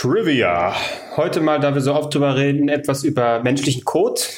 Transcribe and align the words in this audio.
Trivia. 0.00 0.76
Heute 1.16 1.40
mal, 1.40 1.58
da 1.58 1.74
wir 1.74 1.80
so 1.80 1.92
oft 1.92 2.14
drüber 2.14 2.36
reden, 2.36 2.68
etwas 2.68 3.02
über 3.02 3.42
menschlichen 3.42 3.84
Kot. 3.84 4.28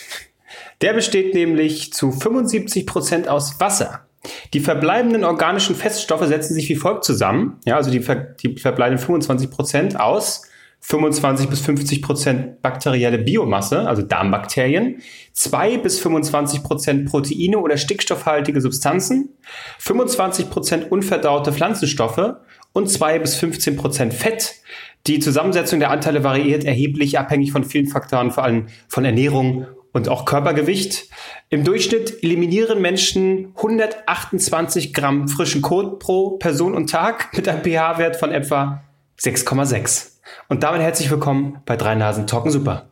Der 0.80 0.94
besteht 0.94 1.34
nämlich 1.34 1.92
zu 1.92 2.12
75 2.12 2.86
Prozent 2.86 3.28
aus 3.28 3.60
Wasser. 3.60 4.06
Die 4.54 4.60
verbleibenden 4.60 5.22
organischen 5.22 5.76
Feststoffe 5.76 6.26
setzen 6.26 6.54
sich 6.54 6.66
wie 6.70 6.76
folgt 6.76 7.04
zusammen. 7.04 7.58
Ja, 7.66 7.76
also 7.76 7.90
die, 7.90 8.02
die 8.42 8.58
verbleibenden 8.58 9.04
25 9.04 9.50
Prozent 9.50 10.00
aus 10.00 10.46
25 10.80 11.50
bis 11.50 11.60
50 11.60 12.00
Prozent 12.00 12.62
bakterielle 12.62 13.18
Biomasse, 13.18 13.86
also 13.86 14.00
Darmbakterien, 14.00 15.02
2 15.34 15.76
bis 15.76 16.00
25 16.00 16.62
Prozent 16.62 17.06
Proteine 17.06 17.58
oder 17.58 17.76
stickstoffhaltige 17.76 18.62
Substanzen, 18.62 19.28
25 19.78 20.48
Prozent 20.48 20.90
unverdaute 20.90 21.52
Pflanzenstoffe 21.52 22.36
und 22.72 22.88
2 22.88 23.18
bis 23.18 23.34
15 23.36 23.76
Prozent 23.76 24.14
Fett. 24.14 24.54
Die 25.06 25.18
Zusammensetzung 25.18 25.80
der 25.80 25.90
Anteile 25.90 26.24
variiert 26.24 26.64
erheblich, 26.64 27.18
abhängig 27.18 27.52
von 27.52 27.64
vielen 27.64 27.86
Faktoren, 27.86 28.30
vor 28.30 28.44
allem 28.44 28.66
von 28.88 29.04
Ernährung 29.04 29.66
und 29.92 30.08
auch 30.08 30.24
Körpergewicht. 30.24 31.08
Im 31.48 31.64
Durchschnitt 31.64 32.22
eliminieren 32.22 32.80
Menschen 32.80 33.52
128 33.56 34.92
Gramm 34.92 35.28
frischen 35.28 35.62
Kot 35.62 35.98
pro 35.98 36.32
Person 36.32 36.74
und 36.74 36.90
Tag 36.90 37.36
mit 37.36 37.48
einem 37.48 37.62
pH-Wert 37.62 38.16
von 38.16 38.30
etwa 38.30 38.84
6,6. 39.20 40.18
Und 40.48 40.62
damit 40.62 40.82
herzlich 40.82 41.10
willkommen 41.10 41.58
bei 41.66 41.76
Drei 41.76 41.94
Nasen 41.94 42.26
Talken 42.26 42.50
Super. 42.50 42.90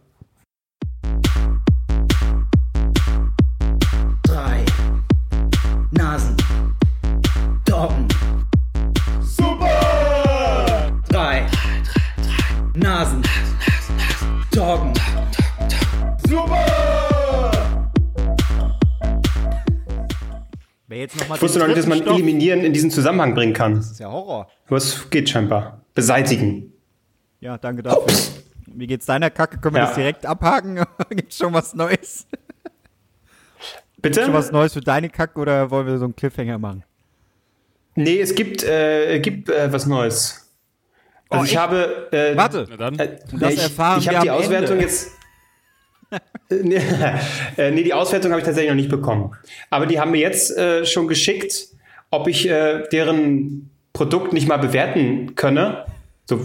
Jetzt 20.98 21.16
noch 21.18 21.28
mal 21.28 21.34
Ich 21.36 21.42
wusste 21.42 21.58
noch 21.58 21.66
nicht, 21.66 21.78
dass 21.78 21.86
man 21.86 22.00
Eliminieren 22.06 22.60
in 22.60 22.72
diesen 22.72 22.90
Zusammenhang 22.90 23.34
bringen 23.34 23.52
kann. 23.52 23.74
Das 23.76 23.90
ist 23.90 24.00
ja 24.00 24.10
Horror. 24.10 24.48
Was 24.68 25.08
geht 25.10 25.28
scheinbar? 25.28 25.80
Beseitigen. 25.94 26.72
Ja, 27.40 27.58
danke 27.58 27.82
dafür. 27.82 28.06
Wie 28.66 28.86
geht's 28.86 29.06
deiner 29.06 29.30
Kacke? 29.30 29.58
Können 29.58 29.74
wir 29.76 29.80
Ja. 29.82 29.86
das 29.86 29.94
direkt 29.96 30.26
abhaken? 30.26 30.84
Gibt's 31.10 31.38
schon 31.38 31.52
was 31.52 31.74
Neues? 31.74 32.26
Bitte? 34.00 34.24
Schon 34.24 34.32
was 34.32 34.52
Neues 34.52 34.72
für 34.74 34.80
deine 34.80 35.08
Kacke 35.08 35.40
oder 35.40 35.70
wollen 35.70 35.86
wir 35.86 35.98
so 35.98 36.04
einen 36.04 36.14
Cliffhanger 36.14 36.58
machen? 36.58 36.84
Nee, 37.96 38.20
es 38.20 38.34
gibt, 38.34 38.62
äh, 38.62 39.18
gibt 39.18 39.48
äh, 39.50 39.72
was 39.72 39.86
Neues. 39.86 40.44
Also 41.28 41.42
Oh, 41.42 41.44
ich 41.44 41.50
echt? 41.52 41.58
habe. 41.60 42.08
Äh, 42.12 42.36
Warte. 42.36 42.66
Äh, 42.78 43.18
das 43.38 43.54
ich 43.54 43.62
erfahren 43.62 43.98
ich 44.00 44.08
wir 44.08 44.16
habe 44.16 44.24
die 44.26 44.30
am 44.30 44.36
Auswertung 44.38 44.76
Ende. 44.76 44.84
jetzt. 44.84 45.10
Äh, 46.50 46.62
nee, 46.62 46.80
nee, 47.70 47.82
die 47.82 47.92
Auswertung 47.92 48.30
habe 48.30 48.40
ich 48.40 48.46
tatsächlich 48.46 48.70
noch 48.70 48.76
nicht 48.76 48.88
bekommen. 48.88 49.32
Aber 49.68 49.84
die 49.84 50.00
haben 50.00 50.12
mir 50.12 50.20
jetzt 50.20 50.56
äh, 50.56 50.86
schon 50.86 51.06
geschickt, 51.06 51.68
ob 52.10 52.26
ich 52.26 52.48
äh, 52.48 52.84
deren 52.90 53.68
Produkt 53.92 54.32
nicht 54.32 54.48
mal 54.48 54.56
bewerten 54.56 55.34
könne. 55.34 55.84
So, 56.24 56.36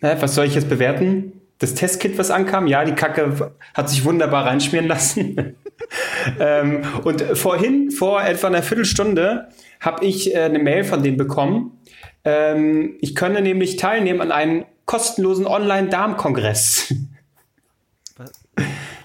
hä, 0.00 0.16
was 0.20 0.36
soll 0.36 0.46
ich 0.46 0.54
jetzt 0.54 0.68
bewerten? 0.68 1.32
Das 1.58 1.74
Testkit, 1.74 2.18
was 2.18 2.30
ankam, 2.30 2.68
ja, 2.68 2.84
die 2.84 2.92
Kacke 2.92 3.52
hat 3.74 3.90
sich 3.90 4.04
wunderbar 4.04 4.46
reinschmieren 4.46 4.86
lassen. 4.86 5.56
ähm, 6.38 6.82
und 7.02 7.22
vorhin, 7.36 7.90
vor 7.90 8.22
etwa 8.22 8.46
einer 8.46 8.62
Viertelstunde, 8.62 9.48
habe 9.80 10.04
ich 10.04 10.34
äh, 10.34 10.42
eine 10.42 10.60
Mail 10.60 10.84
von 10.84 11.02
denen 11.02 11.16
bekommen. 11.16 11.80
Ähm, 12.24 12.96
ich 13.00 13.16
könne 13.16 13.40
nämlich 13.40 13.76
teilnehmen 13.76 14.20
an 14.20 14.30
einem 14.30 14.64
kostenlosen 14.84 15.46
Online-Darm-Kongress. 15.46 16.94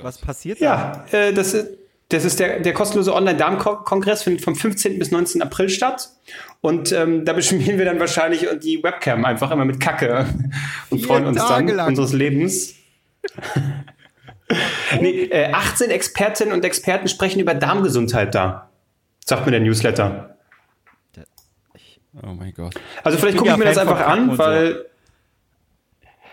Was 0.04 0.18
passiert 0.18 0.62
da? 0.62 1.06
Ja, 1.12 1.18
äh, 1.20 1.34
das 1.34 1.54
ist, 1.54 1.68
das 2.10 2.26
ist 2.26 2.40
der, 2.40 2.60
der 2.60 2.74
kostenlose 2.74 3.14
Online-Darm-Kongress 3.14 4.24
findet 4.24 4.44
vom 4.44 4.56
15. 4.56 5.00
bis 5.00 5.12
19. 5.12 5.42
April 5.42 5.70
statt. 5.70 6.10
Und 6.62 6.92
ähm, 6.92 7.26
da 7.26 7.34
beschmieren 7.34 7.78
wir 7.78 7.86
dann 7.86 8.00
wahrscheinlich 8.00 8.46
die 8.62 8.84
Webcam 8.84 9.26
einfach 9.26 9.50
immer 9.52 9.66
mit 9.66 9.80
Kacke 9.80 10.28
und 10.90 11.00
Vier 11.00 11.08
freuen 11.08 11.26
uns 11.26 11.38
Tage 11.38 11.68
dann 11.68 11.76
lang. 11.78 11.88
unseres 11.90 12.14
Lebens. 12.14 12.76
nee, 15.00 15.24
äh, 15.24 15.52
18 15.52 15.90
Expertinnen 15.90 16.54
und 16.54 16.64
Experten 16.66 17.08
sprechen 17.08 17.40
über 17.40 17.54
Darmgesundheit 17.54 18.36
da, 18.36 18.70
sagt 19.26 19.46
mir 19.46 19.52
der 19.52 19.62
Newsletter. 19.62 20.38
Oh 22.22 22.28
mein 22.28 22.54
Gott. 22.54 22.76
Also 23.04 23.18
vielleicht 23.18 23.38
gucke 23.38 23.50
ich 23.50 23.58
mir 23.58 23.66
das 23.66 23.78
Fan 23.78 23.88
einfach 23.88 24.06
an, 24.06 24.30
und 24.30 24.36
so. 24.38 24.44
weil, 24.44 24.86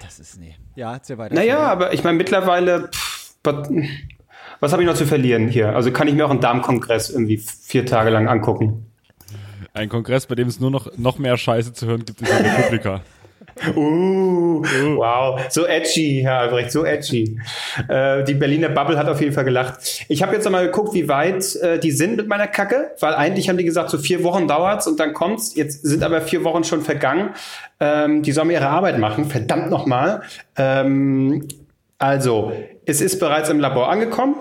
Das 0.02 0.18
ist, 0.18 0.38
nee. 0.38 0.54
Ja, 0.74 0.92
erzähl 0.92 1.16
weiter. 1.16 1.34
naja, 1.34 1.58
aber 1.60 1.94
ich 1.94 2.04
meine 2.04 2.18
mittlerweile, 2.18 2.88
pff, 2.88 3.09
was 3.42 4.72
habe 4.72 4.82
ich 4.82 4.88
noch 4.88 4.94
zu 4.94 5.06
verlieren 5.06 5.48
hier? 5.48 5.74
Also 5.74 5.90
kann 5.90 6.08
ich 6.08 6.14
mir 6.14 6.26
auch 6.26 6.30
einen 6.30 6.40
Darmkongress 6.40 7.10
irgendwie 7.10 7.38
vier 7.38 7.86
Tage 7.86 8.10
lang 8.10 8.28
angucken. 8.28 8.86
Ein 9.72 9.88
Kongress, 9.88 10.26
bei 10.26 10.34
dem 10.34 10.48
es 10.48 10.60
nur 10.60 10.70
noch, 10.70 10.96
noch 10.98 11.18
mehr 11.18 11.36
Scheiße 11.36 11.72
zu 11.72 11.86
hören 11.86 12.04
gibt, 12.04 12.20
ist 12.20 12.30
in 12.30 12.44
der 12.44 12.58
Republika. 12.58 13.00
Uh, 13.76 14.62
wow, 14.96 15.40
so 15.50 15.66
edgy, 15.66 16.20
Herr 16.22 16.40
Albrecht, 16.40 16.72
so 16.72 16.84
edgy. 16.84 17.38
Äh, 17.88 18.24
die 18.24 18.34
Berliner 18.34 18.70
Bubble 18.70 18.96
hat 18.96 19.08
auf 19.08 19.20
jeden 19.20 19.32
Fall 19.32 19.44
gelacht. 19.44 20.06
Ich 20.08 20.22
habe 20.22 20.34
jetzt 20.34 20.44
noch 20.44 20.52
mal 20.52 20.64
geguckt, 20.64 20.94
wie 20.94 21.08
weit 21.08 21.56
äh, 21.56 21.78
die 21.78 21.90
sind 21.90 22.16
mit 22.16 22.26
meiner 22.26 22.46
Kacke, 22.46 22.92
weil 23.00 23.14
eigentlich 23.14 23.48
haben 23.48 23.58
die 23.58 23.64
gesagt, 23.64 23.90
so 23.90 23.98
vier 23.98 24.24
Wochen 24.24 24.48
dauert's 24.48 24.86
und 24.86 24.98
dann 24.98 25.12
kommt's. 25.12 25.54
Jetzt 25.54 25.82
sind 25.82 26.02
aber 26.02 26.22
vier 26.22 26.44
Wochen 26.44 26.64
schon 26.64 26.80
vergangen. 26.80 27.30
Ähm, 27.80 28.22
die 28.22 28.32
sollen 28.32 28.50
ihre 28.50 28.68
Arbeit 28.68 28.98
machen, 28.98 29.26
verdammt 29.26 29.68
nochmal. 29.68 30.22
Ähm, 30.56 31.46
also, 32.00 32.52
es 32.86 33.00
ist 33.02 33.20
bereits 33.20 33.50
im 33.50 33.60
Labor 33.60 33.90
angekommen. 33.90 34.34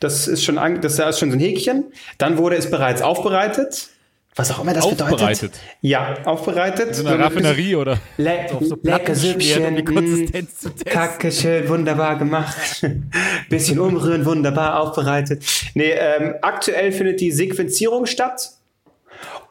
Das 0.00 0.28
ist 0.28 0.44
schon, 0.44 0.58
an, 0.58 0.82
das 0.82 0.96
da 0.96 1.08
ist 1.08 1.18
schon 1.18 1.30
so 1.30 1.36
ein 1.36 1.40
Häkchen. 1.40 1.92
Dann 2.18 2.36
wurde 2.36 2.56
es 2.56 2.70
bereits 2.70 3.00
aufbereitet. 3.00 3.88
Was 4.34 4.50
auch 4.50 4.60
immer 4.62 4.74
das 4.74 4.86
bedeutet. 4.86 5.14
Aufbereitet? 5.14 5.52
Ja, 5.80 6.14
aufbereitet. 6.26 6.98
In 6.98 7.06
einer 7.06 7.24
Raffinerie 7.24 7.74
oder? 7.74 7.98
Le 8.18 8.46
so 8.60 8.76
Platten 8.76 8.82
lecker 8.82 9.12
um 9.12 9.18
Süppchen, 9.18 10.30
testen. 10.30 10.72
Kacke, 10.84 11.32
schön, 11.32 11.66
wunderbar 11.70 12.18
gemacht. 12.18 12.86
Bisschen 13.48 13.78
umrühren, 13.78 14.26
wunderbar 14.26 14.78
aufbereitet. 14.78 15.42
Nee, 15.72 15.92
ähm, 15.92 16.34
aktuell 16.42 16.92
findet 16.92 17.22
die 17.22 17.32
Sequenzierung 17.32 18.04
statt. 18.04 18.50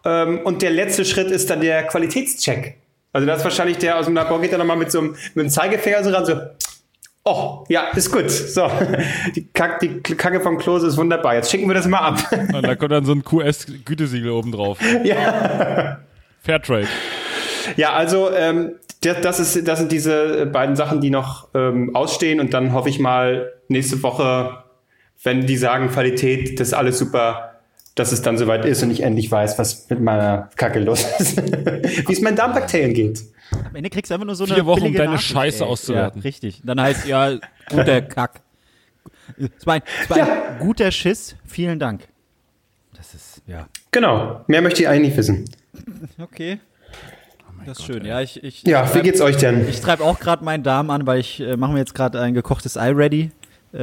Ähm, 0.05 0.41
und 0.43 0.61
der 0.61 0.69
letzte 0.69 1.03
Schritt 1.03 1.31
ist 1.31 1.49
dann 1.49 1.61
der 1.61 1.87
Qualitätscheck. 1.87 2.77
Also 3.11 3.25
das 3.25 3.39
ist 3.39 3.43
wahrscheinlich 3.43 3.79
der 3.79 3.97
aus 3.97 4.05
dem 4.05 4.13
Labor 4.13 4.39
geht 4.39 4.51
dann 4.51 4.59
nochmal 4.59 4.77
mit 4.77 4.91
so 4.91 4.99
einem, 4.99 5.15
mit 5.33 5.43
einem 5.45 5.49
Zeigefinger 5.49 6.03
so 6.03 6.11
ran, 6.11 6.25
so, 6.27 6.39
oh, 7.25 7.65
ja, 7.67 7.87
ist 7.95 8.11
gut. 8.11 8.29
So, 8.29 8.69
die, 9.35 9.47
Kack, 9.53 9.79
die 9.79 9.99
Kacke 10.01 10.39
vom 10.39 10.57
Klose 10.57 10.87
ist 10.87 10.97
wunderbar. 10.97 11.35
Jetzt 11.35 11.51
schicken 11.51 11.67
wir 11.67 11.75
das 11.75 11.87
mal 11.87 11.99
ab. 11.99 12.19
Und 12.31 12.65
da 12.65 12.75
kommt 12.75 12.91
dann 12.91 13.05
so 13.05 13.11
ein 13.11 13.23
QS-Gütesiegel 13.23 14.31
oben 14.31 14.51
drauf. 14.51 14.79
ja. 15.03 15.99
Fairtrade. 16.41 16.87
Ja, 17.75 17.93
also 17.93 18.31
ähm, 18.31 18.75
das, 19.01 19.21
das, 19.21 19.39
ist, 19.39 19.67
das 19.67 19.79
sind 19.79 19.91
diese 19.91 20.45
beiden 20.45 20.75
Sachen, 20.75 21.01
die 21.01 21.09
noch 21.09 21.49
ähm, 21.55 21.95
ausstehen 21.95 22.39
und 22.39 22.53
dann 22.53 22.73
hoffe 22.73 22.89
ich 22.89 22.99
mal 22.99 23.51
nächste 23.67 24.01
Woche, 24.03 24.63
wenn 25.23 25.45
die 25.47 25.57
sagen 25.57 25.89
Qualität, 25.89 26.59
das 26.59 26.69
ist 26.69 26.73
alles 26.73 26.99
super, 26.99 27.55
dass 27.95 28.11
es 28.11 28.21
dann 28.21 28.37
soweit 28.37 28.65
ist 28.65 28.83
und 28.83 28.91
ich 28.91 29.01
endlich 29.01 29.31
weiß, 29.31 29.57
was 29.57 29.89
mit 29.89 30.01
meiner 30.01 30.49
Kacke 30.57 30.79
los 30.79 31.05
ist. 31.19 31.37
Wie 32.07 32.13
es 32.13 32.21
meinen 32.21 32.35
Darmbakterien 32.35 32.93
geht. 32.93 33.21
Am 33.51 33.75
Ende 33.75 33.89
kriegst 33.89 34.09
du 34.09 34.15
einfach 34.15 34.25
nur 34.25 34.35
so 34.35 34.45
Vier 34.45 34.55
eine 34.55 34.65
Wochen, 34.65 34.83
um 34.87 34.93
deine 34.93 35.11
Nachricht, 35.11 35.29
Scheiße 35.31 35.63
ey. 35.63 35.69
auszuwerten. 35.69 36.21
Ja, 36.21 36.23
richtig. 36.23 36.61
Dann 36.63 36.79
heißt 36.81 37.05
ja, 37.07 37.37
guter 37.69 38.01
Kack. 38.01 38.41
Es 39.37 39.65
war, 39.65 39.75
ein, 39.75 39.81
es 40.03 40.09
war 40.09 40.17
Ja. 40.17 40.57
guter 40.59 40.91
Schiss. 40.91 41.35
Vielen 41.45 41.79
Dank. 41.79 42.07
Das 42.95 43.13
ist, 43.13 43.41
ja. 43.47 43.67
Genau, 43.91 44.43
mehr 44.47 44.61
möchte 44.61 44.81
ich 44.83 44.87
eigentlich 44.87 45.09
nicht 45.09 45.17
wissen. 45.17 45.45
Okay. 46.19 46.59
das 47.65 47.79
ist 47.79 47.85
schön. 47.85 48.05
Ja, 48.05 48.21
ich, 48.21 48.43
ich, 48.43 48.63
Ja, 48.63 48.85
ich 48.85 48.95
wie 48.95 49.01
geht's 49.01 49.21
euch 49.21 49.37
denn? 49.37 49.67
Ich 49.69 49.81
treibe 49.81 50.03
auch 50.03 50.19
gerade 50.19 50.43
meinen 50.43 50.63
Darm 50.63 50.89
an, 50.89 51.05
weil 51.05 51.19
ich 51.19 51.39
äh, 51.39 51.55
mache 51.57 51.73
mir 51.73 51.79
jetzt 51.79 51.93
gerade 51.95 52.19
ein 52.21 52.33
gekochtes 52.33 52.77
Ei 52.77 52.91
ready. 52.91 53.31
Äh, 53.73 53.77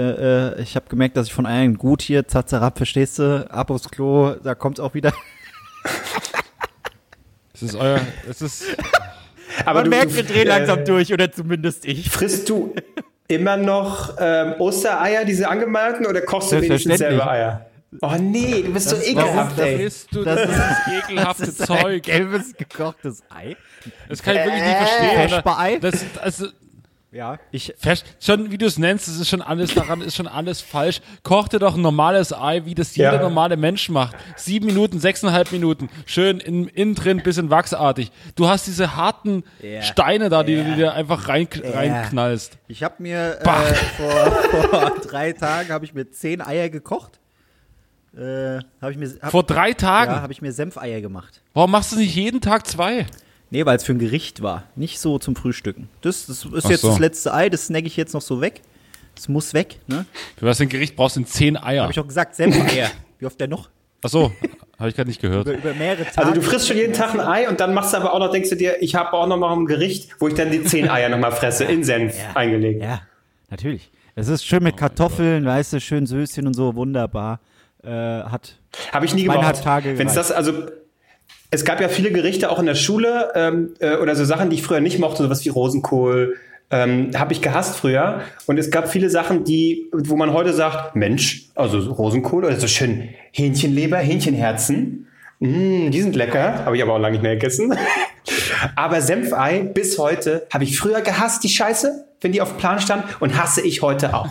äh, 0.54 0.62
ich 0.62 0.75
habe 0.76 0.88
gemerkt, 0.88 1.16
dass 1.16 1.26
ich 1.26 1.34
von 1.34 1.44
Eiern 1.46 1.76
gut 1.76 2.00
hier, 2.02 2.26
zatzerab, 2.26 2.78
verstehst 2.78 3.19
du, 3.19 3.46
ab 3.50 3.70
aufs 3.70 3.90
Klo, 3.90 4.34
da 4.42 4.54
kommt's 4.54 4.81
auch 4.81 4.94
wieder. 4.94 5.12
Es 7.54 7.62
ist 7.62 7.75
euer, 7.76 8.00
es 8.28 8.42
ist, 8.42 8.64
Aber 9.64 9.81
Man 9.81 9.84
du, 9.84 9.90
merkt, 9.90 10.14
wir 10.14 10.22
drehen 10.25 10.46
äh, 10.46 10.49
langsam 10.49 10.84
durch, 10.84 11.12
oder 11.12 11.31
zumindest 11.31 11.84
ich. 11.87 12.10
Frisst 12.10 12.49
du 12.49 12.75
immer 13.28 13.56
noch 13.56 14.16
ähm, 14.20 14.54
Ostereier, 14.58 15.25
diese 15.25 15.49
angemalten, 15.49 16.06
oder 16.06 16.20
kochst 16.20 16.52
du 16.52 16.60
wenigstens 16.60 16.99
selber 16.99 17.31
Eier? 17.31 17.66
Oh 18.00 18.12
nee, 18.19 18.62
du 18.62 18.72
bist 18.72 18.88
so 18.88 18.96
Das- 18.96 19.06
ekelhaft, 19.06 19.58
warum- 19.58 19.70
ey. 19.70 19.84
isst 19.84 20.14
du 20.14 20.25
Das 20.25 20.40
das, 20.40 20.50
ist- 20.50 21.04
ekelhafte 21.04 21.44
Das 21.46 21.49
ist 21.60 21.70
ein 21.70 21.78
Zeug. 21.78 22.02
gelbes 22.04 22.54
gekochtes 22.56 23.22
Ei. 23.28 23.56
Das 24.08 24.22
kann 24.22 24.37
ich 24.37 24.44
wirklich 24.44 24.62
nicht 24.62 24.76
verstehen. 24.76 25.28
Vespa-Ei? 25.28 25.78
Das, 25.78 25.94
also, 26.22 26.46
Ja. 27.12 27.38
Ich, 27.50 27.74
Fest, 27.76 28.06
schon 28.20 28.50
wie 28.50 28.56
du 28.56 28.64
es 28.64 28.78
nennst, 28.78 29.06
das 29.06 29.16
ist 29.16 29.28
schon 29.28 29.42
alles 29.42 29.74
daran, 29.74 30.00
ist 30.00 30.16
schon 30.16 30.26
alles 30.26 30.62
falsch. 30.62 31.02
Koch 31.22 31.46
dir 31.46 31.58
doch 31.58 31.74
ein 31.74 31.82
normales 31.82 32.32
Ei, 32.32 32.62
wie 32.64 32.74
das 32.74 32.96
jeder 32.96 33.16
Ja. 33.16 33.20
normale 33.20 33.58
Mensch 33.58 33.90
macht. 33.90 34.16
Sieben 34.36 34.64
Minuten, 34.64 34.98
sechseinhalb 34.98 35.52
Minuten, 35.52 35.90
schön 36.06 36.40
in, 36.40 36.68
innen 36.68 36.94
drin, 36.94 37.22
bisschen 37.22 37.50
wachsartig. 37.50 38.10
Du 38.34 38.48
hast 38.48 38.66
diese 38.66 38.96
harten 38.96 39.44
Ja. 39.60 39.82
Steine 39.82 40.30
da, 40.30 40.42
die 40.42 40.54
Ja. 40.54 40.64
du 40.64 40.74
dir 40.74 40.92
einfach 40.94 41.28
rein, 41.28 41.46
Ja. 41.62 41.70
reinknallst. 41.72 42.56
ich 42.66 42.82
habe 42.82 42.94
mir 43.00 43.38
äh, 43.40 43.74
vor, 43.98 44.70
vor 44.70 44.92
drei 45.06 45.32
Tagen 45.32 45.68
habe 45.68 45.84
ich 45.84 45.92
mir 45.92 46.10
zehn 46.10 46.40
Eier 46.40 46.70
gekocht. 46.70 47.18
Äh, 48.16 48.60
habe 48.80 48.92
ich 48.92 48.96
mir 48.96 49.10
hab, 49.20 49.30
Vor 49.32 49.42
drei 49.42 49.72
Tagen. 49.74 50.12
ja, 50.12 50.20
habe 50.22 50.32
ich 50.32 50.42
mir 50.42 50.52
Senfeier 50.52 51.00
gemacht. 51.00 51.40
Warum 51.54 51.70
machst 51.70 51.92
du 51.92 51.96
nicht 51.96 52.14
jeden 52.14 52.40
Tag 52.42 52.66
zwei? 52.66 53.06
Nee, 53.52 53.66
weil 53.66 53.76
es 53.76 53.84
für 53.84 53.93
ein 53.93 53.99
Gericht 53.99 54.43
war, 54.43 54.64
nicht 54.76 54.99
so 54.99 55.19
zum 55.19 55.37
Frühstücken. 55.37 55.88
Das, 56.00 56.25
das 56.26 56.44
ist 56.46 56.64
Ach 56.64 56.70
jetzt 56.70 56.81
so. 56.81 56.88
das 56.88 56.99
letzte 56.99 57.34
Ei, 57.34 57.50
das 57.50 57.66
snack 57.66 57.84
ich 57.84 57.96
jetzt 57.99 58.14
noch 58.14 58.22
so 58.22 58.40
weg. 58.40 58.62
Das 59.14 59.28
muss 59.28 59.52
weg, 59.52 59.78
ne? 59.87 60.06
Für 60.38 60.46
was 60.46 60.56
für 60.56 60.62
ein 60.62 60.70
Gericht 60.70 60.96
brauchst 60.96 61.16
du 61.16 61.20
denn 61.20 61.26
zehn 61.26 61.56
Eier? 61.62 61.82
Habe 61.82 61.93
ich 61.93 62.00
auch 62.00 62.06
gesagt, 62.06 62.34
Senfeier. 62.34 62.90
Wie 63.19 63.26
oft 63.26 63.38
denn 63.38 63.50
noch? 63.50 63.69
Ach 64.02 64.08
so, 64.08 64.32
habe 64.78 64.88
ich 64.88 64.96
gerade 64.96 65.08
nicht 65.10 65.20
gehört. 65.20 65.46
Über, 65.46 65.58
über 65.58 65.75
mehrere 65.75 66.04
Tage. 66.06 66.19
Also 66.28 66.32
du 66.32 66.43
frisst 66.43 66.66
schon 66.66 66.78
jeden 66.78 66.94
Tag 66.94 67.12
ein 67.12 67.20
Ei 67.20 67.46
und 67.49 67.60
dann 67.60 67.75
machst 67.75 67.93
du 67.93 67.99
aber 67.99 68.14
auch 68.14 68.19
noch, 68.20 68.32
denkst 68.32 68.49
du 68.49 68.56
dir, 68.56 68.82
ich 68.82 68.94
habe 68.94 69.12
auch 69.12 69.26
noch 69.26 69.37
mal 69.37 69.52
ein 69.52 69.66
Gericht, 69.66 70.16
wo 70.19 70.28
ich 70.28 70.34
dann 70.34 70.50
die 70.50 70.64
zehn 70.64 70.88
Eier 70.88 71.10
noch 71.10 71.19
mal 71.19 71.31
fresse, 71.31 71.64
in 71.64 71.84
Senf 71.84 72.16
Ja. 72.19 72.34
eingelegt. 72.34 72.82
Ja, 72.82 73.02
natürlich. 73.50 73.93
Es 74.14 74.28
ist 74.28 74.44
schön 74.46 74.60
Oh 74.62 74.64
mit 74.64 74.78
Kartoffeln, 74.78 75.44
weißt 75.44 75.75
du, 75.75 75.81
schön 75.81 76.06
Söschen 76.06 76.46
und 76.46 76.55
so, 76.55 76.75
wunderbar. 76.75 77.38
Äh, 77.84 77.90
hat 77.90 78.56
Habe 78.93 79.05
ich 79.05 79.14
nie. 79.14 79.26
Tage 79.26 79.98
Wenn's 79.98 79.98
gereicht. 79.98 80.16
das, 80.16 80.32
also 80.32 80.66
es 81.52 81.66
gab 81.66 81.81
ja 81.82 81.88
viele 81.88 82.10
Gerichte 82.10 82.50
auch 82.50 82.58
in 82.58 82.64
der 82.66 82.75
Schule 82.75 83.31
ähm, 83.34 83.75
äh, 83.78 83.96
oder 83.96 84.16
so 84.16 84.25
Sachen, 84.25 84.49
die 84.49 84.56
ich 84.56 84.62
früher 84.62 84.81
nicht 84.81 84.99
mochte, 84.99 85.22
sowas 85.22 85.44
wie 85.44 85.50
Rosenkohl, 85.50 86.37
ähm, 86.70 87.10
habe 87.14 87.34
ich 87.34 87.43
gehasst 87.43 87.76
früher. 87.76 88.22
Und 88.46 88.58
es 88.58 88.70
gab 88.70 88.88
viele 88.88 89.10
Sachen, 89.10 89.44
die, 89.44 89.90
wo 89.93 90.16
man 90.16 90.32
heute 90.32 90.54
sagt, 90.54 90.96
Mensch, 90.96 91.50
also 91.54 91.78
so 91.82 91.93
Rosenkohl 91.93 92.46
oder 92.46 92.56
so 92.56 92.66
schön 92.66 93.10
Hähnchenleber, 93.32 93.99
Hähnchenherzen, 93.99 95.06
mm, 95.40 95.90
die 95.90 96.00
sind 96.00 96.16
lecker, 96.16 96.64
habe 96.64 96.75
ich 96.75 96.82
aber 96.82 96.94
auch 96.94 96.99
lange 96.99 97.12
nicht 97.12 97.22
mehr 97.22 97.34
gegessen. 97.34 97.76
aber 98.75 99.02
Senfei 99.02 99.60
bis 99.60 99.98
heute 99.98 100.46
habe 100.50 100.64
ich 100.64 100.78
früher 100.78 101.02
gehasst, 101.02 101.44
die 101.44 101.50
Scheiße, 101.50 102.06
wenn 102.22 102.32
die 102.32 102.40
auf 102.40 102.48
dem 102.48 102.56
Plan 102.56 102.81
stand 102.81 103.05
und 103.20 103.38
hasse 103.38 103.60
ich 103.60 103.82
heute 103.82 104.14
auch. 104.14 104.28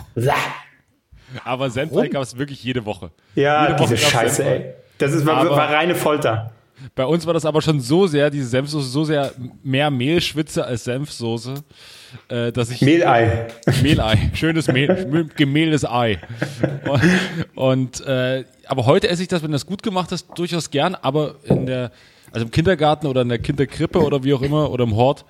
Aber 1.44 1.70
Senfei 1.70 2.08
gab 2.08 2.24
es 2.24 2.36
wirklich 2.36 2.64
jede 2.64 2.84
Woche. 2.84 3.12
Ja, 3.36 3.68
Jede 3.68 3.78
Woche 3.78 3.94
diese 3.94 4.10
Scheiße, 4.10 4.34
Senfei. 4.34 4.52
ey. 4.56 4.74
Das 4.98 5.12
ist, 5.12 5.24
war, 5.24 5.48
war 5.48 5.72
reine 5.72 5.94
Folter. 5.94 6.50
Bei 6.94 7.04
uns 7.06 7.26
war 7.26 7.34
das 7.34 7.44
aber 7.44 7.62
schon 7.62 7.80
so 7.80 8.06
sehr, 8.06 8.30
diese 8.30 8.46
Senfsoße, 8.46 8.88
so 8.88 9.04
sehr 9.04 9.32
mehr 9.62 9.90
Mehlschwitze 9.90 10.64
als 10.64 10.84
Senfsoße, 10.84 11.54
äh, 12.28 12.52
dass 12.52 12.70
ich. 12.70 12.80
Mehlei. 12.80 13.48
Mehlei. 13.82 14.30
Schönes 14.34 14.68
Mehl, 14.68 15.28
gemehltes 15.36 15.84
Ei. 15.84 16.18
Und, 16.84 17.02
und 17.54 18.06
äh, 18.06 18.44
aber 18.66 18.86
heute 18.86 19.08
esse 19.08 19.22
ich 19.22 19.28
das, 19.28 19.42
wenn 19.42 19.52
das 19.52 19.66
gut 19.66 19.82
gemacht 19.82 20.12
ist, 20.12 20.28
durchaus 20.36 20.70
gern, 20.70 20.94
aber 20.94 21.36
in 21.44 21.66
der, 21.66 21.90
also 22.30 22.46
im 22.46 22.50
Kindergarten 22.50 23.06
oder 23.06 23.22
in 23.22 23.28
der 23.28 23.38
Kinderkrippe 23.38 24.00
oder 24.00 24.24
wie 24.24 24.34
auch 24.34 24.42
immer 24.42 24.70
oder 24.70 24.84
im 24.84 24.96
Hort, 24.96 25.24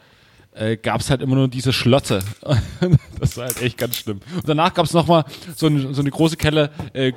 äh, 0.54 0.76
gab 0.76 1.00
es 1.00 1.10
halt 1.10 1.22
immer 1.22 1.34
nur 1.34 1.49
diese 1.49 1.72
Schlotze. 1.72 2.20
das 3.20 3.37
war 3.37 3.46
halt 3.46 3.62
echt 3.62 3.78
ganz 3.78 3.96
schlimm. 3.96 4.20
Und 4.34 4.49
danach 4.49 4.75
gab 4.75 4.87
es 4.87 4.93
nochmal 4.93 5.25
so, 5.56 5.66
ein, 5.66 5.94
so 5.94 6.00
eine 6.00 6.10
große 6.10 6.37
Kelle 6.37 6.70
äh, 6.93 7.12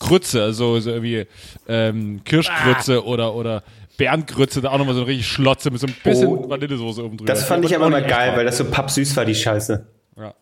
Grütze, 0.00 0.42
also 0.42 0.80
so 0.80 0.90
irgendwie 0.90 1.26
ähm, 1.68 2.22
Kirschgrütze 2.24 3.04
oder, 3.04 3.34
oder 3.34 3.62
Bärengrütze, 3.98 4.60
da 4.60 4.70
auch 4.70 4.78
nochmal 4.78 4.94
so 4.94 5.00
eine 5.00 5.08
richtig 5.08 5.26
Schlotze 5.26 5.70
mit 5.70 5.80
so 5.80 5.86
ein 5.86 5.94
bisschen 6.02 6.28
Oh, 6.28 6.48
Vanillesoße 6.48 7.04
oben 7.04 7.18
drüber. 7.18 7.32
Das 7.32 7.44
fand 7.44 7.64
ich 7.64 7.74
aber 7.74 7.88
immer 7.88 8.00
geil, 8.00 8.30
war. 8.30 8.38
weil 8.38 8.44
das 8.44 8.56
so 8.56 8.64
pappsüß 8.64 9.16
war, 9.16 9.24
die 9.24 9.34
Scheiße. 9.34 9.86
Ja. 10.16 10.34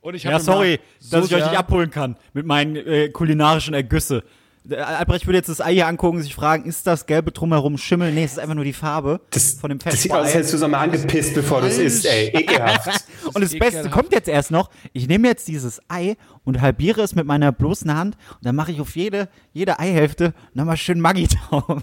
Und 0.00 0.14
ich 0.14 0.26
hab 0.26 0.32
Ja, 0.32 0.40
sorry, 0.40 0.80
mal 0.80 1.10
dass 1.10 1.26
ich 1.26 1.34
euch 1.34 1.44
nicht 1.44 1.58
abholen 1.58 1.90
kann 1.90 2.16
mit 2.32 2.46
meinen 2.46 2.76
äh, 2.76 3.10
kulinarischen 3.10 3.74
Ergüsse. 3.74 4.24
Äh, 4.70 4.76
Albrecht 4.76 5.26
würde 5.26 5.38
jetzt 5.38 5.48
das 5.48 5.60
Ei 5.60 5.72
hier 5.72 5.86
angucken, 5.86 6.20
sich 6.22 6.34
fragen, 6.34 6.64
ist 6.64 6.86
das 6.86 7.06
gelbe 7.06 7.32
drumherum 7.32 7.78
Schimmel? 7.78 8.12
Nee, 8.12 8.24
es 8.24 8.32
ist 8.32 8.38
einfach 8.38 8.54
nur 8.54 8.64
die 8.64 8.72
Farbe 8.72 9.20
Das, 9.30 9.54
von 9.54 9.70
dem 9.70 9.78
das 9.78 10.02
sieht 10.02 10.12
aus, 10.12 10.26
als 10.26 10.34
hättest 10.34 10.52
du 10.52 10.56
es 10.58 10.68
mal 10.68 10.80
angepisst, 10.80 11.34
bevor 11.34 11.60
du 11.60 11.68
es 11.68 11.78
isst, 11.78 12.06
ey. 12.06 12.28
Ekelhaft. 12.28 13.04
Und 13.32 13.42
das 13.42 13.52
Beste 13.52 13.66
ekelhaft. 13.66 13.90
kommt 13.92 14.12
jetzt 14.12 14.28
erst 14.28 14.50
noch. 14.50 14.70
Ich 14.92 15.08
nehme 15.08 15.28
jetzt 15.28 15.48
dieses 15.48 15.80
Ei 15.88 16.16
und 16.44 16.60
halbiere 16.60 17.02
es 17.02 17.14
mit 17.14 17.26
meiner 17.26 17.52
bloßen 17.52 17.94
Hand 17.94 18.16
und 18.30 18.46
dann 18.46 18.56
mache 18.56 18.72
ich 18.72 18.80
auf 18.80 18.96
jede, 18.96 19.28
jede 19.52 19.78
Eihälfte 19.78 20.32
nochmal 20.54 20.76
schön 20.76 21.00
Maggi 21.00 21.28
drauf. 21.28 21.82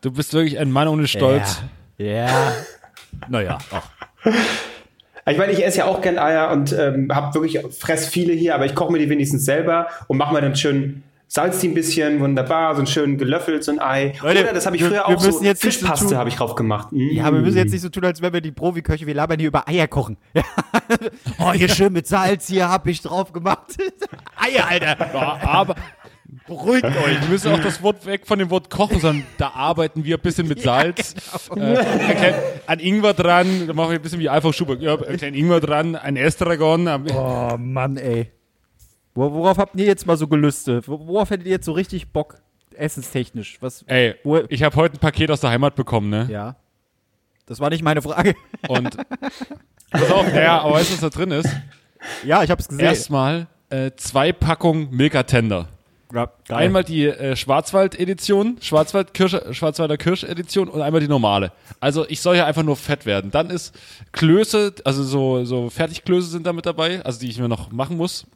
Du 0.00 0.10
bist 0.10 0.32
wirklich 0.32 0.58
ein 0.58 0.70
Mann 0.70 0.88
ohne 0.88 1.06
Stolz. 1.06 1.62
Ja. 1.98 2.06
ja. 2.06 2.52
Naja. 3.28 3.58
Ich 5.30 5.38
meine, 5.38 5.52
ich 5.52 5.64
esse 5.64 5.78
ja 5.78 5.84
auch 5.84 6.00
gern 6.00 6.18
Eier 6.18 6.50
und 6.50 6.72
ähm, 6.72 7.08
hab 7.14 7.32
wirklich, 7.34 7.60
fress 7.78 8.08
viele 8.08 8.32
hier, 8.32 8.54
aber 8.54 8.66
ich 8.66 8.74
koche 8.74 8.92
mir 8.92 8.98
die 8.98 9.08
wenigstens 9.08 9.44
selber 9.44 9.86
und 10.08 10.18
mache 10.18 10.34
mir 10.34 10.40
dann 10.40 10.56
schön, 10.56 11.04
salz 11.28 11.60
die 11.60 11.68
ein 11.68 11.74
bisschen, 11.74 12.18
wunderbar, 12.20 12.74
so 12.74 12.82
ein 12.82 12.86
schön 12.88 13.16
gelöffelt, 13.18 13.62
so 13.62 13.70
ein 13.72 13.80
Ei. 13.80 14.14
Leute, 14.20 14.42
Oder 14.42 14.52
das 14.52 14.66
habe 14.66 14.74
ich 14.76 14.82
wir- 14.82 14.88
früher 14.88 14.98
wir 14.98 15.06
auch 15.08 15.20
so, 15.20 15.42
jetzt 15.42 15.62
so 15.62 15.68
Fischpaste 15.68 16.16
habe 16.18 16.28
ich 16.28 16.34
drauf 16.36 16.56
gemacht. 16.56 16.88
Mm. 16.90 17.10
Ja, 17.12 17.32
wir 17.32 17.40
müssen 17.40 17.56
jetzt 17.56 17.70
nicht 17.72 17.82
so 17.82 17.88
tun, 17.88 18.04
als 18.04 18.20
wären 18.20 18.32
wir 18.32 18.40
die 18.40 18.50
Profiköche, 18.52 19.06
wir 19.06 19.14
labern 19.14 19.38
hier 19.38 19.48
über 19.48 19.68
Eier 19.68 19.86
kochen. 19.86 20.16
oh, 21.38 21.52
hier 21.52 21.68
schön 21.68 21.92
mit 21.92 22.06
Salz, 22.08 22.48
hier 22.48 22.68
hab 22.68 22.86
ich 22.88 23.00
drauf 23.00 23.32
gemacht. 23.32 23.76
Eier, 24.36 24.68
Alter. 24.68 24.96
Ja, 25.14 25.38
aber 25.44 25.76
beruhigt 26.46 26.84
euch. 26.84 27.20
Wir 27.22 27.28
müssen 27.28 27.52
auch 27.52 27.60
das 27.60 27.82
Wort 27.82 28.04
weg 28.06 28.26
von 28.26 28.38
dem 28.38 28.50
Wort 28.50 28.70
kochen, 28.70 29.00
sondern 29.00 29.26
da 29.38 29.48
arbeiten 29.50 30.04
wir 30.04 30.16
ein 30.16 30.20
bisschen 30.22 30.48
mit 30.48 30.60
Salz. 30.62 31.14
genau. 31.52 31.66
äh, 31.66 31.78
ein 31.78 32.16
klein, 32.16 32.34
an 32.66 32.78
Ingwer 32.80 33.14
dran, 33.14 33.66
da 33.66 33.72
machen 33.72 33.90
wir 33.90 33.98
ein 33.98 34.02
bisschen 34.02 34.18
wie 34.20 34.28
Alpha 34.28 34.52
Schubert. 34.52 34.80
Ja, 34.82 34.94
ein 35.00 35.16
klein 35.16 35.34
Ingwer 35.34 35.60
dran, 35.60 35.96
ein 35.96 36.16
Estragon. 36.16 36.86
Oh, 37.14 37.56
Mann, 37.58 37.96
ey. 37.96 38.30
Wor- 39.14 39.32
Worauf 39.32 39.58
habt 39.58 39.76
ihr 39.78 39.86
jetzt 39.86 40.06
mal 40.06 40.16
so 40.16 40.26
Gelüste? 40.26 40.80
Wor- 40.86 41.06
Worauf 41.06 41.30
hättet 41.30 41.46
ihr 41.46 41.52
jetzt 41.52 41.66
so 41.66 41.72
richtig 41.72 42.08
Bock, 42.12 42.38
essenstechnisch? 42.74 43.58
Was? 43.60 43.82
Ey, 43.86 44.14
ich 44.48 44.62
habe 44.62 44.76
heute 44.76 44.96
ein 44.96 45.00
Paket 45.00 45.30
aus 45.30 45.40
der 45.40 45.50
Heimat 45.50 45.74
bekommen, 45.74 46.08
ne? 46.10 46.26
Ja. 46.30 46.56
Das 47.46 47.60
war 47.60 47.68
nicht 47.70 47.82
meine 47.82 48.00
Frage. 48.00 48.34
Und 48.68 48.96
pass 49.90 50.10
auf, 50.10 50.32
ja, 50.34 50.60
aber 50.62 50.74
weißt 50.74 50.90
du, 50.90 50.94
was 50.94 51.00
da 51.00 51.08
drin 51.10 51.30
ist? 51.32 51.48
ja, 52.24 52.42
ich 52.42 52.50
hab's 52.50 52.68
gesehen. 52.68 52.84
Erstmal 52.86 53.46
äh, 53.68 53.90
zwei 53.96 54.32
Packungen 54.32 54.88
Milka 54.90 55.24
Tender. 55.24 55.68
Ja, 56.12 56.30
geil. 56.46 56.58
Einmal 56.58 56.84
die 56.84 57.06
äh, 57.06 57.36
Schwarzwald-Edition, 57.36 58.58
Schwarzwald 58.60 59.12
-Kirsch, 59.12 59.54
Schwarzwalder 59.54 59.96
Kirsch-Edition 59.96 60.68
und 60.68 60.82
einmal 60.82 61.00
die 61.00 61.08
normale. 61.08 61.52
Also 61.80 62.06
ich 62.08 62.20
soll 62.20 62.36
ja 62.36 62.46
einfach 62.46 62.62
nur 62.62 62.76
fett 62.76 63.06
werden. 63.06 63.30
Dann 63.30 63.50
ist 63.50 63.74
Klöße, 64.12 64.74
also 64.84 65.02
so, 65.04 65.44
so 65.44 65.70
Fertigklöße 65.70 66.28
sind 66.28 66.46
da 66.46 66.52
mit 66.52 66.66
dabei, 66.66 67.02
also 67.04 67.20
die 67.20 67.30
ich 67.30 67.38
mir 67.38 67.48
noch 67.48 67.72
machen 67.72 67.96
muss. 67.96 68.26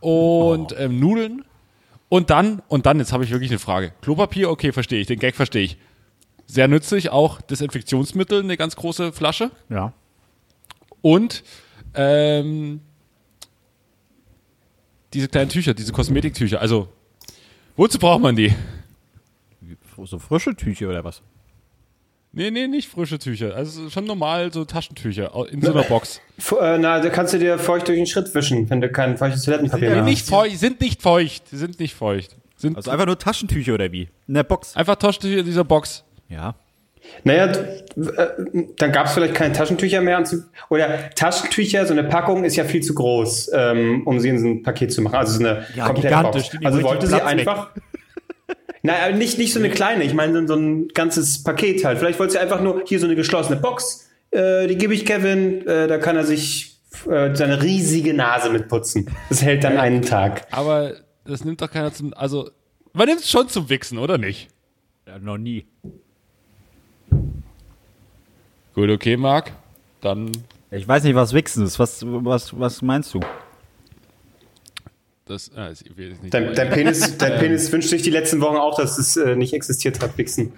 Und 0.00 0.74
ähm, 0.78 1.00
Nudeln. 1.00 1.44
Und 2.08 2.30
dann, 2.30 2.62
und 2.68 2.86
dann, 2.86 2.98
jetzt 2.98 3.12
habe 3.12 3.24
ich 3.24 3.30
wirklich 3.30 3.50
eine 3.50 3.58
Frage. 3.58 3.92
Klopapier, 4.02 4.48
okay, 4.48 4.70
verstehe 4.70 5.00
ich, 5.00 5.08
den 5.08 5.18
Gag 5.18 5.34
verstehe 5.34 5.64
ich. 5.64 5.76
Sehr 6.46 6.68
nützlich, 6.68 7.10
auch 7.10 7.40
Desinfektionsmittel, 7.40 8.42
eine 8.42 8.56
ganz 8.56 8.76
große 8.76 9.12
Flasche. 9.12 9.50
Ja. 9.68 9.92
Und 11.02 11.42
ähm, 11.94 12.80
diese 15.12 15.26
kleinen 15.26 15.50
Tücher, 15.50 15.74
diese 15.74 15.92
Kosmetiktücher. 15.92 16.60
Also, 16.60 16.88
wozu 17.76 17.98
braucht 17.98 18.22
man 18.22 18.36
die? 18.36 18.52
So 20.04 20.18
frische 20.18 20.54
Tücher 20.54 20.88
oder 20.88 21.04
was? 21.04 21.22
Nee, 22.32 22.50
nee, 22.50 22.66
nicht 22.66 22.88
frische 22.88 23.18
Tücher. 23.18 23.54
Also 23.56 23.88
schon 23.88 24.04
normal 24.04 24.52
so 24.52 24.64
Taschentücher 24.66 25.32
in 25.50 25.62
so 25.62 25.72
einer 25.72 25.84
Box. 25.84 26.20
Äh, 26.60 26.76
na, 26.78 27.00
da 27.00 27.08
kannst 27.08 27.32
du 27.32 27.38
dir 27.38 27.58
feucht 27.58 27.88
durch 27.88 27.96
den 27.96 28.06
Schritt 28.06 28.34
wischen, 28.34 28.68
wenn 28.68 28.82
du 28.82 28.90
kein 28.90 29.16
feuchtes 29.16 29.42
Toilettenpapier 29.44 29.88
mehr 29.88 29.94
Die 29.96 30.00
hast. 30.02 30.06
nicht 30.10 30.26
feucht, 30.28 30.58
sind 30.58 30.80
nicht 30.82 31.00
feucht. 31.00 31.44
Die 31.50 31.56
sind 31.56 31.80
nicht 31.80 31.94
feucht. 31.94 32.36
Sind 32.56 32.76
Also 32.76 32.90
einfach 32.90 33.06
nur 33.06 33.18
Taschentücher 33.18 33.72
oder 33.74 33.90
wie? 33.90 34.08
In 34.28 34.34
der 34.34 34.42
Box. 34.42 34.76
einfach 34.76 34.96
Taschentücher 34.96 35.38
in 35.40 35.46
dieser 35.46 35.64
Box. 35.64 36.04
Ja. 36.28 36.54
Naja, 37.24 37.46
äh, 37.46 37.76
dann 38.76 38.92
gab 38.92 39.06
es 39.06 39.12
vielleicht 39.12 39.34
keine 39.34 39.52
Taschentücher 39.52 40.00
mehr. 40.00 40.22
Oder 40.68 41.10
Taschentücher, 41.14 41.86
so 41.86 41.92
eine 41.92 42.04
Packung 42.04 42.44
ist 42.44 42.56
ja 42.56 42.64
viel 42.64 42.82
zu 42.82 42.94
groß, 42.94 43.50
ähm, 43.52 44.02
um 44.06 44.20
sie 44.20 44.28
in 44.28 44.38
so 44.38 44.46
ein 44.46 44.62
Paket 44.62 44.92
zu 44.92 45.02
machen. 45.02 45.16
Also 45.16 45.38
so 45.38 45.46
eine 45.46 45.66
Ja, 45.74 45.86
komplette 45.86 46.22
Box. 46.22 46.50
Also 46.64 46.82
wollte 46.82 47.06
sie 47.06 47.22
einfach. 47.22 47.70
Naja, 48.82 49.16
nicht, 49.16 49.38
nicht 49.38 49.52
so 49.52 49.58
eine 49.58 49.70
kleine, 49.70 50.04
ich 50.04 50.14
meine 50.14 50.40
so, 50.42 50.46
so 50.46 50.54
ein 50.54 50.88
ganzes 50.88 51.42
Paket 51.42 51.84
halt. 51.84 51.98
Vielleicht 51.98 52.20
wollte 52.20 52.34
sie 52.34 52.38
einfach 52.38 52.60
nur 52.60 52.82
hier 52.86 53.00
so 53.00 53.06
eine 53.06 53.16
geschlossene 53.16 53.56
Box. 53.56 54.08
Äh, 54.30 54.68
die 54.68 54.76
gebe 54.76 54.94
ich 54.94 55.04
Kevin, 55.04 55.66
äh, 55.66 55.88
da 55.88 55.98
kann 55.98 56.16
er 56.16 56.24
sich 56.24 56.78
äh, 57.10 57.34
seine 57.34 57.62
riesige 57.62 58.14
Nase 58.14 58.50
mitputzen. 58.50 59.10
Das 59.28 59.42
hält 59.42 59.64
dann 59.64 59.76
einen 59.76 60.02
Tag. 60.02 60.46
Aber 60.52 60.92
das 61.24 61.44
nimmt 61.44 61.60
doch 61.60 61.70
keiner 61.70 61.92
zum. 61.92 62.14
Also, 62.14 62.50
man 62.92 63.08
nimmt 63.08 63.20
es 63.22 63.30
schon 63.30 63.48
zum 63.48 63.68
Wichsen, 63.68 63.98
oder 63.98 64.18
nicht? 64.18 64.48
ja 65.06 65.18
noch 65.18 65.38
nie. 65.38 65.66
Gut, 68.76 68.90
okay, 68.90 69.16
Marc. 69.16 69.52
Dann. 70.02 70.30
Ich 70.70 70.86
weiß 70.86 71.02
nicht, 71.04 71.14
was 71.14 71.32
Wichsen 71.32 71.64
ist. 71.64 71.78
Was, 71.78 72.04
was, 72.04 72.60
was 72.60 72.82
meinst 72.82 73.14
du? 73.14 73.20
Das, 75.24 75.50
ah, 75.56 75.70
ich 75.70 75.96
will 75.96 76.10
nicht. 76.22 76.34
Dein, 76.34 76.52
dein, 76.54 76.68
Penis, 76.68 77.16
dein 77.16 77.38
Penis 77.38 77.72
wünscht 77.72 77.88
sich 77.88 78.02
die 78.02 78.10
letzten 78.10 78.42
Wochen 78.42 78.56
auch, 78.56 78.76
dass 78.76 78.98
es 78.98 79.16
äh, 79.16 79.34
nicht 79.34 79.54
existiert 79.54 80.02
hat, 80.02 80.18
Wichsen. 80.18 80.52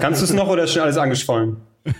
Kannst 0.00 0.22
du 0.22 0.24
es 0.24 0.32
noch 0.32 0.48
oder 0.48 0.64
ist 0.64 0.72
schon 0.72 0.82
alles 0.82 0.98
angeschwollen? 0.98 1.58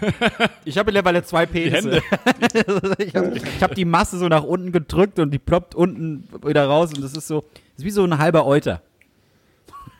Ich 0.64 0.76
habe 0.76 0.88
mittlerweile 0.88 1.22
zwei 1.22 1.46
Penisse. 1.46 2.02
ich 2.98 3.14
habe 3.14 3.40
hab 3.60 3.74
die 3.76 3.84
Masse 3.84 4.18
so 4.18 4.26
nach 4.26 4.42
unten 4.42 4.72
gedrückt 4.72 5.20
und 5.20 5.30
die 5.30 5.38
ploppt 5.38 5.76
unten 5.76 6.28
wieder 6.44 6.66
raus 6.66 6.92
und 6.92 7.04
das 7.04 7.12
ist 7.12 7.28
so, 7.28 7.42
das 7.42 7.78
ist 7.78 7.84
wie 7.84 7.90
so 7.90 8.02
ein 8.02 8.18
halber 8.18 8.44
Euter. 8.46 8.82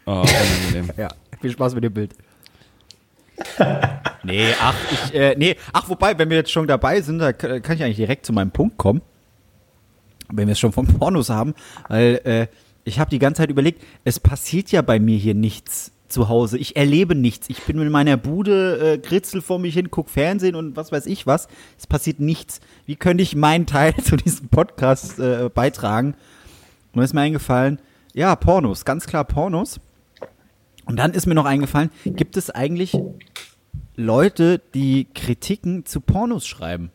Oh, 0.06 0.22
unangenehm. 0.22 0.90
Ja, 0.96 1.08
viel 1.40 1.52
Spaß 1.52 1.76
mit 1.76 1.84
dem 1.84 1.94
Bild. 1.94 2.10
Nee, 4.22 4.46
ach, 4.60 4.76
ich, 4.90 5.14
äh, 5.14 5.34
nee, 5.36 5.56
ach, 5.72 5.88
wobei, 5.88 6.18
wenn 6.18 6.30
wir 6.30 6.36
jetzt 6.38 6.50
schon 6.50 6.66
dabei 6.66 7.00
sind, 7.00 7.18
da 7.18 7.32
kann 7.32 7.76
ich 7.76 7.82
eigentlich 7.82 7.96
direkt 7.96 8.26
zu 8.26 8.32
meinem 8.32 8.50
Punkt 8.50 8.76
kommen. 8.76 9.02
Wenn 10.28 10.48
wir 10.48 10.52
es 10.52 10.58
schon 10.58 10.72
vom 10.72 10.86
Pornos 10.86 11.30
haben, 11.30 11.54
weil 11.88 12.20
äh, 12.24 12.46
ich 12.84 12.98
habe 12.98 13.10
die 13.10 13.18
ganze 13.18 13.42
Zeit 13.42 13.50
überlegt, 13.50 13.82
es 14.04 14.18
passiert 14.18 14.72
ja 14.72 14.82
bei 14.82 14.98
mir 14.98 15.16
hier 15.16 15.34
nichts 15.34 15.92
zu 16.08 16.28
Hause. 16.28 16.58
Ich 16.58 16.76
erlebe 16.76 17.14
nichts. 17.14 17.48
Ich 17.50 17.62
bin 17.62 17.80
in 17.80 17.90
meiner 17.90 18.16
Bude, 18.16 18.94
äh, 18.94 18.98
kritzel 18.98 19.42
vor 19.42 19.58
mich 19.58 19.74
hin, 19.74 19.90
guck 19.90 20.08
Fernsehen 20.08 20.54
und 20.54 20.76
was 20.76 20.92
weiß 20.92 21.06
ich 21.06 21.26
was. 21.26 21.48
Es 21.78 21.86
passiert 21.86 22.20
nichts. 22.20 22.60
Wie 22.86 22.96
könnte 22.96 23.22
ich 23.22 23.36
meinen 23.36 23.66
Teil 23.66 23.94
zu 24.02 24.16
diesem 24.16 24.48
Podcast 24.48 25.18
äh, 25.18 25.50
beitragen? 25.52 26.14
Und 26.92 27.02
ist 27.02 27.12
mir 27.12 27.20
eingefallen, 27.22 27.78
ja, 28.14 28.34
Pornos, 28.36 28.84
ganz 28.84 29.06
klar 29.06 29.24
Pornos. 29.24 29.80
Und 30.86 30.96
dann 30.96 31.12
ist 31.12 31.26
mir 31.26 31.34
noch 31.34 31.44
eingefallen, 31.44 31.90
gibt 32.04 32.36
es 32.36 32.50
eigentlich 32.50 32.96
Leute, 33.96 34.60
die 34.74 35.06
Kritiken 35.14 35.84
zu 35.84 36.00
Pornos 36.00 36.46
schreiben? 36.46 36.90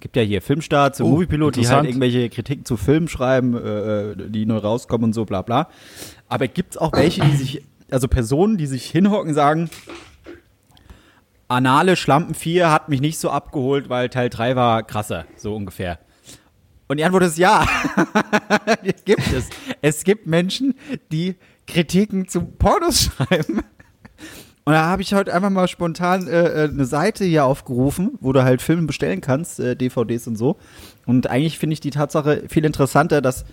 Gibt 0.00 0.16
ja 0.16 0.22
hier 0.22 0.42
Filmstar, 0.42 0.92
zu 0.92 1.04
Oh, 1.04 1.08
Moviepilot, 1.08 1.56
die 1.56 1.66
halt 1.66 1.86
irgendwelche 1.86 2.28
Kritiken 2.28 2.64
zu 2.64 2.76
Filmen 2.76 3.08
schreiben, 3.08 3.56
äh, 3.56 4.10
äh, 4.10 4.30
die 4.30 4.44
neu 4.44 4.58
rauskommen 4.58 5.06
und 5.06 5.12
so, 5.14 5.24
bla 5.24 5.42
bla. 5.42 5.68
Aber 6.28 6.48
gibt 6.48 6.72
es 6.72 6.76
auch 6.76 6.92
welche, 6.92 7.22
die 7.22 7.36
sich, 7.36 7.64
also 7.90 8.06
Personen, 8.06 8.58
die 8.58 8.66
sich 8.66 8.90
hinhocken, 8.90 9.32
sagen, 9.32 9.70
Anale 11.48 11.96
Schlampen 11.96 12.34
4 12.34 12.70
hat 12.70 12.88
mich 12.88 13.00
nicht 13.00 13.18
so 13.18 13.30
abgeholt, 13.30 13.88
weil 13.88 14.08
Teil 14.08 14.28
3 14.28 14.56
war 14.56 14.82
krasser, 14.82 15.26
so 15.36 15.54
ungefähr. 15.54 15.98
Und 16.88 16.98
die 16.98 17.04
Antwort 17.04 17.24
ist 17.24 17.38
ja. 17.38 17.66
gibt 19.04 19.32
es. 19.32 19.48
Es 19.80 20.04
gibt 20.04 20.26
Menschen, 20.26 20.74
die 21.10 21.36
Kritiken 21.66 22.28
zu 22.28 22.42
Pornos 22.42 23.10
schreiben. 23.16 23.62
Und 24.64 24.72
da 24.72 24.86
habe 24.86 25.02
ich 25.02 25.14
heute 25.14 25.32
einfach 25.32 25.50
mal 25.50 25.68
spontan 25.68 26.26
äh, 26.26 26.64
äh, 26.64 26.68
eine 26.68 26.86
Seite 26.86 27.24
hier 27.24 27.44
aufgerufen, 27.44 28.18
wo 28.20 28.32
du 28.32 28.42
halt 28.42 28.60
Filme 28.60 28.86
bestellen 28.88 29.20
kannst, 29.20 29.60
äh, 29.60 29.76
DVDs 29.76 30.26
und 30.26 30.36
so. 30.36 30.56
Und 31.06 31.28
eigentlich 31.28 31.58
finde 31.58 31.74
ich 31.74 31.80
die 31.80 31.90
Tatsache 31.90 32.44
viel 32.48 32.64
interessanter, 32.64 33.20
dass 33.20 33.44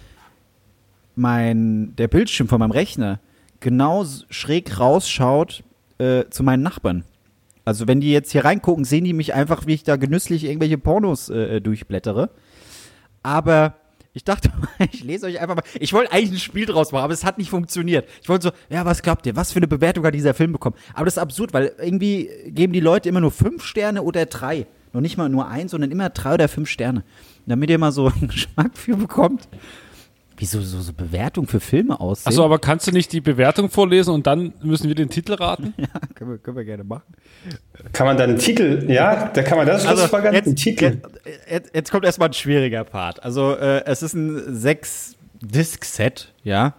mein, 1.16 1.96
der 1.98 2.08
Bildschirm 2.08 2.48
von 2.48 2.60
meinem 2.60 2.72
Rechner 2.72 3.20
genau 3.60 4.06
schräg 4.30 4.80
rausschaut 4.80 5.64
äh, 6.00 6.24
zu 6.32 6.42
meinen 6.42 6.64
Nachbarn. 6.64 7.04
Also 7.66 7.88
wenn 7.88 8.02
die 8.02 8.12
jetzt 8.12 8.32
hier 8.32 8.44
reingucken, 8.44 8.84
sehen 8.84 9.06
die 9.06 9.14
mich 9.14 9.34
einfach, 9.34 9.68
wie 9.68 9.74
ich 9.74 9.84
da 9.84 9.96
genüsslich 9.96 10.44
irgendwelche 10.46 10.78
Pornos 10.78 11.30
äh, 11.30 11.58
äh, 11.58 11.62
durchblättere. 11.62 12.30
Aber 13.22 13.76
ich 14.14 14.24
dachte 14.24 14.52
ich 14.92 15.04
lese 15.04 15.26
euch 15.26 15.40
einfach 15.40 15.56
mal. 15.56 15.64
Ich 15.80 15.92
wollte 15.94 16.12
eigentlich 16.12 16.32
ein 16.32 16.40
Spiel 16.40 16.66
draus 16.66 16.92
machen, 16.92 17.04
aber 17.04 17.14
es 17.14 17.26
hat 17.26 17.38
nicht 17.38 17.50
funktioniert. 17.50 18.08
Ich 18.22 18.30
wollte 18.30 18.50
so, 18.50 18.74
ja, 18.74 18.86
was 18.86 19.02
glaubt 19.02 19.26
ihr? 19.26 19.36
Was 19.36 19.52
für 19.52 19.58
eine 19.58 19.68
Bewertung 19.68 20.06
hat 20.06 20.14
dieser 20.14 20.34
Film 20.34 20.52
bekommen? 20.52 20.76
Aber 20.94 21.06
das 21.06 21.16
ist 21.16 21.22
absurd, 21.22 21.54
weil 21.54 21.74
irgendwie 21.80 22.30
geben 22.48 22.74
die 22.74 22.80
Leute 22.80 23.10
immer 23.10 23.22
nur 23.22 23.32
fünf 23.32 23.64
Sterne 23.64 24.04
oder 24.04 24.26
drei. 24.26 24.68
Noch 24.94 25.02
nicht 25.02 25.18
mal 25.18 25.28
nur 25.28 25.48
eins, 25.48 25.72
sondern 25.72 25.90
immer 25.90 26.10
drei 26.10 26.36
oder 26.36 26.48
fünf 26.48 26.70
Sterne. 26.70 27.04
Damit 27.48 27.70
ihr 27.72 27.80
mal 27.80 27.92
so 27.92 28.08
einen 28.16 28.28
Geschmack 28.28 28.78
für 28.78 28.96
bekommt, 28.96 29.48
wie 30.38 30.46
so, 30.46 30.62
so, 30.62 30.82
so 30.82 30.94
Bewertung 30.94 31.48
für 31.48 31.60
Filme 31.60 32.00
aussehen. 32.00 32.30
Achso, 32.30 32.44
aber 32.44 32.60
kannst 32.60 32.88
du 32.88 32.92
nicht 32.92 33.12
die 33.14 33.22
Bewertung 33.22 33.70
vorlesen 33.70 34.14
und 34.14 34.28
dann 34.28 34.54
müssen 34.62 34.88
wir 34.88 34.96
den 34.96 35.10
Titel 35.10 35.34
raten? 35.34 35.74
ja, 35.78 35.88
können 36.16 36.32
wir, 36.32 36.38
können 36.38 36.58
wir 36.58 36.66
gerne 36.66 36.84
machen. 36.84 37.04
Kann 37.92 38.08
man 38.08 38.18
dann 38.18 38.32
einen 38.32 38.40
Titel, 38.40 38.86
ja, 38.90 39.30
da 39.34 39.44
kann 39.44 39.58
man 39.58 39.68
das 39.68 39.84
Schlussfolgern, 39.86 40.36
einen 40.36 40.56
Titel. 40.56 40.86
Also, 41.04 41.18
Jetzt, 41.26 41.52
jetzt, 41.52 41.76
jetzt 41.76 41.92
kommt 41.92 42.06
erstmal 42.06 42.30
ein 42.30 42.34
schwieriger 42.34 42.84
Part. 42.84 43.24
Also, 43.24 43.56
äh, 43.56 43.84
es 43.86 44.04
ist 44.04 44.14
ein 44.14 44.56
Sechs-Disc-Set, 44.56 46.34
ja. 46.44 46.74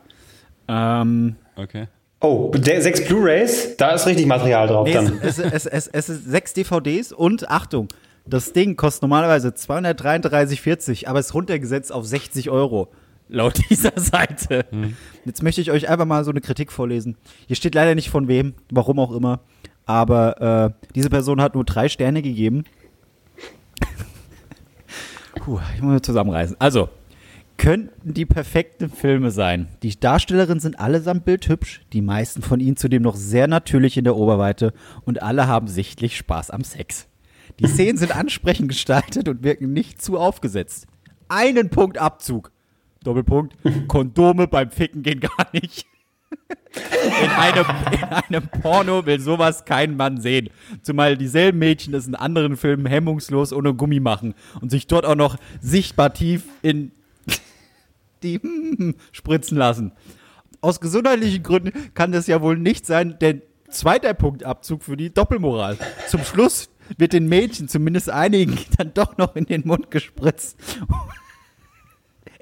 Ähm, 0.68 1.36
Okay. 1.56 1.86
Oh, 2.20 2.50
der 2.54 2.80
sechs 2.80 3.04
Blu-Rays, 3.04 3.76
da 3.76 3.90
ist 3.90 4.06
richtig 4.06 4.26
Material 4.26 4.66
drauf 4.66 4.86
nee, 4.86 4.94
dann. 4.94 5.20
es, 5.22 5.38
es, 5.38 5.52
es, 5.52 5.66
es, 5.66 5.86
es 5.88 6.08
ist 6.08 6.24
sechs 6.24 6.54
DVDs 6.54 7.12
und 7.12 7.50
Achtung, 7.50 7.88
das 8.26 8.54
Ding 8.54 8.76
kostet 8.76 9.02
normalerweise 9.02 9.48
233,40, 9.48 11.06
aber 11.06 11.20
ist 11.20 11.34
runtergesetzt 11.34 11.92
auf 11.92 12.06
60 12.06 12.48
Euro. 12.48 12.88
Laut 13.28 13.58
dieser 13.70 13.92
Seite. 13.96 14.66
Jetzt 15.24 15.42
möchte 15.42 15.60
ich 15.60 15.70
euch 15.70 15.88
einfach 15.88 16.06
mal 16.06 16.24
so 16.24 16.30
eine 16.30 16.40
Kritik 16.40 16.72
vorlesen. 16.72 17.16
Hier 17.46 17.56
steht 17.56 17.74
leider 17.74 17.94
nicht 17.94 18.10
von 18.10 18.28
wem, 18.28 18.54
warum 18.70 18.98
auch 18.98 19.12
immer. 19.12 19.40
Aber 19.86 20.74
äh, 20.86 20.88
diese 20.94 21.10
Person 21.10 21.40
hat 21.40 21.54
nur 21.54 21.64
drei 21.64 21.88
Sterne 21.88 22.22
gegeben. 22.22 22.64
Puh, 25.36 25.60
ich 25.74 25.82
muss 25.82 26.02
zusammenreißen. 26.02 26.56
Also, 26.58 26.88
könnten 27.56 28.14
die 28.14 28.26
perfekten 28.26 28.90
Filme 28.90 29.30
sein. 29.30 29.68
Die 29.82 29.98
Darstellerinnen 29.98 30.60
sind 30.60 30.78
allesamt 30.78 31.24
bildhübsch, 31.24 31.82
die 31.92 32.02
meisten 32.02 32.42
von 32.42 32.60
ihnen 32.60 32.76
zudem 32.76 33.02
noch 33.02 33.16
sehr 33.16 33.46
natürlich 33.46 33.96
in 33.96 34.04
der 34.04 34.16
Oberweite 34.16 34.72
und 35.04 35.22
alle 35.22 35.46
haben 35.46 35.68
sichtlich 35.68 36.16
Spaß 36.16 36.50
am 36.50 36.64
Sex. 36.64 37.06
Die 37.60 37.66
Szenen 37.66 37.98
sind 37.98 38.14
ansprechend 38.14 38.68
gestaltet 38.68 39.28
und 39.28 39.44
wirken 39.44 39.72
nicht 39.72 40.02
zu 40.02 40.18
aufgesetzt. 40.18 40.86
Einen 41.28 41.70
Punkt 41.70 41.98
Abzug. 41.98 42.50
Doppelpunkt. 43.04 43.56
Kondome 43.88 44.48
beim 44.48 44.70
Ficken 44.70 45.02
gehen 45.02 45.20
gar 45.20 45.46
nicht. 45.52 45.86
In 47.22 47.30
einem, 47.30 47.64
in 47.92 48.02
einem 48.02 48.48
Porno 48.48 49.06
will 49.06 49.20
sowas 49.20 49.64
kein 49.64 49.96
Mann 49.96 50.20
sehen. 50.20 50.50
Zumal 50.82 51.16
dieselben 51.16 51.60
Mädchen 51.60 51.94
es 51.94 52.08
in 52.08 52.16
anderen 52.16 52.56
Filmen 52.56 52.86
hemmungslos 52.86 53.52
ohne 53.52 53.74
Gummi 53.74 54.00
machen 54.00 54.34
und 54.60 54.70
sich 54.70 54.88
dort 54.88 55.04
auch 55.04 55.14
noch 55.14 55.36
sichtbar 55.60 56.12
tief 56.12 56.42
in 56.62 56.90
die 58.24 58.40
spritzen 59.12 59.56
lassen. 59.56 59.92
Aus 60.60 60.80
gesundheitlichen 60.80 61.44
Gründen 61.44 61.72
kann 61.94 62.10
das 62.10 62.26
ja 62.26 62.42
wohl 62.42 62.58
nicht 62.58 62.86
sein, 62.86 63.18
denn 63.20 63.42
zweiter 63.68 64.14
Punktabzug 64.14 64.82
für 64.82 64.96
die 64.96 65.14
Doppelmoral. 65.14 65.78
Zum 66.08 66.24
Schluss 66.24 66.70
wird 66.96 67.12
den 67.12 67.28
Mädchen, 67.28 67.68
zumindest 67.68 68.10
einigen, 68.10 68.58
dann 68.78 68.92
doch 68.94 69.16
noch 69.16 69.36
in 69.36 69.46
den 69.46 69.62
Mund 69.66 69.90
gespritzt. 69.90 70.58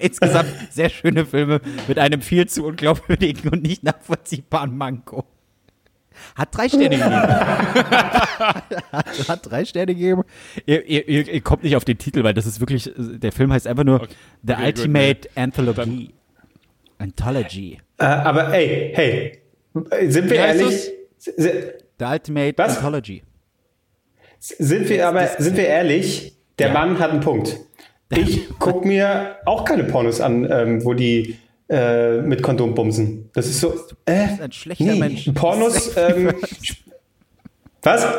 Insgesamt 0.03 0.49
sehr 0.71 0.89
schöne 0.89 1.25
Filme 1.25 1.61
mit 1.87 1.97
einem 1.97 2.21
viel 2.21 2.47
zu 2.47 2.65
unglaubwürdigen 2.65 3.49
und 3.51 3.63
nicht 3.63 3.83
nachvollziehbaren 3.83 4.75
Manko. 4.77 5.25
Hat 6.35 6.55
drei 6.55 6.67
Sterne 6.69 6.89
gegeben. 6.89 7.11
hat, 8.91 9.29
hat 9.29 9.49
drei 9.51 9.65
Sterne 9.65 9.93
gegeben. 9.95 10.23
Ihr, 10.65 10.85
ihr, 10.85 11.07
ihr, 11.07 11.27
ihr 11.27 11.41
kommt 11.41 11.63
nicht 11.63 11.75
auf 11.75 11.85
den 11.85 11.97
Titel, 11.97 12.23
weil 12.23 12.33
das 12.33 12.45
ist 12.45 12.59
wirklich, 12.59 12.91
der 12.97 13.31
Film 13.31 13.51
heißt 13.51 13.65
einfach 13.67 13.83
nur 13.83 14.07
The 14.45 14.53
Okay, 14.53 14.65
Ultimate 14.67 15.29
Anthology. 15.35 16.13
Anthology. 16.99 17.79
Äh, 17.97 18.05
aber 18.05 18.53
ey, 18.53 18.91
hey, 18.93 19.41
sind 20.11 20.29
wir 20.29 20.37
ehrlich? 20.37 20.91
The 21.19 22.05
Ultimate 22.05 22.53
Was? 22.57 22.77
Anthology. 22.77 23.23
Sind 24.39 24.89
wir 24.89 25.07
aber, 25.07 25.27
sind 25.39 25.55
wir 25.57 25.67
ehrlich? 25.67 26.35
Der 26.59 26.67
Ja. 26.67 26.73
Mann 26.73 26.99
hat 26.99 27.11
einen 27.11 27.21
Punkt. 27.21 27.57
Ich 28.17 28.49
guck 28.59 28.85
mir 28.85 29.37
auch 29.45 29.65
keine 29.65 29.83
Pornos 29.83 30.21
an, 30.21 30.47
ähm, 30.49 30.85
wo 30.85 30.93
die 30.93 31.37
äh, 31.69 32.21
mit 32.21 32.43
Kondom 32.43 32.75
bumsen. 32.75 33.29
Das 33.33 33.47
ist 33.47 33.59
so, 33.59 33.73
äh, 34.05 34.27
ein 34.41 34.51
schlechter 34.51 34.83
nee, 34.83 34.99
Mensch. 34.99 35.29
Pornos, 35.33 35.95
ähm, 35.97 36.33
was? 37.81 38.05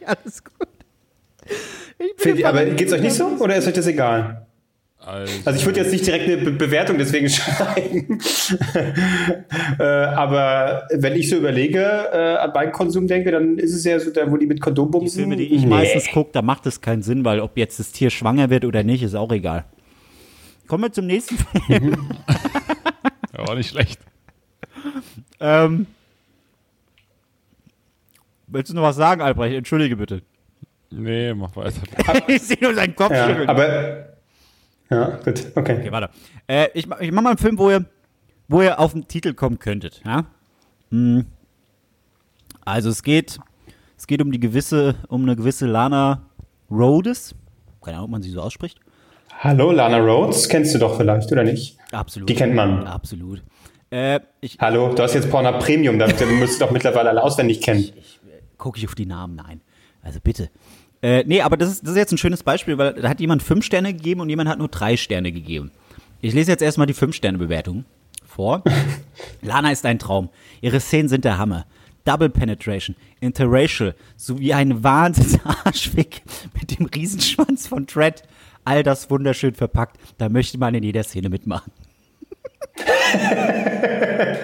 Ja, 0.00 0.06
alles 0.06 0.44
gut. 0.44 0.68
Ich 2.24 2.46
aber 2.46 2.64
geht's 2.64 2.92
euch 2.92 3.00
nicht 3.00 3.14
so 3.14 3.26
oder 3.40 3.56
ist 3.56 3.66
euch 3.66 3.74
das 3.74 3.88
egal? 3.88 4.46
Also, 5.04 5.32
Also 5.46 5.58
ich 5.58 5.64
würde 5.66 5.80
jetzt 5.80 5.92
nicht 5.92 6.06
direkt 6.06 6.26
eine 6.26 6.36
Be 6.36 6.50
Bewertung 6.52 6.98
deswegen 6.98 7.28
schreiben. 7.30 8.18
äh, 9.78 9.82
aber 9.82 10.86
wenn 10.92 11.14
ich 11.14 11.30
so 11.30 11.36
überlege, 11.36 11.80
äh, 12.12 12.36
an 12.36 12.52
meinen 12.52 12.72
Konsum 12.72 13.06
denke, 13.06 13.30
dann 13.30 13.58
ist 13.58 13.74
es 13.74 13.84
ja 13.84 13.98
so, 13.98 14.10
da 14.10 14.30
wo 14.30 14.36
die 14.36 14.46
mit 14.46 14.60
Kondom 14.60 14.88
Die 14.88 14.98
bumsen. 14.98 15.20
Filme, 15.20 15.36
die 15.36 15.54
ich 15.54 15.62
nee. 15.62 15.68
meistens 15.68 16.10
gucke, 16.12 16.30
da 16.32 16.42
macht 16.42 16.66
es 16.66 16.80
keinen 16.80 17.02
Sinn, 17.02 17.24
weil 17.24 17.40
ob 17.40 17.56
jetzt 17.56 17.78
das 17.80 17.92
Tier 17.92 18.10
schwanger 18.10 18.50
wird 18.50 18.64
oder 18.66 18.82
nicht, 18.82 19.02
ist 19.02 19.14
auch 19.14 19.32
egal. 19.32 19.64
Kommen 20.66 20.84
wir 20.84 20.92
zum 20.92 21.06
nächsten 21.06 21.36
Film. 21.66 21.96
ja, 23.36 23.48
war 23.48 23.54
nicht 23.56 23.70
schlecht. 23.70 23.98
ähm, 25.40 25.86
willst 28.46 28.70
du 28.70 28.74
noch 28.76 28.82
was 28.82 28.96
sagen, 28.96 29.22
Albrecht? 29.22 29.56
Entschuldige 29.56 29.96
bitte. 29.96 30.22
Nee, 30.90 31.32
mach 31.34 31.56
weiter. 31.56 31.80
ich 32.28 32.42
sehe 32.42 32.58
nur 32.60 32.74
seinen 32.74 32.94
Kopf 32.94 33.12
Ja, 33.12 33.26
schütteln. 33.28 33.48
aber 33.48 34.06
ja, 34.90 35.16
gut, 35.24 35.46
okay. 35.54 35.78
Okay, 35.78 35.92
warte. 35.92 36.10
Äh, 36.46 36.68
ich, 36.74 36.86
ich 37.00 37.12
mach 37.12 37.22
mal 37.22 37.30
einen 37.30 37.38
Film, 37.38 37.58
wo 37.58 37.70
ihr, 37.70 37.84
wo 38.48 38.62
ihr 38.62 38.78
auf 38.78 38.92
den 38.92 39.06
Titel 39.06 39.34
kommen 39.34 39.58
könntet. 39.58 40.02
Ja? 40.04 40.26
Hm. 40.90 41.26
Also 42.64 42.90
es 42.90 43.02
geht, 43.02 43.38
es 43.96 44.06
geht 44.06 44.20
um 44.20 44.32
die 44.32 44.40
gewisse, 44.40 44.96
um 45.08 45.22
eine 45.22 45.36
gewisse 45.36 45.66
Lana 45.66 46.22
Rhodes. 46.70 47.34
Keine 47.82 47.96
Ahnung, 47.96 48.06
ob 48.06 48.10
man 48.10 48.22
sie 48.22 48.30
so 48.30 48.40
ausspricht. 48.40 48.78
Hallo, 49.38 49.72
Lana 49.72 49.98
Rhodes, 49.98 50.48
kennst 50.48 50.74
du 50.74 50.78
doch 50.78 50.96
vielleicht, 50.96 51.32
oder 51.32 51.44
nicht? 51.44 51.78
Absolut. 51.92 52.28
Die 52.28 52.34
kennt 52.34 52.54
man. 52.54 52.86
Absolut. 52.86 53.42
Äh, 53.90 54.20
ich 54.40 54.58
Hallo, 54.60 54.92
du 54.94 55.02
hast 55.02 55.14
jetzt 55.14 55.30
Pornhub 55.30 55.60
Premium, 55.60 55.98
da 55.98 56.06
du 56.06 56.26
müsstest 56.26 56.60
doch 56.60 56.70
mittlerweile 56.70 57.08
alle 57.08 57.22
auswendig 57.22 57.60
kennen. 57.60 57.90
gucke 58.58 58.78
ich 58.78 58.86
auf 58.86 58.94
die 58.94 59.06
Namen, 59.06 59.34
nein. 59.34 59.62
Also 60.02 60.20
bitte. 60.22 60.50
Äh, 61.02 61.24
nee, 61.26 61.40
aber 61.40 61.56
das 61.56 61.70
ist, 61.70 61.82
das 61.82 61.92
ist 61.92 61.96
jetzt 61.96 62.12
ein 62.12 62.18
schönes 62.18 62.42
Beispiel, 62.42 62.76
weil 62.78 62.94
da 62.94 63.08
hat 63.08 63.20
jemand 63.20 63.42
fünf 63.42 63.64
Sterne 63.64 63.94
gegeben 63.94 64.20
und 64.20 64.28
jemand 64.28 64.48
hat 64.48 64.58
nur 64.58 64.68
drei 64.68 64.96
Sterne 64.96 65.32
gegeben. 65.32 65.70
Ich 66.20 66.34
lese 66.34 66.50
jetzt 66.50 66.62
erstmal 66.62 66.86
die 66.86 66.94
fünf 66.94 67.14
Sterne 67.14 67.38
Bewertung 67.38 67.84
vor. 68.26 68.62
Lana 69.42 69.72
ist 69.72 69.86
ein 69.86 69.98
Traum. 69.98 70.28
Ihre 70.60 70.80
Szenen 70.80 71.08
sind 71.08 71.24
der 71.24 71.38
Hammer. 71.38 71.66
Double 72.04 72.30
Penetration, 72.30 72.96
Interracial, 73.20 73.94
sowie 74.16 74.54
ein 74.54 74.82
Wahnsinns-Arschfick 74.82 76.22
mit 76.58 76.78
dem 76.78 76.86
Riesenschwanz 76.86 77.66
von 77.66 77.86
Tread. 77.86 78.22
All 78.64 78.82
das 78.82 79.10
wunderschön 79.10 79.54
verpackt. 79.54 79.98
Da 80.18 80.28
möchte 80.28 80.58
man 80.58 80.74
in 80.74 80.82
jeder 80.82 81.02
Szene 81.02 81.28
mitmachen. 81.28 81.72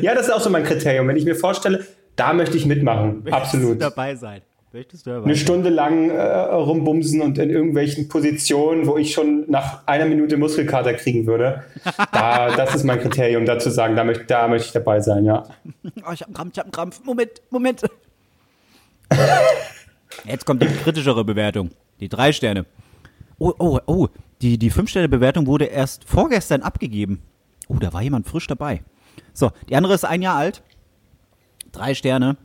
Ja, 0.00 0.14
das 0.14 0.26
ist 0.26 0.32
auch 0.32 0.40
so 0.40 0.50
mein 0.50 0.64
Kriterium. 0.64 1.08
Wenn 1.08 1.16
ich 1.16 1.24
mir 1.24 1.34
vorstelle, 1.34 1.86
da 2.16 2.32
möchte 2.32 2.56
ich 2.56 2.66
mitmachen. 2.66 3.24
Absolut. 3.30 3.80
dabei 3.80 4.16
sein? 4.16 4.42
Eine? 4.72 5.34
Stunde 5.34 5.68
lang 5.68 6.10
äh, 6.10 6.20
rumbumsen 6.20 7.22
und 7.22 7.38
in 7.38 7.50
irgendwelchen 7.50 8.06
Positionen, 8.08 8.86
wo 8.86 8.96
ich 8.98 9.12
schon 9.12 9.50
nach 9.50 9.84
einer 9.86 10.06
Minute 10.06 10.36
Muskelkater 10.36 10.94
kriegen 10.94 11.26
würde. 11.26 11.64
Da, 12.12 12.54
das 12.54 12.74
ist 12.74 12.84
mein 12.84 13.00
Kriterium, 13.00 13.46
da 13.46 13.58
zu 13.58 13.70
sagen, 13.70 13.96
da 13.96 14.04
möchte, 14.04 14.24
da 14.24 14.46
möchte 14.48 14.66
ich 14.66 14.72
dabei 14.72 15.00
sein, 15.00 15.24
ja. 15.24 15.44
Oh, 16.06 16.12
ich 16.12 16.20
hab 16.20 16.28
einen 16.28 16.34
Krampf, 16.34 16.52
ich 16.52 16.58
hab 16.58 16.66
einen 16.66 16.72
Krampf. 16.72 17.00
Moment, 17.04 17.42
Moment. 17.50 17.82
Jetzt 20.24 20.46
kommt 20.46 20.62
die 20.62 20.66
kritischere 20.66 21.24
Bewertung. 21.24 21.70
Die 21.98 22.08
drei 22.08 22.32
Sterne. 22.32 22.66
Oh, 23.38 23.52
oh, 23.58 23.78
oh. 23.86 24.08
Die, 24.42 24.58
die 24.58 24.70
Fünf-Sterne-Bewertung 24.70 25.46
wurde 25.46 25.64
erst 25.66 26.04
vorgestern 26.04 26.62
abgegeben. 26.62 27.22
Oh, 27.68 27.76
da 27.76 27.92
war 27.92 28.02
jemand 28.02 28.26
frisch 28.26 28.46
dabei. 28.46 28.82
So, 29.32 29.50
die 29.68 29.76
andere 29.76 29.94
ist 29.94 30.04
ein 30.04 30.22
Jahr 30.22 30.36
alt. 30.36 30.62
Drei 31.72 31.94
Sterne. 31.94 32.36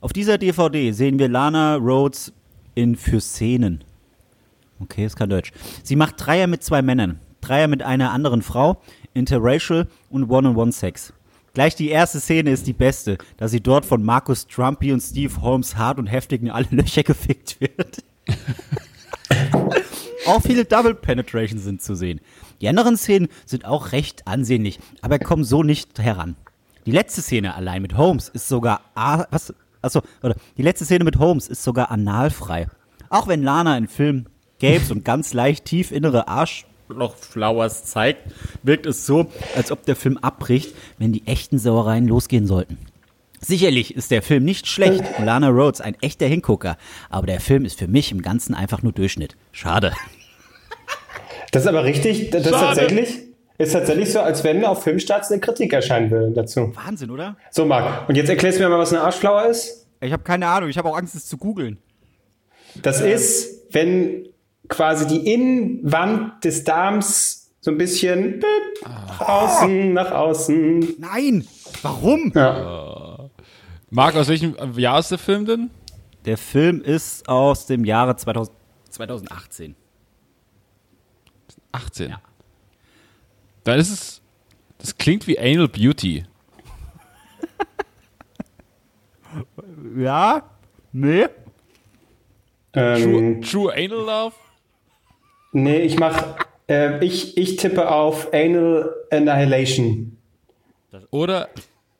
Auf 0.00 0.12
dieser 0.12 0.38
DVD 0.38 0.92
sehen 0.92 1.18
wir 1.18 1.28
Lana 1.28 1.76
Rhodes 1.76 2.32
in 2.74 2.96
Für 2.96 3.20
Szenen. 3.20 3.82
Okay, 4.80 5.06
ist 5.06 5.16
kein 5.16 5.30
Deutsch. 5.30 5.52
Sie 5.82 5.96
macht 5.96 6.14
Dreier 6.18 6.46
mit 6.46 6.62
zwei 6.62 6.82
Männern. 6.82 7.18
Dreier 7.40 7.68
mit 7.68 7.82
einer 7.82 8.12
anderen 8.12 8.42
Frau, 8.42 8.80
Interracial 9.14 9.86
und 10.10 10.28
One-on-One-Sex. 10.28 11.12
Gleich 11.54 11.74
die 11.74 11.88
erste 11.88 12.20
Szene 12.20 12.50
ist 12.50 12.66
die 12.66 12.74
beste, 12.74 13.16
da 13.38 13.48
sie 13.48 13.62
dort 13.62 13.86
von 13.86 14.04
Markus 14.04 14.46
Trumpy 14.46 14.92
und 14.92 15.00
Steve 15.00 15.40
Holmes 15.40 15.76
hart 15.76 15.98
und 15.98 16.06
heftig 16.06 16.42
in 16.42 16.50
alle 16.50 16.66
Löcher 16.70 17.02
gefickt 17.02 17.58
wird. 17.60 18.04
auch 20.26 20.42
viele 20.42 20.66
Double 20.66 20.94
Penetration 20.94 21.58
sind 21.58 21.80
zu 21.80 21.94
sehen. 21.94 22.20
Die 22.60 22.68
anderen 22.68 22.98
Szenen 22.98 23.28
sind 23.46 23.64
auch 23.64 23.92
recht 23.92 24.26
ansehnlich, 24.26 24.78
aber 25.00 25.18
kommen 25.18 25.44
so 25.44 25.62
nicht 25.62 25.98
heran. 25.98 26.36
Die 26.84 26.90
letzte 26.92 27.22
Szene 27.22 27.54
allein 27.54 27.80
mit 27.82 27.96
Holmes 27.96 28.28
ist 28.28 28.48
sogar 28.48 28.82
a- 28.94 29.24
was 29.30 29.54
achso, 29.86 30.02
warte. 30.20 30.38
Die 30.56 30.62
letzte 30.62 30.84
Szene 30.84 31.04
mit 31.04 31.18
Holmes 31.18 31.48
ist 31.48 31.62
sogar 31.62 31.90
analfrei. 31.90 32.68
Auch 33.08 33.28
wenn 33.28 33.42
Lana 33.42 33.78
im 33.78 33.88
Film 33.88 34.26
Gapes 34.60 34.90
und 34.90 35.04
ganz 35.04 35.32
leicht 35.32 35.64
tief 35.66 35.92
innere 35.92 36.28
Arschlochflowers 36.28 37.84
zeigt, 37.84 38.32
wirkt 38.62 38.86
es 38.86 39.06
so, 39.06 39.30
als 39.54 39.70
ob 39.70 39.84
der 39.84 39.96
Film 39.96 40.16
abbricht, 40.18 40.74
wenn 40.98 41.12
die 41.12 41.26
echten 41.26 41.58
Sauereien 41.58 42.08
losgehen 42.08 42.46
sollten. 42.46 42.78
Sicherlich 43.40 43.94
ist 43.94 44.10
der 44.10 44.22
Film 44.22 44.44
nicht 44.44 44.66
schlecht 44.66 45.04
und 45.18 45.24
Lana 45.24 45.48
Rhodes 45.48 45.80
ein 45.80 45.96
echter 46.00 46.26
Hingucker, 46.26 46.78
aber 47.10 47.26
der 47.26 47.40
Film 47.40 47.64
ist 47.64 47.78
für 47.78 47.86
mich 47.86 48.10
im 48.12 48.22
Ganzen 48.22 48.54
einfach 48.54 48.82
nur 48.82 48.92
Durchschnitt. 48.92 49.36
Schade. 49.52 49.92
Das 51.52 51.62
ist 51.62 51.68
aber 51.68 51.84
richtig, 51.84 52.30
das 52.30 52.44
ist 52.44 52.50
Schade. 52.50 52.66
tatsächlich, 52.66 53.25
ist 53.58 53.72
tatsächlich 53.72 54.12
so, 54.12 54.20
als 54.20 54.44
wenn 54.44 54.64
auf 54.64 54.82
Filmstarts 54.82 55.30
eine 55.30 55.40
Kritik 55.40 55.72
erscheinen 55.72 56.10
würde 56.10 56.32
dazu. 56.32 56.72
Wahnsinn, 56.74 57.10
oder? 57.10 57.36
So, 57.50 57.64
Marc, 57.64 58.08
und 58.08 58.16
jetzt 58.16 58.28
erklärst 58.28 58.58
du 58.58 58.62
mir 58.62 58.68
mal, 58.68 58.78
was 58.78 58.92
eine 58.92 59.02
Arschflauer 59.02 59.46
ist. 59.46 59.86
Ich 60.00 60.12
habe 60.12 60.22
keine 60.22 60.46
Ahnung, 60.46 60.68
ich 60.68 60.78
habe 60.78 60.88
auch 60.88 60.96
Angst, 60.96 61.14
es 61.14 61.26
zu 61.26 61.38
googeln. 61.38 61.78
Das 62.82 63.00
ist, 63.00 63.72
wenn 63.72 64.28
quasi 64.68 65.06
die 65.06 65.32
Innenwand 65.32 66.44
des 66.44 66.64
Darms 66.64 67.54
so 67.60 67.70
ein 67.70 67.78
bisschen 67.78 68.40
bip, 68.40 68.82
nach 68.84 69.20
außen, 69.20 69.92
nach 69.92 70.12
außen. 70.12 70.94
Nein! 70.98 71.46
Warum? 71.82 72.32
Ja. 72.34 73.30
Marc, 73.90 74.16
aus 74.16 74.28
welchem 74.28 74.54
Jahr 74.78 74.98
ist 74.98 75.10
der 75.10 75.18
Film 75.18 75.46
denn? 75.46 75.70
Der 76.26 76.36
Film 76.36 76.82
ist 76.82 77.28
aus 77.28 77.66
dem 77.66 77.84
Jahre 77.84 78.16
2000, 78.16 78.56
2018. 78.90 79.74
18. 81.72 82.14
Dann 83.66 83.78
ist 83.80 83.90
es. 83.90 84.22
Das 84.78 84.96
klingt 84.96 85.26
wie 85.26 85.38
Anal 85.38 85.68
Beauty. 85.68 86.24
Ja? 89.96 90.42
Nee? 90.92 91.26
True, 92.72 92.82
Ähm, 92.82 93.42
True 93.42 93.72
Anal 93.72 93.88
Love? 94.04 94.34
nee, 95.52 95.78
ich 95.80 95.98
mach, 95.98 96.36
äh, 96.68 97.04
ich, 97.04 97.36
ich 97.36 97.56
tippe 97.56 97.90
auf 97.90 98.32
Anal 98.32 98.94
Annihilation. 99.10 100.16
Oder 101.10 101.48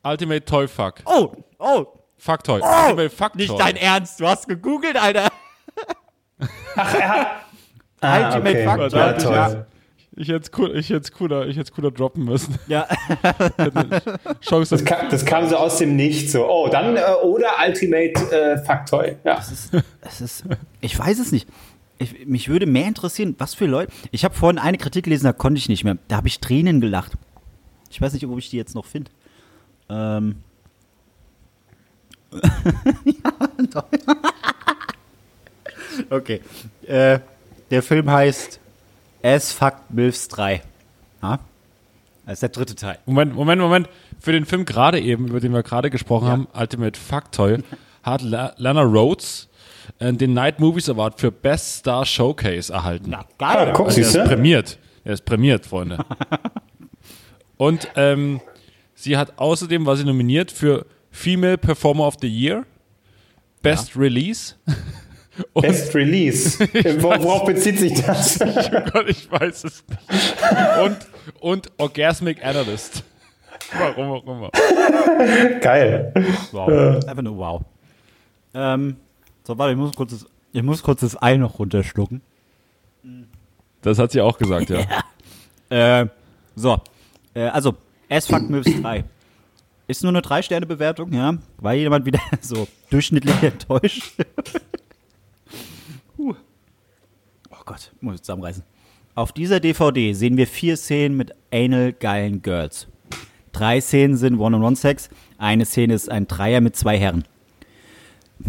Ultimate 0.02 0.44
Toy 0.44 0.68
Fuck. 0.68 0.96
Oh! 1.06 1.32
Oh! 1.58 1.86
Fuck 2.18 2.44
Toy. 2.44 2.60
Ultimate 2.62 3.10
Fuck 3.10 3.34
Nicht 3.34 3.48
Toy. 3.48 3.58
dein 3.58 3.76
Ernst, 3.76 4.20
du 4.20 4.26
hast 4.26 4.46
gegoogelt, 4.48 4.96
Alter! 4.96 5.28
Ah, 8.00 8.34
Ultimate 8.36 8.50
okay. 8.50 8.64
Fuck 8.64 8.92
Ja, 8.92 9.12
Toy. 9.12 9.22
toll. 9.24 9.66
Ich 10.18 10.28
hätte 10.28 10.50
es 10.50 10.58
cool, 10.58 10.74
ich 10.74 10.88
hätt's 10.88 11.12
cooler, 11.12 11.46
ich 11.46 11.58
hätt's 11.58 11.70
cooler 11.70 11.90
droppen 11.90 12.24
müssen. 12.24 12.58
Ja, 12.68 12.88
Chance, 14.40 14.76
Das 14.76 14.84
kam, 14.84 15.10
das 15.10 15.26
kam 15.26 15.46
so 15.46 15.56
aus 15.56 15.76
dem 15.76 15.94
Nichts 15.94 16.32
so. 16.32 16.48
Oh, 16.48 16.68
dann 16.68 16.96
äh, 16.96 17.02
oder 17.22 17.48
Ultimate 17.66 18.14
äh, 18.32 18.64
Faktoy. 18.64 19.16
Ja. 19.24 19.38
es 19.38 20.20
ist. 20.22 20.44
Ich 20.80 20.98
weiß 20.98 21.18
es 21.18 21.32
nicht. 21.32 21.46
Ich, 21.98 22.26
mich 22.26 22.48
würde 22.48 22.64
mehr 22.64 22.88
interessieren, 22.88 23.34
was 23.38 23.52
für 23.54 23.66
Leute. 23.66 23.92
Ich 24.10 24.24
habe 24.24 24.34
vorhin 24.34 24.58
eine 24.58 24.78
Kritik 24.78 25.04
gelesen, 25.04 25.24
da 25.24 25.34
konnte 25.34 25.58
ich 25.58 25.68
nicht 25.68 25.84
mehr. 25.84 25.98
Da 26.08 26.16
habe 26.16 26.28
ich 26.28 26.40
Tränen 26.40 26.80
gelacht. 26.80 27.12
Ich 27.90 28.00
weiß 28.00 28.14
nicht, 28.14 28.26
ob 28.26 28.38
ich 28.38 28.48
die 28.48 28.56
jetzt 28.56 28.74
noch 28.74 28.86
finde. 28.86 29.10
Ähm. 29.90 30.36
ja, 33.04 33.32
okay. 36.10 36.40
Äh, 36.86 37.20
der 37.70 37.82
Film 37.82 38.10
heißt 38.10 38.60
As 39.26 39.52
Fucked 39.52 39.90
Milfs 39.90 40.28
3. 40.28 40.62
Ja? 41.22 41.40
Das 42.24 42.34
ist 42.34 42.42
der 42.42 42.48
dritte 42.50 42.74
Teil. 42.76 42.98
Moment, 43.06 43.34
Moment, 43.34 43.60
Moment. 43.60 43.88
Für 44.20 44.32
den 44.32 44.44
Film 44.46 44.64
gerade 44.64 45.00
eben, 45.00 45.28
über 45.28 45.40
den 45.40 45.52
wir 45.52 45.62
gerade 45.62 45.90
gesprochen 45.90 46.26
Ja. 46.26 46.32
haben, 46.32 46.48
Ultimate 46.54 46.98
Fuck 46.98 47.32
Toy, 47.32 47.58
hat 48.02 48.22
La 48.22 48.52
Lana 48.56 48.82
Rhodes 48.82 49.48
äh, 49.98 50.12
den 50.12 50.32
Night 50.34 50.60
Movies 50.60 50.88
Award 50.88 51.20
für 51.20 51.30
Best 51.32 51.78
Star 51.78 52.04
Showcase 52.06 52.72
erhalten. 52.72 53.10
Na, 53.10 53.24
Ah, 53.38 53.72
guck, 53.72 53.86
Also 53.88 54.00
er 54.00 54.06
ist 54.06 54.24
prämiert. 54.28 54.78
Er 55.04 55.12
ist 55.14 55.24
prämiert, 55.24 55.66
Freunde. 55.66 55.98
Und 57.56 57.88
ähm, 57.96 58.40
sie 58.94 59.16
hat 59.16 59.38
außerdem, 59.38 59.86
war 59.86 59.96
sie 59.96 60.04
nominiert 60.04 60.50
für 60.52 60.86
Female 61.10 61.58
Performer 61.58 62.06
of 62.06 62.16
the 62.20 62.28
Year, 62.28 62.64
Best 63.62 63.96
Release. 63.96 64.54
Und 65.52 65.62
Best 65.62 65.94
Release. 65.94 66.58
Wo, 67.02 67.10
worauf 67.10 67.44
bezieht 67.44 67.78
sich 67.78 67.94
das? 68.02 68.38
Gott, 68.92 69.08
ich 69.08 69.30
weiß 69.30 69.64
es 69.64 69.84
nicht. 69.88 70.36
Und, 70.82 70.96
und 71.40 71.72
Orgasmic 71.78 72.44
Analyst. 72.44 73.04
Warum 73.78 74.10
auch 74.10 74.26
immer. 74.26 74.50
Geil. 75.60 76.12
Wow. 76.52 77.04
Einfach 77.06 77.22
nur 77.22 77.36
wow. 77.36 77.62
Ähm, 78.54 78.96
so, 79.44 79.58
warte, 79.58 79.72
ich 79.72 79.78
muss 79.78 79.94
kurz 79.94 80.12
das, 80.12 80.26
ich 80.52 80.62
muss 80.62 80.82
kurz 80.82 81.00
das 81.00 81.20
Ei 81.20 81.36
noch 81.36 81.58
runterschlucken. 81.58 82.20
Das 83.82 83.98
hat 83.98 84.12
sie 84.12 84.20
auch 84.20 84.38
gesagt, 84.38 84.70
ja. 84.70 84.84
Äh, 85.68 86.06
so, 86.54 86.80
äh, 87.34 87.42
also, 87.48 87.74
S 88.08 88.26
Fuck 88.26 88.48
Milfs 88.48 88.70
3. 88.80 89.04
Ist 89.88 90.02
nur 90.02 90.10
eine 90.10 90.20
3-Sterne-Bewertung, 90.20 91.12
ja. 91.12 91.36
War 91.58 91.74
jemand 91.74 92.06
wieder 92.06 92.20
so 92.40 92.66
durchschnittlich 92.90 93.40
enttäuscht? 93.42 94.14
Puh. 96.16 96.34
Oh 97.50 97.62
Gott, 97.64 97.92
muss 98.00 98.16
ich 98.16 98.22
zusammenreißen. 98.22 98.62
Auf 99.14 99.32
dieser 99.32 99.60
DVD 99.60 100.12
sehen 100.12 100.36
wir 100.36 100.46
vier 100.46 100.76
Szenen 100.76 101.16
mit 101.16 101.32
anal 101.52 101.92
geilen 101.92 102.42
Girls. 102.42 102.88
Drei 103.52 103.80
Szenen 103.80 104.16
sind 104.16 104.38
One-on-One-Sex, 104.38 105.08
eine 105.38 105.64
Szene 105.64 105.94
ist 105.94 106.10
ein 106.10 106.26
Dreier 106.26 106.60
mit 106.60 106.76
zwei 106.76 106.98
Herren. 106.98 107.24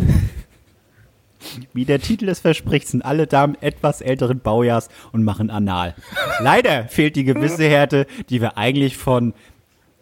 Wie 1.73 1.85
der 1.85 2.01
Titel 2.01 2.27
es 2.27 2.39
verspricht, 2.39 2.87
sind 2.87 3.05
alle 3.05 3.27
Damen 3.27 3.55
etwas 3.61 4.01
älteren 4.01 4.39
Baujahrs 4.39 4.89
und 5.13 5.23
machen 5.23 5.49
anal. 5.49 5.95
Leider 6.39 6.89
fehlt 6.89 7.15
die 7.15 7.23
gewisse 7.23 7.63
Härte, 7.63 8.05
die 8.29 8.41
wir 8.41 8.57
eigentlich 8.57 8.97
von 8.97 9.33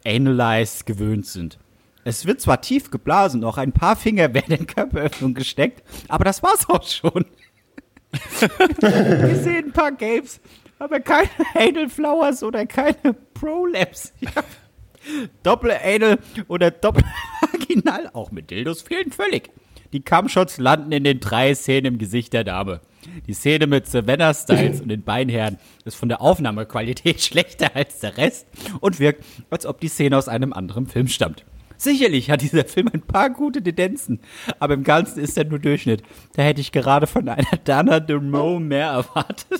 Analyze 0.05 0.85
gewöhnt 0.85 1.27
sind. 1.27 1.59
Es 2.03 2.25
wird 2.25 2.39
zwar 2.39 2.61
tief 2.61 2.91
geblasen, 2.91 3.43
auch 3.43 3.57
ein 3.57 3.71
paar 3.71 3.95
Finger 3.95 4.33
werden 4.35 4.55
in 4.55 4.67
Körperöffnung 4.67 5.33
gesteckt, 5.33 5.83
aber 6.07 6.23
das 6.23 6.41
war's 6.41 6.69
auch 6.69 6.83
schon. 6.83 7.25
Wir 8.79 9.35
sehen 9.35 9.65
ein 9.65 9.71
paar 9.71 9.91
Games, 9.91 10.39
aber 10.79 10.99
keine 10.99 11.29
Anal 11.55 11.89
Flowers 11.89 12.43
oder 12.43 12.65
keine 12.65 13.13
Prolapse. 13.33 14.11
Doppel-Anal 15.43 16.19
oder 16.47 16.71
Doppel-Vaginal, 16.71 18.09
auch 18.13 18.31
mit 18.31 18.49
Dildos, 18.49 18.81
fehlen 18.81 19.11
völlig. 19.11 19.51
Die 19.93 20.01
Cumshots 20.01 20.57
landen 20.57 20.91
in 20.91 21.03
den 21.03 21.19
drei 21.19 21.53
Szenen 21.53 21.93
im 21.93 21.97
Gesicht 21.97 22.33
der 22.33 22.43
Dame. 22.43 22.81
Die 23.27 23.33
Szene 23.33 23.67
mit 23.67 23.87
Savannah 23.87 24.33
Styles 24.33 24.81
und 24.81 24.89
den 24.89 25.03
Beinherren 25.03 25.57
ist 25.85 25.95
von 25.95 26.09
der 26.09 26.21
Aufnahmequalität 26.21 27.21
schlechter 27.23 27.75
als 27.75 27.99
der 27.99 28.17
Rest 28.17 28.47
und 28.79 28.99
wirkt, 28.99 29.23
als 29.49 29.65
ob 29.65 29.79
die 29.79 29.87
Szene 29.87 30.17
aus 30.17 30.27
einem 30.27 30.53
anderen 30.53 30.87
Film 30.87 31.07
stammt. 31.07 31.45
Sicherlich 31.77 32.29
hat 32.31 32.41
dieser 32.41 32.65
Film 32.65 32.89
ein 32.93 33.01
paar 33.01 33.29
gute 33.29 33.61
Tendenzen, 33.61 34.19
aber 34.59 34.73
im 34.75 34.83
Ganzen 34.83 35.19
ist 35.19 35.37
er 35.37 35.45
nur 35.45 35.59
Durchschnitt. 35.59 36.03
Da 36.35 36.43
hätte 36.43 36.61
ich 36.61 36.71
gerade 36.71 37.07
von 37.07 37.27
einer 37.27 37.57
Dana 37.63 37.99
DeMo 37.99 38.59
mehr 38.59 38.87
erwartet. 38.87 39.45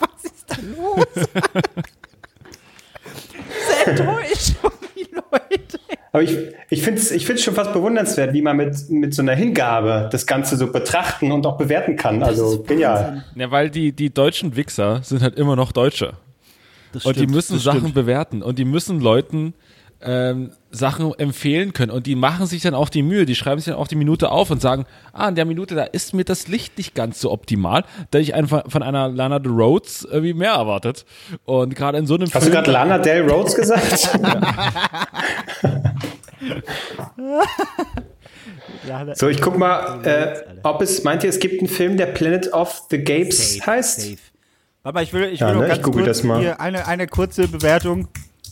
Was 0.00 0.24
ist 0.24 0.44
da 0.48 0.56
los? 0.76 1.06
Diese 3.84 3.90
Enttäuschung, 3.90 4.70
die 4.96 5.08
Leute. 5.12 5.78
Aber 6.12 6.22
ich, 6.22 6.36
ich 6.70 6.82
finde 6.82 7.00
es 7.00 7.10
ich 7.10 7.24
find's 7.24 7.42
schon 7.42 7.54
fast 7.54 7.72
bewundernswert, 7.72 8.32
wie 8.32 8.42
man 8.42 8.56
mit, 8.56 8.90
mit 8.90 9.14
so 9.14 9.22
einer 9.22 9.34
Hingabe 9.34 10.08
das 10.10 10.26
Ganze 10.26 10.56
so 10.56 10.72
betrachten 10.72 11.30
und 11.30 11.46
auch 11.46 11.56
bewerten 11.56 11.96
kann. 11.96 12.22
Also 12.22 12.62
genial. 12.62 13.24
Ja, 13.36 13.50
weil 13.50 13.70
die, 13.70 13.92
die 13.92 14.12
deutschen 14.12 14.56
Wichser 14.56 15.02
sind 15.02 15.22
halt 15.22 15.36
immer 15.36 15.54
noch 15.56 15.72
Deutsche. 15.72 16.14
Das 16.92 17.06
Und 17.06 17.16
die 17.16 17.28
müssen 17.28 17.54
das 17.54 17.62
Sachen 17.62 17.80
stimmt. 17.80 17.94
bewerten 17.94 18.42
und 18.42 18.58
die 18.58 18.64
müssen 18.64 19.00
Leuten 19.00 19.54
ähm, 20.02 20.50
Sachen 20.70 21.12
empfehlen 21.18 21.72
können 21.72 21.90
und 21.90 22.06
die 22.06 22.14
machen 22.14 22.46
sich 22.46 22.62
dann 22.62 22.74
auch 22.74 22.88
die 22.88 23.02
Mühe, 23.02 23.26
die 23.26 23.34
schreiben 23.34 23.60
sich 23.60 23.66
dann 23.72 23.74
auch 23.80 23.88
die 23.88 23.96
Minute 23.96 24.30
auf 24.30 24.50
und 24.50 24.60
sagen, 24.62 24.86
ah, 25.12 25.28
in 25.28 25.34
der 25.34 25.44
Minute, 25.44 25.74
da 25.74 25.82
ist 25.84 26.14
mir 26.14 26.24
das 26.24 26.48
Licht 26.48 26.78
nicht 26.78 26.94
ganz 26.94 27.20
so 27.20 27.30
optimal, 27.30 27.84
da 28.10 28.18
ich 28.18 28.32
einfach 28.34 28.64
von 28.68 28.82
einer 28.82 29.08
Lana 29.08 29.38
de 29.40 29.52
Rhodes 29.52 30.06
irgendwie 30.10 30.32
mehr 30.32 30.52
erwartet. 30.52 31.04
Und 31.44 31.74
gerade 31.74 31.98
in 31.98 32.06
so 32.06 32.14
einem 32.14 32.32
Hast 32.32 32.46
du 32.46 32.50
gerade 32.50 32.70
Lana 32.70 32.98
Del 32.98 33.28
Rhodes 33.30 33.54
gesagt? 33.54 34.08
so, 39.14 39.28
ich 39.28 39.40
guck 39.40 39.58
mal, 39.58 40.00
äh, 40.04 40.34
ob 40.62 40.82
es, 40.82 41.04
meint 41.04 41.24
ihr, 41.24 41.30
es 41.30 41.38
gibt 41.40 41.60
einen 41.60 41.68
Film, 41.68 41.96
der 41.96 42.06
Planet 42.06 42.52
of 42.52 42.84
the 42.90 43.02
Gapes 43.02 43.54
Safe, 43.56 43.66
heißt? 43.70 44.00
safe. 44.00 44.16
Warte 44.82 44.94
mal, 44.94 45.02
ich 45.02 45.12
will, 45.12 45.24
ich 45.24 45.40
Ja, 45.40 45.48
will 45.48 45.54
noch 45.56 45.62
ne? 45.62 45.68
ganz 45.68 45.78
Ich 45.86 45.92
kurz 45.92 46.06
das 46.06 46.22
mal. 46.22 46.40
hier 46.40 46.60
eine, 46.60 46.86
eine 46.86 47.06
kurze 47.06 47.48
Bewertung 47.48 48.08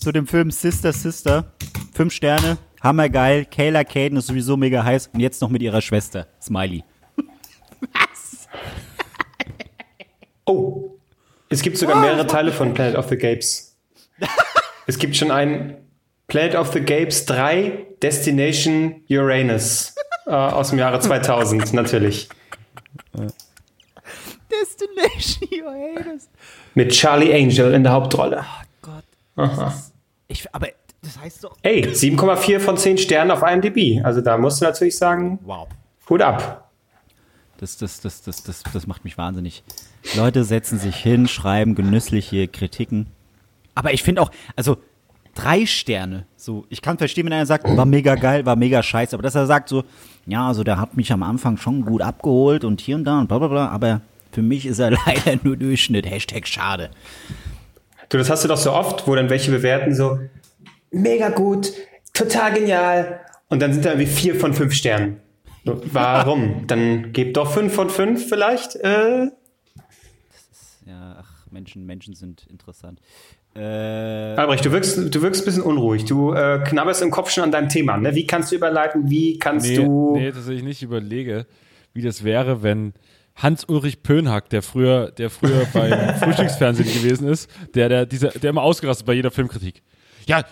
zu 0.08 0.12
dem 0.12 0.26
Film 0.26 0.50
Sister 0.50 0.94
Sister. 0.94 1.52
Fünf 1.92 2.14
Sterne, 2.14 2.56
hammergeil. 2.80 3.44
Kayla 3.44 3.84
Caden 3.84 4.16
ist 4.16 4.28
sowieso 4.28 4.56
mega 4.56 4.82
heiß 4.82 5.10
und 5.12 5.20
jetzt 5.20 5.42
noch 5.42 5.50
mit 5.50 5.60
ihrer 5.60 5.82
Schwester, 5.82 6.26
Smiley. 6.40 6.82
Oh, 10.46 10.96
es 11.50 11.60
gibt 11.60 11.76
sogar 11.76 12.00
mehrere 12.00 12.26
Teile 12.26 12.52
von 12.52 12.72
Planet 12.72 12.96
of 12.96 13.10
the 13.10 13.18
Gapes. 13.18 13.76
Es 14.86 14.98
gibt 14.98 15.14
schon 15.14 15.30
einen 15.30 15.76
Planet 16.26 16.54
of 16.54 16.72
the 16.72 16.80
Gapes 16.80 17.26
3 17.26 17.88
Destination 18.00 19.02
Uranus 19.10 19.94
äh, 20.26 20.30
aus 20.30 20.70
dem 20.70 20.78
Jahre 20.78 21.00
2000 21.00 21.74
natürlich. 21.74 22.30
Destination 24.50 25.48
Uranus. 25.66 26.30
Mit 26.74 26.92
Charlie 26.92 27.34
Angel 27.34 27.74
in 27.74 27.82
der 27.82 27.92
Hauptrolle. 27.92 28.46
Gott. 28.80 29.04
Aha. 29.36 29.74
Ich, 30.28 30.54
aber 30.54 30.68
das 31.02 31.18
heißt 31.18 31.44
doch. 31.44 31.56
Ey, 31.62 31.84
7,4 31.86 32.60
von 32.60 32.76
10 32.76 32.98
Sternen 32.98 33.30
auf 33.30 33.42
IMDb. 33.42 34.04
Also 34.04 34.20
da 34.20 34.36
musst 34.36 34.60
du 34.60 34.66
natürlich 34.66 34.96
sagen, 34.96 35.38
Wow. 35.42 35.68
Hut 36.08 36.22
ab. 36.22 36.70
Das, 37.58 37.76
das, 37.76 38.00
das, 38.00 38.22
das, 38.22 38.42
das, 38.42 38.62
das 38.62 38.86
macht 38.86 39.04
mich 39.04 39.18
wahnsinnig. 39.18 39.64
Leute 40.16 40.44
setzen 40.44 40.78
sich 40.78 40.96
hin, 40.96 41.26
schreiben 41.26 41.74
genüssliche 41.74 42.46
Kritiken. 42.46 43.06
Aber 43.74 43.92
ich 43.92 44.02
finde 44.02 44.22
auch, 44.22 44.30
also 44.54 44.76
drei 45.34 45.66
Sterne. 45.66 46.26
So, 46.36 46.66
ich 46.68 46.82
kann 46.82 46.98
verstehen, 46.98 47.26
wenn 47.26 47.32
einer 47.32 47.46
sagt, 47.46 47.64
war 47.76 47.84
mega 47.84 48.14
geil, 48.14 48.46
war 48.46 48.56
mega 48.56 48.82
scheiße. 48.82 49.16
Aber 49.16 49.22
dass 49.22 49.34
er 49.34 49.46
sagt 49.46 49.68
so, 49.68 49.84
ja, 50.26 50.46
also 50.46 50.62
der 50.62 50.78
hat 50.78 50.96
mich 50.96 51.12
am 51.12 51.22
Anfang 51.22 51.56
schon 51.56 51.84
gut 51.84 52.02
abgeholt 52.02 52.64
und 52.64 52.80
hier 52.80 52.96
und 52.96 53.04
da 53.04 53.18
und 53.20 53.28
bla 53.28 53.38
bla 53.38 53.48
bla. 53.48 53.68
Aber 53.68 54.02
für 54.32 54.42
mich 54.42 54.66
ist 54.66 54.78
er 54.78 54.90
leider 55.06 55.40
nur 55.42 55.56
Durchschnitt. 55.56 56.08
Hashtag 56.08 56.46
schade. 56.46 56.90
Du, 58.08 58.16
das 58.18 58.30
hast 58.30 58.44
du 58.44 58.48
doch 58.48 58.56
so 58.56 58.72
oft, 58.72 59.06
wo 59.06 59.14
dann 59.14 59.28
welche 59.30 59.50
bewerten 59.50 59.94
so, 59.94 60.18
mega 60.90 61.28
gut, 61.28 61.72
total 62.14 62.52
genial. 62.54 63.20
Und 63.48 63.60
dann 63.60 63.72
sind 63.72 63.84
da 63.84 63.90
irgendwie 63.90 64.06
vier 64.10 64.34
von 64.34 64.54
fünf 64.54 64.72
Sternen. 64.74 65.20
So, 65.64 65.80
Warum? 65.92 66.66
Dann 66.66 67.12
gebt 67.12 67.36
doch 67.36 67.50
fünf 67.50 67.74
von 67.74 67.90
fünf 67.90 68.28
vielleicht. 68.28 68.76
Äh, 68.76 69.26
Ja, 70.86 71.16
ach, 71.20 71.46
Menschen, 71.50 71.84
Menschen 71.84 72.14
sind 72.14 72.46
interessant. 72.48 73.00
Äh, 73.54 73.60
Albrecht, 73.60 74.64
du 74.64 74.72
wirkst, 74.72 75.14
du 75.14 75.22
wirkst 75.22 75.42
ein 75.42 75.44
bisschen 75.44 75.62
unruhig. 75.62 76.04
Du 76.04 76.32
äh, 76.32 76.62
knabberst 76.66 77.02
im 77.02 77.10
Kopf 77.10 77.30
schon 77.30 77.44
an 77.44 77.50
deinem 77.52 77.68
Thema. 77.68 77.96
Ne? 77.96 78.14
Wie 78.14 78.26
kannst 78.26 78.52
du 78.52 78.56
überleiten? 78.56 79.10
Wie 79.10 79.38
kannst 79.38 79.66
Nee, 79.66 79.76
du. 79.76 80.16
nee, 80.16 80.30
dass 80.30 80.48
ich 80.48 80.62
nicht 80.62 80.82
überlege, 80.82 81.46
wie 81.92 82.02
das 82.02 82.24
wäre, 82.24 82.62
wenn 82.62 82.94
Hans-Ulrich 83.38 84.02
Pönhack, 84.02 84.50
der 84.50 84.62
früher, 84.62 85.10
der 85.12 85.30
früher 85.30 85.66
beim 85.72 86.16
Frühstücksfernsehen 86.18 86.92
gewesen 86.92 87.28
ist, 87.28 87.50
der, 87.74 87.88
der, 87.88 88.06
dieser, 88.06 88.30
der 88.30 88.50
immer 88.50 88.62
ausgerastet 88.62 89.06
bei 89.06 89.14
jeder 89.14 89.30
Filmkritik. 89.30 89.82
Ja, 90.26 90.44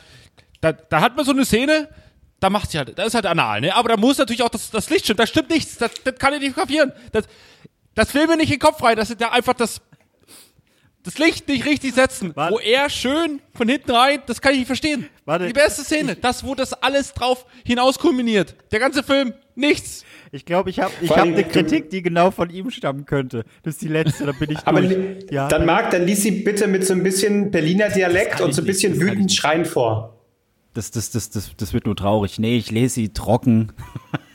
da, 0.61 0.73
da 0.73 1.01
hat 1.01 1.17
man 1.17 1.25
so 1.25 1.33
eine 1.33 1.45
Szene, 1.45 1.89
da 2.41 2.51
macht 2.51 2.71
sie 2.71 2.79
halt, 2.79 2.99
da 2.99 3.05
ist 3.05 3.15
halt 3.15 3.27
anal, 3.27 3.61
ne? 3.61 3.75
Aber 3.75 3.89
da 3.89 3.97
muss 3.97 4.19
natürlich 4.19 4.43
auch 4.43 4.49
das, 4.49 4.71
das 4.71 4.91
Licht 4.91 5.05
stimmen. 5.05 5.19
Da 5.19 5.27
stimmt 5.27 5.51
nichts. 5.51 5.79
Das, 5.79 5.91
das 6.05 6.15
kann 6.19 6.35
ich 6.35 6.41
nicht 6.41 6.57
kapieren. 6.57 6.93
Das, 7.13 7.25
das 7.95 8.15
will 8.15 8.27
mir 8.27 8.37
nicht 8.37 8.51
in 8.51 8.59
den 8.59 8.61
Kopf 8.61 8.83
rein. 8.83 8.97
Das 8.97 9.11
ist 9.11 9.21
ja 9.21 9.33
einfach 9.33 9.55
das, 9.55 9.81
das 11.03 11.19
Licht 11.19 11.49
nicht 11.49 11.65
richtig 11.65 11.95
setzen. 11.95 12.35
Warte. 12.35 12.55
Wo 12.55 12.59
er 12.59 12.91
schön 12.91 13.41
von 13.55 13.69
hinten 13.69 13.91
rein, 13.91 14.23
das 14.27 14.41
kann 14.41 14.53
ich 14.53 14.59
nicht 14.59 14.67
verstehen. 14.67 15.09
Warte. 15.25 15.47
Die 15.47 15.53
beste 15.53 15.83
Szene. 15.83 16.17
Das, 16.17 16.45
wo 16.45 16.55
das 16.55 16.73
alles 16.75 17.15
drauf 17.15 17.47
hinaus 17.65 17.99
kulminiert. 17.99 18.55
Der 18.71 18.81
ganze 18.81 19.03
Film, 19.03 19.33
nichts. 19.55 20.05
Ich 20.33 20.45
glaube, 20.45 20.71
ich 20.71 20.81
habe 20.81 20.93
ich 21.01 21.11
hab 21.11 21.21
eine 21.21 21.45
Kritik, 21.45 21.91
die 21.91 22.03
genau 22.03 22.31
von 22.31 22.51
ihm 22.51 22.71
stammen 22.71 23.05
könnte. 23.07 23.45
Das 23.63 23.75
ist 23.75 23.83
die 23.83 23.89
letzte, 23.89 24.27
da 24.27 24.33
bin 24.33 24.51
ich 24.51 24.59
Aber 24.65 24.83
durch. 24.83 25.27
ja, 25.31 25.49
dann 25.49 25.67
Marc, 25.67 25.91
dann 25.91 26.05
lies 26.05 26.23
sie 26.23 26.31
bitte 26.31 26.67
mit 26.67 26.87
so 26.87 26.93
ein 26.93 27.03
bisschen 27.03 27.51
Berliner 27.51 27.91
Dialekt 27.91 28.41
und 28.41 28.53
so 28.53 28.63
ein 28.63 28.67
bisschen 28.67 29.01
wütend 29.01 29.33
schreien 29.33 29.65
vor. 29.65 30.17
Das, 30.75 30.91
das, 30.91 31.11
das, 31.11 31.31
das, 31.31 31.53
das 31.57 31.73
wird 31.73 31.87
nur 31.87 31.97
traurig. 31.97 32.39
Nee, 32.39 32.57
ich 32.57 32.71
lese 32.71 32.95
sie 32.97 33.09
trocken. 33.11 33.73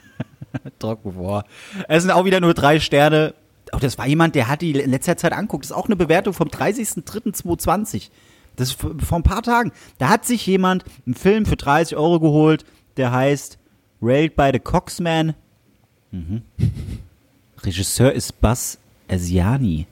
trocken 0.80 1.14
vor. 1.14 1.44
Es 1.88 2.04
sind 2.04 2.12
auch 2.12 2.26
wieder 2.26 2.40
nur 2.40 2.54
drei 2.54 2.80
Sterne. 2.80 3.36
Oh, 3.74 3.78
das 3.80 3.98
war 3.98 4.08
jemand, 4.08 4.36
der 4.36 4.48
hat 4.48 4.62
die 4.62 4.72
in 4.72 4.90
letzter 4.90 5.18
Zeit 5.18 5.34
anguckt. 5.34 5.66
Das 5.66 5.72
ist 5.72 5.78
auch 5.78 5.86
eine 5.86 5.96
Bewertung 5.96 6.34
vom 6.34 6.48
30.03.2020. 6.48 8.10
Das 8.56 8.70
ist 8.70 8.82
vor 8.82 8.92
vor 9.00 9.20
ein 9.20 9.24
paar 9.24 9.44
Tagen. 9.44 9.72
Da 9.98 10.10
hat 10.10 10.26
sich 10.26 10.46
jemand 10.46 10.84
einen 11.06 11.16
Film 11.16 11.46
für 11.46 11.56
30 11.56 11.96
Euro 11.96 12.20
geholt, 12.20 12.66
der 12.98 13.12
heißt 13.12 13.58
Railed 14.02 14.36
by 14.36 14.50
the 14.52 14.60
Coxman. 14.60 15.36
Mhm. 16.12 16.42
Regisseur 17.64 18.12
ist 18.12 18.40
Buzz 18.42 18.78
Asiani. 19.10 19.88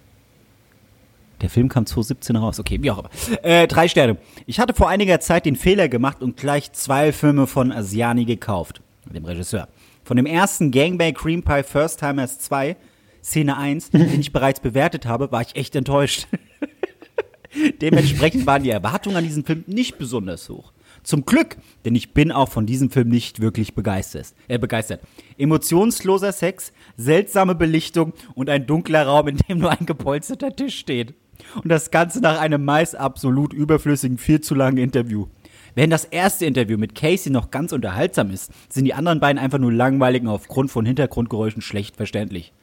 Der 1.41 1.49
Film 1.49 1.69
kam 1.69 1.85
2017 1.85 2.35
raus. 2.35 2.59
Okay, 2.59 2.79
wie 2.81 2.91
auch 2.91 2.99
immer. 2.99 3.09
Äh, 3.43 3.67
drei 3.67 3.87
Sterne. 3.87 4.17
Ich 4.45 4.59
hatte 4.59 4.73
vor 4.73 4.89
einiger 4.89 5.19
Zeit 5.19 5.45
den 5.45 5.55
Fehler 5.55 5.87
gemacht 5.87 6.21
und 6.21 6.35
gleich 6.35 6.73
zwei 6.73 7.13
Filme 7.13 7.47
von 7.47 7.71
Asiani 7.71 8.25
gekauft. 8.25 8.81
Dem 9.05 9.25
Regisseur. 9.25 9.67
Von 10.03 10.17
dem 10.17 10.25
ersten 10.25 10.71
Gangbang 10.71 11.13
Cream 11.13 11.43
Pie 11.43 11.63
First 11.63 11.99
Timers 11.99 12.39
2, 12.39 12.75
Szene 13.23 13.57
1, 13.57 13.89
den 13.91 14.19
ich 14.19 14.33
bereits 14.33 14.59
bewertet 14.59 15.05
habe, 15.05 15.31
war 15.31 15.41
ich 15.41 15.55
echt 15.55 15.75
enttäuscht. 15.75 16.27
Dementsprechend 17.81 18.45
waren 18.45 18.63
die 18.63 18.69
Erwartungen 18.69 19.15
an 19.15 19.23
diesen 19.23 19.45
Film 19.45 19.63
nicht 19.65 19.97
besonders 19.97 20.49
hoch. 20.49 20.71
Zum 21.03 21.25
Glück, 21.25 21.57
denn 21.85 21.95
ich 21.95 22.13
bin 22.13 22.31
auch 22.31 22.49
von 22.49 22.65
diesem 22.65 22.89
Film 22.89 23.09
nicht 23.09 23.39
wirklich 23.39 23.75
begeistert. 23.75 24.33
Äh, 24.47 24.59
begeistert. 24.59 25.01
Emotionsloser 25.37 26.31
Sex, 26.31 26.73
seltsame 26.97 27.55
Belichtung 27.55 28.13
und 28.35 28.49
ein 28.49 28.65
dunkler 28.67 29.05
Raum, 29.05 29.27
in 29.27 29.37
dem 29.37 29.59
nur 29.59 29.71
ein 29.71 29.85
gepolsterter 29.85 30.55
Tisch 30.55 30.77
steht. 30.77 31.13
Und 31.55 31.69
das 31.69 31.91
Ganze 31.91 32.19
nach 32.19 32.39
einem 32.39 32.65
meist 32.65 32.95
absolut 32.95 33.53
überflüssigen, 33.53 34.17
viel 34.17 34.41
zu 34.41 34.55
langen 34.55 34.77
Interview. 34.77 35.27
Wenn 35.75 35.89
das 35.89 36.05
erste 36.05 36.45
Interview 36.45 36.77
mit 36.77 36.95
Casey 36.95 37.31
noch 37.31 37.51
ganz 37.51 37.71
unterhaltsam 37.71 38.31
ist, 38.31 38.51
sind 38.69 38.85
die 38.85 38.93
anderen 38.93 39.19
beiden 39.19 39.39
einfach 39.39 39.59
nur 39.59 39.71
langweilig 39.71 40.23
und 40.23 40.27
aufgrund 40.27 40.71
von 40.71 40.85
Hintergrundgeräuschen 40.85 41.61
schlecht 41.61 41.95
verständlich. 41.95 42.53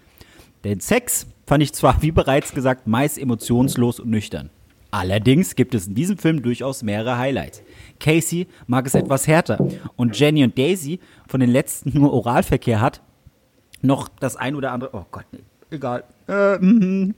Den 0.64 0.80
Sex 0.80 1.26
fand 1.46 1.62
ich 1.62 1.72
zwar, 1.72 2.02
wie 2.02 2.10
bereits 2.10 2.52
gesagt, 2.52 2.86
meist 2.86 3.18
emotionslos 3.18 4.00
und 4.00 4.10
nüchtern. 4.10 4.50
Allerdings 4.90 5.56
gibt 5.56 5.74
es 5.74 5.86
in 5.86 5.94
diesem 5.94 6.18
Film 6.18 6.42
durchaus 6.42 6.82
mehrere 6.82 7.18
Highlights. 7.18 7.62
Casey 8.00 8.46
mag 8.66 8.86
es 8.86 8.94
etwas 8.94 9.26
härter 9.26 9.58
und 9.96 10.18
Jenny 10.18 10.44
und 10.44 10.56
Daisy 10.56 11.00
von 11.26 11.40
den 11.40 11.50
letzten 11.50 11.98
nur 11.98 12.12
Oralverkehr 12.12 12.80
hat, 12.80 13.00
noch 13.82 14.08
das 14.08 14.36
ein 14.36 14.54
oder 14.54 14.72
andere. 14.72 14.90
Oh 14.92 15.04
Gott, 15.10 15.24
nee, 15.32 15.40
egal. 15.70 16.04
Äh, 16.28 16.58
mhm. 16.58 17.14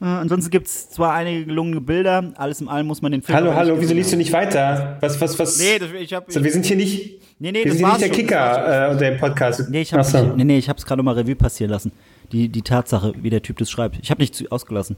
äh, 0.00 0.04
ansonsten 0.04 0.50
gibt 0.50 0.66
es 0.66 0.90
zwar 0.90 1.14
einige 1.14 1.46
gelungene 1.46 1.80
Bilder, 1.80 2.32
alles 2.36 2.60
in 2.60 2.68
allem 2.68 2.86
muss 2.86 3.02
man 3.02 3.12
den 3.12 3.22
Film. 3.22 3.36
Hallo, 3.36 3.54
hallo, 3.54 3.76
wieso 3.78 3.94
liest 3.94 4.12
du 4.12 4.16
nicht 4.16 4.32
weiter? 4.32 4.98
Was, 5.00 5.20
was, 5.20 5.38
was? 5.38 5.58
Nee, 5.58 5.78
das, 5.78 5.90
ich 5.92 6.12
hab. 6.12 6.30
so, 6.30 6.42
wir 6.42 6.52
sind 6.52 6.66
hier 6.66 6.76
nicht, 6.76 7.22
Nee, 7.42 7.50
nee, 7.50 7.64
wir 7.64 7.72
das 7.72 7.78
sind 7.78 7.88
nicht 7.88 8.00
der 8.00 8.06
schon, 8.06 8.16
Kicker 8.16 8.86
äh, 8.86 8.90
unter 8.92 9.04
dem 9.10 9.18
Podcast. 9.18 9.68
Nee, 9.68 9.80
ich 9.80 9.92
habe 9.92 10.04
so. 10.04 10.22
nee, 10.36 10.44
nee, 10.44 10.58
ich 10.58 10.68
hab's 10.68 10.86
gerade 10.86 11.02
mal 11.02 11.14
Revue 11.14 11.34
passieren 11.34 11.72
lassen. 11.72 11.90
Die, 12.30 12.48
die 12.48 12.62
Tatsache, 12.62 13.14
wie 13.20 13.30
der 13.30 13.42
Typ 13.42 13.58
das 13.58 13.68
schreibt. 13.68 13.98
Ich 14.00 14.12
habe 14.12 14.22
nicht 14.22 14.36
zu, 14.36 14.48
ausgelassen. 14.52 14.96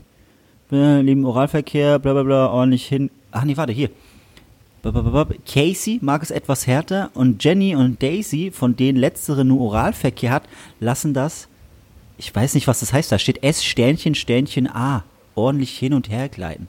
Lieben 0.74 1.24
Oralverkehr, 1.24 1.98
bla 1.98 2.12
bla 2.12 2.22
bla, 2.22 2.48
ordentlich 2.48 2.86
hin. 2.86 3.10
Ach 3.30 3.44
nee, 3.44 3.56
warte, 3.56 3.72
hier. 3.72 3.90
Casey 5.46 5.98
mag 6.02 6.22
es 6.22 6.30
etwas 6.30 6.66
härter 6.66 7.10
und 7.14 7.42
Jenny 7.42 7.74
und 7.74 8.02
Daisy, 8.02 8.50
von 8.50 8.76
denen 8.76 8.98
letztere 8.98 9.44
nur 9.44 9.60
Oralverkehr 9.60 10.30
hat, 10.30 10.42
lassen 10.78 11.14
das, 11.14 11.48
ich 12.18 12.34
weiß 12.34 12.54
nicht, 12.54 12.66
was 12.66 12.80
das 12.80 12.92
heißt, 12.92 13.10
da 13.10 13.18
steht 13.18 13.42
S 13.42 13.64
Sternchen 13.64 14.14
Sternchen 14.14 14.68
A, 14.68 15.04
ordentlich 15.34 15.78
hin 15.78 15.94
und 15.94 16.10
her 16.10 16.28
gleiten. 16.28 16.68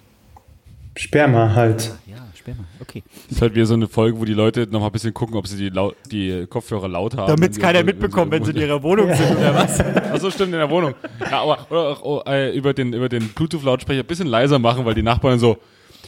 Sperma 0.96 1.54
halt. 1.54 1.94
Ja, 2.08 2.25
Sperma, 2.46 2.64
okay. 2.80 3.02
Das 3.28 3.38
ist 3.38 3.42
halt 3.42 3.56
wieder 3.56 3.66
so 3.66 3.74
eine 3.74 3.88
Folge, 3.88 4.20
wo 4.20 4.26
die 4.26 4.36
Leute 4.36 4.68
noch 4.70 4.80
mal 4.80 4.86
ein 4.86 4.92
bisschen 4.92 5.16
gucken, 5.16 5.36
ob 5.36 5.48
sie 5.48 5.58
die, 5.58 5.70
lau 5.70 5.94
die 6.12 6.46
Kopfhörer 6.48 6.88
laut 6.88 7.18
haben. 7.18 7.28
Damit 7.28 7.50
es 7.52 7.56
sie- 7.56 7.62
keiner 7.62 7.80
wenn 7.80 7.88
sie 7.88 7.94
mitbekommt, 7.94 8.32
wenn 8.32 8.44
sie 8.44 8.52
in 8.52 8.58
ihrer 8.62 8.84
Wohnung 8.84 9.12
sind 9.16 9.32
oder 9.36 9.56
was. 9.56 9.80
Achso, 10.12 10.30
stimmt, 10.30 10.54
in 10.54 10.60
der 10.60 10.70
Wohnung. 10.70 10.94
Ja, 11.20 11.42
aber 11.42 11.66
oder 11.72 11.82
auch 11.90 12.02
oh, 12.04 12.22
äh, 12.28 12.56
über 12.56 12.76
den, 12.76 12.94
über 12.94 13.10
den 13.10 13.30
Bluetooth-Lautsprecher 13.30 14.02
ein 14.02 14.06
bisschen 14.06 14.28
leiser 14.28 14.60
machen, 14.60 14.86
weil 14.86 14.94
die 14.94 15.02
Nachbarn 15.02 15.40
so, 15.40 15.58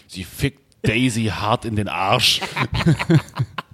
sie 0.05 0.23
fickt 0.23 0.61
Daisy 0.83 1.25
hart 1.25 1.65
in 1.65 1.75
den 1.75 1.87
Arsch. 1.87 2.39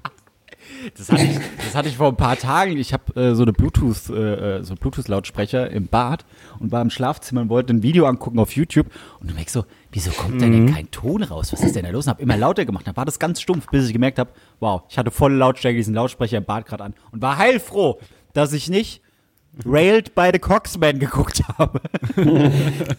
Das 0.97 1.09
hatte, 1.11 1.23
ich, 1.23 1.39
das 1.57 1.75
hatte 1.75 1.89
ich 1.89 1.97
vor 1.97 2.09
ein 2.09 2.15
paar 2.15 2.37
Tagen. 2.37 2.77
Ich 2.77 2.93
habe 2.93 3.19
äh, 3.19 3.35
so 3.35 3.43
eine 3.43 3.53
Bluetooth, 3.53 4.09
äh, 4.09 4.57
äh, 4.57 4.63
so 4.63 4.71
einen 4.71 4.79
Bluetooth-Lautsprecher 4.79 5.69
im 5.69 5.87
Bad 5.87 6.25
und 6.59 6.71
war 6.71 6.81
im 6.81 6.89
Schlafzimmer 6.89 7.41
und 7.41 7.49
wollte 7.49 7.73
ein 7.73 7.83
Video 7.83 8.05
angucken 8.05 8.39
auf 8.39 8.55
YouTube. 8.55 8.87
Und 9.19 9.29
du 9.29 9.33
merkst 9.33 9.53
so, 9.53 9.65
wieso 9.91 10.11
kommt 10.11 10.41
da 10.41 10.45
denn 10.45 10.73
kein 10.73 10.89
Ton 10.91 11.23
raus? 11.23 11.53
Was 11.53 11.61
ist 11.61 11.75
denn 11.75 11.85
da 11.85 11.91
los? 11.91 12.05
Und 12.05 12.11
habe 12.11 12.21
immer 12.21 12.37
lauter 12.37 12.65
gemacht. 12.65 12.87
Dann 12.87 12.95
war 12.97 13.05
das 13.05 13.19
ganz 13.19 13.41
stumpf, 13.41 13.67
bis 13.69 13.87
ich 13.87 13.93
gemerkt 13.93 14.19
habe, 14.19 14.31
wow, 14.59 14.83
ich 14.89 14.97
hatte 14.97 15.11
volle 15.11 15.35
Lautstärke 15.35 15.77
diesen 15.77 15.93
Lautsprecher 15.93 16.37
im 16.37 16.45
Bad 16.45 16.65
gerade 16.65 16.83
an 16.83 16.93
und 17.11 17.21
war 17.21 17.37
heilfroh, 17.37 17.99
dass 18.33 18.53
ich 18.53 18.69
nicht 18.69 19.01
Railed 19.65 20.15
by 20.15 20.31
the 20.33 20.39
Coxman 20.39 20.99
geguckt 20.99 21.43
habe. 21.57 21.79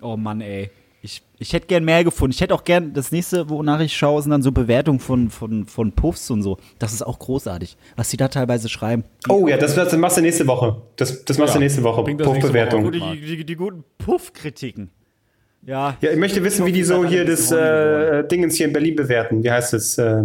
oh 0.00 0.16
Mann, 0.16 0.40
ey. 0.40 0.70
Ich, 1.02 1.22
ich 1.38 1.52
hätte 1.54 1.66
gern 1.66 1.84
mehr 1.84 2.04
gefunden. 2.04 2.32
Ich 2.34 2.40
hätte 2.42 2.54
auch 2.54 2.64
gern, 2.64 2.92
das 2.92 3.10
nächste, 3.10 3.48
wonach 3.48 3.80
ich 3.80 3.96
schaue, 3.96 4.20
sind 4.20 4.30
dann 4.32 4.42
so 4.42 4.52
Bewertungen 4.52 5.00
von, 5.00 5.30
von, 5.30 5.64
von 5.64 5.92
Puffs 5.92 6.30
und 6.30 6.42
so. 6.42 6.58
Das 6.78 6.92
ist 6.92 7.00
auch 7.02 7.18
großartig, 7.18 7.76
was 7.96 8.10
die 8.10 8.18
da 8.18 8.28
teilweise 8.28 8.68
schreiben. 8.68 9.04
Oh 9.28 9.48
ja, 9.48 9.56
das, 9.56 9.74
das 9.74 9.96
machst 9.96 10.18
du 10.18 10.20
nächste 10.20 10.46
Woche. 10.46 10.82
Das, 10.96 11.24
das 11.24 11.38
machst 11.38 11.54
du 11.54 11.58
Ja, 11.58 11.62
nächste 11.64 11.82
Woche. 11.82 12.02
Puffbewertung. 12.02 12.92
Die, 12.92 13.00
die, 13.00 13.44
die 13.44 13.56
guten 13.56 13.82
Puff-Kritiken. 13.98 14.90
Ja. 15.64 15.96
Ja, 16.00 16.10
ich 16.10 16.18
möchte 16.18 16.42
wissen, 16.44 16.66
wie 16.66 16.72
die 16.72 16.84
so 16.84 17.04
hier 17.04 17.24
das 17.24 17.50
äh, 17.50 18.22
Dingens 18.28 18.56
hier 18.56 18.66
in 18.66 18.72
Berlin 18.72 18.96
bewerten. 18.96 19.42
Wie 19.42 19.50
heißt 19.50 19.72
es? 19.74 19.96
Äh, 19.98 20.22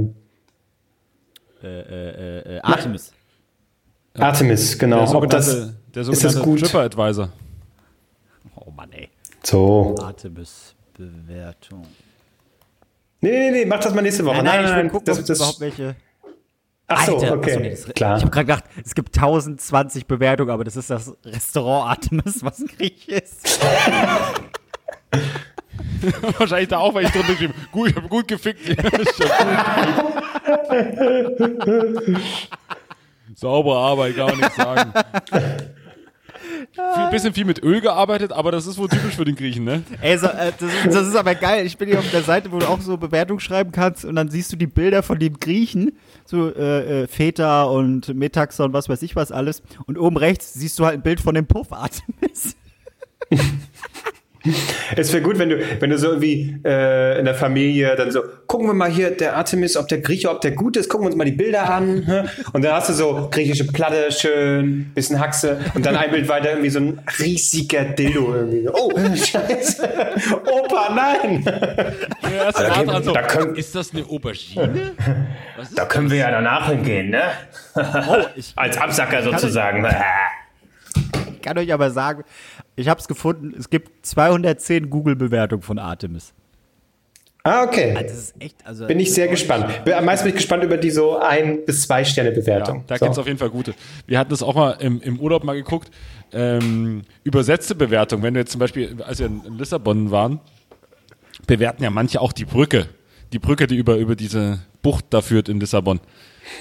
Äh, 1.64 2.60
Artemis. 2.62 3.12
Artemis, 4.14 4.78
genau. 4.78 5.06
Der 5.06 5.16
Ob 5.16 5.30
das, 5.30 5.46
sogenannte, 5.48 5.76
der 5.96 6.02
ist 6.04 6.24
das 6.24 6.34
sogenannte 6.34 6.62
gut? 6.62 6.72
TripAdvisor. 6.72 7.30
So. 9.46 9.96
Artemis-Bewertung. 10.02 11.86
Nee, 13.22 13.32
nee, 13.32 13.52
nee, 13.52 13.66
mach 13.66 13.80
das 13.80 13.94
mal 13.94 14.02
nächste 14.02 14.26
Woche. 14.26 14.44
Nein, 14.44 14.64
nein, 14.64 14.66
ich 14.66 14.84
will 14.84 14.90
gucken, 14.90 15.06
das, 15.06 15.18
ob 15.18 15.22
es 15.22 15.28
das, 15.28 15.38
überhaupt 15.38 15.60
welche. 15.60 15.96
Ach 16.88 17.06
so, 17.06 17.18
Alter, 17.18 17.34
okay. 17.34 17.52
achso, 17.52 17.60
nee, 17.62 17.70
das- 17.72 17.86
Klar. 17.94 18.18
Ich 18.18 18.24
habe 18.24 18.32
gerade 18.32 18.46
gedacht, 18.46 18.64
es 18.84 18.94
gibt 18.94 19.16
1020 19.16 20.06
Bewertungen, 20.06 20.52
aber 20.52 20.64
das 20.64 20.76
ist 20.76 20.90
das 20.90 21.16
Restaurant 21.26 21.90
Artemis, 21.90 22.44
was 22.44 22.60
ein 22.60 22.68
Griech 22.68 23.08
ist. 23.08 23.60
Wahrscheinlich 26.38 26.70
da 26.70 26.78
auch, 26.80 26.94
weil 26.94 27.06
ich 27.06 27.12
drunter 27.12 27.32
geschrieben 27.34 27.54
gut, 27.72 27.90
ich 27.90 27.96
habe 27.96 28.08
gut 28.08 28.28
gefickt. 28.28 28.60
Saubere 33.36 33.78
Arbeit, 33.78 34.16
kann 34.16 34.28
man 34.28 34.38
nichts 34.38 34.56
sagen. 34.56 34.94
Viel, 36.74 37.10
bisschen 37.12 37.34
viel 37.34 37.46
mit 37.46 37.64
Öl 37.64 37.82
gearbeitet, 37.82 38.32
aber 38.32 38.52
das 38.52 38.68
ist 38.68 38.78
wohl 38.78 38.88
typisch 38.88 39.16
für 39.16 39.26
den 39.26 39.36
Griechen, 39.36 39.64
ne? 39.64 39.84
Ey, 40.02 40.18
so, 40.18 40.28
äh, 40.28 40.52
das, 40.58 40.74
ist, 40.74 40.86
das 40.88 41.08
ist 41.08 41.16
aber 41.16 41.36
geil. 41.36 41.66
Ich 41.66 41.78
bin 41.78 41.88
hier 41.90 42.00
auf 42.00 42.10
der 42.12 42.24
Seite, 42.24 42.52
wo 42.52 42.60
du 42.60 42.68
auch 42.68 42.82
so 42.82 42.98
Bewertungen 42.98 43.40
schreiben 43.40 43.72
kannst 43.72 44.06
und 44.06 44.16
dann 44.16 44.30
siehst 44.30 44.52
du 44.52 44.56
die 44.56 44.68
Bilder 44.68 45.04
von 45.04 45.20
dem 45.20 45.40
Griechen, 45.40 45.94
so 46.26 46.54
äh, 46.54 47.04
äh, 47.04 47.08
Feta 47.08 47.64
und 47.64 48.14
Metaxa 48.16 48.66
und 48.66 48.74
was 48.74 48.90
weiß 48.90 49.02
ich 49.02 49.16
was 49.16 49.32
alles. 49.32 49.62
Und 49.86 49.98
oben 49.98 50.18
rechts 50.18 50.54
siehst 50.54 50.80
du 50.80 50.86
halt 50.86 50.96
ein 50.96 51.04
Bild 51.04 51.20
von 51.22 51.36
dem 51.36 51.48
Puff 51.48 51.72
Artemis. 51.72 52.56
Es 54.96 55.12
wäre 55.14 55.22
gut, 55.24 55.40
wenn 55.40 55.50
du, 55.50 55.60
wenn 55.80 55.90
du 55.90 55.98
so 55.98 56.08
irgendwie 56.08 56.58
äh, 56.66 57.20
in 57.20 57.26
der 57.26 57.36
Familie 57.36 57.96
dann 57.96 58.12
so, 58.12 58.22
gucken 58.48 58.68
wir 58.68 58.74
mal 58.74 58.90
hier, 58.90 59.12
der 59.12 59.36
Artemis, 59.36 59.76
ob 59.78 59.88
der 59.88 60.00
Grieche, 60.02 60.30
ob 60.30 60.42
der 60.42 60.52
gut 60.52 60.78
ist, 60.78 60.90
gucken 60.90 61.06
wir 61.06 61.08
uns 61.10 61.16
mal 61.18 61.26
die 61.26 61.32
Bilder 61.32 61.70
an. 61.70 62.04
hä? 62.06 62.24
Und 62.54 62.64
dann 62.64 62.74
hast 62.74 62.90
du 62.90 62.94
so 62.94 63.28
griechische 63.32 63.66
Platte, 63.68 64.12
schön, 64.12 64.92
bisschen 64.94 65.20
Haxe 65.20 65.60
und 65.74 65.86
dann 65.86 65.96
ein 65.96 66.12
Bild 66.12 66.28
weiter 66.30 66.50
irgendwie 66.52 66.70
so 66.70 66.80
ein 66.80 67.02
riesiger 67.20 67.84
Dildo 67.86 68.34
irgendwie. 68.36 68.70
Oh, 68.72 68.92
scheiße. 69.16 69.90
Opa, 70.46 70.94
nein. 70.96 71.44
Erst 72.36 72.60
da 72.60 72.68
nah 72.68 72.74
können- 72.76 72.88
dran 72.88 73.04
so, 73.04 73.14
da 73.14 73.22
können- 73.24 73.56
ist 73.56 73.74
das 73.76 73.94
eine 73.94 74.04
Aubergine? 74.06 74.92
Was 75.58 75.70
ist 75.70 75.78
Da 75.78 75.86
können 75.86 76.10
wir 76.10 76.18
ja 76.18 76.32
danach 76.32 76.70
hingehen, 76.70 77.10
ne? 77.10 77.22
Oh, 77.76 78.18
ich 78.36 78.54
Als 78.56 78.78
Absacker 78.78 79.24
sozusagen. 79.24 79.86
kann 81.42 81.58
euch 81.58 81.72
aber 81.72 81.92
sagen, 81.92 82.24
ich 82.76 82.88
habe 82.88 83.00
es 83.00 83.08
gefunden, 83.08 83.54
es 83.58 83.70
gibt 83.70 84.06
210 84.06 84.90
Google-Bewertungen 84.90 85.62
von 85.62 85.80
Artemis. 85.80 86.34
Ah, 87.44 87.64
okay. 87.64 87.94
Das 87.94 88.12
ist 88.12 88.36
echt, 88.40 88.56
also. 88.66 88.88
Bin 88.88 89.00
ich 89.00 89.14
sehr 89.14 89.28
gespannt. 89.28 89.68
Am 89.88 90.04
meisten 90.04 90.26
bin 90.26 90.34
ich 90.34 90.38
gespannt 90.38 90.64
über 90.64 90.78
die 90.78 90.90
so 90.90 91.20
ein 91.20 91.64
bis 91.64 91.84
zwei 91.84 92.04
Sterne 92.04 92.32
Bewertung. 92.32 92.84
Da 92.88 92.98
so. 92.98 93.06
gibt 93.06 93.12
es 93.12 93.20
auf 93.20 93.28
jeden 93.28 93.38
Fall 93.38 93.52
gute. 93.52 93.76
Wir 94.08 94.18
hatten 94.18 94.32
das 94.32 94.42
auch 94.42 94.56
mal 94.56 94.72
im, 94.80 95.00
im 95.02 95.20
Urlaub 95.20 95.44
mal 95.44 95.54
geguckt. 95.54 95.92
Ähm, 96.34 97.04
übersetzte 97.24 97.76
Bewertung. 97.76 98.24
Wenn 98.24 98.34
wir 98.34 98.42
jetzt 98.42 98.52
zum 98.52 98.58
Beispiel, 98.58 98.98
als 99.04 99.20
wir 99.20 99.28
in, 99.28 99.44
in 99.46 99.58
Lissabon 99.60 100.10
waren, 100.10 100.40
bewerten 101.46 101.84
ja 101.84 101.92
manche 101.92 102.20
auch 102.20 102.34
die 102.34 102.46
Brücke. 102.46 102.88
Die 103.32 103.40
Brücke, 103.40 103.68
die 103.68 103.76
über, 103.76 103.98
über 103.98 104.16
diese 104.16 104.62
Bucht 104.82 105.06
da 105.12 105.22
führt 105.22 105.48
in 105.48 105.60
Lissabon. 105.60 106.00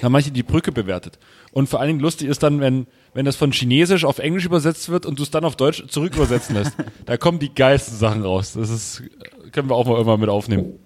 Da 0.01 0.05
haben 0.05 0.11
manche 0.11 0.31
die 0.31 0.43
Brücke 0.43 0.71
bewertet. 0.71 1.19
Und 1.51 1.69
vor 1.69 1.79
allen 1.79 1.87
Dingen 1.87 1.99
lustig 1.99 2.27
ist 2.27 2.43
dann, 2.43 2.59
wenn, 2.59 2.87
wenn 3.13 3.25
das 3.25 3.35
von 3.35 3.51
Chinesisch 3.51 4.05
auf 4.05 4.19
Englisch 4.19 4.45
übersetzt 4.45 4.89
wird 4.89 5.05
und 5.05 5.19
du 5.19 5.23
es 5.23 5.31
dann 5.31 5.45
auf 5.45 5.55
Deutsch 5.55 5.85
zurück 5.87 6.15
übersetzen 6.15 6.55
lässt. 6.55 6.73
da 7.05 7.17
kommen 7.17 7.39
die 7.39 7.53
geilsten 7.53 7.97
Sachen 7.97 8.23
raus. 8.23 8.53
Das 8.53 8.69
ist, 8.69 9.03
können 9.51 9.69
wir 9.69 9.75
auch 9.75 9.85
mal 9.85 9.93
irgendwann 9.93 10.19
mit 10.19 10.29
aufnehmen. 10.29 10.79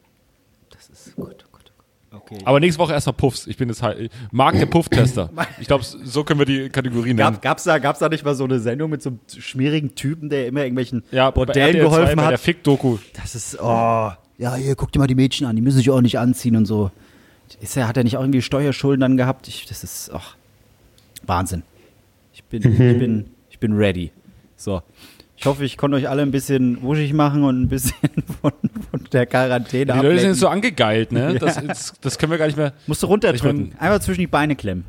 Gut, 1.16 1.46
gut, 1.52 1.72
okay. 2.12 2.38
Aber 2.46 2.60
nächste 2.60 2.80
Woche 2.80 2.94
erstmal 2.94 3.14
Puffs. 3.14 3.48
Ich 3.48 3.58
bin 3.58 3.68
jetzt 3.70 3.82
halt, 3.82 4.12
Marc 4.32 4.58
der 4.58 4.68
Puff-Tester. 4.68 5.30
Ich 5.60 5.68
glaube, 5.68 5.84
so 5.84 6.24
können 6.24 6.40
wir 6.40 6.46
die 6.46 6.70
Kategorie 6.70 7.14
nennen. 7.14 7.34
Gab, 7.34 7.42
gab's, 7.42 7.64
da, 7.64 7.80
gab's 7.80 8.00
da 8.00 8.10
nicht 8.10 8.24
mal 8.24 8.36
so 8.36 8.46
eine 8.46 8.60
Sendung 8.60 8.90
mit 8.90 9.02
so 9.02 9.10
einem 9.10 9.20
schmierigen 9.28 9.96
Typen, 9.96 10.30
der 10.30 10.48
immer 10.48 10.62
irgendwelchen 10.62 11.04
ja, 11.12 11.30
bei 11.32 11.46
Bordellen 11.46 11.76
2 11.76 11.80
geholfen 11.80 12.16
bei 12.16 12.24
hat? 12.24 12.32
der 12.32 12.38
Fick-Doku. 12.38 12.98
Das 13.14 13.36
ist, 13.36 13.60
oh, 13.60 14.12
ja, 14.38 14.56
hier, 14.56 14.76
guck 14.76 14.92
dir 14.92 15.00
mal 15.00 15.08
die 15.08 15.16
Mädchen 15.16 15.48
an, 15.48 15.56
die 15.56 15.62
müssen 15.62 15.78
sich 15.78 15.90
auch 15.90 16.02
nicht 16.02 16.18
anziehen 16.18 16.56
und 16.56 16.66
so. 16.66 16.92
Ist 17.62 17.76
er, 17.78 17.88
hat 17.88 17.98
er 17.98 18.04
nicht 18.04 18.18
auch 18.18 18.22
irgendwie 18.22 18.42
Steuerschulden 18.42 19.02
dann 19.02 19.18
gehabt? 19.18 19.48
Ich, 19.48 19.66
das 19.66 19.84
ist, 19.84 20.12
ach, 20.14 20.36
Wahnsinn. 21.26 21.64
Ich 22.34 22.44
bin, 22.44 22.62
ich 22.62 22.78
bin, 22.78 23.26
ich 23.50 23.60
bin 23.60 23.74
ready. 23.74 24.12
So. 24.56 24.82
Ich 25.36 25.46
hoffe, 25.46 25.64
ich 25.64 25.78
konnte 25.78 25.96
euch 25.96 26.10
alle 26.10 26.22
ein 26.22 26.32
bisschen 26.32 26.82
wuschig 26.82 27.14
machen 27.14 27.44
und 27.44 27.62
ein 27.62 27.70
bisschen 27.70 27.96
von, 28.42 28.52
von 28.92 29.08
der 29.12 29.26
Quarantäne 29.26 29.94
Die 29.94 30.00
Leute 30.00 30.02
sind 30.02 30.06
ablenken. 30.06 30.30
jetzt 30.32 30.40
so 30.40 30.48
angegeilt, 30.50 31.12
ne? 31.12 31.36
Das, 31.40 31.58
ist, 31.58 31.94
das 32.02 32.18
können 32.18 32.32
wir 32.32 32.38
gar 32.38 32.48
nicht 32.48 32.58
mehr. 32.58 32.74
Musst 32.88 33.04
du 33.04 33.08
runterdrücken. 33.08 33.72
Ich 33.74 33.82
Einfach 33.82 34.00
zwischen 34.00 34.20
die 34.20 34.28
Beine 34.28 34.56
klemmen. 34.56 34.86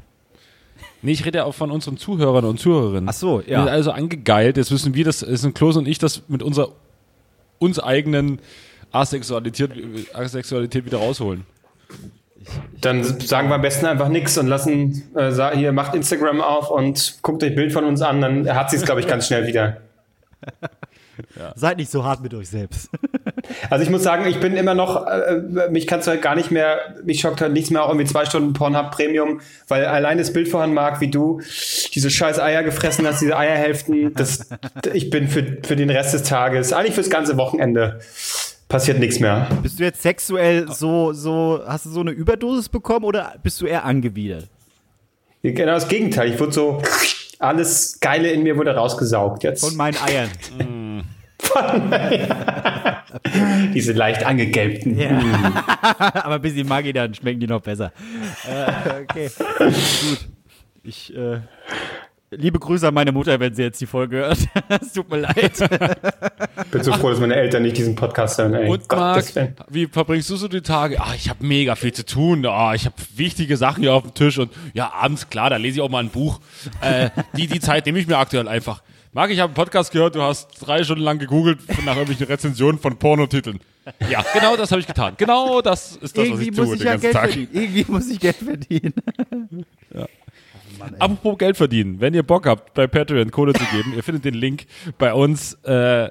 Nee, 1.02 1.12
ich 1.12 1.24
rede 1.24 1.38
ja 1.38 1.44
auch 1.44 1.54
von 1.54 1.70
unseren 1.70 1.96
Zuhörern 1.96 2.44
und 2.44 2.58
Zuhörerinnen. 2.60 3.08
Ach 3.08 3.14
so, 3.14 3.40
Die 3.40 3.50
ja. 3.52 3.60
sind 3.60 3.68
also 3.72 3.92
angegeilt. 3.92 4.56
Jetzt 4.56 4.70
wissen 4.70 4.92
wir, 4.94 5.04
das 5.04 5.20
sind 5.20 5.54
Klose 5.54 5.78
und 5.78 5.88
ich, 5.88 5.98
das 5.98 6.22
mit 6.28 6.42
unserer 6.42 6.72
uns 7.58 7.78
eigenen 7.78 8.40
Asexualität, 8.92 9.70
Asexualität 10.14 10.84
wieder 10.84 10.98
rausholen. 10.98 11.44
Dann 12.80 13.04
sagen 13.04 13.48
wir 13.48 13.56
am 13.56 13.62
besten 13.62 13.86
einfach 13.86 14.08
nichts 14.08 14.38
und 14.38 14.46
lassen, 14.46 15.10
äh, 15.14 15.56
hier 15.56 15.72
macht 15.72 15.94
Instagram 15.94 16.40
auf 16.40 16.70
und 16.70 17.18
guckt 17.22 17.42
euch 17.42 17.54
Bild 17.54 17.72
von 17.72 17.84
uns 17.84 18.02
an, 18.02 18.20
dann 18.20 18.54
hat 18.54 18.70
sie 18.70 18.76
es, 18.76 18.84
glaube 18.84 19.00
ich, 19.00 19.06
ganz 19.06 19.26
schnell 19.26 19.46
wieder. 19.46 19.78
Seid 21.54 21.76
nicht 21.76 21.90
so 21.90 22.04
hart 22.04 22.22
mit 22.22 22.34
euch 22.34 22.48
selbst. 22.48 22.90
Also 23.68 23.84
ich 23.84 23.90
muss 23.90 24.02
sagen, 24.02 24.26
ich 24.26 24.38
bin 24.38 24.56
immer 24.56 24.74
noch, 24.74 25.06
äh, 25.06 25.40
mich 25.70 25.86
kannst 25.86 26.06
du 26.06 26.12
halt 26.12 26.22
gar 26.22 26.36
nicht 26.36 26.50
mehr, 26.50 26.94
mich 27.04 27.20
schockt 27.20 27.40
halt 27.40 27.52
nichts 27.52 27.70
mehr, 27.70 27.82
auch 27.82 27.88
irgendwie 27.88 28.06
zwei 28.06 28.24
Stunden 28.24 28.52
Pornhub 28.52 28.90
Premium, 28.92 29.40
weil 29.66 29.86
allein 29.86 30.18
das 30.18 30.32
Bild 30.32 30.48
vorhin 30.48 30.72
mag, 30.72 31.00
wie 31.00 31.08
du 31.08 31.40
diese 31.92 32.10
scheiß 32.10 32.38
Eier 32.38 32.62
gefressen 32.62 33.06
hast, 33.06 33.20
diese 33.20 33.36
Eierhälften, 33.36 34.14
das, 34.14 34.48
ich 34.92 35.10
bin 35.10 35.28
für, 35.28 35.58
für 35.64 35.74
den 35.74 35.90
Rest 35.90 36.14
des 36.14 36.22
Tages, 36.22 36.72
eigentlich 36.72 36.94
fürs 36.94 37.10
ganze 37.10 37.36
Wochenende, 37.38 38.00
passiert 38.70 38.98
nichts 38.98 39.20
mehr. 39.20 39.46
Bist 39.62 39.78
du 39.78 39.84
jetzt 39.84 40.00
sexuell 40.00 40.72
so, 40.72 41.12
so, 41.12 41.60
hast 41.66 41.84
du 41.84 41.90
so 41.90 42.00
eine 42.00 42.12
Überdosis 42.12 42.70
bekommen 42.70 43.04
oder 43.04 43.34
bist 43.42 43.60
du 43.60 43.66
eher 43.66 43.84
angewidert? 43.84 44.48
Genau 45.42 45.74
das 45.74 45.88
Gegenteil, 45.88 46.32
ich 46.32 46.40
wurde 46.40 46.52
so, 46.52 46.82
alles 47.38 48.00
Geile 48.00 48.30
in 48.30 48.42
mir 48.42 48.56
wurde 48.56 48.74
rausgesaugt 48.74 49.44
jetzt. 49.44 49.62
Von 49.62 49.76
meinen 49.76 49.98
Eiern. 49.98 50.30
Diese 53.74 53.92
leicht 53.92 54.24
angegelbten. 54.24 54.98
Aber 56.14 56.38
bis 56.38 56.54
die 56.54 56.64
Maggi, 56.64 56.92
dann 56.92 57.14
schmecken 57.14 57.40
die 57.40 57.46
noch 57.46 57.62
besser. 57.62 57.92
Äh, 58.46 59.02
okay. 59.02 59.30
Gut. 59.58 60.28
Ich, 60.82 61.16
äh, 61.16 61.40
Liebe 62.32 62.60
Grüße 62.60 62.86
an 62.86 62.94
meine 62.94 63.10
Mutter, 63.10 63.40
wenn 63.40 63.54
sie 63.54 63.62
jetzt 63.62 63.80
die 63.80 63.86
Folge 63.86 64.18
hört. 64.18 64.38
es 64.80 64.92
tut 64.92 65.10
mir 65.10 65.18
leid. 65.18 65.58
Bin 66.70 66.84
so 66.84 66.92
froh, 66.92 67.10
dass 67.10 67.18
meine 67.18 67.34
Eltern 67.34 67.64
nicht 67.64 67.76
diesen 67.76 67.96
Podcast 67.96 68.38
hören. 68.38 68.54
Ey. 68.54 68.68
Und 68.68 68.88
Marc, 68.92 69.24
wie 69.68 69.88
verbringst 69.88 70.30
du 70.30 70.36
so 70.36 70.46
die 70.46 70.60
Tage? 70.60 71.00
Ah, 71.00 71.12
ich 71.16 71.28
habe 71.28 71.44
mega 71.44 71.74
viel 71.74 71.92
zu 71.92 72.06
tun. 72.06 72.46
Ah, 72.46 72.72
ich 72.74 72.86
habe 72.86 72.94
wichtige 73.16 73.56
Sachen 73.56 73.82
hier 73.82 73.94
auf 73.94 74.04
dem 74.04 74.14
Tisch 74.14 74.38
und 74.38 74.52
ja, 74.74 74.92
abends 74.92 75.28
klar, 75.28 75.50
da 75.50 75.56
lese 75.56 75.78
ich 75.78 75.80
auch 75.82 75.88
mal 75.88 76.04
ein 76.04 76.10
Buch. 76.10 76.40
Äh, 76.80 77.10
die 77.36 77.48
die 77.48 77.58
Zeit 77.58 77.86
nehme 77.86 77.98
ich 77.98 78.06
mir 78.06 78.18
aktuell 78.18 78.46
einfach. 78.46 78.80
Marc, 79.12 79.32
ich 79.32 79.40
habe 79.40 79.48
einen 79.48 79.54
Podcast 79.54 79.90
gehört, 79.90 80.14
du 80.14 80.22
hast 80.22 80.50
drei 80.60 80.84
Stunden 80.84 81.02
lang 81.02 81.18
gegoogelt 81.18 81.58
nach 81.84 81.96
irgendwelchen 81.96 82.28
Rezensionen 82.28 82.78
von 82.78 82.96
Pornotiteln. 82.96 83.58
Ja, 84.08 84.24
genau 84.32 84.56
das 84.56 84.70
habe 84.70 84.80
ich 84.80 84.86
getan. 84.86 85.14
Genau 85.16 85.60
das 85.62 85.96
ist 85.96 86.16
das, 86.16 86.16
was 86.16 86.26
Irgendwie 86.26 86.50
ich 86.50 86.54
tue 86.54 86.64
muss 86.64 86.74
ich 86.74 86.78
den 86.78 86.86
ja 86.86 86.92
ganzen 86.92 87.02
Geld 87.02 87.14
Tag. 87.14 87.30
verdienen. 87.30 87.48
Irgendwie 87.52 87.84
muss 87.88 88.08
ich 88.08 88.20
Geld 88.20 88.36
verdienen. 88.36 88.94
Apropos 90.98 91.38
Geld 91.38 91.56
verdienen, 91.56 92.00
wenn 92.00 92.14
ihr 92.14 92.22
Bock 92.22 92.46
habt, 92.46 92.74
bei 92.74 92.86
Patreon 92.86 93.30
Kohle 93.30 93.52
zu 93.52 93.64
geben, 93.72 93.92
ihr 93.94 94.02
findet 94.02 94.24
den 94.24 94.34
Link 94.34 94.66
bei 94.98 95.12
uns 95.12 95.54
äh, 95.64 96.08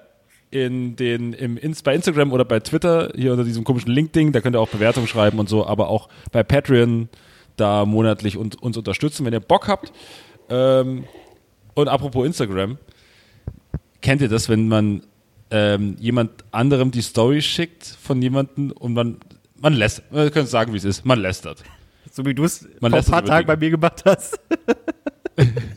in 0.52 0.96
den, 0.96 1.34
im, 1.34 1.60
bei 1.84 1.94
Instagram 1.94 2.32
oder 2.32 2.46
bei 2.46 2.60
Twitter, 2.60 3.12
hier 3.16 3.32
unter 3.32 3.44
diesem 3.44 3.64
komischen 3.64 3.92
Link-Ding, 3.92 4.32
da 4.32 4.42
könnt 4.42 4.56
ihr 4.56 4.60
auch 4.60 4.70
Bewertungen 4.70 5.08
schreiben 5.08 5.40
und 5.40 5.50
so, 5.50 5.66
aber 5.66 5.90
auch 5.90 6.10
bei 6.32 6.44
Patreon 6.44 7.10
da 7.56 7.86
monatlich 7.86 8.38
und, 8.38 8.62
uns 8.62 8.78
unterstützen, 8.78 9.26
wenn 9.26 9.34
ihr 9.34 9.40
Bock 9.40 9.68
habt. 9.68 9.92
Ähm, 10.50 11.04
und 11.76 11.88
apropos 11.88 12.26
Instagram, 12.26 12.78
kennt 14.02 14.22
ihr 14.22 14.30
das, 14.30 14.50
wenn 14.50 14.68
man 14.68 15.04
ähm, 15.52 15.96
jemand 16.00 16.32
anderem 16.52 16.92
die 16.92 17.02
Story 17.02 17.42
schickt 17.42 17.86
von 17.86 18.22
jemandem 18.22 18.72
und 18.72 18.94
man, 18.94 19.18
man 19.60 19.74
lässt, 19.74 20.04
wir 20.12 20.32
können 20.32 20.48
sagen, 20.48 20.74
wie 20.74 20.78
es 20.78 20.86
ist, 20.86 21.06
man 21.06 21.20
lästert. 21.20 21.64
So 22.12 22.26
wie 22.26 22.34
du 22.34 22.44
es 22.44 22.68
vor 22.80 22.94
ein 22.94 23.04
paar 23.04 23.26
Tagen 23.26 23.48
bei 23.48 23.56
mir 23.58 23.70
gemacht 23.70 24.04
hast. 24.06 24.40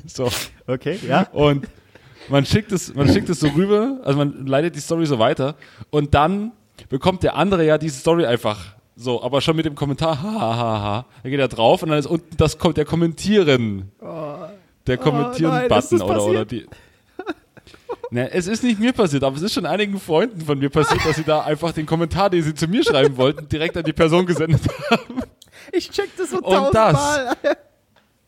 So. 0.06 0.28
Okay, 0.66 0.98
ja. 1.06 1.28
Und 1.32 1.68
man 2.28 2.44
schickt 2.44 2.72
es, 2.72 2.92
man 2.94 3.08
schickt 3.08 3.28
es 3.28 3.38
so 3.38 3.46
rüber, 3.48 4.00
also 4.02 4.18
man 4.18 4.44
leitet 4.44 4.74
die 4.74 4.80
Story 4.80 5.06
so 5.06 5.20
weiter 5.20 5.54
und 5.90 6.14
dann 6.14 6.52
bekommt 6.88 7.22
der 7.22 7.36
andere 7.36 7.64
ja 7.64 7.78
diese 7.78 8.00
Story 8.00 8.26
einfach 8.26 8.74
so, 8.96 9.22
aber 9.22 9.40
schon 9.40 9.56
mit 9.56 9.64
dem 9.64 9.74
Kommentar, 9.74 10.22
ha, 10.22 10.32
ha, 10.32 10.56
ha, 10.56 10.80
ha. 10.80 11.06
Dann 11.22 11.30
geht 11.30 11.40
er 11.40 11.48
drauf 11.48 11.82
und 11.82 11.90
dann 11.90 11.98
ist 11.98 12.06
unten 12.06 12.36
das 12.36 12.58
kommt 12.58 12.76
der 12.76 12.84
Kommentieren. 12.84 13.90
Der 14.00 14.08
Oh 14.08 14.48
nein, 14.86 14.98
ist 14.98 15.00
Kommentieren-Button 15.00 15.98
das 15.98 16.02
oder, 16.02 16.24
oder 16.24 16.44
die. 16.44 16.66
Ne, 18.10 18.30
es 18.30 18.46
ist 18.46 18.62
nicht 18.62 18.78
mir 18.78 18.92
passiert, 18.92 19.24
aber 19.24 19.36
es 19.36 19.42
ist 19.42 19.54
schon 19.54 19.64
einigen 19.64 19.98
Freunden 19.98 20.42
von 20.42 20.58
mir 20.58 20.68
passiert, 20.68 21.02
dass 21.06 21.16
sie 21.16 21.24
da 21.24 21.40
einfach 21.40 21.72
den 21.72 21.86
Kommentar, 21.86 22.28
den 22.28 22.42
sie 22.42 22.54
zu 22.54 22.66
mir 22.68 22.84
schreiben 22.84 23.16
wollten, 23.16 23.48
direkt 23.48 23.74
an 23.76 23.84
die 23.84 23.94
Person 23.94 24.26
gesendet 24.26 24.60
haben. 24.90 25.22
Ich 25.70 25.90
check 25.90 26.08
das 26.16 26.30
so 26.30 26.38
Und 26.38 26.74
das. 26.74 26.92
tausendmal. 26.94 27.36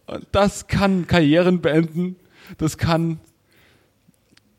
Und 0.07 0.27
das 0.33 0.67
kann 0.67 1.07
Karrieren 1.07 1.61
beenden, 1.61 2.17
das 2.59 2.77
kann 2.79 3.19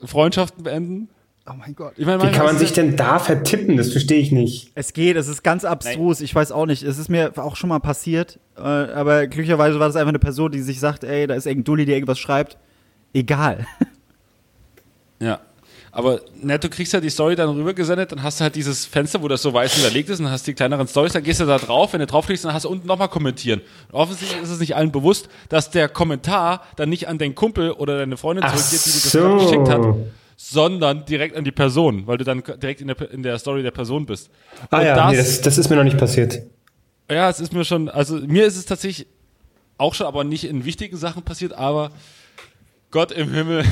Freundschaften 0.03 0.63
beenden. 0.63 1.09
Oh 1.47 1.53
mein 1.53 1.75
Gott. 1.75 1.93
Ich 1.97 2.05
meine, 2.07 2.17
Wie 2.17 2.23
manchmal 2.25 2.45
kann 2.47 2.53
man 2.55 2.57
sich 2.57 2.73
denn 2.73 2.95
da 2.95 3.19
vertippen? 3.19 3.77
Das 3.77 3.91
verstehe 3.91 4.17
ich 4.19 4.31
nicht. 4.31 4.71
Es 4.73 4.93
geht, 4.93 5.15
es 5.15 5.27
ist 5.27 5.43
ganz 5.43 5.63
abstrus. 5.63 6.21
Ich 6.21 6.33
weiß 6.33 6.51
auch 6.51 6.65
nicht. 6.65 6.81
Es 6.81 6.97
ist 6.97 7.07
mir 7.07 7.33
auch 7.37 7.55
schon 7.55 7.69
mal 7.69 7.77
passiert. 7.79 8.39
Äh, 8.57 8.61
aber 8.61 9.27
glücklicherweise 9.27 9.79
war 9.79 9.85
das 9.85 9.95
einfach 9.95 10.09
eine 10.09 10.17
Person, 10.17 10.51
die 10.51 10.61
sich 10.61 10.79
sagt, 10.79 11.03
ey, 11.03 11.27
da 11.27 11.35
ist 11.35 11.45
irgendein 11.45 11.65
Dulli, 11.65 11.85
der 11.85 11.95
irgendwas 11.97 12.17
schreibt. 12.17 12.57
Egal. 13.13 13.67
Ja. 15.19 15.39
Aber 15.97 16.19
nett, 16.41 16.61
du 16.61 16.67
kriegst 16.67 16.91
ja 16.91 16.99
die 16.99 17.09
Story 17.09 17.37
dann 17.37 17.47
rübergesendet, 17.51 18.11
dann 18.11 18.21
hast 18.21 18.41
du 18.41 18.43
halt 18.43 18.53
dieses 18.57 18.85
Fenster, 18.85 19.21
wo 19.21 19.29
das 19.29 19.41
so 19.41 19.53
weiß 19.53 19.75
hinterlegt 19.75 20.09
ist, 20.09 20.19
und 20.19 20.25
dann 20.25 20.33
hast 20.33 20.45
du 20.45 20.51
die 20.51 20.55
kleineren 20.55 20.89
Stories, 20.89 21.13
dann 21.13 21.23
gehst 21.23 21.39
du 21.39 21.45
da 21.45 21.57
drauf, 21.57 21.93
wenn 21.93 22.01
du 22.01 22.05
draufklickst, 22.05 22.43
dann 22.43 22.53
hast 22.53 22.65
du 22.65 22.69
unten 22.69 22.85
nochmal 22.85 23.07
kommentieren. 23.07 23.61
Und 23.93 23.99
offensichtlich 24.01 24.41
ist 24.41 24.49
es 24.49 24.59
nicht 24.59 24.75
allen 24.75 24.91
bewusst, 24.91 25.29
dass 25.47 25.71
der 25.71 25.87
Kommentar 25.87 26.63
dann 26.75 26.89
nicht 26.89 27.07
an 27.07 27.17
deinen 27.17 27.33
Kumpel 27.33 27.71
oder 27.71 27.97
deine 27.97 28.17
Freundin 28.17 28.43
Ach 28.45 28.53
zurückgeht, 28.53 28.85
die 28.85 28.89
dir 28.89 29.03
das 29.03 29.11
so. 29.13 29.37
geschickt 29.37 29.69
hat, 29.69 29.95
sondern 30.35 31.05
direkt 31.05 31.37
an 31.37 31.45
die 31.45 31.53
Person, 31.53 32.05
weil 32.07 32.17
du 32.17 32.25
dann 32.25 32.43
direkt 32.61 32.81
in 32.81 32.87
der, 32.87 33.11
in 33.11 33.23
der 33.23 33.39
Story 33.39 33.63
der 33.63 33.71
Person 33.71 34.05
bist. 34.05 34.29
Ah 34.71 34.79
Und 34.79 34.85
ja, 34.85 34.95
das, 34.97 35.11
nee, 35.11 35.17
das, 35.17 35.41
das 35.43 35.57
ist 35.57 35.69
mir 35.69 35.77
noch 35.77 35.85
nicht 35.85 35.97
passiert. 35.97 36.41
ja, 37.09 37.29
es 37.29 37.39
ist 37.39 37.53
mir 37.53 37.63
schon, 37.63 37.87
also 37.87 38.15
mir 38.15 38.45
ist 38.45 38.57
es 38.57 38.65
tatsächlich 38.65 39.07
auch 39.77 39.93
schon, 39.93 40.07
aber 40.07 40.25
nicht 40.25 40.43
in 40.43 40.65
wichtigen 40.65 40.97
Sachen 40.97 41.23
passiert, 41.23 41.53
aber 41.53 41.91
Gott 42.95 43.11
im 43.11 43.29
Himmel, 43.29 43.65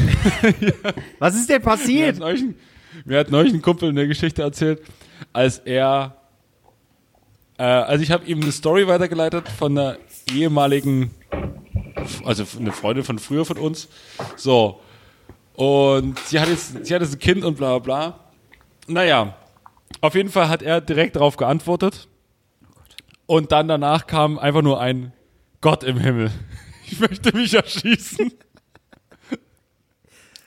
Was 1.19 1.33
ist 1.33 1.49
denn 1.49 1.61
Mir 1.61 1.71
hat, 1.71 1.79
passiert? 1.79 2.19
neulich, 2.19 2.43
mir 3.05 3.19
hat 3.19 3.31
neulich 3.31 3.53
ein 3.53 3.61
Kumpel 3.61 3.87
eine 3.87 4.05
Geschichte 4.05 4.41
erzählt, 4.41 4.81
als 5.31 5.59
er, 5.59 6.17
äh, 7.57 7.63
also 7.63 8.03
ich 8.03 8.11
habe 8.11 8.25
ihm 8.25 8.41
eine 8.41 8.51
Story 8.51 8.85
weitergeleitet 8.85 9.47
von 9.47 9.77
einer 9.77 9.97
ehemaligen, 10.33 11.11
also 12.25 12.43
eine 12.59 12.73
Freundin 12.73 13.05
von 13.05 13.17
früher 13.17 13.45
von 13.45 13.57
uns, 13.57 13.87
so, 14.35 14.81
und 15.53 16.19
sie 16.19 16.41
hat 16.41 16.49
jetzt, 16.49 16.85
sie 16.85 16.93
hat 16.93 17.01
jetzt 17.01 17.13
ein 17.13 17.19
Kind 17.19 17.45
und 17.45 17.55
bla 17.55 17.79
bla 17.79 18.09
bla. 18.09 18.19
Naja, 18.87 19.37
auf 20.01 20.15
jeden 20.15 20.31
Fall 20.31 20.49
hat 20.49 20.61
er 20.61 20.81
direkt 20.81 21.15
darauf 21.15 21.37
geantwortet 21.37 22.09
und 23.25 23.53
dann 23.53 23.69
danach 23.69 24.05
kam 24.05 24.37
einfach 24.37 24.63
nur 24.63 24.81
ein 24.81 25.13
Gott 25.61 25.85
im 25.85 25.97
Himmel. 25.97 26.29
Ich 26.85 26.99
möchte 26.99 27.35
mich 27.35 27.53
erschießen. 27.53 28.33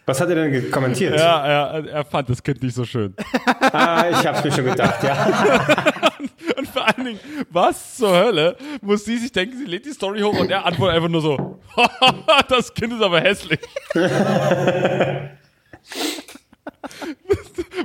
Was 0.06 0.20
hat 0.20 0.28
er 0.28 0.36
denn 0.36 0.70
kommentiert? 0.70 1.18
Ja, 1.18 1.44
er, 1.44 1.84
er 1.88 2.04
fand 2.04 2.30
das 2.30 2.40
Kind 2.40 2.62
nicht 2.62 2.76
so 2.76 2.84
schön. 2.84 3.12
Ah, 3.60 4.04
ich 4.08 4.24
hab's 4.24 4.44
mir 4.44 4.52
schon 4.52 4.64
gedacht, 4.64 5.02
ja. 5.02 5.26
Und 6.56 6.68
vor 6.68 6.86
allen 6.86 7.06
Dingen, 7.06 7.20
was 7.50 7.96
zur 7.96 8.16
Hölle 8.16 8.56
muss 8.80 9.04
sie 9.04 9.16
sich 9.16 9.32
denken, 9.32 9.58
sie 9.58 9.64
lädt 9.64 9.84
die 9.84 9.90
Story 9.90 10.20
hoch 10.20 10.38
und 10.38 10.48
er 10.50 10.64
antwortet 10.64 10.96
einfach 10.96 11.08
nur 11.08 11.20
so, 11.20 11.60
das 12.48 12.72
Kind 12.72 12.92
ist 12.92 13.02
aber 13.02 13.20
hässlich. 13.20 13.58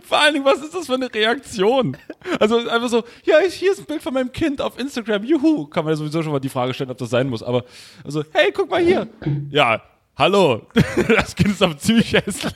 vor 0.03 0.19
allen 0.19 0.34
Dingen, 0.34 0.45
was 0.45 0.62
ist 0.62 0.75
das 0.75 0.86
für 0.86 0.93
eine 0.93 1.13
Reaktion? 1.13 1.97
Also 2.39 2.57
einfach 2.69 2.89
so, 2.89 3.03
ja, 3.23 3.39
ich, 3.45 3.55
hier 3.55 3.71
ist 3.71 3.79
ein 3.79 3.86
Bild 3.86 4.03
von 4.03 4.13
meinem 4.13 4.31
Kind 4.31 4.62
auf 4.62 4.79
Instagram, 4.79 5.23
juhu. 5.23 5.65
Kann 5.65 5.84
man 5.84 5.93
ja 5.93 5.97
sowieso 5.97 6.21
schon 6.21 6.31
mal 6.31 6.39
die 6.39 6.49
Frage 6.49 6.73
stellen, 6.73 6.91
ob 6.91 6.97
das 6.97 7.10
sein 7.10 7.27
muss. 7.27 7.41
Aber 7.43 7.65
also, 8.03 8.23
hey, 8.31 8.51
guck 8.53 8.69
mal 8.69 8.81
hier. 8.81 9.07
Ja, 9.49 9.81
hallo, 10.17 10.67
das 11.08 11.36
Kind 11.36 11.52
ist 11.52 11.62
aber 11.62 11.78
ziemlich 11.78 12.13
hässlich. 12.13 12.54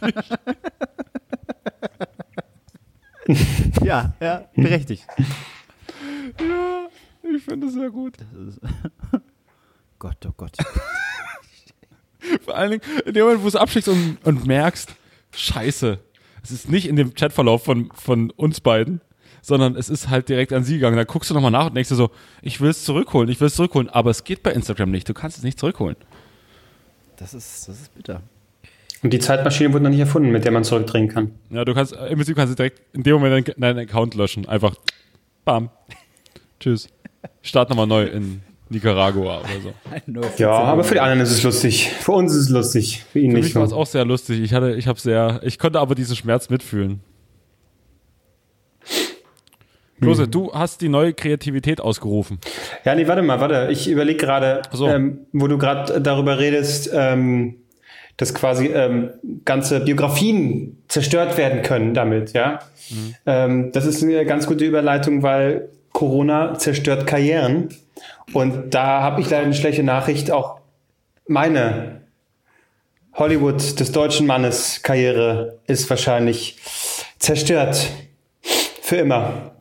Ja, 3.83 4.13
ja, 4.19 4.45
berechtigt. 4.55 5.05
Ja, 6.39 6.87
ich 7.35 7.43
finde 7.43 7.67
es 7.67 7.73
sehr 7.73 7.89
gut. 7.89 8.17
Gott, 9.99 10.17
oh 10.27 10.33
Gott. 10.35 10.55
Vor 12.43 12.55
allen 12.55 12.71
Dingen, 12.71 12.83
in 13.05 13.13
dem 13.13 13.23
Moment, 13.23 13.39
wo 13.41 13.45
du 13.45 13.49
es 13.49 13.55
abschickst 13.55 13.89
und, 13.89 14.17
und 14.23 14.45
merkst, 14.45 14.93
scheiße, 15.35 15.99
es 16.43 16.51
ist 16.51 16.69
nicht 16.69 16.87
in 16.87 16.95
dem 16.95 17.13
Chatverlauf 17.13 17.63
von, 17.63 17.89
von 17.93 18.29
uns 18.31 18.61
beiden, 18.61 19.01
sondern 19.41 19.75
es 19.75 19.89
ist 19.89 20.09
halt 20.09 20.29
direkt 20.29 20.53
an 20.53 20.63
sie 20.63 20.75
gegangen. 20.75 20.97
Da 20.97 21.03
guckst 21.03 21.29
du 21.29 21.33
nochmal 21.33 21.51
nach 21.51 21.67
und 21.67 21.75
denkst 21.75 21.89
dir 21.89 21.95
so, 21.95 22.11
ich 22.41 22.61
will 22.61 22.69
es 22.69 22.83
zurückholen, 22.83 23.29
ich 23.29 23.39
will 23.39 23.47
es 23.47 23.55
zurückholen, 23.55 23.89
aber 23.89 24.11
es 24.11 24.23
geht 24.23 24.43
bei 24.43 24.51
Instagram 24.51 24.91
nicht, 24.91 25.07
du 25.09 25.13
kannst 25.13 25.37
es 25.37 25.43
nicht 25.43 25.59
zurückholen. 25.59 25.95
Das 27.17 27.33
ist, 27.33 27.67
das 27.67 27.81
ist 27.81 27.95
bitter. 27.95 28.21
Und 29.03 29.11
die 29.13 29.19
Zeitmaschine 29.19 29.71
wurde 29.73 29.83
noch 29.83 29.89
nicht 29.91 29.99
erfunden, 29.99 30.31
mit 30.31 30.45
der 30.45 30.51
man 30.51 30.63
zurückdrehen 30.63 31.07
kann. 31.07 31.31
Ja, 31.49 31.63
du 31.63 31.73
kannst, 31.73 31.93
im 31.93 32.15
Prinzip 32.15 32.35
kannst 32.35 32.51
du 32.53 32.55
direkt 32.55 32.81
in 32.93 33.03
dem 33.03 33.15
Moment 33.15 33.49
deinen, 33.49 33.61
deinen 33.61 33.79
Account 33.79 34.15
löschen. 34.15 34.47
Einfach, 34.47 34.75
bam, 35.43 35.69
tschüss. 36.59 36.89
Start 37.41 37.69
nochmal 37.69 37.87
neu 37.87 38.05
in 38.05 38.41
Nicaragua 38.69 39.39
oder 39.41 39.61
so. 39.61 39.73
Ja, 40.37 40.51
aber 40.51 40.83
für 40.83 40.95
die 40.95 40.99
anderen 40.99 41.21
ist 41.21 41.31
es 41.31 41.43
lustig. 41.43 41.91
Für 41.99 42.13
uns 42.13 42.33
ist 42.33 42.45
es 42.45 42.49
lustig. 42.49 43.03
Für 43.11 43.19
ihn 43.19 43.31
Für 43.31 43.37
nicht. 43.37 43.45
mich 43.45 43.55
war 43.55 43.63
es 43.63 43.73
auch 43.73 43.85
sehr 43.85 44.05
lustig. 44.05 44.41
Ich 44.41 44.53
hatte, 44.53 44.73
ich 44.73 44.87
habe 44.87 44.99
sehr, 44.99 45.39
ich 45.43 45.59
konnte 45.59 45.79
aber 45.79 45.93
diesen 45.95 46.15
Schmerz 46.15 46.49
mitfühlen. 46.49 47.01
Klose, 50.01 50.27
du 50.27 50.51
hast 50.53 50.81
die 50.81 50.89
neue 50.89 51.13
Kreativität 51.13 51.79
ausgerufen. 51.79 52.39
Ja, 52.83 52.95
nee, 52.95 53.07
warte 53.07 53.21
mal, 53.21 53.39
warte. 53.39 53.69
Ich 53.71 53.89
überlege 53.89 54.17
gerade, 54.17 54.61
so. 54.71 54.87
ähm, 54.87 55.19
wo 55.31 55.47
du 55.47 55.57
gerade 55.57 56.01
darüber 56.01 56.37
redest, 56.39 56.89
ähm, 56.93 57.55
dass 58.17 58.33
quasi 58.33 58.67
ähm, 58.67 59.11
ganze 59.43 59.81
Biografien 59.81 60.83
zerstört 60.87 61.37
werden 61.37 61.61
können 61.63 61.93
damit, 61.93 62.33
ja. 62.33 62.59
Ähm, 63.25 63.71
das 63.71 63.85
ist 63.85 64.03
eine 64.03 64.25
ganz 64.25 64.47
gute 64.47 64.65
Überleitung, 64.65 65.23
weil 65.23 65.69
Corona 65.91 66.57
zerstört 66.57 67.07
Karrieren. 67.07 67.69
Und 68.33 68.73
da 68.73 69.01
habe 69.01 69.21
ich 69.21 69.29
leider 69.29 69.45
eine 69.45 69.53
schlechte 69.53 69.83
Nachricht. 69.83 70.31
Auch 70.31 70.59
meine 71.27 72.01
Hollywood 73.13 73.79
des 73.79 73.91
deutschen 73.91 74.27
Mannes 74.27 74.81
Karriere 74.83 75.59
ist 75.67 75.89
wahrscheinlich 75.89 76.57
zerstört. 77.17 77.87
Für 78.81 78.97
immer. 78.97 79.54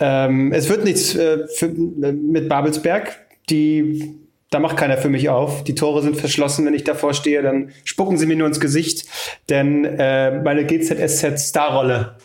Ähm, 0.00 0.52
es 0.52 0.68
wird 0.68 0.84
nichts 0.84 1.14
äh, 1.14 1.46
für, 1.48 1.68
mit 1.68 2.48
Babelsberg. 2.48 3.16
Die, 3.50 4.16
da 4.50 4.58
macht 4.58 4.76
keiner 4.76 4.96
für 4.98 5.08
mich 5.10 5.28
auf. 5.28 5.62
Die 5.64 5.74
Tore 5.74 6.02
sind 6.02 6.16
verschlossen. 6.16 6.64
Wenn 6.66 6.74
ich 6.74 6.84
davor 6.84 7.12
stehe, 7.14 7.42
dann 7.42 7.70
spucken 7.84 8.16
sie 8.16 8.26
mir 8.26 8.36
nur 8.36 8.46
ins 8.46 8.60
Gesicht. 8.60 9.06
Denn 9.48 9.84
äh, 9.84 10.40
meine 10.42 10.64
GZSZ-Starrolle 10.64 12.16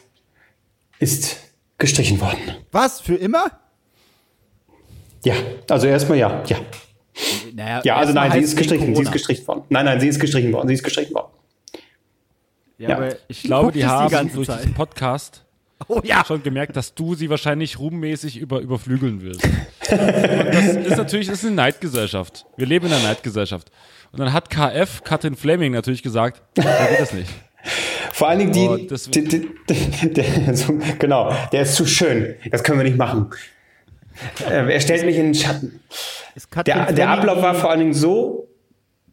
ist 0.99 1.37
gestrichen 1.77 2.21
worden. 2.21 2.39
Was? 2.71 3.01
Für 3.01 3.15
immer? 3.15 3.45
Ja, 5.23 5.33
also 5.69 5.87
erstmal 5.87 6.17
ja, 6.17 6.43
ja. 6.47 6.57
Naja, 7.53 7.81
Ja, 7.83 7.95
also 7.97 8.13
nein, 8.13 8.31
sie 8.31 8.39
ist 8.39 8.49
es 8.49 8.55
gestrichen. 8.55 8.83
wegen 8.87 8.95
Sie 8.95 9.01
ist 9.01 9.05
Corona. 9.07 9.13
gestrichen 9.13 9.47
worden. 9.47 9.63
Nein, 9.69 9.85
nein, 9.85 9.99
sie 9.99 10.07
ist 10.07 10.19
gestrichen 10.19 10.53
worden. 10.53 10.67
Sie 10.67 10.73
ist 10.75 10.83
gestrichen 10.83 11.13
worden. 11.15 11.31
Ja, 12.77 12.89
Ja. 12.89 12.97
aber 12.97 13.15
Ich 13.27 13.43
glaube, 13.43 13.71
die 13.71 13.85
haben 13.85 14.09
ganze 14.11 14.35
durch 14.35 14.47
Zeit. 14.47 14.59
diesen 14.59 14.73
Podcast 14.73 15.44
Oh 15.89 15.99
ja. 16.03 16.23
schon 16.25 16.41
gemerkt, 16.41 16.75
dass 16.77 16.93
du 16.95 17.15
sie 17.15 17.29
wahrscheinlich 17.29 17.77
ruhmmäßig 17.79 18.37
über, 18.37 18.59
überflügeln 18.61 19.21
willst. 19.21 19.47
Das 19.87 20.65
ist 20.75 20.97
natürlich 20.97 21.27
das 21.27 21.39
ist 21.39 21.45
eine 21.45 21.55
Neidgesellschaft. 21.55 22.45
Wir 22.57 22.65
leben 22.65 22.87
in 22.87 22.93
einer 22.93 23.03
Neidgesellschaft. 23.03 23.69
Und 24.11 24.19
dann 24.19 24.33
hat 24.33 24.49
KF, 24.49 25.03
Katrin 25.03 25.35
Fleming, 25.35 25.73
natürlich 25.73 26.01
gesagt, 26.01 26.41
so 26.57 26.63
geht 26.63 26.99
das 26.99 27.13
nicht. 27.13 27.29
Vor 28.13 28.29
allen 28.29 28.39
Dingen 28.39 28.51
die, 28.53 28.67
Oh, 28.67 28.77
das- 28.77 29.09
die, 29.11 29.23
die, 29.23 29.47
die 29.69 30.13
der, 30.13 30.55
so, 30.55 30.79
genau, 30.97 31.31
der 31.51 31.61
ist 31.63 31.75
zu 31.75 31.85
schön. 31.85 32.35
Das 32.49 32.63
können 32.63 32.79
wir 32.79 32.83
nicht 32.85 32.97
machen. 32.97 33.29
Äh, 34.49 34.73
er 34.73 34.79
stellt 34.79 35.05
mich 35.05 35.17
in 35.17 35.25
den 35.25 35.35
Schatten. 35.35 35.81
Der, 36.65 36.91
der 36.93 37.09
Ablauf 37.09 37.41
war 37.43 37.53
vor 37.53 37.69
allen 37.69 37.81
Dingen 37.81 37.93
so, 37.93 38.47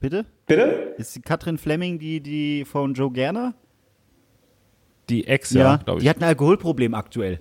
Bitte? 0.01 0.25
bitte? 0.47 0.95
Ist 0.99 1.15
die 1.17 1.21
Katrin 1.21 1.59
Fleming 1.59 1.99
die, 1.99 2.21
die 2.21 2.65
von 2.65 2.95
Joe 2.95 3.11
Gerner? 3.13 3.55
Die 5.11 5.27
Ex, 5.27 5.51
ja, 5.53 5.77
glaube 5.77 5.99
ich. 5.99 6.05
Die 6.05 6.11
hat 6.11 6.19
ein 6.19 6.25
Alkoholproblem 6.25 6.95
aktuell. 6.95 7.41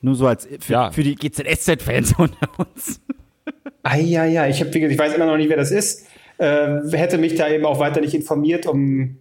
Nur 0.00 0.14
so 0.14 0.26
als 0.26 0.48
für, 0.60 0.72
Ja. 0.72 0.90
für 0.90 1.02
die 1.02 1.14
GZSZ-Fans 1.14 2.14
unter 2.18 2.48
uns. 2.58 3.00
Ah, 3.82 3.96
ja, 3.96 4.24
ja, 4.24 4.46
ich, 4.46 4.60
hab, 4.60 4.74
ich 4.74 4.98
weiß 4.98 5.14
immer 5.14 5.26
noch 5.26 5.36
nicht, 5.36 5.48
wer 5.48 5.56
das 5.56 5.70
ist. 5.70 6.06
Äh, 6.38 6.80
hätte 6.92 7.18
mich 7.18 7.34
da 7.36 7.48
eben 7.48 7.64
auch 7.64 7.78
weiter 7.78 8.00
nicht 8.00 8.14
informiert, 8.14 8.66
um 8.66 9.18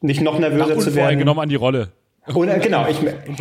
nicht 0.00 0.20
noch 0.20 0.38
nervöser 0.38 0.64
zu 0.64 0.70
werden. 0.70 0.86
unvoreingenommen 0.88 1.42
an 1.42 1.48
die 1.48 1.54
Rolle. 1.54 1.92
Und, 2.26 2.48
äh, 2.48 2.58
genau, 2.58 2.86
ich, 2.88 2.98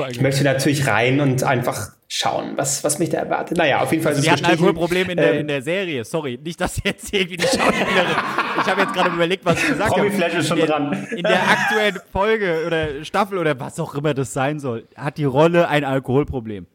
ich 0.09 0.21
möchte 0.21 0.43
natürlich 0.43 0.87
rein 0.87 1.19
und 1.19 1.43
einfach 1.43 1.96
schauen, 2.09 2.53
was, 2.55 2.83
was 2.83 2.99
mich 2.99 3.09
da 3.09 3.17
erwartet. 3.17 3.57
Naja, 3.57 3.81
auf 3.81 3.91
jeden 3.91 4.01
Fall 4.03 4.13
ist 4.13 4.21
Die 4.23 4.27
es 4.27 4.31
hat 4.31 4.39
ein 4.39 4.43
gestrichen. 4.51 4.65
Alkoholproblem 4.67 5.09
in 5.09 5.17
der, 5.17 5.33
Ähm, 5.33 5.39
in 5.41 5.47
der 5.47 5.61
Serie. 5.61 6.05
Sorry, 6.05 6.39
nicht, 6.41 6.59
dass 6.61 6.81
jetzt 6.83 7.13
irgendwie 7.13 7.37
die 7.37 7.43
Schauspielerin. 7.43 8.15
ich 8.61 8.65
habe 8.67 8.81
jetzt 8.81 8.93
gerade 8.93 9.09
überlegt, 9.09 9.45
was 9.45 9.59
ich 9.61 9.67
gesagt 9.67 9.91
habe. 9.91 10.01
Promi-Flash 10.01 10.33
ist 10.35 10.47
schon 10.47 10.57
in, 10.57 10.65
der- 10.67 10.75
dran. 10.75 11.07
In 11.15 11.23
der 11.23 11.49
aktuellen 11.49 11.99
Folge 12.11 12.63
oder 12.65 13.03
Staffel 13.05 13.37
oder 13.37 13.59
was 13.59 13.79
auch 13.79 13.93
immer 13.95 14.13
das 14.13 14.31
sein 14.33 14.59
soll, 14.59 14.87
hat 14.95 15.17
die 15.17 15.25
Rolle 15.25 15.67
ein 15.67 15.83
Alkoholproblem. 15.83 16.65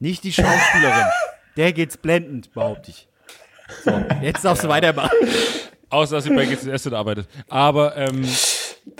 Nicht 0.00 0.24
die 0.24 0.32
Schauspielerin. 0.32 1.06
der 1.56 1.72
geht's 1.72 1.96
blendend, 1.96 2.52
behaupte 2.52 2.90
ich. 2.90 3.08
So, 3.84 3.92
jetzt 4.20 4.44
darfst 4.44 4.64
du 4.64 4.68
weitermachen. 4.68 5.10
Außer, 5.88 6.16
dass 6.16 6.24
sie 6.24 6.30
bei 6.34 6.44
GCS 6.44 6.92
arbeitet. 6.92 7.26
Aber, 7.48 7.96
ähm, 7.96 8.22
Äh, 8.24 8.26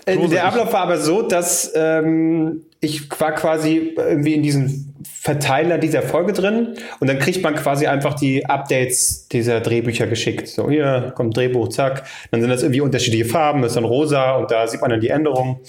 Großartig. 0.07 0.31
der 0.31 0.45
Ablauf 0.47 0.73
war 0.73 0.81
aber 0.81 0.99
so, 0.99 1.23
dass 1.23 1.73
ähm, 1.75 2.63
ich 2.81 3.09
war 3.21 3.33
quasi 3.33 3.95
irgendwie 3.97 4.35
in 4.35 4.43
diesem 4.43 4.95
Verteiler 5.05 5.79
dieser 5.79 6.03
Folge 6.03 6.33
drin 6.33 6.75
und 7.01 7.09
dann 7.09 7.19
kriegt 7.19 7.43
man 7.43 7.55
quasi 7.55 7.87
einfach 7.87 8.15
die 8.15 8.45
Updates 8.47 9.29
dieser 9.29 9.61
Drehbücher 9.61 10.07
geschickt. 10.07 10.49
So, 10.49 10.69
hier 10.71 11.13
kommt 11.17 11.37
Drehbuch, 11.37 11.69
zack. 11.69 12.05
Dann 12.31 12.41
sind 12.41 12.51
das 12.51 12.63
irgendwie 12.63 12.83
unterschiedliche 12.83 13.25
Farben, 13.25 13.63
das 13.63 13.73
ist 13.73 13.77
dann 13.77 13.85
rosa 13.85 14.37
und 14.37 14.51
da 14.51 14.67
sieht 14.67 14.81
man 14.81 14.91
dann 14.91 15.01
die 15.01 15.09
Änderungen. 15.09 15.61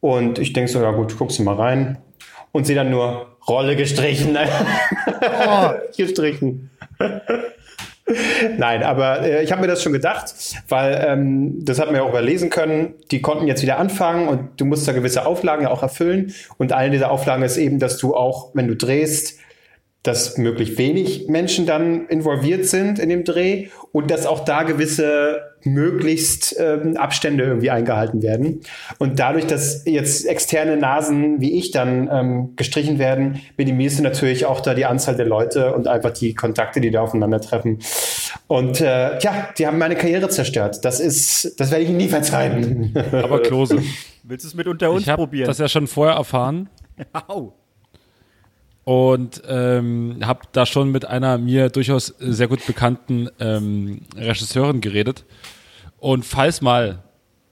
Und 0.00 0.38
ich 0.38 0.52
denke 0.52 0.70
so, 0.70 0.82
ja 0.82 0.90
gut, 0.90 1.16
guckst 1.16 1.38
du 1.38 1.42
mal 1.42 1.56
rein 1.56 1.98
und 2.52 2.66
sehe 2.66 2.76
dann 2.76 2.90
nur 2.90 3.36
Rolle 3.48 3.74
gestrichen. 3.76 4.36
oh, 5.48 5.70
gestrichen. 5.96 6.70
Nein, 8.58 8.82
aber 8.82 9.22
äh, 9.22 9.42
ich 9.42 9.50
habe 9.50 9.62
mir 9.62 9.66
das 9.66 9.82
schon 9.82 9.92
gedacht, 9.92 10.34
weil 10.68 11.04
ähm, 11.06 11.64
das 11.64 11.78
hat 11.78 11.86
man 11.86 11.96
ja 11.96 12.02
auch 12.02 12.10
überlesen 12.10 12.50
können. 12.50 12.94
Die 13.10 13.22
konnten 13.22 13.46
jetzt 13.46 13.62
wieder 13.62 13.78
anfangen 13.78 14.28
und 14.28 14.60
du 14.60 14.66
musst 14.66 14.86
da 14.86 14.92
gewisse 14.92 15.24
Auflagen 15.26 15.62
ja 15.62 15.70
auch 15.70 15.82
erfüllen. 15.82 16.34
Und 16.58 16.72
eine 16.72 16.90
dieser 16.90 17.10
Auflagen 17.10 17.42
ist 17.42 17.56
eben, 17.56 17.78
dass 17.78 17.96
du 17.96 18.14
auch, 18.14 18.50
wenn 18.54 18.68
du 18.68 18.76
drehst, 18.76 19.38
dass 20.02 20.36
möglichst 20.36 20.76
wenig 20.76 21.28
Menschen 21.28 21.64
dann 21.64 22.06
involviert 22.08 22.66
sind 22.66 22.98
in 22.98 23.08
dem 23.08 23.24
Dreh 23.24 23.68
und 23.90 24.10
dass 24.10 24.26
auch 24.26 24.44
da 24.44 24.62
gewisse 24.62 25.43
möglichst 25.64 26.56
ähm, 26.58 26.96
Abstände 26.96 27.44
irgendwie 27.44 27.70
eingehalten 27.70 28.22
werden. 28.22 28.60
Und 28.98 29.18
dadurch, 29.18 29.46
dass 29.46 29.84
jetzt 29.86 30.26
externe 30.26 30.76
Nasen 30.76 31.40
wie 31.40 31.58
ich 31.58 31.70
dann 31.70 32.08
ähm, 32.12 32.56
gestrichen 32.56 32.98
werden, 32.98 33.40
minimierst 33.56 33.98
du 33.98 34.02
natürlich 34.02 34.46
auch 34.46 34.60
da 34.60 34.74
die 34.74 34.84
Anzahl 34.84 35.16
der 35.16 35.26
Leute 35.26 35.74
und 35.74 35.88
einfach 35.88 36.10
die 36.10 36.34
Kontakte, 36.34 36.80
die 36.80 36.90
da 36.90 37.00
aufeinandertreffen. 37.02 37.78
Und 38.46 38.80
äh, 38.80 39.18
ja, 39.18 39.48
die 39.58 39.66
haben 39.66 39.78
meine 39.78 39.96
Karriere 39.96 40.28
zerstört. 40.28 40.84
Das 40.84 41.00
ist, 41.00 41.58
das 41.58 41.70
werde 41.70 41.84
ich 41.84 41.90
ihnen 41.90 41.98
nie 41.98 42.08
verzeihen. 42.08 42.94
aber 43.12 43.40
Klose. 43.42 43.82
Willst 44.22 44.44
du 44.44 44.48
es 44.48 44.54
mit 44.54 44.66
unter 44.66 44.90
uns 44.90 45.02
Ich 45.02 45.08
habe 45.08 45.22
probieren? 45.22 45.46
das 45.46 45.58
ja 45.58 45.68
schon 45.68 45.86
vorher 45.86 46.16
erfahren 46.16 46.68
Au. 47.28 47.52
Und 48.84 49.42
ähm, 49.48 50.18
habe 50.24 50.40
da 50.52 50.66
schon 50.66 50.90
mit 50.90 51.06
einer 51.06 51.38
mir 51.38 51.70
durchaus 51.70 52.14
sehr 52.18 52.48
gut 52.48 52.66
bekannten 52.66 53.28
ähm, 53.40 54.02
Regisseurin 54.16 54.80
geredet. 54.80 55.24
Und 55.98 56.24
falls 56.24 56.60
mal 56.60 57.02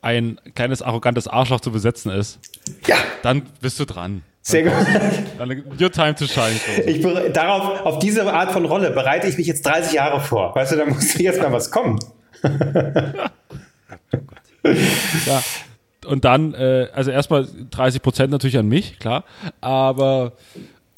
ein 0.03 0.39
kleines 0.55 0.83
arrogantes 0.83 1.26
Arschloch 1.28 1.61
zu 1.61 1.72
besetzen 1.72 2.11
ist, 2.11 2.39
ja, 2.87 2.97
dann 3.22 3.43
bist 3.61 3.80
du 3.80 3.87
dran. 3.87 4.22
sehr 4.43 4.64
gut. 4.64 4.72
Dann, 5.39 5.51
your 5.80 5.91
time 5.91 6.14
to 6.14 6.26
shine. 6.26 6.55
Klose. 6.64 6.83
Ich 6.83 7.33
darauf, 7.33 7.87
auf 7.87 7.99
diese 7.99 8.30
Art 8.30 8.53
von 8.53 8.64
Rolle 8.64 8.91
bereite 8.91 9.26
ich 9.28 9.39
mich 9.39 9.47
jetzt 9.47 9.64
30 9.64 9.93
Jahre 9.93 10.20
vor. 10.20 10.55
Weißt 10.55 10.72
du, 10.72 10.76
da 10.76 10.85
muss 10.85 11.14
jetzt 11.18 11.41
mal 11.41 11.53
was 11.53 11.70
kommen. 11.70 11.99
Ja. 15.26 15.43
Und 16.07 16.24
dann, 16.24 16.55
äh, 16.55 16.89
also 16.93 17.11
erstmal 17.11 17.47
30 17.70 18.03
Prozent 18.03 18.30
natürlich 18.30 18.59
an 18.59 18.68
mich, 18.68 18.99
klar. 18.99 19.24
Aber 19.61 20.33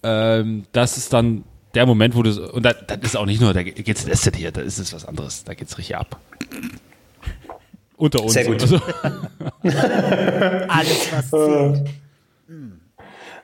ähm, 0.04 0.64
das 0.72 0.96
ist 0.96 1.12
dann 1.12 1.44
der 1.74 1.86
Moment, 1.86 2.14
wo 2.14 2.22
du, 2.22 2.30
so- 2.32 2.52
und 2.52 2.62
da, 2.64 2.72
das 2.72 2.98
ist 3.02 3.16
auch 3.16 3.26
nicht 3.26 3.40
nur, 3.40 3.52
da 3.52 3.62
geht's 3.64 4.04
das 4.06 4.22
hier, 4.36 4.52
da 4.52 4.60
ist 4.60 4.78
es 4.78 4.92
was 4.92 5.04
anderes, 5.04 5.42
da 5.44 5.54
geht's 5.54 5.76
richtig 5.78 5.96
ab. 5.96 6.20
Unter 7.96 8.22
uns. 8.22 8.32
Sehr 8.34 8.44
gut. 8.44 8.62
Also, 8.62 8.76
Alles, 9.62 11.12
was 11.12 11.30
zählt. 11.30 11.88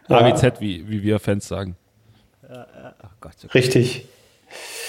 AWZ, 0.08 0.60
wie, 0.60 0.88
wie 0.88 1.02
wir 1.02 1.18
Fans 1.18 1.46
sagen. 1.48 1.76
Gott, 3.20 3.32
so- 3.38 3.48
Richtig. 3.48 4.06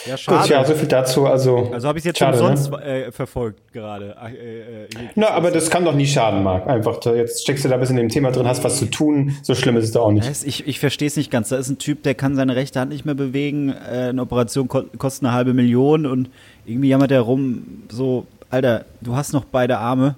Ja, 0.06 0.12
Gut, 0.16 0.20
schade. 0.20 0.50
ja, 0.54 0.66
so 0.66 0.74
viel 0.74 0.88
dazu. 0.88 1.26
Also, 1.26 1.70
Also 1.72 1.88
habe 1.88 2.00
ich 2.00 2.06
jetzt 2.06 2.20
schade, 2.20 2.38
umsonst 2.40 2.72
Ne? 2.72 3.06
äh, 3.08 3.12
verfolgt 3.12 3.72
gerade. 3.74 4.16
Äh, 4.22 4.84
äh, 4.84 4.88
Na, 5.16 5.30
aber 5.32 5.52
das 5.52 5.70
kann 5.70 5.86
doch 5.86 5.94
nie 5.96 6.08
schaden, 6.08 6.44
Marc. 6.44 6.68
Einfach, 6.68 6.98
da, 7.00 7.14
jetzt 7.14 7.42
steckst 7.44 7.64
du 7.66 7.70
da 7.70 7.76
ein 7.76 7.82
bisschen 7.82 7.98
in 7.98 8.08
dem 8.08 8.10
Thema 8.12 8.32
drin, 8.32 8.48
hast 8.48 8.64
was 8.64 8.80
zu 8.80 8.86
tun. 8.86 9.36
So 9.44 9.56
schlimm 9.56 9.78
ist 9.78 9.86
es 9.86 9.92
doch 9.92 10.06
auch 10.06 10.12
nicht. 10.12 10.28
Ich, 10.46 10.68
ich 10.68 10.80
verstehe 10.80 11.08
es 11.08 11.18
nicht 11.18 11.30
ganz. 11.32 11.50
Da 11.50 11.58
ist 11.58 11.70
ein 11.70 11.78
Typ, 11.78 12.04
der 12.04 12.16
kann 12.16 12.36
seine 12.36 12.56
rechte 12.56 12.80
Hand 12.80 12.92
nicht 12.92 13.06
mehr 13.06 13.16
bewegen. 13.16 13.70
Äh, 13.70 14.10
eine 14.10 14.22
Operation 14.22 14.68
ko 14.68 14.84
kostet 14.98 15.26
eine 15.26 15.34
halbe 15.34 15.54
Million 15.54 16.06
und 16.06 16.30
irgendwie 16.66 16.90
jammert 16.90 17.12
er 17.12 17.22
rum, 17.22 17.84
so, 17.90 18.26
Alter, 18.50 18.86
du 19.02 19.16
hast 19.16 19.34
noch 19.34 19.46
beide 19.46 19.78
Arme. 19.78 20.16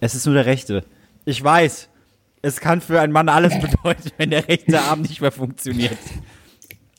Es 0.00 0.14
ist 0.14 0.26
nur 0.26 0.34
der 0.34 0.46
rechte. 0.46 0.82
Ich 1.26 1.42
weiß, 1.44 1.88
es 2.42 2.60
kann 2.60 2.80
für 2.80 3.00
einen 3.00 3.12
Mann 3.12 3.28
alles 3.28 3.52
bedeuten, 3.60 4.10
wenn 4.16 4.30
der 4.30 4.48
rechte 4.48 4.80
Arm 4.80 5.02
nicht 5.02 5.20
mehr 5.20 5.30
funktioniert. 5.32 5.98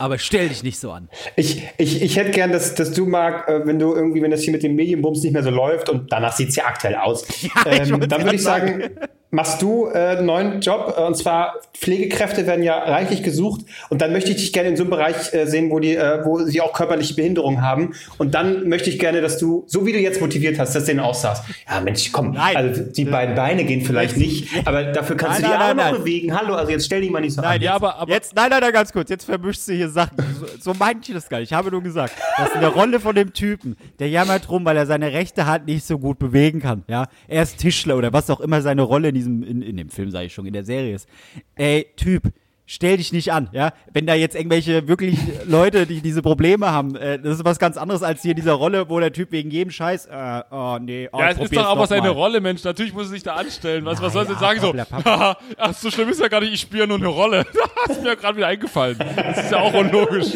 Aber 0.02 0.18
stell 0.18 0.50
dich 0.50 0.64
nicht 0.64 0.80
so 0.80 0.92
an. 0.92 1.10
Ich, 1.36 1.62
ich, 1.78 2.02
ich 2.02 2.18
hätte 2.18 2.32
gern, 2.32 2.52
dass, 2.52 2.74
dass 2.74 2.92
du, 2.92 3.06
Marc, 3.06 3.48
äh, 3.48 3.68
wenn 3.68 3.78
du 3.78 3.94
irgendwie, 3.94 4.20
wenn 4.24 4.32
das 4.32 4.42
hier 4.42 4.52
mit 4.52 4.64
dem 4.64 4.74
Medienbums 4.74 5.22
nicht 5.22 5.32
mehr 5.32 5.44
so 5.44 5.52
läuft 5.52 5.90
und 5.90 6.12
danach 6.12 6.36
sieht 6.36 6.50
es 6.50 6.56
ja 6.56 6.66
aktuell 6.66 6.96
aus, 6.96 7.24
ich 7.30 7.52
ähm, 7.68 8.00
dann 8.10 8.24
würde 8.24 8.36
ich 8.36 8.42
sagen, 8.42 8.90
machst 9.32 9.62
du 9.62 9.88
äh, 9.88 10.18
einen 10.18 10.26
neuen 10.26 10.62
Job 10.62 10.94
äh, 10.98 11.02
und 11.02 11.16
zwar 11.16 11.56
Pflegekräfte 11.74 12.46
werden 12.46 12.64
ja 12.64 12.78
reichlich 12.78 13.24
gesucht 13.24 13.62
und 13.90 14.02
dann 14.02 14.12
möchte 14.12 14.32
ich 14.32 14.38
dich 14.38 14.54
gerne 14.54 14.70
in 14.70 14.76
so 14.78 14.84
einem 14.84 14.92
Bereich 14.92 15.34
äh, 15.34 15.46
sehen, 15.48 15.72
wo 15.72 15.80
die, 15.80 15.96
äh, 15.96 16.24
wo 16.26 16.40
sie 16.44 16.62
auch 16.62 16.74
körperliche 16.74 17.16
Behinderungen 17.16 17.62
haben 17.62 17.94
und 18.18 18.36
dann 18.36 18.68
möchte 18.70 18.90
ich 18.90 19.00
gerne, 19.00 19.22
dass 19.22 19.38
du, 19.38 19.64
so 19.68 19.86
wie 19.86 19.94
du 19.94 20.00
jetzt 20.00 20.22
motiviert 20.22 20.60
hast, 20.60 20.76
dass 20.76 20.86
denen 20.86 21.00
auch 21.00 21.16
sagst, 21.16 21.44
ja 21.70 21.80
Mensch, 21.82 22.12
komm, 22.12 22.32
Nein. 22.32 22.56
also 22.56 22.84
die 22.84 23.06
beiden 23.06 23.36
Beine 23.36 23.64
gehen 23.64 23.82
vielleicht 23.82 24.18
nicht, 24.18 24.50
aber 24.66 24.84
dafür 24.92 25.16
kannst 25.18 25.42
Nein, 25.42 25.50
du 25.52 25.56
die 25.56 25.60
nein, 25.60 25.70
Arme 25.70 25.76
nein, 25.76 25.86
noch 25.92 25.98
nein. 25.98 26.04
bewegen. 26.04 26.38
Hallo, 26.38 26.54
also 26.56 26.72
jetzt 26.72 26.86
stell 26.86 27.02
dich 27.02 27.10
mal 27.10 27.22
nicht 27.22 27.34
so 27.34 27.42
an. 27.42 27.48
Nein, 27.48 27.62
Ja, 27.62 27.74
aber- 27.76 27.96
aber- 27.96 28.12
jetzt, 28.12 28.36
nein, 28.36 28.50
nein, 28.50 28.60
nein, 28.62 28.74
ganz 28.74 28.92
kurz. 28.92 29.10
Jetzt 29.10 29.24
vermischst 29.24 29.68
du 29.68 29.74
hier 29.74 29.90
Sachen. 29.90 30.18
So, 30.40 30.46
so 30.74 30.74
meinte 30.78 31.08
ich 31.10 31.14
das 31.16 31.30
gar 31.30 31.40
nicht. 31.40 31.52
Ich 31.52 31.58
habe 31.58 31.72
nur 31.72 31.82
gesagt, 31.82 32.14
dass 32.38 32.54
in 32.54 32.60
der 32.62 32.70
Rolle 32.70 33.00
von 33.00 33.16
dem 33.16 33.32
Typen, 33.34 33.78
der 34.00 34.10
jammert 34.10 34.50
rum, 34.50 34.66
weil 34.66 34.76
er 34.78 34.86
seine 34.86 35.14
rechte 35.14 35.46
Hand 35.46 35.68
nicht 35.68 35.86
so 35.86 35.98
gut 35.98 36.20
bewegen 36.20 36.60
kann. 36.62 36.84
Ja, 36.88 37.06
er 37.28 37.44
ist 37.44 37.58
Tischler 37.58 37.96
oder 37.98 38.12
was 38.14 38.30
auch 38.30 38.40
immer 38.42 38.62
seine 38.62 38.82
Rolle 38.82 39.10
in 39.10 39.16
diesem, 39.22 39.44
in, 39.44 39.62
in 39.62 39.78
dem 39.78 39.90
Film, 39.90 40.12
sage 40.12 40.28
ich 40.28 40.34
schon, 40.34 40.46
in 40.46 40.54
der 40.54 40.66
Serie 40.66 40.96
ist. 40.96 41.08
Ey, 41.56 41.88
Typ. 41.96 42.32
Stell 42.74 42.96
dich 42.96 43.12
nicht 43.12 43.34
an, 43.34 43.50
ja. 43.52 43.74
Wenn 43.92 44.06
da 44.06 44.14
jetzt 44.14 44.34
irgendwelche 44.34 44.88
wirklich 44.88 45.20
Leute, 45.46 45.86
die 45.86 46.00
diese 46.00 46.22
Probleme 46.22 46.72
haben, 46.72 46.96
äh, 46.96 47.20
das 47.20 47.40
ist 47.40 47.44
was 47.44 47.60
ganz 47.60 47.76
anderes 47.76 48.02
als 48.02 48.22
hier 48.22 48.32
in 48.32 48.38
dieser 48.38 48.54
Rolle, 48.54 48.88
wo 48.88 48.98
der 49.02 49.12
Typ 49.12 49.34
wegen 49.34 49.52
jedem 49.52 49.72
Scheiß, 49.72 50.06
äh, 50.06 50.44
oh 50.52 50.78
nee, 50.80 51.10
oh, 51.12 51.20
Ja, 51.20 51.32
es 51.32 51.38
ist 51.38 51.54
doch 51.54 51.66
aber 51.66 51.82
noch 51.82 51.88
seine. 51.88 52.12
Rolle, 52.12 52.40
Mensch. 52.40 52.64
Natürlich 52.64 52.94
muss 52.94 53.08
er 53.08 53.10
sich 53.10 53.24
da 53.24 53.36
anstellen. 53.36 53.84
Was, 53.84 54.02
was 54.02 54.14
soll 54.14 54.26
ja, 54.26 54.40
sagen? 54.40 54.62
So, 54.62 54.74
haha, 54.74 55.38
ach, 55.58 55.74
so 55.74 55.92
schlimm 55.92 56.08
ist 56.08 56.22
ja 56.22 56.30
gar 56.30 56.40
nicht, 56.40 56.54
ich 56.54 56.62
spiele 56.62 56.88
nur 56.88 56.96
eine 56.96 57.08
Rolle. 57.08 57.46
Das 57.88 57.98
ist 57.98 58.04
mir 58.04 58.16
gerade 58.16 58.38
wieder 58.38 58.46
eingefallen. 58.48 58.96
Das 59.16 59.46
ist 59.46 59.52
ja 59.52 59.60
auch 59.60 59.74
unlogisch. 59.74 60.28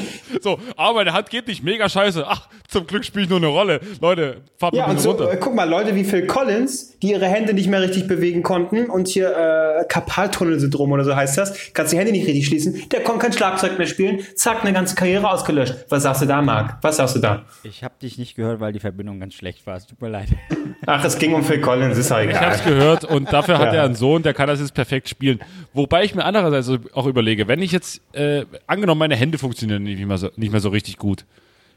So, 0.41 0.57
aber 0.75 0.95
meine 0.95 1.13
Hand 1.13 1.29
geht 1.29 1.47
nicht, 1.47 1.63
mega 1.63 1.88
scheiße. 1.88 2.25
Ach, 2.27 2.49
Zum 2.67 2.88
Glück 2.88 3.05
spiele 3.05 3.25
ich 3.25 3.29
nur 3.29 3.38
eine 3.38 3.47
Rolle. 3.47 3.79
Leute, 4.01 4.41
fahrt 4.57 4.73
Ja, 4.73 4.88
mal 4.88 4.93
und 4.93 4.99
so, 4.99 5.11
runter. 5.11 5.31
äh, 5.31 5.38
guck 5.38 5.53
mal, 5.53 5.69
Leute 5.69 5.95
wie 5.95 6.03
Phil 6.03 6.25
Collins, 6.25 6.97
die 6.99 7.11
ihre 7.11 7.27
Hände 7.27 7.53
nicht 7.53 7.69
mehr 7.69 7.81
richtig 7.81 8.07
bewegen 8.07 8.41
konnten 8.41 8.89
und 8.89 9.07
hier 9.07 9.29
äh, 9.29 9.86
Karpaltunnelsyndrom 9.88 10.91
oder 10.91 11.03
so 11.03 11.15
heißt 11.15 11.38
das, 11.38 11.73
kannst 11.73 11.93
die 11.93 11.99
Hände 11.99 12.11
nicht 12.11 12.24
richtig 12.26 12.47
schließen, 12.47 12.89
der 12.89 13.01
konnte 13.03 13.23
kein 13.26 13.34
Schlagzeug 13.34 13.78
mehr 13.78 13.88
spielen, 13.88 14.19
zack, 14.36 14.61
eine 14.63 14.73
ganze 14.73 14.95
Karriere 14.95 15.30
ausgelöscht. 15.30 15.73
Was 15.89 16.03
sagst 16.03 16.21
du 16.21 16.26
da, 16.26 16.41
Marc? 16.41 16.78
Was 16.82 16.97
sagst 16.97 17.15
du 17.15 17.19
da? 17.19 17.45
Ich 17.63 17.84
habe 17.84 17.95
dich 18.01 18.17
nicht 18.17 18.36
gehört, 18.36 18.59
weil 18.59 18.73
die 18.73 18.80
Verbindung 18.80 19.19
ganz 19.19 19.34
schlecht 19.34 19.65
war. 19.67 19.76
Es 19.78 19.86
tut 19.88 20.01
mir 20.01 20.09
leid. 20.09 20.30
Ach, 20.88 21.03
es 21.03 21.17
ging 21.17 21.34
um 21.34 21.43
Phil 21.43 21.61
Collins, 21.61 21.97
ist 21.97 22.09
ja 22.09 22.21
Ich 22.21 22.30
egal. 22.30 22.45
hab's 22.51 22.63
gehört 22.63 23.03
und 23.05 23.32
dafür 23.34 23.57
hat 23.57 23.73
Ja. 23.73 23.80
er 23.80 23.84
einen 23.86 23.95
Sohn, 23.95 24.21
der 24.23 24.34
kann 24.34 24.47
das 24.47 24.59
jetzt 24.59 24.73
perfekt 24.73 25.09
spielen. 25.09 25.39
Wobei 25.73 26.03
ich 26.03 26.13
mir 26.15 26.26
andererseits 26.26 26.69
auch 26.93 27.05
überlege, 27.07 27.47
wenn 27.47 27.61
ich 27.61 27.71
jetzt, 27.71 28.01
äh, 28.13 28.45
angenommen, 28.67 28.99
meine 28.99 29.15
Hände 29.15 29.38
funktionieren 29.38 29.84
nicht 29.84 30.05
mehr, 30.05 30.17
so, 30.17 30.30
nicht 30.36 30.51
mehr 30.51 30.61
so 30.61 30.69
richtig 30.69 30.97
gut. 30.97 31.26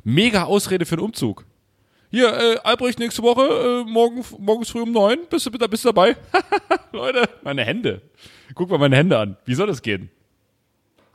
Mega 0.04 0.44
Ausrede 0.44 0.84
für 0.86 0.94
einen 0.96 1.04
Umzug. 1.04 1.44
Hier, 2.10 2.28
äh, 2.28 2.56
Albrecht, 2.64 2.98
nächste 2.98 3.22
Woche, 3.22 3.42
äh, 3.86 3.90
morgen, 3.90 4.24
morgens 4.38 4.70
früh 4.70 4.80
um 4.80 4.92
neun, 4.92 5.18
bist 5.28 5.44
du, 5.44 5.50
bist 5.50 5.84
du 5.84 5.88
dabei? 5.88 6.16
Leute, 6.92 7.28
meine 7.42 7.64
Hände. 7.64 8.00
Guck 8.54 8.70
mal 8.70 8.78
meine 8.78 8.96
Hände 8.96 9.18
an. 9.18 9.36
Wie 9.44 9.54
soll 9.54 9.66
das 9.66 9.82
gehen? 9.82 10.08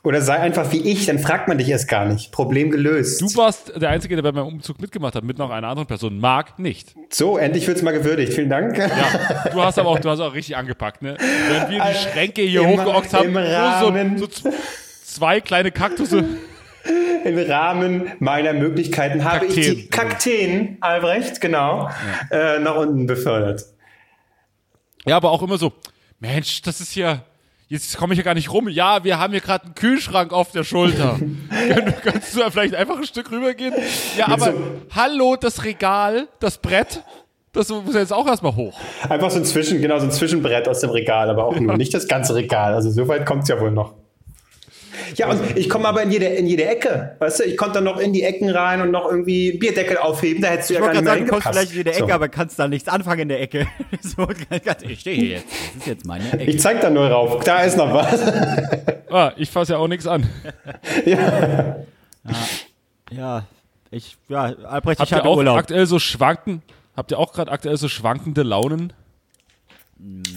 Oder 0.03 0.21
sei 0.21 0.35
einfach 0.35 0.69
wie 0.73 0.81
ich, 0.81 1.05
dann 1.05 1.17
fragt 1.17 1.47
man 1.47 1.57
dich 1.57 1.69
erst 1.69 1.87
gar 1.87 2.03
nicht. 2.05 2.33
Problem 2.33 2.71
gelöst. 2.71 3.21
Du 3.21 3.27
warst 3.37 3.71
der 3.81 3.89
Einzige, 3.89 4.15
der 4.15 4.21
bei 4.23 4.33
meinem 4.33 4.47
Umzug 4.47 4.81
mitgemacht 4.81 5.15
hat, 5.15 5.23
mit 5.23 5.37
noch 5.37 5.49
einer 5.49 5.69
anderen 5.69 5.87
Person. 5.87 6.19
Marc 6.19 6.59
nicht. 6.59 6.93
So, 7.09 7.37
endlich 7.37 7.65
wird's 7.67 7.81
mal 7.81 7.93
gewürdigt. 7.93 8.33
Vielen 8.33 8.49
Dank. 8.49 8.77
Ja, 8.77 9.49
du 9.49 9.61
hast 9.61 9.79
aber 9.79 9.89
auch, 9.89 9.99
du 9.99 10.09
hast 10.09 10.19
auch 10.19 10.33
richtig 10.33 10.57
angepackt, 10.57 11.01
ne? 11.01 11.15
Wenn 11.17 11.71
wir 11.71 11.81
die 11.85 11.95
Schränke 11.95 12.41
hier 12.41 12.61
Im- 12.63 12.71
hochgeockt 12.71 13.13
haben, 13.13 13.33
im 13.33 14.17
so, 14.17 14.27
so, 14.29 14.51
zwei 15.05 15.39
kleine 15.39 15.71
Kaktusse. 15.71 16.25
Im 17.23 17.37
Rahmen 17.37 18.11
meiner 18.19 18.51
Möglichkeiten 18.51 19.23
habe 19.23 19.45
ich 19.45 19.53
die 19.53 19.87
Kakteen. 19.87 19.89
Kakteen, 19.89 20.77
Albrecht, 20.81 21.39
genau, 21.39 21.89
äh, 22.29 22.59
nach 22.59 22.75
unten 22.75 23.07
befördert. 23.07 23.63
Ja, 25.05 25.15
aber 25.15 25.31
auch 25.31 25.41
immer 25.41 25.57
so, 25.57 25.71
Mensch, 26.19 26.61
das 26.61 26.81
ist 26.81 26.93
ja, 26.95 27.23
jetzt 27.73 27.97
komme 27.97 28.13
ich 28.13 28.17
ja 28.19 28.23
gar 28.23 28.35
nicht 28.35 28.51
rum. 28.53 28.69
Ja, 28.69 29.03
wir 29.03 29.17
haben 29.19 29.31
hier 29.33 29.41
gerade 29.41 29.65
einen 29.65 29.75
Kühlschrank 29.75 30.31
auf 30.31 30.51
der 30.51 30.63
Schulter. 30.63 31.19
Kannst 32.03 32.35
du 32.35 32.39
da 32.39 32.49
vielleicht 32.51 32.75
einfach 32.75 32.97
ein 32.97 33.03
Stück 33.05 33.31
rübergehen? 33.31 33.73
Ja, 34.17 34.27
aber 34.29 34.45
so- 34.51 34.61
hallo, 34.95 35.35
das 35.35 35.63
Regal, 35.65 36.27
das 36.39 36.59
Brett, 36.59 37.03
das 37.51 37.69
muss 37.69 37.93
ja 37.93 37.99
jetzt 38.01 38.13
auch 38.13 38.27
erstmal 38.27 38.55
hoch. 38.55 38.79
Einfach 39.09 39.29
so 39.31 39.37
ein 39.37 39.45
Zwischen, 39.45 39.81
genau, 39.81 39.97
so 39.99 40.05
ein 40.05 40.11
Zwischenbrett 40.11 40.67
aus 40.67 40.79
dem 40.81 40.91
Regal, 40.91 41.29
aber 41.29 41.45
auch 41.45 41.59
nur, 41.59 41.75
nicht 41.77 41.93
das 41.93 42.07
ganze 42.07 42.35
Regal. 42.35 42.73
Also 42.75 42.91
so 42.91 43.07
weit 43.07 43.25
kommt's 43.25 43.49
ja 43.49 43.59
wohl 43.59 43.71
noch. 43.71 43.93
Ja, 45.15 45.29
und 45.29 45.57
ich 45.57 45.69
komme 45.69 45.87
aber 45.87 46.03
in 46.03 46.11
jede, 46.11 46.25
in 46.25 46.45
jede 46.47 46.65
Ecke. 46.65 47.15
Weißt 47.19 47.39
du, 47.39 47.43
ich 47.43 47.57
konnte 47.57 47.75
dann 47.75 47.83
noch 47.85 47.97
in 47.99 48.13
die 48.13 48.23
Ecken 48.23 48.49
rein 48.49 48.81
und 48.81 48.91
noch 48.91 49.09
irgendwie 49.09 49.57
Bierdeckel 49.57 49.97
aufheben. 49.97 50.41
Da 50.41 50.49
hättest 50.49 50.69
du 50.69 50.73
Ich 50.75 50.79
ja 50.79 50.85
gar 50.85 50.93
nicht 50.93 51.03
gerade 51.05 51.05
mehr 51.05 51.13
sagen, 51.13 51.25
du 51.25 51.31
kommst 51.31 51.47
vielleicht 51.47 51.75
in 51.75 51.83
der 51.83 51.93
Ecke, 51.95 52.07
So. 52.07 52.13
aber 52.13 52.29
kannst 52.29 52.59
da 52.59 52.67
nichts 52.67 52.89
anfangen 52.89 53.21
in 53.21 53.29
der 53.29 53.41
Ecke. 53.41 53.67
so, 54.01 54.27
ich 54.87 54.99
stehe 54.99 55.15
hier 55.15 55.29
jetzt. 55.37 55.45
Das 55.49 55.75
ist 55.77 55.87
jetzt 55.87 56.05
meine 56.05 56.31
Ecke. 56.33 56.43
Ich 56.43 56.59
zeig 56.59 56.81
da 56.81 56.89
nur 56.89 57.07
rauf. 57.07 57.43
Da 57.43 57.61
ist 57.63 57.77
noch 57.77 57.93
was. 57.93 58.21
Ah, 59.09 59.31
ich 59.37 59.49
fasse 59.49 59.73
ja 59.73 59.79
auch 59.79 59.87
nichts 59.87 60.07
an. 60.07 60.27
ja, 63.11 63.43
ich, 63.91 64.17
ja, 64.29 64.41
Albrecht, 64.63 64.99
Habt 64.99 65.09
ich 65.09 65.11
ihr 65.11 65.17
hatte 65.19 65.27
auch 65.27 65.37
Urlaub. 65.37 65.57
aktuell 65.57 65.85
so 65.85 65.99
schwanken? 65.99 66.61
Habt 66.95 67.11
ihr 67.11 67.19
auch 67.19 67.33
gerade 67.33 67.51
aktuell 67.51 67.77
so 67.77 67.87
schwankende 67.87 68.43
Launen? 68.43 68.93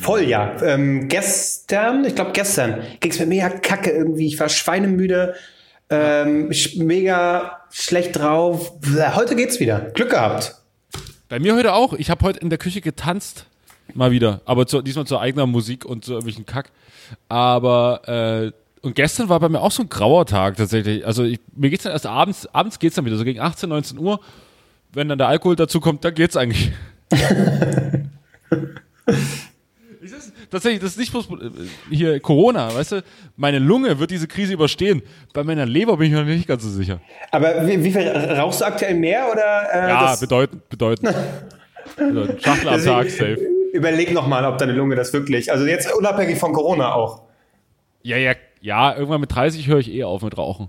Voll, 0.00 0.22
ja. 0.22 0.54
Ähm, 0.62 1.08
gestern, 1.08 2.04
ich 2.04 2.14
glaube 2.14 2.32
gestern, 2.32 2.82
ging's 3.00 3.18
mir 3.18 3.26
mega 3.26 3.48
kacke 3.48 3.90
irgendwie. 3.90 4.26
Ich 4.26 4.38
war 4.38 4.48
schweinemüde, 4.48 5.34
ähm, 5.90 6.50
mega 6.76 7.58
schlecht 7.70 8.16
drauf. 8.16 8.72
Heute 9.14 9.34
geht's 9.36 9.58
wieder. 9.58 9.80
Glück 9.94 10.10
gehabt. 10.10 10.54
Bei 11.28 11.40
mir 11.40 11.56
heute 11.56 11.72
auch. 11.72 11.92
Ich 11.94 12.10
habe 12.10 12.24
heute 12.24 12.38
in 12.38 12.50
der 12.50 12.58
Küche 12.58 12.80
getanzt. 12.80 13.46
Mal 13.94 14.10
wieder. 14.10 14.40
Aber 14.44 14.66
zu, 14.66 14.82
diesmal 14.82 15.06
zu 15.06 15.18
eigener 15.18 15.46
Musik 15.46 15.84
und 15.84 16.04
zu 16.04 16.12
irgendwelchen 16.12 16.46
Kack. 16.46 16.70
Aber, 17.28 18.02
äh, 18.06 18.52
und 18.86 18.94
gestern 18.94 19.28
war 19.28 19.40
bei 19.40 19.48
mir 19.48 19.60
auch 19.60 19.72
so 19.72 19.82
ein 19.82 19.88
grauer 19.88 20.26
Tag 20.26 20.56
tatsächlich. 20.56 21.04
Also 21.06 21.24
ich, 21.24 21.40
mir 21.54 21.70
geht's 21.70 21.82
dann 21.84 21.92
erst 21.92 22.06
abends, 22.06 22.46
abends 22.52 22.78
geht's 22.78 22.94
dann 22.96 23.04
wieder, 23.04 23.16
so 23.16 23.24
gegen 23.24 23.40
18, 23.40 23.68
19 23.68 23.98
Uhr. 23.98 24.20
Wenn 24.92 25.08
dann 25.08 25.18
der 25.18 25.28
Alkohol 25.28 25.56
dazu 25.56 25.80
kommt, 25.80 26.04
dann 26.04 26.14
geht's 26.14 26.36
eigentlich. 26.36 26.72
Tatsächlich, 30.50 30.80
das 30.80 30.90
ist 30.92 30.98
nicht 30.98 31.10
bloß 31.12 31.28
äh, 31.30 31.50
hier 31.90 32.20
Corona, 32.20 32.74
weißt 32.74 32.92
du? 32.92 33.02
Meine 33.36 33.58
Lunge 33.58 33.98
wird 33.98 34.10
diese 34.10 34.28
Krise 34.28 34.54
überstehen. 34.54 35.02
Bei 35.32 35.42
meiner 35.44 35.66
Leber 35.66 35.96
bin 35.96 36.06
ich 36.08 36.12
mir 36.12 36.20
noch 36.20 36.26
nicht 36.26 36.46
ganz 36.48 36.62
so 36.62 36.68
sicher. 36.70 37.00
Aber 37.30 37.66
wie, 37.66 37.82
wie 37.82 37.92
viel 37.92 38.08
rauchst 38.08 38.60
du 38.60 38.64
aktuell 38.64 38.94
mehr 38.94 39.26
oder? 39.30 39.68
Äh, 39.72 39.88
Ja, 39.88 40.16
bedeutend, 40.16 40.68
bedeutend. 40.68 41.14
bedeutend. 41.96 42.42
Schachtel 42.42 42.68
am 42.68 42.84
Tag, 42.84 43.10
safe. 43.10 43.38
Überleg 43.72 44.12
noch 44.12 44.26
mal, 44.26 44.44
ob 44.44 44.58
deine 44.58 44.72
Lunge 44.72 44.96
das 44.96 45.12
wirklich. 45.12 45.50
Also 45.52 45.66
jetzt 45.66 45.92
unabhängig 45.94 46.38
von 46.38 46.52
Corona 46.52 46.94
auch. 46.94 47.22
Ja, 48.02 48.16
ja, 48.16 48.32
ja, 48.60 48.94
irgendwann 48.96 49.20
mit 49.20 49.34
30 49.34 49.66
höre 49.66 49.78
ich 49.78 49.90
eh 49.92 50.04
auf 50.04 50.22
mit 50.22 50.38
Rauchen. 50.38 50.68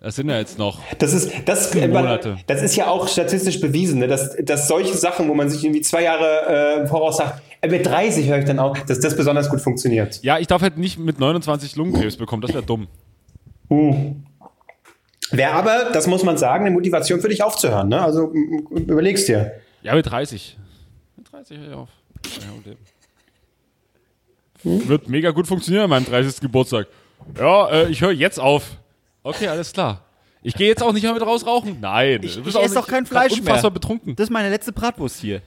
Das 0.00 0.14
sind 0.14 0.30
ja 0.30 0.38
jetzt 0.38 0.58
noch. 0.58 0.78
Das 0.98 1.12
ist, 1.12 1.32
das, 1.44 1.74
äh, 1.74 1.88
Monate. 1.88 2.36
das 2.46 2.62
ist 2.62 2.76
ja 2.76 2.86
auch 2.86 3.08
statistisch 3.08 3.60
bewiesen, 3.60 3.98
ne? 3.98 4.06
dass, 4.06 4.36
dass 4.36 4.68
solche 4.68 4.96
Sachen, 4.96 5.28
wo 5.28 5.34
man 5.34 5.50
sich 5.50 5.64
irgendwie 5.64 5.80
zwei 5.80 6.04
Jahre 6.04 6.82
äh, 6.82 6.86
voraus 6.86 7.16
sagt, 7.16 7.42
äh, 7.60 7.68
mit 7.68 7.84
30 7.84 8.28
höre 8.28 8.38
ich 8.38 8.44
dann 8.44 8.60
auch, 8.60 8.78
dass 8.78 9.00
das 9.00 9.16
besonders 9.16 9.50
gut 9.50 9.60
funktioniert. 9.60 10.20
Ja, 10.22 10.38
ich 10.38 10.46
darf 10.46 10.62
halt 10.62 10.78
nicht 10.78 10.98
mit 10.98 11.18
29 11.18 11.74
Lungenkrebs 11.74 12.16
bekommen, 12.16 12.42
das 12.42 12.52
wäre 12.52 12.62
dumm. 12.62 12.86
Wäre 15.30 15.52
aber, 15.52 15.90
das 15.92 16.06
muss 16.06 16.22
man 16.22 16.38
sagen, 16.38 16.66
eine 16.66 16.74
Motivation 16.74 17.20
für 17.20 17.28
dich 17.28 17.42
aufzuhören. 17.42 17.88
Ne? 17.88 18.00
Also 18.00 18.32
überlegst 18.70 19.26
dir. 19.26 19.52
Ja, 19.82 19.94
mit 19.94 20.06
30. 20.06 20.56
Mit 21.16 21.32
30 21.32 21.58
höre 21.58 21.68
ich 21.68 21.74
auf. 21.74 21.88
Okay. 22.60 22.76
Wird 24.62 25.08
mega 25.08 25.30
gut 25.32 25.46
funktionieren 25.46 25.84
an 25.84 25.90
meinem 25.90 26.04
30. 26.04 26.40
Geburtstag. 26.40 26.86
Ja, 27.36 27.68
äh, 27.68 27.88
ich 27.88 28.00
höre 28.00 28.12
jetzt 28.12 28.38
auf. 28.38 28.76
Okay, 29.22 29.48
alles 29.48 29.72
klar. 29.72 30.04
Ich 30.42 30.54
gehe 30.54 30.68
jetzt 30.68 30.82
auch 30.82 30.92
nicht 30.92 31.02
mehr 31.02 31.12
mit 31.12 31.22
raus 31.22 31.44
rauchen. 31.46 31.78
Nein. 31.80 32.20
Ich, 32.22 32.34
du 32.34 32.38
ich 32.40 32.44
bist 32.44 32.56
auch 32.56 32.62
esse 32.62 32.74
doch 32.74 32.86
kein 32.86 33.06
Fleisch 33.06 33.32
mehr. 33.32 33.40
unfassbar 33.40 33.70
betrunken. 33.70 34.16
Das 34.16 34.24
ist 34.24 34.30
meine 34.30 34.50
letzte 34.50 34.72
Bratwurst 34.72 35.20
hier. 35.20 35.42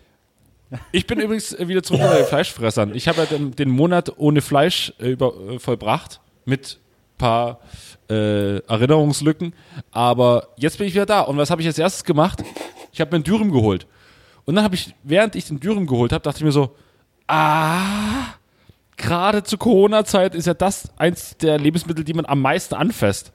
Ich 0.91 1.05
bin 1.07 1.19
übrigens 1.19 1.57
wieder 1.59 1.83
zurück 1.83 2.01
bei 2.01 2.17
den 2.17 2.25
Fleischfressern. 2.25 2.95
Ich 2.95 3.07
habe 3.07 3.19
ja 3.19 3.25
den, 3.25 3.51
den 3.55 3.69
Monat 3.69 4.13
ohne 4.17 4.41
Fleisch 4.41 4.93
äh, 4.99 5.09
über, 5.09 5.33
äh, 5.49 5.59
vollbracht 5.59 6.21
mit 6.45 6.79
paar 7.17 7.59
äh, 8.09 8.59
Erinnerungslücken. 8.59 9.53
Aber 9.91 10.49
jetzt 10.57 10.77
bin 10.77 10.87
ich 10.87 10.93
wieder 10.93 11.05
da. 11.05 11.21
Und 11.21 11.37
was 11.37 11.49
habe 11.49 11.61
ich 11.61 11.67
als 11.67 11.77
erstes 11.77 12.03
gemacht? 12.03 12.43
Ich 12.93 12.99
habe 13.01 13.11
mir 13.11 13.15
einen 13.15 13.23
Dürüm 13.23 13.51
geholt. 13.51 13.85
Und 14.45 14.55
dann 14.55 14.63
habe 14.63 14.75
ich, 14.75 14.93
während 15.03 15.35
ich 15.35 15.45
den 15.45 15.59
Dürüm 15.59 15.87
geholt 15.87 16.11
habe, 16.11 16.23
dachte 16.23 16.39
ich 16.39 16.43
mir 16.43 16.51
so, 16.51 16.75
ah, 17.27 18.33
gerade 18.97 19.43
zur 19.43 19.59
Corona-Zeit 19.59 20.35
ist 20.35 20.47
ja 20.47 20.53
das 20.53 20.89
eins 20.97 21.37
der 21.37 21.57
Lebensmittel, 21.57 22.03
die 22.03 22.13
man 22.13 22.25
am 22.25 22.41
meisten 22.41 22.75
anfasst. 22.75 23.31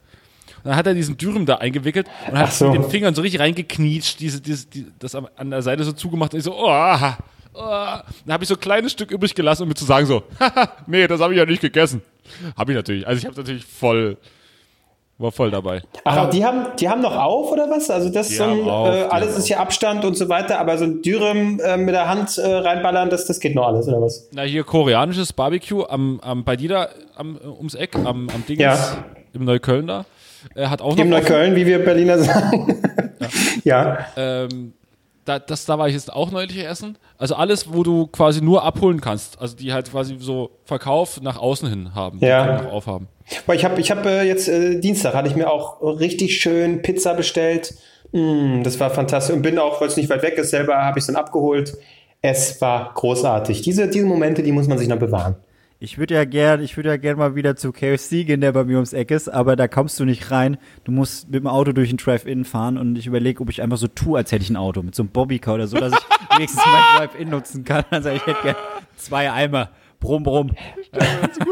Dann 0.66 0.74
hat 0.76 0.86
er 0.86 0.94
diesen 0.94 1.16
Dürüm 1.16 1.46
da 1.46 1.56
eingewickelt 1.56 2.08
und 2.28 2.36
hat 2.36 2.52
so. 2.52 2.66
mit 2.70 2.82
den 2.82 2.90
Fingern 2.90 3.14
so 3.14 3.22
richtig 3.22 3.40
reingeknietscht, 3.40 4.18
diese, 4.18 4.40
diese, 4.40 4.66
die, 4.66 4.86
das 4.98 5.14
an 5.14 5.50
der 5.50 5.62
Seite 5.62 5.84
so 5.84 5.92
zugemacht. 5.92 6.32
Und 6.34 6.38
ich 6.38 6.44
so, 6.44 6.54
oh, 6.54 6.66
oh. 7.54 7.60
Dann 8.24 8.32
habe 8.32 8.42
ich 8.42 8.48
so 8.48 8.54
ein 8.54 8.60
kleines 8.60 8.90
Stück 8.92 9.12
übrig 9.12 9.34
gelassen, 9.34 9.62
um 9.62 9.68
mir 9.68 9.74
zu 9.76 9.84
sagen 9.84 10.06
so, 10.06 10.24
haha, 10.40 10.70
nee, 10.88 11.06
das 11.06 11.20
habe 11.20 11.32
ich 11.34 11.38
ja 11.38 11.46
nicht 11.46 11.60
gegessen. 11.60 12.02
Habe 12.56 12.72
ich 12.72 12.76
natürlich. 12.76 13.06
Also 13.06 13.18
ich 13.20 13.26
habe 13.26 13.36
natürlich 13.36 13.64
voll, 13.64 14.16
war 15.18 15.30
voll 15.30 15.52
dabei. 15.52 15.82
Ach, 16.04 16.16
aber 16.16 16.30
die 16.30 16.44
haben, 16.44 16.66
die 16.80 16.88
haben 16.88 17.00
noch 17.00 17.14
auf 17.16 17.52
oder 17.52 17.70
was? 17.70 17.88
Also 17.88 18.08
das 18.08 18.30
so 18.30 18.42
ein, 18.42 18.68
auf, 18.68 18.88
äh, 18.88 19.02
alles 19.04 19.38
ist 19.38 19.46
hier 19.46 19.60
Abstand 19.60 20.04
und 20.04 20.16
so 20.16 20.28
weiter, 20.28 20.58
aber 20.58 20.76
so 20.78 20.84
ein 20.84 21.00
Dürüm 21.00 21.60
äh, 21.60 21.76
mit 21.76 21.94
der 21.94 22.08
Hand 22.08 22.36
äh, 22.38 22.44
reinballern, 22.44 23.08
das, 23.08 23.24
das 23.26 23.38
geht 23.38 23.54
noch 23.54 23.68
alles, 23.68 23.86
oder 23.86 24.02
was? 24.02 24.28
Na, 24.32 24.42
hier 24.42 24.64
koreanisches 24.64 25.32
Barbecue 25.32 25.84
am, 25.88 26.18
am, 26.22 26.42
bei 26.44 26.56
dir 26.56 26.68
da 26.68 26.88
am, 27.14 27.36
äh, 27.36 27.46
ums 27.46 27.74
Eck, 27.76 27.94
am, 27.94 28.28
am 28.28 28.44
Dings, 28.46 28.60
Ja. 28.60 29.04
im 29.32 29.44
Neukölln 29.44 29.86
da. 29.86 30.04
Äh, 30.54 30.66
hat 30.66 30.80
auch 30.80 30.90
noch 30.90 30.98
offen. 30.98 31.10
Neukölln, 31.10 31.56
wie 31.56 31.66
wir 31.66 31.84
Berliner 31.84 32.18
sagen. 32.18 32.82
ja. 33.64 34.06
Ähm, 34.16 34.72
da, 35.26 35.38
das, 35.40 35.64
da 35.66 35.78
war 35.78 35.88
ich 35.88 35.94
jetzt 35.94 36.12
auch 36.12 36.30
neulich 36.30 36.64
essen. 36.64 36.96
Also 37.18 37.34
alles, 37.34 37.72
wo 37.72 37.82
du 37.82 38.06
quasi 38.06 38.40
nur 38.40 38.62
abholen 38.62 39.00
kannst. 39.00 39.40
Also 39.40 39.56
die 39.56 39.72
halt 39.72 39.90
quasi 39.90 40.16
so 40.18 40.50
Verkauf 40.64 41.20
nach 41.20 41.36
außen 41.36 41.68
hin 41.68 41.94
haben. 41.94 42.18
Ja. 42.20 42.62
noch 42.62 42.72
aufhaben. 42.72 43.08
Boah, 43.44 43.54
ich 43.54 43.64
habe 43.64 43.80
ich 43.80 43.90
hab, 43.90 44.06
äh, 44.06 44.22
jetzt 44.22 44.48
äh, 44.48 44.78
Dienstag 44.78 45.14
hatte 45.14 45.28
ich 45.28 45.34
mir 45.34 45.50
auch 45.50 45.82
richtig 45.82 46.40
schön 46.40 46.80
Pizza 46.82 47.14
bestellt. 47.14 47.74
Mm, 48.12 48.62
das 48.62 48.78
war 48.78 48.90
fantastisch 48.90 49.34
und 49.34 49.42
bin 49.42 49.58
auch, 49.58 49.80
weil 49.80 49.88
es 49.88 49.96
nicht 49.96 50.08
weit 50.08 50.22
weg 50.22 50.38
ist, 50.38 50.50
selber 50.50 50.76
habe 50.76 50.98
ich 50.98 51.02
es 51.02 51.06
dann 51.06 51.16
abgeholt. 51.16 51.76
Es 52.22 52.60
war 52.60 52.92
großartig. 52.94 53.62
Diese, 53.62 53.88
diese 53.88 54.06
Momente, 54.06 54.42
die 54.42 54.52
muss 54.52 54.68
man 54.68 54.78
sich 54.78 54.88
noch 54.88 54.98
bewahren. 54.98 55.36
Ich 55.78 55.98
würde 55.98 56.14
ja 56.14 56.24
gern, 56.24 56.62
ich 56.62 56.74
würde 56.78 56.88
ja 56.88 56.96
gern 56.96 57.18
mal 57.18 57.34
wieder 57.34 57.54
zu 57.54 57.70
KFC 57.70 58.24
gehen, 58.24 58.40
der 58.40 58.52
bei 58.52 58.64
mir 58.64 58.76
ums 58.76 58.94
Eck 58.94 59.10
ist, 59.10 59.28
aber 59.28 59.56
da 59.56 59.68
kommst 59.68 60.00
du 60.00 60.06
nicht 60.06 60.30
rein. 60.30 60.56
Du 60.84 60.92
musst 60.92 61.26
mit 61.26 61.34
dem 61.34 61.46
Auto 61.46 61.72
durch 61.72 61.90
den 61.90 61.98
Drive-In 61.98 62.46
fahren 62.46 62.78
und 62.78 62.96
ich 62.96 63.06
überlege, 63.06 63.42
ob 63.42 63.50
ich 63.50 63.60
einfach 63.60 63.76
so 63.76 63.86
tue, 63.86 64.16
als 64.16 64.32
hätte 64.32 64.42
ich 64.42 64.48
ein 64.48 64.56
Auto 64.56 64.82
mit 64.82 64.94
so 64.94 65.02
einem 65.02 65.10
Bobbycar 65.10 65.54
oder 65.54 65.66
so, 65.66 65.76
dass 65.76 65.92
ich 65.92 65.98
wenigstens 66.38 66.62
mein 66.64 66.82
Drive-In 66.96 67.28
nutzen 67.28 67.64
kann. 67.64 67.84
Also 67.90 68.08
ich 68.08 68.24
hätte 68.26 68.42
gern 68.42 68.56
zwei 68.96 69.30
Eimer. 69.30 69.68
Brumm, 70.00 70.22
brumm. 70.22 70.52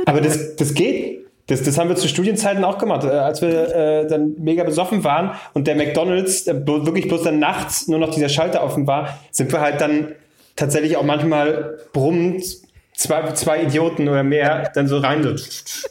Aber 0.07 0.23
das, 0.23 0.57
das 0.57 0.73
geht. 0.73 1.27
Das, 1.47 1.63
das 1.63 1.77
haben 1.77 1.91
wir 1.91 1.97
zu 1.97 2.09
Studienzeiten 2.09 2.65
auch 2.65 2.79
gemacht, 2.79 3.05
äh, 3.05 3.09
als 3.09 3.43
wir 3.43 3.75
äh, 3.75 4.07
dann 4.07 4.37
mega 4.39 4.65
besoffen 4.65 5.05
waren 5.05 5.33
und 5.53 5.67
der 5.67 5.77
McDonalds 5.77 6.47
äh, 6.47 6.67
wirklich 6.67 7.09
bloß 7.09 7.25
dann 7.25 7.39
nachts 7.39 7.87
nur 7.89 7.99
noch 7.99 8.15
dieser 8.15 8.31
Schalter 8.31 8.65
offen 8.65 8.87
war, 8.87 9.19
sind 9.31 9.53
wir 9.53 9.61
halt 9.61 9.83
dann 9.83 10.15
tatsächlich 10.57 10.97
auch 10.97 11.03
manchmal 11.03 11.77
brummend 11.93 12.64
zwei, 12.95 13.33
zwei 13.33 13.63
Idioten 13.63 14.09
oder 14.09 14.23
mehr 14.23 14.71
dann 14.75 14.89
so 14.89 14.99
rein. 14.99 15.23
So, 15.23 15.35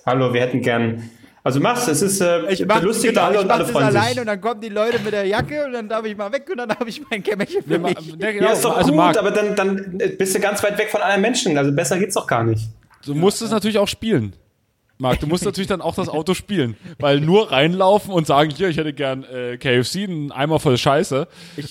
Hallo, 0.05 0.33
wir 0.33 0.41
hätten 0.41 0.61
gern. 0.61 1.09
Also 1.45 1.59
mach's, 1.59 1.89
es 1.89 2.01
ist 2.01 2.21
äh, 2.21 2.37
lustig 2.81 3.09
genau, 3.09 3.21
da 3.21 3.27
alle 3.27 3.35
ich 3.35 3.41
und 3.41 3.47
mach 3.47 3.55
alle 3.55 3.65
freuen 3.65 3.91
sich. 3.91 4.19
und 4.19 4.27
dann 4.27 4.39
kommen 4.39 4.61
die 4.61 4.69
Leute 4.69 4.99
mit 4.99 5.11
der 5.11 5.25
Jacke 5.25 5.65
und 5.65 5.73
dann 5.73 5.89
darf 5.89 6.05
ich 6.05 6.15
mal 6.15 6.31
weg 6.31 6.47
und 6.49 6.57
dann 6.57 6.69
habe 6.69 6.89
ich 6.89 7.01
mein 7.09 7.21
Kämmerchen 7.21 7.61
für 7.63 7.79
mich. 7.79 8.17
Der, 8.17 8.33
Ja, 8.33 8.53
ist 8.53 8.63
doch 8.63 8.77
also 8.77 8.91
gut, 8.91 8.97
Marc, 8.97 9.17
aber 9.17 9.31
dann, 9.31 9.53
dann 9.53 9.97
bist 10.17 10.33
du 10.33 10.39
ganz 10.39 10.63
weit 10.63 10.77
weg 10.77 10.89
von 10.89 11.01
anderen 11.01 11.21
Menschen. 11.21 11.57
Also 11.57 11.73
besser 11.73 11.99
geht's 11.99 12.15
doch 12.15 12.27
gar 12.27 12.45
nicht. 12.45 12.69
du 13.05 13.13
musst 13.13 13.41
es 13.41 13.51
natürlich 13.51 13.77
auch 13.77 13.89
spielen. 13.89 14.33
Marc, 14.97 15.19
du 15.19 15.27
musst 15.27 15.43
natürlich 15.43 15.67
dann 15.67 15.81
auch 15.81 15.95
das 15.95 16.07
Auto 16.07 16.33
spielen. 16.33 16.77
Weil 16.99 17.19
nur 17.19 17.51
reinlaufen 17.51 18.13
und 18.13 18.27
sagen, 18.27 18.51
hier, 18.51 18.69
ich 18.69 18.77
hätte 18.77 18.93
gern 18.93 19.23
äh, 19.23 19.57
KFC, 19.57 20.03
einen 20.03 20.31
Eimer 20.31 20.59
voll 20.59 20.77
Scheiße, 20.77 21.27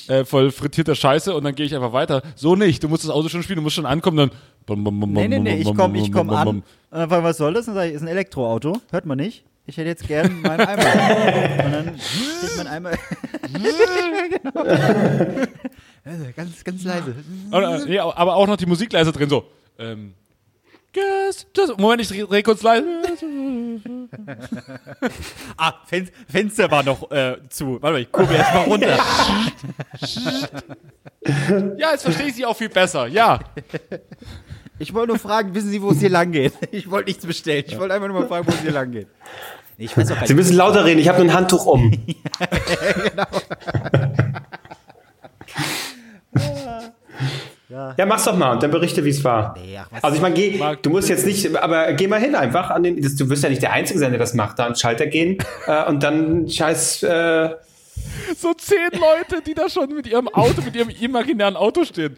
äh, 0.09 0.25
voll 0.25 0.51
frittierter 0.51 0.95
Scheiße 0.95 1.35
und 1.35 1.45
dann 1.45 1.55
gehe 1.55 1.65
ich 1.65 1.75
einfach 1.75 1.93
weiter. 1.93 2.23
So 2.35 2.57
nicht. 2.57 2.83
Du 2.83 2.89
musst 2.89 3.05
das 3.05 3.11
Auto 3.11 3.29
schon 3.29 3.43
spielen, 3.43 3.57
du 3.57 3.63
musst 3.63 3.77
schon 3.77 3.87
ankommen, 3.87 4.17
dann. 4.17 4.31
bum, 4.67 4.85
bum, 4.85 5.01
bum, 5.01 5.13
Nee, 5.13 5.29
nee, 5.29 5.39
nee, 5.39 5.57
ich 5.59 5.65
bum, 5.65 5.77
komm, 5.77 5.93
bum, 5.93 6.03
ich 6.03 6.13
komm 6.13 6.31
an. 6.31 6.49
Und 6.49 6.65
dann 6.91 7.09
frage 7.09 7.25
was 7.25 7.37
soll 7.37 7.55
das? 7.55 7.69
Und 7.69 7.75
dann 7.75 7.83
sage 7.83 7.91
ich, 7.91 7.97
ist 7.97 8.03
ein 8.03 8.09
Elektroauto. 8.09 8.79
Hört 8.91 9.07
man 9.07 9.19
nicht. 9.19 9.45
Ich 9.65 9.77
hätte 9.77 9.89
jetzt 9.89 10.09
gern 10.09 10.43
meinen 10.43 10.61
Eimer. 10.61 10.83
und 11.65 11.73
dann 11.73 11.99
steht 11.99 12.57
mein 12.57 12.67
Eimer. 12.67 12.91
genau. 14.43 14.65
Also, 16.05 16.25
ganz, 16.35 16.65
ganz 16.65 16.85
leise. 16.85 17.15
Und, 17.51 17.63
äh, 17.63 17.85
nee, 17.87 17.99
aber 17.99 18.35
auch 18.35 18.49
noch 18.49 18.57
die 18.57 18.67
Musik 18.67 18.93
leise 18.93 19.13
drin, 19.13 19.29
so. 19.29 19.45
Ähm, 19.79 20.15
Guess, 20.95 21.47
just, 21.57 21.79
Moment, 21.79 22.03
ich 22.03 22.09
dreh, 22.09 22.27
dreh 22.27 22.43
kurz 22.43 22.63
leise. 22.63 22.85
Ah, 25.57 25.75
Fen 25.87 26.11
Fenster 26.29 26.71
war 26.71 26.83
noch 26.83 27.11
äh, 27.11 27.37
zu. 27.49 27.81
Warte 27.81 27.95
mal, 27.95 28.03
ich 28.03 28.13
kurbel 28.13 28.37
erst 28.37 28.53
mal 28.55 28.65
runter. 28.65 28.99
Ja, 31.79 31.93
jetzt 31.93 32.03
verstehe 32.03 32.27
ich 32.27 32.35
sie 32.35 32.45
auch 32.45 32.57
viel 32.57 32.69
besser. 32.69 33.07
Ja. 33.07 33.39
Ich 34.79 34.93
wollte 34.93 35.09
nur 35.09 35.19
fragen, 35.19 35.55
wissen 35.55 35.71
Sie, 35.71 35.81
wo 35.81 35.93
es 35.93 36.01
hier 36.01 36.11
lang 36.11 36.33
geht? 36.33 36.53
Ich 36.73 36.91
wollte 36.91 37.09
nichts 37.09 37.25
bestellen. 37.25 37.65
Ich 37.67 37.79
wollte 37.79 37.95
einfach 37.95 38.09
nur 38.09 38.21
mal 38.21 38.27
fragen, 38.27 38.47
wo 38.47 38.51
es 38.51 38.61
hier 38.61 38.73
lang 38.73 38.91
geht. 38.91 39.07
Ich 39.79 39.97
weiß 39.97 40.11
auch 40.11 40.17
gar 40.17 40.27
Sie 40.27 40.35
müssen 40.35 40.57
lauter 40.57 40.85
reden, 40.85 41.01
ich 41.01 41.09
habe 41.09 41.19
nur 41.19 41.29
ein 41.29 41.35
Handtuch 41.35 41.67
um. 41.67 41.93
Ja, 43.17 43.27
Ja. 47.73 48.07
mach's 48.07 48.25
doch 48.25 48.37
mal 48.37 48.53
und 48.53 48.63
dann 48.63 48.71
berichte, 48.71 49.03
wie 49.03 49.09
es 49.09 49.25
war. 49.25 49.57
Nee, 49.57 49.79
ach, 49.79 50.03
also 50.03 50.17
ich 50.17 50.21
meine, 50.21 50.35
geh, 50.35 50.59
Marc, 50.59 50.83
du 50.83 50.91
musst 50.91 51.09
jetzt 51.09 51.25
nicht, 51.25 51.57
aber 51.57 51.95
geh 51.95 52.07
mal 52.07 52.21
hin 52.21 52.35
einfach 52.35 52.69
an 52.69 52.83
den. 52.83 53.01
Das, 53.01 53.15
du 53.15 53.31
wirst 53.31 53.43
ja 53.43 53.49
nicht 53.49 53.63
der 53.63 53.73
Einzige 53.73 53.99
sein, 53.99 54.11
der 54.11 54.19
das 54.19 54.35
macht, 54.35 54.59
da 54.59 54.67
an 54.67 54.77
Schalter 54.77 55.07
gehen 55.07 55.39
äh, 55.67 55.85
und 55.87 56.03
dann 56.03 56.49
scheiß. 56.49 57.03
Äh, 57.03 57.51
so 58.37 58.53
zehn 58.55 58.91
Leute, 58.93 59.43
die 59.47 59.55
da 59.55 59.71
schon 59.71 59.95
mit 59.95 60.07
ihrem 60.07 60.29
Auto, 60.29 60.61
mit 60.63 60.77
ihrem 60.77 60.91
imaginären 60.91 61.57
Auto 61.57 61.85
stehen. 61.85 62.17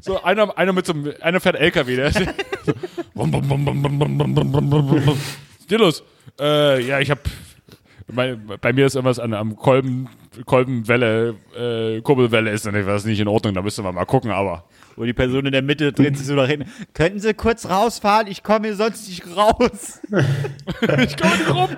So 0.00 0.22
einer, 0.22 0.56
einer 0.56 0.72
mit 0.72 0.86
so 0.86 0.94
einem, 0.94 1.12
einer 1.20 1.40
fährt 1.40 1.56
LKW, 1.56 1.96
der 1.96 2.06
ist 2.08 2.20
los. 5.70 6.02
Äh, 6.40 6.82
ja, 6.86 7.00
ich 7.00 7.10
hab. 7.10 7.20
bei, 8.08 8.34
bei, 8.34 8.72
mir 8.72 8.86
ist 8.86 8.94
irgendwas 8.94 9.18
an, 9.18 9.34
am 9.34 9.56
Kolben, 9.56 10.08
Kolbenwelle, 10.44 11.34
äh, 11.56 12.00
Kurbelwelle 12.00 12.50
ist 12.50 12.66
und 12.66 12.74
nicht 12.74 13.20
in 13.20 13.28
Ordnung, 13.28 13.54
da 13.54 13.62
müsste 13.62 13.82
man 13.82 13.94
mal 13.94 14.04
gucken, 14.04 14.30
aber 14.30 14.64
wo 14.96 15.04
die 15.04 15.12
Person 15.12 15.44
in 15.44 15.52
der 15.52 15.60
Mitte 15.62 15.92
dreht 15.92 16.16
sich 16.16 16.26
so 16.26 16.34
nach 16.34 16.48
hinten. 16.48 16.70
Könnten 16.94 17.20
Sie 17.20 17.34
kurz 17.34 17.68
rausfahren? 17.68 18.28
Ich 18.28 18.42
komme 18.42 18.68
hier 18.68 18.76
sonst 18.76 19.08
nicht 19.08 19.24
raus. 19.36 20.00
Ich 20.98 21.16
komme 21.16 21.36
nicht 21.36 21.54
rum. 21.54 21.68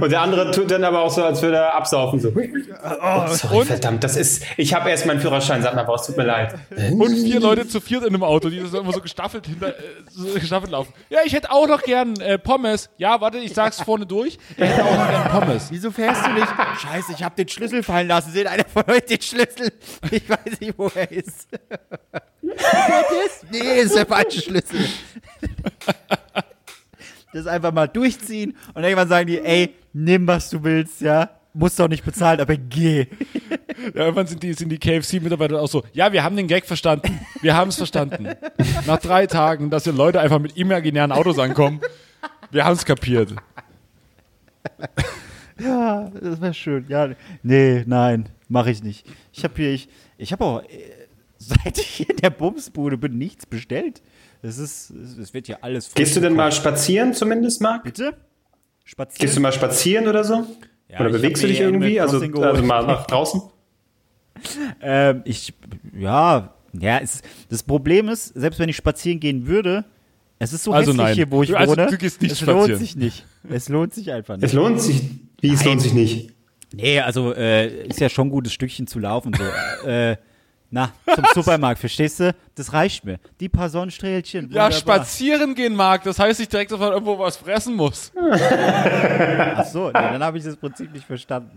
und 0.00 0.10
der 0.10 0.20
andere 0.20 0.50
tut 0.50 0.70
dann 0.70 0.82
aber 0.84 1.02
auch 1.02 1.10
so, 1.10 1.22
als 1.24 1.42
würde 1.42 1.56
er 1.58 1.74
absaufen, 1.74 2.20
so. 2.20 2.28
Oh, 2.28 3.26
sorry, 3.28 3.58
und? 3.58 3.66
verdammt, 3.66 4.02
das 4.02 4.16
ist, 4.16 4.44
ich 4.56 4.74
habe 4.74 4.90
erst 4.90 5.06
meinen 5.06 5.20
Führerschein, 5.20 5.62
sag 5.62 5.74
mal, 5.74 5.82
aber 5.82 5.94
es 5.94 6.06
tut 6.06 6.16
mir 6.16 6.24
leid. 6.24 6.54
Und 6.92 7.14
vier 7.14 7.40
Leute 7.40 7.68
zu 7.68 7.80
viert 7.80 8.02
in 8.02 8.08
einem 8.08 8.22
Auto, 8.22 8.48
die 8.48 8.60
so 8.60 8.80
immer 8.80 8.92
so 8.92 9.00
gestaffelt 9.00 9.46
hinter, 9.46 9.68
äh, 9.68 9.72
so 10.10 10.32
gestaffelt 10.34 10.72
laufen. 10.72 10.92
Ja, 11.10 11.20
ich 11.24 11.32
hätte 11.32 11.50
auch 11.50 11.68
noch 11.68 11.82
gern 11.82 12.18
äh, 12.20 12.38
Pommes. 12.38 12.90
Ja, 12.96 13.20
warte, 13.20 13.38
ich 13.38 13.52
sag's 13.52 13.80
vorne 13.80 14.06
durch. 14.06 14.38
Ich 14.56 14.64
hätte 14.64 14.84
auch 14.84 14.96
noch 14.96 15.08
gern 15.08 15.28
Pommes. 15.40 15.66
Wieso 15.70 15.90
fährst 15.90 16.26
du 16.26 16.32
nicht? 16.32 16.48
Scheiße, 16.80 17.12
ich 17.16 17.22
habe 17.22 17.36
den 17.36 17.48
Schlüssel 17.48 17.82
fallen 17.82 18.08
lassen. 18.08 18.32
Seht 18.32 18.46
einer 18.46 18.64
von 18.64 18.84
euch 18.88 19.04
den 19.04 19.20
Schlüssel? 19.20 19.72
Ich 20.10 20.28
weiß 20.28 20.60
nicht, 20.60 20.74
wo 20.76 20.90
er 20.94 21.10
ist. 21.10 21.48
Nee, 23.50 23.80
ist 23.80 23.94
der 23.94 24.06
falsche 24.06 24.40
Schlüssel. 24.40 24.86
Das 27.32 27.46
einfach 27.46 27.72
mal 27.72 27.88
durchziehen 27.88 28.56
und 28.74 28.84
irgendwann 28.84 29.08
sagen 29.08 29.26
die, 29.26 29.40
ey, 29.40 29.74
nimm 29.92 30.26
was 30.26 30.50
du 30.50 30.62
willst, 30.62 31.00
ja. 31.00 31.30
Musst 31.52 31.78
doch 31.78 31.88
nicht 31.88 32.04
bezahlen, 32.04 32.40
aber 32.40 32.56
geh. 32.56 33.06
Ja, 33.94 34.02
irgendwann 34.02 34.26
sind 34.26 34.42
die, 34.42 34.52
sind 34.54 34.70
die 34.70 34.78
KFC-Mitarbeiter 34.78 35.60
auch 35.60 35.68
so, 35.68 35.84
ja, 35.92 36.12
wir 36.12 36.24
haben 36.24 36.36
den 36.36 36.48
Gag 36.48 36.64
verstanden. 36.64 37.20
Wir 37.42 37.54
haben 37.54 37.68
es 37.68 37.76
verstanden. 37.76 38.28
Nach 38.86 38.98
drei 38.98 39.26
Tagen, 39.26 39.70
dass 39.70 39.84
hier 39.84 39.92
Leute 39.92 40.20
einfach 40.20 40.40
mit 40.40 40.56
imaginären 40.56 41.12
Autos 41.12 41.38
ankommen. 41.38 41.80
Wir 42.50 42.64
haben 42.64 42.72
es 42.74 42.84
kapiert. 42.84 43.34
Ja, 45.60 46.10
das 46.20 46.40
wäre 46.40 46.54
schön. 46.54 46.86
Ja, 46.88 47.10
nee, 47.42 47.84
nein, 47.86 48.28
mache 48.48 48.70
ich 48.70 48.82
nicht. 48.82 49.06
Ich 49.32 49.44
habe 49.44 49.54
hier, 49.56 49.70
ich, 49.70 49.88
ich 50.18 50.32
habe 50.32 50.44
auch, 50.44 50.62
äh, 50.62 50.66
seit 51.48 51.78
ich 51.78 51.86
hier 51.86 52.10
in 52.10 52.16
der 52.16 52.30
Bumsbude 52.30 52.96
bin, 52.96 53.18
nichts 53.18 53.46
bestellt. 53.46 54.02
Es 54.42 54.58
ist, 54.58 54.90
es 54.90 55.16
es 55.16 55.34
wird 55.34 55.48
ja 55.48 55.58
alles. 55.62 55.92
Gehst 55.94 56.16
du 56.16 56.20
denn 56.20 56.34
mal 56.34 56.52
spazieren 56.52 57.14
zumindest, 57.14 57.60
Marc? 57.60 57.84
Bitte? 57.84 58.14
Spazieren? 58.84 59.20
Gehst 59.26 59.36
du 59.36 59.40
mal 59.40 59.52
spazieren 59.52 60.08
oder 60.08 60.24
so? 60.24 60.46
Ja, 60.88 61.00
oder 61.00 61.10
bewegst 61.10 61.42
du 61.42 61.46
dich 61.46 61.60
irgendwie? 61.60 62.00
Also, 62.00 62.18
also 62.20 62.62
mal 62.62 62.86
nach 62.86 63.06
draußen? 63.06 63.42
Ähm, 64.82 65.22
ich, 65.24 65.54
ja, 65.96 66.52
ja, 66.78 66.98
es, 66.98 67.22
das 67.48 67.62
Problem 67.62 68.08
ist, 68.08 68.26
selbst 68.34 68.58
wenn 68.58 68.68
ich 68.68 68.76
spazieren 68.76 69.20
gehen 69.20 69.46
würde, 69.46 69.84
es 70.38 70.52
ist 70.52 70.64
so 70.64 70.72
Also 70.72 70.90
hässlich 70.90 71.06
nein. 71.06 71.14
hier, 71.14 71.30
wo 71.30 71.42
ich 71.42 71.56
also 71.56 71.76
wohne. 71.76 71.86
du 71.86 71.96
gehst 71.96 72.20
nicht 72.20 72.32
es 72.32 72.40
lohnt 72.42 72.58
spazieren. 72.64 72.80
sich 72.80 72.96
nicht. 72.96 73.26
Es 73.48 73.68
lohnt 73.68 73.94
sich 73.94 74.12
einfach 74.12 74.34
Es 74.34 74.42
nicht. 74.42 74.52
lohnt 74.52 74.80
sich. 74.80 75.02
Wie, 75.40 75.52
es 75.54 75.64
lohnt 75.64 75.80
sich 75.80 75.94
nicht? 75.94 76.34
Nee, 76.74 77.00
also 77.00 77.32
äh, 77.32 77.86
ist 77.86 78.00
ja 78.00 78.08
schon 78.08 78.26
ein 78.26 78.30
gutes 78.30 78.52
Stückchen 78.52 78.86
zu 78.86 78.98
laufen. 78.98 79.32
So. 79.34 79.88
äh, 79.88 80.16
na, 80.74 80.90
zum 81.14 81.24
Supermarkt, 81.32 81.78
verstehst 81.78 82.18
du? 82.18 82.34
Das 82.56 82.72
reicht 82.72 83.04
mir. 83.04 83.20
Die 83.38 83.48
paar 83.48 83.68
Sonnenstrählchen. 83.68 84.50
Ja, 84.50 84.72
spazieren 84.72 85.54
gehen 85.54 85.76
mag, 85.76 86.02
das 86.02 86.18
heißt, 86.18 86.40
ich 86.40 86.48
direkt 86.48 86.70
sofort 86.70 86.92
irgendwo 86.92 87.16
was 87.16 87.36
fressen 87.36 87.76
muss. 87.76 88.10
Ach 88.20 89.64
so, 89.66 89.86
nee, 89.86 89.92
dann 89.92 90.22
habe 90.24 90.36
ich 90.36 90.42
das 90.42 90.56
Prinzip 90.56 90.92
nicht 90.92 91.06
verstanden. 91.06 91.52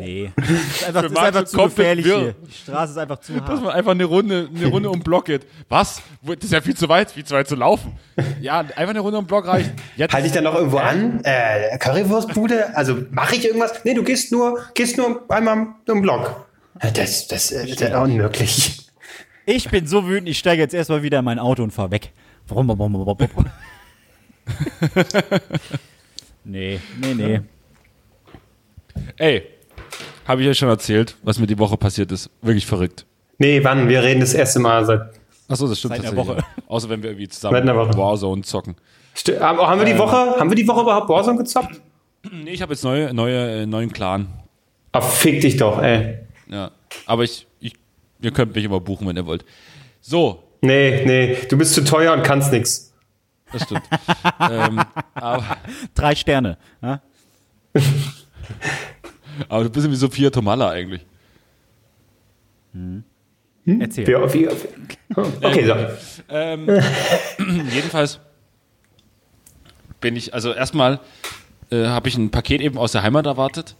Nee. 0.00 0.32
Das 0.36 0.48
ist 0.48 0.84
einfach, 0.88 1.00
Für 1.02 1.06
ist 1.06 1.18
einfach 1.18 1.46
so 1.46 1.56
zu 1.58 1.64
gefährlich 1.64 2.04
hier. 2.04 2.34
Die 2.34 2.52
Straße 2.52 2.92
ist 2.92 2.98
einfach 2.98 3.20
zu 3.20 3.32
Dass 3.34 3.48
hart. 3.48 3.62
man 3.62 3.72
einfach 3.74 3.92
eine 3.92 4.04
Runde, 4.04 4.48
eine 4.52 4.66
Runde 4.66 4.90
um 4.90 4.98
den 4.98 5.04
Block 5.04 5.26
geht. 5.26 5.46
Was? 5.68 6.02
Das 6.22 6.36
ist 6.42 6.52
ja 6.52 6.60
viel 6.60 6.76
zu 6.76 6.88
weit, 6.88 7.12
viel 7.12 7.24
zu 7.24 7.34
weit 7.34 7.46
zu 7.46 7.54
laufen. 7.54 7.96
Ja, 8.40 8.58
einfach 8.58 8.88
eine 8.88 8.98
Runde 9.00 9.18
um 9.18 9.24
den 9.24 9.28
Block 9.28 9.46
reicht. 9.46 9.70
Jetzt, 9.96 10.12
Halte 10.12 10.26
ich 10.26 10.32
dann 10.32 10.44
noch 10.44 10.56
irgendwo 10.56 10.78
an? 10.78 11.20
Äh, 11.22 11.78
Currywurstbude? 11.78 12.76
Also 12.76 12.96
mache 13.12 13.36
ich 13.36 13.44
irgendwas? 13.44 13.84
Nee, 13.84 13.94
du 13.94 14.02
gehst 14.02 14.32
nur, 14.32 14.58
gehst 14.74 14.96
nur 14.96 15.24
einmal 15.30 15.68
im 15.86 16.02
Block. 16.02 16.49
Das, 16.80 17.28
das, 17.28 17.52
äh, 17.52 17.62
das 17.62 17.70
ist 17.70 17.80
ja 17.80 18.02
unmöglich. 18.02 18.76
Ich 19.46 19.68
bin 19.68 19.86
so 19.86 20.06
wütend, 20.06 20.28
ich 20.28 20.38
steige 20.38 20.62
jetzt 20.62 20.74
erstmal 20.74 21.02
wieder 21.02 21.18
in 21.20 21.24
mein 21.24 21.40
Auto 21.40 21.64
und 21.64 21.72
fahre 21.72 21.90
weg. 21.90 22.12
Nee, 26.44 26.80
nee, 27.00 27.14
nee. 27.14 27.40
ey, 29.16 29.42
habe 30.26 30.42
ich 30.42 30.48
euch 30.48 30.58
schon 30.58 30.68
erzählt, 30.68 31.16
was 31.22 31.38
mir 31.38 31.46
die 31.46 31.58
Woche 31.58 31.76
passiert 31.76 32.12
ist. 32.12 32.30
Wirklich 32.42 32.66
verrückt. 32.66 33.04
Nee, 33.38 33.62
wann? 33.64 33.88
Wir 33.88 34.02
reden 34.02 34.20
das 34.20 34.34
erste 34.34 34.58
Mal 34.60 34.84
seit. 34.86 35.00
Achso, 35.48 35.68
das 35.68 35.78
stimmt 35.78 35.96
Seit 35.96 36.06
einer. 36.06 36.16
Woche. 36.16 36.44
Außer 36.66 36.88
wenn 36.88 37.02
wir 37.02 37.10
irgendwie 37.10 37.28
zusammen 37.28 37.54
Seit 37.54 37.62
einer 37.62 37.76
Woche. 37.76 37.96
Warzone 37.96 38.42
zocken. 38.42 38.76
St 39.16 39.40
haben 39.40 39.80
wir 39.80 39.86
die 39.86 39.98
Woche, 39.98 40.16
haben 40.38 40.48
wir 40.48 40.56
die 40.56 40.66
Woche 40.68 40.82
überhaupt 40.82 41.08
Warzone 41.08 41.38
gezockt? 41.38 41.80
Nee, 42.30 42.50
ich 42.50 42.62
habe 42.62 42.72
jetzt 42.72 42.84
neue, 42.84 43.12
neue, 43.12 43.62
äh, 43.62 43.66
neuen 43.66 43.92
Clan. 43.92 44.28
Ah, 44.92 45.00
fick 45.00 45.40
dich 45.40 45.56
doch, 45.56 45.82
ey. 45.82 46.18
Ja. 46.50 46.70
Aber 47.06 47.24
ich, 47.24 47.46
ich, 47.60 47.74
ihr 48.20 48.32
könnt 48.32 48.54
mich 48.54 48.64
immer 48.64 48.80
buchen, 48.80 49.06
wenn 49.06 49.16
ihr 49.16 49.26
wollt. 49.26 49.44
So, 50.00 50.42
Nee, 50.62 51.04
nee, 51.06 51.38
du 51.48 51.56
bist 51.56 51.74
zu 51.74 51.84
teuer 51.84 52.12
und 52.12 52.22
kannst 52.22 52.52
nix. 52.52 52.92
das 53.52 53.62
stimmt. 53.62 53.82
ähm, 54.40 54.82
aber, 55.14 55.56
Drei 55.94 56.14
Sterne. 56.14 56.58
Ja? 56.82 57.00
aber 59.48 59.64
du 59.64 59.70
bist 59.70 59.90
wie 59.90 59.96
Sophia 59.96 60.30
Tomalla 60.30 60.70
eigentlich. 60.70 61.06
Erzähl. 63.64 64.06
Wie, 64.06 64.12
wie, 64.34 64.48
okay, 65.16 65.66
so. 65.66 65.74
Ähm, 66.28 66.68
jedenfalls 67.72 68.20
bin 70.00 70.16
ich, 70.16 70.34
also 70.34 70.52
erstmal 70.52 71.00
äh, 71.70 71.86
habe 71.86 72.08
ich 72.08 72.16
ein 72.18 72.30
Paket 72.30 72.60
eben 72.60 72.76
aus 72.78 72.92
der 72.92 73.02
Heimat 73.02 73.26
erwartet 73.26 73.76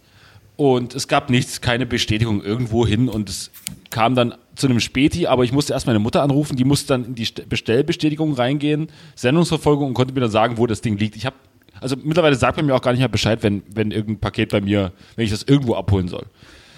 Und 0.61 0.93
es 0.93 1.07
gab 1.07 1.31
nichts, 1.31 1.59
keine 1.59 1.87
Bestätigung 1.87 2.43
irgendwo 2.43 2.85
hin 2.85 3.09
und 3.09 3.29
es 3.29 3.49
kam 3.89 4.13
dann 4.13 4.35
zu 4.55 4.67
einem 4.67 4.79
Späti, 4.79 5.25
aber 5.25 5.43
ich 5.43 5.51
musste 5.51 5.73
erst 5.73 5.87
meine 5.87 5.97
Mutter 5.97 6.21
anrufen, 6.21 6.55
die 6.55 6.65
musste 6.65 6.89
dann 6.89 7.03
in 7.03 7.15
die 7.15 7.25
St- 7.25 7.47
Bestellbestätigung 7.49 8.33
reingehen, 8.33 8.89
Sendungsverfolgung 9.15 9.87
und 9.87 9.93
konnte 9.95 10.13
mir 10.13 10.19
dann 10.19 10.29
sagen, 10.29 10.59
wo 10.59 10.67
das 10.67 10.81
Ding 10.81 10.99
liegt. 10.99 11.15
Ich 11.15 11.25
habe, 11.25 11.35
also 11.79 11.95
mittlerweile 12.03 12.35
sagt 12.35 12.57
man 12.57 12.67
mir 12.67 12.75
auch 12.75 12.81
gar 12.83 12.91
nicht 12.91 12.99
mehr 12.99 13.07
Bescheid, 13.07 13.41
wenn, 13.41 13.63
wenn 13.73 13.89
irgendein 13.89 14.19
Paket 14.19 14.51
bei 14.51 14.61
mir, 14.61 14.91
wenn 15.15 15.25
ich 15.25 15.31
das 15.31 15.41
irgendwo 15.41 15.73
abholen 15.73 16.07
soll. 16.07 16.27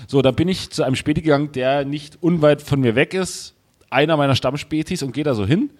So, 0.07 0.21
dann 0.21 0.35
bin 0.35 0.47
ich 0.47 0.69
zu 0.69 0.83
einem 0.83 0.95
Späti 0.95 1.19
gegangen, 1.19 1.51
der 1.51 1.83
nicht 1.83 2.19
unweit 2.23 2.61
von 2.61 2.79
mir 2.79 2.95
weg 2.95 3.13
ist, 3.13 3.53
einer 3.89 4.15
meiner 4.15 4.37
Stammspätis 4.37 5.03
und 5.03 5.11
gehe 5.11 5.25
da 5.25 5.33
so 5.33 5.45
hin, 5.45 5.71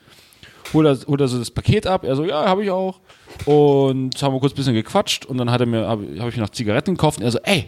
hol 0.74 0.84
da, 0.84 0.98
hol 1.08 1.16
da 1.16 1.30
so 1.30 1.40
das 1.40 1.52
Paket 1.52 1.88
ab, 1.88 2.04
er 2.04 2.18
so, 2.18 2.26
ja, 2.26 2.44
habe 2.44 2.66
ich 2.66 2.70
auch. 2.70 3.00
Und 3.46 4.22
haben 4.22 4.36
wir 4.36 4.42
kurz 4.42 4.52
ein 4.52 4.58
bisschen 4.58 4.74
gequatscht 4.74 5.26
und 5.26 5.38
dann 5.38 5.50
hat 5.50 5.62
er 5.62 5.68
mir, 5.68 5.88
habe 5.88 6.06
hab 6.20 6.28
ich 6.28 6.36
mir 6.36 6.42
noch 6.42 6.50
Zigaretten 6.50 6.96
gekauft 6.96 7.20
und 7.20 7.24
er 7.24 7.32
so, 7.32 7.40
ey, 7.44 7.68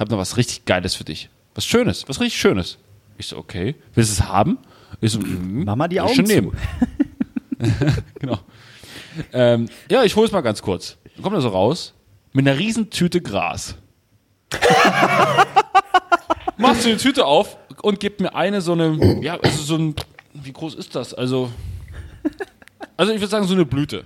hab 0.00 0.10
noch 0.10 0.18
was 0.18 0.36
richtig 0.36 0.64
Geiles 0.64 0.94
für 0.94 1.04
dich. 1.04 1.28
Was 1.54 1.66
Schönes, 1.66 2.08
was 2.08 2.20
richtig 2.20 2.40
Schönes. 2.40 2.78
Ich 3.18 3.26
so, 3.26 3.36
okay. 3.36 3.74
Willst 3.94 4.18
du 4.18 4.22
es 4.22 4.28
haben? 4.28 4.58
Ich 5.00 5.12
so, 5.12 5.20
mhm. 5.20 5.64
Mach 5.64 5.76
mal 5.76 5.88
die 5.88 6.00
Augen 6.00 6.14
schon 6.14 6.26
zu. 6.26 6.32
nehmen. 6.32 6.56
genau. 8.18 8.38
Ähm, 9.32 9.68
ja, 9.90 10.02
ich 10.02 10.16
hole 10.16 10.26
es 10.26 10.32
mal 10.32 10.40
ganz 10.40 10.62
kurz. 10.62 10.96
Dann 11.14 11.22
kommt 11.22 11.36
er 11.36 11.42
so 11.42 11.48
raus 11.48 11.92
mit 12.32 12.48
einer 12.48 12.58
riesen 12.58 12.88
Tüte 12.88 13.20
Gras. 13.20 13.74
Machst 16.56 16.84
du 16.84 16.90
die 16.90 16.96
Tüte 16.96 17.26
auf 17.26 17.58
und 17.82 18.00
gibt 18.00 18.20
mir 18.20 18.34
eine 18.34 18.62
so 18.62 18.72
eine, 18.72 19.22
ja, 19.22 19.38
also 19.38 19.62
so 19.62 19.76
ein, 19.76 19.94
wie 20.32 20.52
groß 20.52 20.74
ist 20.76 20.94
das? 20.94 21.12
Also, 21.12 21.50
also 22.96 23.12
ich 23.12 23.20
würde 23.20 23.30
sagen 23.30 23.46
so 23.46 23.54
eine 23.54 23.66
Blüte. 23.66 24.04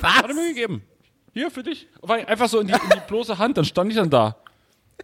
Was? 0.00 0.16
Hat 0.16 0.28
er 0.28 0.34
mir 0.34 0.48
gegeben. 0.48 0.82
Hier 1.32 1.50
für 1.50 1.62
dich. 1.62 1.88
War 2.02 2.16
Einfach 2.16 2.48
so 2.48 2.60
in 2.60 2.66
die, 2.66 2.74
in 2.74 2.90
die 2.92 3.00
bloße 3.08 3.38
Hand. 3.38 3.56
Dann 3.56 3.64
stand 3.64 3.90
ich 3.90 3.96
dann 3.96 4.10
da 4.10 4.36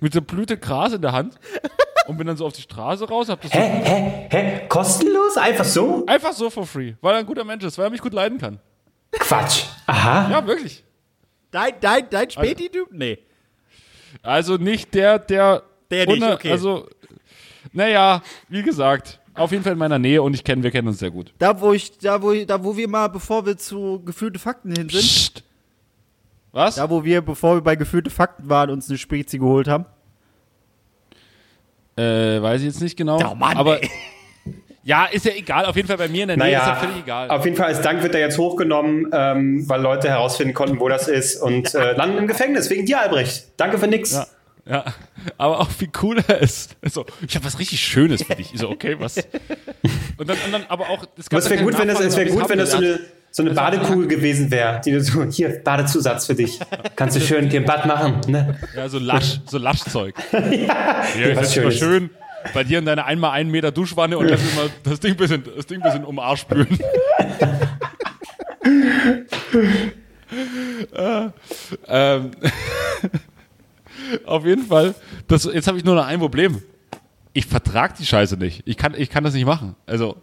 mit 0.00 0.14
der 0.14 0.20
Blüte 0.20 0.56
Gras 0.56 0.92
in 0.92 1.02
der 1.02 1.12
Hand 1.12 1.34
und 2.06 2.16
bin 2.16 2.26
dann 2.26 2.36
so 2.36 2.46
auf 2.46 2.52
die 2.52 2.62
Straße 2.62 3.08
raus. 3.08 3.28
Hab 3.28 3.40
das 3.42 3.50
so 3.50 3.58
Hä? 3.58 3.82
Hä? 3.84 4.26
Hä? 4.30 4.60
Kostenlos? 4.68 5.36
Einfach 5.36 5.64
so? 5.64 6.04
einfach 6.06 6.32
so 6.32 6.50
for 6.50 6.66
free, 6.66 6.94
weil 7.00 7.14
er 7.14 7.18
ein 7.20 7.26
guter 7.26 7.44
Mensch 7.44 7.64
ist, 7.64 7.76
weil 7.78 7.86
er 7.86 7.90
mich 7.90 8.00
gut 8.00 8.12
leiden 8.14 8.38
kann. 8.38 8.58
Quatsch. 9.12 9.64
Aha. 9.86 10.30
Ja, 10.30 10.46
wirklich. 10.46 10.84
Dein, 11.50 11.72
dein, 11.80 12.08
dein 12.10 12.30
Späti-Typ? 12.30 12.88
Nee. 12.92 13.18
Also 14.22 14.56
nicht 14.56 14.94
der, 14.94 15.18
der. 15.18 15.62
Der 15.90 16.06
nicht, 16.06 16.22
ohne- 16.22 16.34
okay. 16.34 16.52
Also, 16.52 16.86
naja, 17.72 18.22
wie 18.48 18.62
gesagt, 18.62 19.18
auf 19.34 19.50
jeden 19.50 19.64
Fall 19.64 19.72
in 19.72 19.78
meiner 19.78 19.98
Nähe 19.98 20.22
und 20.22 20.34
ich 20.34 20.44
kenne, 20.44 20.62
wir 20.62 20.70
kennen 20.70 20.86
uns 20.88 21.00
sehr 21.00 21.10
gut. 21.10 21.32
Da, 21.38 21.60
wo 21.60 21.72
ich, 21.72 21.98
da, 21.98 22.22
wo, 22.22 22.30
ich- 22.32 22.46
da, 22.46 22.62
wo 22.62 22.76
wir 22.76 22.86
mal, 22.88 23.08
bevor 23.08 23.44
wir 23.46 23.56
zu 23.56 24.00
gefühlte 24.04 24.38
Fakten 24.38 24.68
hin 24.72 24.88
sind, 24.88 25.00
Psst. 25.00 25.42
Was? 26.52 26.74
da, 26.76 26.90
wo 26.90 27.04
wir, 27.04 27.20
bevor 27.22 27.56
wir 27.56 27.60
bei 27.60 27.76
gefühlte 27.76 28.10
Fakten 28.10 28.48
waren, 28.48 28.70
uns 28.70 28.88
eine 28.88 28.98
Spezi 28.98 29.38
geholt 29.38 29.68
haben. 29.68 29.86
Äh, 31.96 32.40
weiß 32.40 32.60
ich 32.60 32.66
jetzt 32.66 32.80
nicht 32.80 32.96
genau. 32.96 33.18
Oh 33.30 33.34
Mann, 33.34 33.56
aber 33.56 33.82
ey. 33.82 33.90
ja, 34.82 35.04
ist 35.06 35.24
ja 35.26 35.32
egal. 35.32 35.66
Auf 35.66 35.76
jeden 35.76 35.86
Fall 35.88 35.98
bei 35.98 36.08
mir 36.08 36.22
in 36.22 36.28
der 36.28 36.36
Nähe 36.36 36.46
ist 36.48 36.52
ja 36.52 36.66
Naja, 36.66 36.74
völlig 36.76 36.96
egal. 37.02 37.30
auf 37.30 37.44
jeden 37.44 37.56
Fall 37.56 37.66
als 37.66 37.82
Dank 37.82 38.02
wird 38.02 38.14
er 38.14 38.20
jetzt 38.20 38.38
hochgenommen, 38.38 39.08
ähm, 39.12 39.68
weil 39.68 39.80
Leute 39.80 40.08
herausfinden 40.08 40.54
konnten, 40.54 40.80
wo 40.80 40.88
das 40.88 41.08
ist 41.08 41.36
und 41.40 41.74
äh, 41.74 41.92
landen 41.92 42.18
im 42.18 42.26
Gefängnis 42.26 42.70
wegen 42.70 42.86
dir, 42.86 43.00
Albrecht. 43.00 43.48
Danke 43.56 43.78
für 43.78 43.86
nix. 43.88 44.12
Ja. 44.12 44.26
Ja, 44.66 44.84
aber 45.38 45.60
auch 45.60 45.68
wie 45.78 45.90
cool 46.02 46.22
er 46.28 46.38
ist. 46.42 46.76
So, 46.82 47.04
ich 47.26 47.34
habe 47.34 47.44
was 47.44 47.58
richtig 47.58 47.80
Schönes 47.80 48.22
für 48.22 48.36
dich. 48.36 48.52
Ich 48.54 48.60
so, 48.60 48.68
okay, 48.70 48.94
was? 48.98 49.16
Und 50.16 50.28
dann, 50.28 50.36
und 50.44 50.52
dann 50.52 50.64
aber 50.68 50.90
auch, 50.90 51.06
es 51.16 51.30
wäre 51.32 51.64
gut, 51.64 51.78
wenn 51.78 51.88
das, 51.88 51.98
es 51.98 52.14
wäre 52.14 52.28
gut, 52.28 52.46
wenn 52.48 52.58
das 52.58 52.72
so 52.72 52.76
eine 52.76 52.86
eine, 52.86 53.00
so 53.32 53.42
eine 53.42 53.52
Badekugel 53.52 54.08
gewesen 54.08 54.50
wäre, 54.50 54.80
die 54.84 54.90
du 54.92 55.00
so, 55.00 55.22
hier, 55.24 55.60
Badezusatz 55.62 56.26
für 56.26 56.34
dich. 56.34 56.58
Kannst 56.96 57.16
du 57.16 57.20
schön 57.20 57.48
dir 57.48 57.60
ein 57.60 57.66
Bad 57.66 57.86
machen, 57.86 58.20
ne? 58.26 58.58
Ja, 58.76 58.88
so 58.88 58.98
Lasch, 58.98 59.40
so 59.46 59.58
Laschzeug. 59.58 60.14
ja, 60.32 61.02
was 61.02 61.14
das 61.14 61.56
ist 61.56 61.56
mal 61.56 61.70
Schönes. 61.72 61.78
schön 61.78 62.10
bei 62.54 62.64
dir 62.64 62.78
in 62.78 62.86
deiner 62.86 63.04
einmal 63.04 63.32
einen 63.32 63.50
Meter 63.50 63.70
Duschwanne 63.70 64.16
und 64.18 64.26
lass 64.28 64.40
mir 64.40 64.62
mal 64.62 64.70
das 64.82 64.98
Ding 65.00 65.14
bisschen, 65.16 65.44
das 65.56 65.66
Ding 65.66 65.80
bisschen 65.80 66.04
um 66.04 66.16
den 66.16 66.24
Arsch 66.24 66.40
spülen. 66.40 66.78
Äh, 70.92 71.28
ähm, 71.88 72.30
auf 74.24 74.44
jeden 74.44 74.64
Fall, 74.66 74.94
das, 75.28 75.44
jetzt 75.44 75.68
habe 75.68 75.78
ich 75.78 75.84
nur 75.84 75.94
noch 75.94 76.06
ein 76.06 76.18
Problem. 76.18 76.62
Ich 77.32 77.46
vertrag 77.46 77.94
die 77.96 78.06
Scheiße 78.06 78.36
nicht. 78.36 78.62
Ich 78.64 78.76
kann, 78.76 78.94
ich 78.96 79.08
kann 79.10 79.22
das 79.22 79.34
nicht 79.34 79.46
machen. 79.46 79.76
Also, 79.86 80.16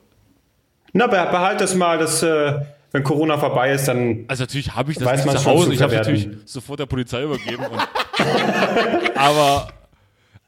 Na, 0.93 1.05
beh- 1.05 1.31
behalt 1.31 1.61
das 1.61 1.73
mal, 1.75 1.97
dass, 1.97 2.21
äh, 2.23 2.59
wenn 2.97 3.03
Corona 3.03 3.37
vorbei 3.37 3.71
ist, 3.71 3.87
dann 3.87 4.25
Also 4.27 4.43
natürlich 4.43 4.73
habe 4.75 4.91
ich 4.91 4.97
das 4.97 5.05
Weiß 5.05 5.17
nicht 5.19 5.25
man 5.27 5.37
zu 5.37 5.43
schon 5.43 5.53
Hause. 5.53 5.67
zu 5.67 5.73
Ich 5.73 5.81
habe 5.81 5.95
natürlich 5.95 6.27
sofort 6.45 6.79
der 6.79 6.87
Polizei 6.87 7.23
übergeben. 7.23 7.63
Und 7.65 7.79
aber 9.15 9.67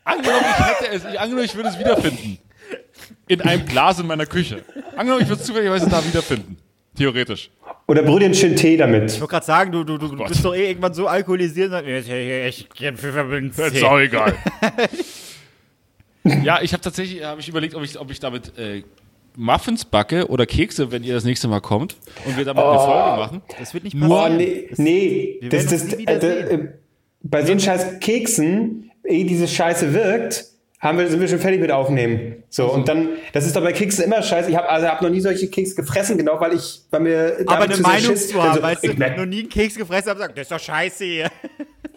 angenommen, 0.04 0.40
ich 0.42 0.66
hätte 0.66 0.96
es, 0.96 1.06
ich, 1.06 1.20
angenommen, 1.20 1.46
ich 1.46 1.56
würde 1.56 1.70
es 1.70 1.80
wiederfinden. 1.80 2.40
In 3.28 3.42
einem 3.42 3.66
Glas 3.66 4.00
in 4.00 4.08
meiner 4.08 4.26
Küche. 4.26 4.64
Angenommen, 4.96 5.22
ich 5.22 5.30
würde 5.30 5.42
es 5.42 5.48
zufälligerweise 5.48 5.88
da 5.90 6.04
wiederfinden. 6.04 6.58
Theoretisch. 6.96 7.52
Oder 7.88 8.02
brüh 8.02 8.20
dir 8.20 8.26
einen 8.26 8.34
schönen 8.34 8.56
Tee 8.56 8.76
damit. 8.78 9.12
Ich 9.12 9.22
wollte 9.22 9.32
gerade 9.32 9.46
sagen, 9.46 9.72
du, 9.72 9.84
du, 9.84 9.98
du, 9.98 10.08
du 10.10 10.26
bist 10.26 10.44
doch 10.44 10.56
eh 10.56 10.70
irgendwann 10.70 10.94
so 10.94 11.08
alkoholisiert. 11.08 11.68
und 11.68 11.86
sagst, 11.86 11.88
Ich, 11.88 12.10
ich, 12.10 12.68
ich, 12.80 12.82
ich 12.82 13.00
verbinde 13.00 13.64
Ist 13.64 13.84
auch 13.84 14.00
egal. 14.00 14.36
ja, 16.44 16.62
ich 16.62 16.74
habe 16.74 16.82
tatsächlich 16.82 17.24
hab 17.24 17.40
ich 17.40 17.48
überlegt, 17.48 17.76
ob 17.76 17.84
ich, 17.84 18.00
ob 18.00 18.10
ich 18.12 18.20
damit 18.20 18.58
äh, 18.58 18.84
Muffins 19.40 19.86
backe 19.86 20.28
oder 20.28 20.46
Kekse, 20.46 20.92
wenn 20.92 21.04
ihr 21.04 21.14
das 21.14 21.24
nächste 21.24 21.48
Mal 21.48 21.62
kommt 21.62 21.96
und 22.26 22.38
wir 22.38 22.44
damit 22.46 22.62
eine 22.64 22.78
Folge 22.80 23.18
machen. 23.22 23.42
Das 23.58 23.74
wird 23.74 23.86
nicht 23.86 23.96
Oh, 23.96 24.08
passieren. 24.10 24.38
nee, 24.38 24.70
nee. 24.78 25.40
Das, 25.50 25.72
werden 25.72 25.88
das, 25.90 25.98
nie 25.98 26.04
äh, 26.04 26.08
wiedersehen. 26.22 26.62
äh, 26.62 26.68
bei 27.24 27.46
so 27.46 27.52
einem 27.52 27.60
scheiß 27.62 28.00
Keksen, 28.02 28.92
ehe 29.06 29.26
diese 29.26 29.48
Scheiße 29.48 29.94
wirkt, 29.94 30.46
haben 30.82 30.98
wir, 30.98 31.08
sind 31.10 31.20
wir 31.20 31.28
schon 31.28 31.40
fertig 31.40 31.60
mit 31.62 31.72
aufnehmen. 31.72 32.44
So, 32.50 32.72
und 32.72 32.88
dann, 32.88 33.10
das 33.34 33.46
ist 33.46 33.56
doch 33.56 33.62
bei 33.64 33.74
Keksen 33.74 34.06
immer 34.06 34.22
scheiße. 34.22 34.50
Ich 34.50 34.56
habe 34.56 34.70
also 34.70 34.88
hab 34.88 35.02
noch 35.02 35.10
nie 35.10 35.20
solche 35.22 35.48
Kekse 35.50 35.76
gefressen, 35.76 36.18
genau, 36.18 36.40
weil 36.40 36.54
ich 36.56 36.82
bei 36.92 37.00
mir. 37.00 37.38
Aber 37.48 37.64
eine 37.64 37.78
Meinung 37.78 38.12
Schiss- 38.12 38.30
zu 38.30 38.42
haben, 38.42 38.50
also, 38.52 38.62
weißt 38.62 38.84
du, 38.86 38.92
ich 38.92 38.98
noch 38.98 39.26
nie 39.26 39.40
einen 39.40 39.50
Keks 39.50 39.76
gefressen 39.76 40.10
habe, 40.10 40.20
sagt, 40.20 40.38
das 40.38 40.44
ist 40.44 40.52
doch 40.52 40.60
scheiße 40.60 41.04
hier. 41.06 41.28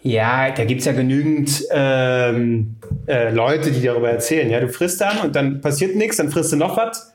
Ja, 0.01 0.51
da 0.51 0.65
gibt's 0.65 0.83
ja 0.83 0.91
genügend 0.91 1.63
ähm, 1.71 2.75
äh, 3.07 3.29
Leute, 3.31 3.71
die 3.71 3.81
darüber 3.81 4.09
erzählen. 4.09 4.49
Ja, 4.49 4.59
du 4.59 4.67
frisst 4.67 4.99
dann 4.99 5.19
und 5.19 5.33
dann 5.35 5.61
passiert 5.61 5.95
nichts, 5.95 6.17
dann 6.17 6.29
frisst 6.29 6.51
du 6.51 6.57
noch 6.57 6.75
was. 6.75 7.12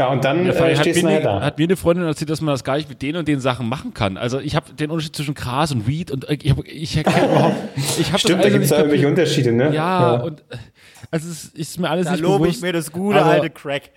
Ja, 0.00 0.08
und 0.08 0.24
dann 0.24 0.46
Ja, 0.46 0.52
äh, 0.54 0.74
hat, 0.76 0.78
stehst 0.78 1.02
du 1.02 1.06
mir 1.06 1.12
nachher 1.16 1.30
eine, 1.30 1.40
da. 1.40 1.44
hat 1.46 1.58
mir 1.58 1.64
eine 1.64 1.76
Freundin 1.76 2.06
erzählt, 2.06 2.30
dass 2.30 2.40
man 2.40 2.54
das 2.54 2.64
gar 2.64 2.76
nicht 2.76 2.88
mit 2.88 3.02
den 3.02 3.16
und 3.16 3.28
den 3.28 3.38
Sachen 3.38 3.68
machen 3.68 3.92
kann. 3.92 4.16
Also 4.16 4.40
ich 4.40 4.56
habe 4.56 4.72
den 4.72 4.90
Unterschied 4.90 5.14
zwischen 5.14 5.34
Gras 5.34 5.72
und 5.72 5.86
Weed 5.86 6.10
und 6.10 6.26
äh, 6.26 6.38
ich, 6.42 6.50
hab, 6.50 6.64
ich 6.66 6.96
erkenne 6.96 7.26
überhaupt. 7.30 7.56
Ich 7.98 8.10
hab 8.10 8.18
Stimmt, 8.18 8.38
das 8.38 8.44
da 8.46 8.48
gibt's 8.48 8.60
nicht 8.60 8.72
da 8.72 8.76
irgendwelche. 8.78 9.08
Unterschiede, 9.08 9.52
ne? 9.52 9.74
Ja, 9.74 10.14
und 10.14 10.40
äh, 10.40 10.56
also 11.10 11.28
es 11.28 11.44
ist, 11.44 11.54
ist 11.58 11.78
mir 11.80 11.90
alles 11.90 12.06
Da 12.06 12.12
nicht 12.12 12.22
lobe 12.22 12.46
ich 12.48 12.52
bewusst. 12.54 12.62
mir 12.62 12.72
das 12.72 12.90
gute 12.90 13.22
alte 13.22 13.50
Crack. 13.50 13.90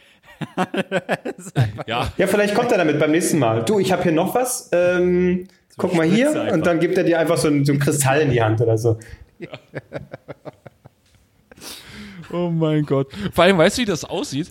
Ja, 1.87 2.11
Ja, 2.17 2.27
vielleicht 2.27 2.53
kommt 2.53 2.69
er 2.73 2.79
damit 2.79 2.99
beim 2.99 3.11
nächsten 3.11 3.39
Mal. 3.39 3.63
Du, 3.63 3.79
ich 3.79 3.93
habe 3.93 4.03
hier 4.03 4.11
noch 4.11 4.35
was. 4.35 4.69
Ähm, 4.73 5.47
guck 5.77 5.93
mal 5.95 6.05
hier. 6.05 6.29
Einfach. 6.31 6.53
Und 6.53 6.65
dann 6.65 6.81
gibt 6.81 6.97
er 6.97 7.05
dir 7.05 7.17
einfach 7.17 7.37
so 7.37 7.47
einen, 7.47 7.63
so 7.63 7.71
einen 7.71 7.79
Kristall 7.79 8.19
in 8.19 8.31
die 8.31 8.41
Hand 8.43 8.59
oder 8.59 8.77
so. 8.77 8.97
Oh 12.31 12.49
mein 12.49 12.83
Gott. 12.83 13.07
Vor 13.31 13.43
allem, 13.43 13.57
weißt 13.59 13.77
du, 13.77 13.81
wie 13.83 13.85
das 13.85 14.03
aussieht? 14.05 14.49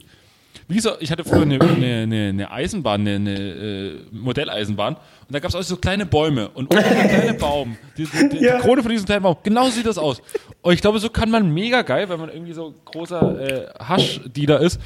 Wie 0.68 0.80
so, 0.80 0.92
ich 1.00 1.10
hatte 1.10 1.24
früher 1.24 1.42
eine, 1.42 1.60
eine, 1.60 2.28
eine, 2.28 2.50
Eisenbahn, 2.50 3.00
eine, 3.02 3.14
eine 3.16 3.38
äh, 3.38 4.00
Modelleisenbahn. 4.12 4.94
Und 4.94 5.02
da 5.28 5.38
gab 5.38 5.50
es 5.50 5.54
auch 5.54 5.62
so 5.62 5.76
kleine 5.76 6.06
Bäume. 6.06 6.48
Und 6.50 6.72
unten 6.74 6.94
der 6.94 7.08
kleine 7.08 7.34
Baum, 7.34 7.76
die, 7.96 8.04
die, 8.04 8.28
die, 8.28 8.38
Ja. 8.44 8.56
die 8.56 8.62
Krone 8.62 8.82
von 8.82 8.90
diesem 8.90 9.06
kleinen 9.06 9.22
Baum, 9.22 9.36
genau 9.42 9.64
so 9.64 9.70
sieht 9.70 9.86
das 9.86 9.98
aus. 9.98 10.22
Und 10.62 10.74
ich 10.74 10.80
glaube, 10.80 10.98
so 10.98 11.10
kann 11.10 11.30
man 11.30 11.52
mega 11.52 11.82
geil, 11.82 12.08
wenn 12.08 12.20
man 12.20 12.30
irgendwie 12.30 12.52
so 12.52 12.74
großer 12.84 13.40
äh, 13.40 13.68
Haschdealer 13.78 14.60
ist. 14.60 14.80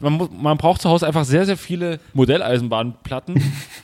Man, 0.00 0.28
man 0.40 0.56
braucht 0.56 0.80
zu 0.82 0.88
Hause 0.88 1.06
einfach 1.06 1.24
sehr, 1.24 1.44
sehr 1.44 1.56
viele 1.56 1.98
Modelleisenbahnplatten. 2.14 3.34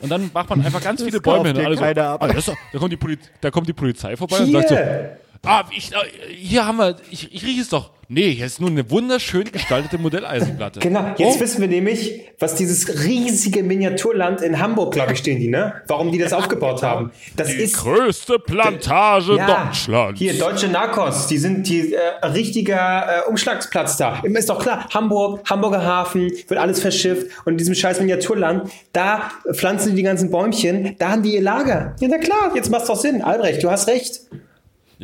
Und 0.01 0.11
dann 0.11 0.31
macht 0.33 0.49
man 0.51 0.65
einfach 0.65 0.83
ganz 0.83 1.03
viele 1.03 1.21
Bäume 1.21 1.49
hin. 1.53 1.57
So, 1.77 1.83
ah, 1.83 1.93
das 2.29 2.47
da, 2.47 2.79
kommt 2.79 2.93
die 2.93 2.97
Poli 2.97 3.19
da 3.41 3.51
kommt 3.51 3.69
die 3.69 3.73
Polizei 3.73 4.17
vorbei 4.17 4.39
und 4.39 4.53
sagt 4.53 4.69
so, 4.69 4.77
Hier. 4.77 5.19
Ah, 5.45 5.65
ich, 5.71 5.93
äh, 5.93 5.97
hier 6.35 6.67
haben 6.67 6.79
wir, 6.79 6.97
ich, 7.11 7.35
ich 7.35 7.45
rieche 7.45 7.61
es 7.61 7.69
doch. 7.69 7.91
Nee, 8.09 8.33
hier 8.33 8.47
ist 8.47 8.61
nur 8.61 8.71
eine 8.71 8.89
wunderschön 8.91 9.51
gestaltete 9.51 9.99
Modelleisenplatte. 9.99 10.81
Genau, 10.81 11.15
jetzt 11.17 11.37
oh, 11.37 11.41
wissen 11.41 11.61
wir 11.61 11.69
nämlich, 11.69 12.21
was 12.39 12.55
dieses 12.55 13.03
riesige 13.05 13.63
Miniaturland 13.63 14.43
in 14.43 14.59
Hamburg, 14.59 14.93
glaube 14.93 15.15
ich, 15.15 15.19
stehen 15.19 15.41
die, 15.41 15.49
ne? 15.49 15.83
Warum 15.87 16.13
die 16.13 16.19
das 16.19 16.33
aufgebaut 16.33 16.83
haben. 16.83 17.13
Das 17.37 17.49
die 17.49 17.55
ist 17.55 17.79
größte 17.79 18.39
Plantage 18.39 19.37
ja, 19.37 19.65
Deutschlands. 19.65 20.19
Hier, 20.19 20.39
deutsche 20.39 20.69
Narcos, 20.69 21.27
die 21.29 21.39
sind 21.39 21.67
die 21.69 21.95
äh, 21.95 22.27
richtiger 22.27 23.25
äh, 23.25 23.29
Umschlagsplatz 23.29 23.97
da. 23.97 24.21
Ist 24.23 24.51
doch 24.51 24.59
klar, 24.59 24.87
Hamburg, 24.93 25.49
Hamburger 25.49 25.85
Hafen, 25.85 26.31
wird 26.49 26.61
alles 26.61 26.81
verschifft 26.81 27.29
und 27.47 27.53
in 27.53 27.59
diesem 27.59 27.75
scheiß 27.75 28.01
Miniaturland, 28.01 28.71
da 28.93 29.31
pflanzen 29.53 29.91
die 29.91 29.97
die 29.97 30.03
ganzen 30.03 30.31
Bäumchen, 30.31 30.97
da 30.99 31.11
haben 31.11 31.23
die 31.23 31.35
ihr 31.35 31.43
Lager. 31.43 31.97
Ja, 32.01 32.09
na 32.09 32.19
klar, 32.19 32.53
jetzt 32.55 32.71
macht's 32.71 32.89
doch 32.89 32.97
Sinn. 32.97 33.23
Albrecht, 33.23 33.63
du 33.63 33.71
hast 33.71 33.89
recht. 33.89 34.21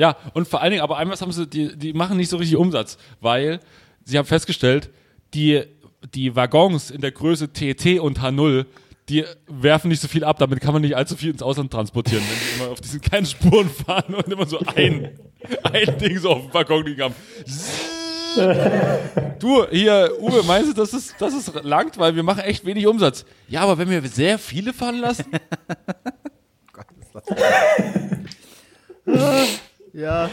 Ja, 0.00 0.16
und 0.32 0.48
vor 0.48 0.62
allen 0.62 0.70
Dingen, 0.70 0.82
aber 0.82 0.96
einmal 0.96 1.20
haben 1.20 1.30
sie, 1.30 1.46
die, 1.46 1.76
die 1.76 1.92
machen 1.92 2.16
nicht 2.16 2.30
so 2.30 2.38
richtig 2.38 2.56
Umsatz, 2.56 2.96
weil 3.20 3.60
sie 4.02 4.16
haben 4.16 4.24
festgestellt, 4.24 4.88
die, 5.34 5.62
die 6.14 6.34
Waggons 6.34 6.90
in 6.90 7.02
der 7.02 7.12
Größe 7.12 7.52
TT 7.52 8.00
und 8.00 8.18
H0, 8.18 8.64
die 9.10 9.26
werfen 9.46 9.88
nicht 9.88 10.00
so 10.00 10.08
viel 10.08 10.24
ab, 10.24 10.38
damit 10.38 10.62
kann 10.62 10.72
man 10.72 10.80
nicht 10.80 10.96
allzu 10.96 11.16
viel 11.16 11.28
ins 11.28 11.42
Ausland 11.42 11.70
transportieren, 11.70 12.22
wenn 12.22 12.38
die 12.38 12.62
immer 12.62 12.72
auf 12.72 12.80
diesen 12.80 13.02
kleinen 13.02 13.26
Spuren 13.26 13.68
fahren 13.68 14.14
und 14.14 14.26
immer 14.28 14.46
so 14.46 14.60
ein, 14.74 15.18
ein 15.64 15.98
Ding 15.98 16.18
so 16.18 16.30
auf 16.30 16.44
dem 16.44 16.50
Balkon 16.50 16.86
liegen 16.86 17.02
haben. 17.02 17.14
Du, 19.40 19.66
hier, 19.68 20.12
Uwe, 20.20 20.44
meinst 20.44 20.70
du, 20.70 20.74
dass 20.74 20.92
es, 20.92 21.16
dass 21.18 21.34
es 21.34 21.52
langt? 21.64 21.98
Weil 21.98 22.14
wir 22.14 22.22
machen 22.22 22.44
echt 22.44 22.64
wenig 22.64 22.86
Umsatz. 22.86 23.24
Ja, 23.48 23.62
aber 23.62 23.76
wenn 23.76 23.90
wir 23.90 24.00
sehr 24.08 24.38
viele 24.38 24.72
fahren 24.72 25.00
lassen, 25.00 25.24
Ja. 29.92 30.30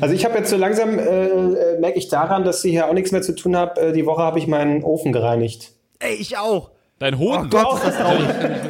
Also 0.00 0.14
ich 0.14 0.24
habe 0.24 0.38
jetzt 0.38 0.50
so 0.50 0.56
langsam, 0.56 0.98
äh, 0.98 1.02
äh, 1.26 1.78
merke 1.80 1.98
ich 1.98 2.08
daran, 2.08 2.44
dass 2.44 2.64
ich 2.64 2.72
hier 2.72 2.88
auch 2.88 2.92
nichts 2.94 3.12
mehr 3.12 3.22
zu 3.22 3.34
tun 3.34 3.56
habe. 3.56 3.80
Äh, 3.80 3.92
die 3.92 4.06
Woche 4.06 4.22
habe 4.22 4.38
ich 4.38 4.46
meinen 4.46 4.82
Ofen 4.82 5.12
gereinigt. 5.12 5.72
Ey, 5.98 6.14
ich 6.14 6.36
auch. 6.38 6.70
dein 6.98 7.18
Hoden. 7.18 7.50
Gott, 7.50 7.74
ist 7.78 7.84
das 7.86 7.96
traurig. 7.98 8.26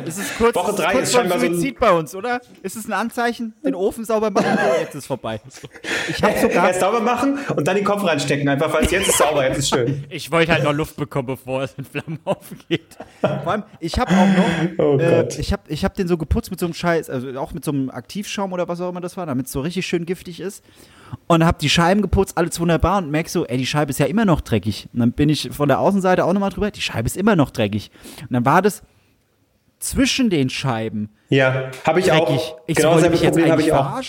Es 0.07 0.19
ist 0.19 0.39
kurz, 0.39 0.55
Woche 0.57 0.71
es 0.71 0.73
ist 0.73 0.79
drei 0.85 0.93
kurz 0.93 1.03
ist 1.05 1.13
vor 1.13 1.21
scheinbar 1.21 1.39
so 1.39 1.47
ein- 1.47 1.55
Suizid 1.55 1.79
bei 1.79 1.93
uns, 1.93 2.15
oder? 2.15 2.41
Ist 2.63 2.77
es 2.77 2.87
ein 2.87 2.93
Anzeichen? 2.95 3.55
Den 3.65 3.75
Ofen 3.75 4.05
sauber 4.07 4.31
machen? 4.31 4.47
Oh, 4.59 4.81
jetzt 4.81 4.95
ist 4.95 5.07
vorbei. 5.07 5.39
Ich 6.09 6.23
habe 6.23 6.39
sogar... 6.41 6.69
Erst 6.69 6.81
sauber 6.81 7.01
machen 7.01 7.39
und 7.57 7.69
dann 7.69 7.77
den 7.77 7.85
Kopf 7.85 8.03
reinstecken, 8.05 8.49
einfach 8.49 8.73
weil 8.73 8.85
es 8.85 8.91
jetzt 8.91 9.09
ist 9.09 9.19
sauber, 9.19 9.47
jetzt 9.47 9.59
ist 9.59 9.69
schön. 9.69 10.05
Ich 10.11 10.31
wollte 10.31 10.53
halt 10.53 10.65
noch 10.65 10.73
Luft 10.73 10.97
bekommen, 10.97 11.27
bevor 11.27 11.63
es 11.63 11.75
in 11.77 11.85
Flammen 11.85 12.21
aufgeht. 12.25 12.97
Vor 13.21 13.53
allem, 13.53 13.63
ich 13.81 13.99
habe 13.99 14.11
auch 14.13 14.27
noch, 14.79 14.85
Oh 14.85 14.99
äh, 14.99 15.29
ich 15.39 15.53
habe 15.53 15.63
ich 15.69 15.85
hab 15.85 15.95
den 15.95 16.09
so 16.09 16.17
geputzt 16.17 16.51
mit 16.51 16.59
so 16.59 16.67
einem 16.67 16.75
Scheiß, 16.75 17.11
also 17.11 17.29
auch 17.39 17.53
mit 17.53 17.65
so 17.65 17.71
einem 17.71 17.91
Aktivschaum 17.91 18.53
oder 18.55 18.67
was 18.69 18.81
auch 18.81 18.89
immer 18.89 19.01
das 19.03 19.17
war, 19.19 19.27
damit 19.27 19.47
es 19.47 19.53
so 19.53 19.61
richtig 19.61 19.87
schön 19.87 20.07
giftig 20.07 20.41
ist. 20.41 20.65
Und 21.27 21.45
habe 21.45 21.59
die 21.61 21.69
Scheiben 21.69 22.03
geputzt, 22.03 22.39
alles 22.39 22.59
wunderbar 22.61 22.99
und 22.99 23.11
merk 23.11 23.29
so, 23.29 23.47
ey, 23.47 23.59
die 23.59 23.67
Scheibe 23.67 23.91
ist 23.91 23.99
ja 23.99 24.07
immer 24.07 24.25
noch 24.25 24.41
dreckig. 24.41 24.89
Und 24.93 25.01
dann 25.01 25.13
bin 25.13 25.29
ich 25.29 25.51
von 25.53 25.69
der 25.69 25.79
Außenseite 25.81 26.25
auch 26.25 26.33
nochmal 26.33 26.51
drüber, 26.51 26.71
die 26.71 26.81
Scheibe 26.81 27.07
ist 27.07 27.17
immer 27.17 27.37
noch 27.37 27.51
dreckig. 27.51 27.91
Und 28.23 28.33
dann 28.33 28.45
war 28.45 28.63
das 28.63 28.83
zwischen 29.79 30.31
den 30.31 30.49
Scheiben 30.49 31.11
Ja, 31.29 31.71
habe 31.85 32.01
ich 32.01 32.07
dreckig. 32.07 32.23
auch. 32.23 32.59
Ich 32.67 32.77
genau 32.77 32.91
so, 32.91 32.95
wollte 32.97 33.11
mich 33.11 33.23
jetzt 33.23 33.33
Problem 33.35 33.53
eigentlich 33.53 33.67
ich 33.67 33.73
auch. 33.73 34.03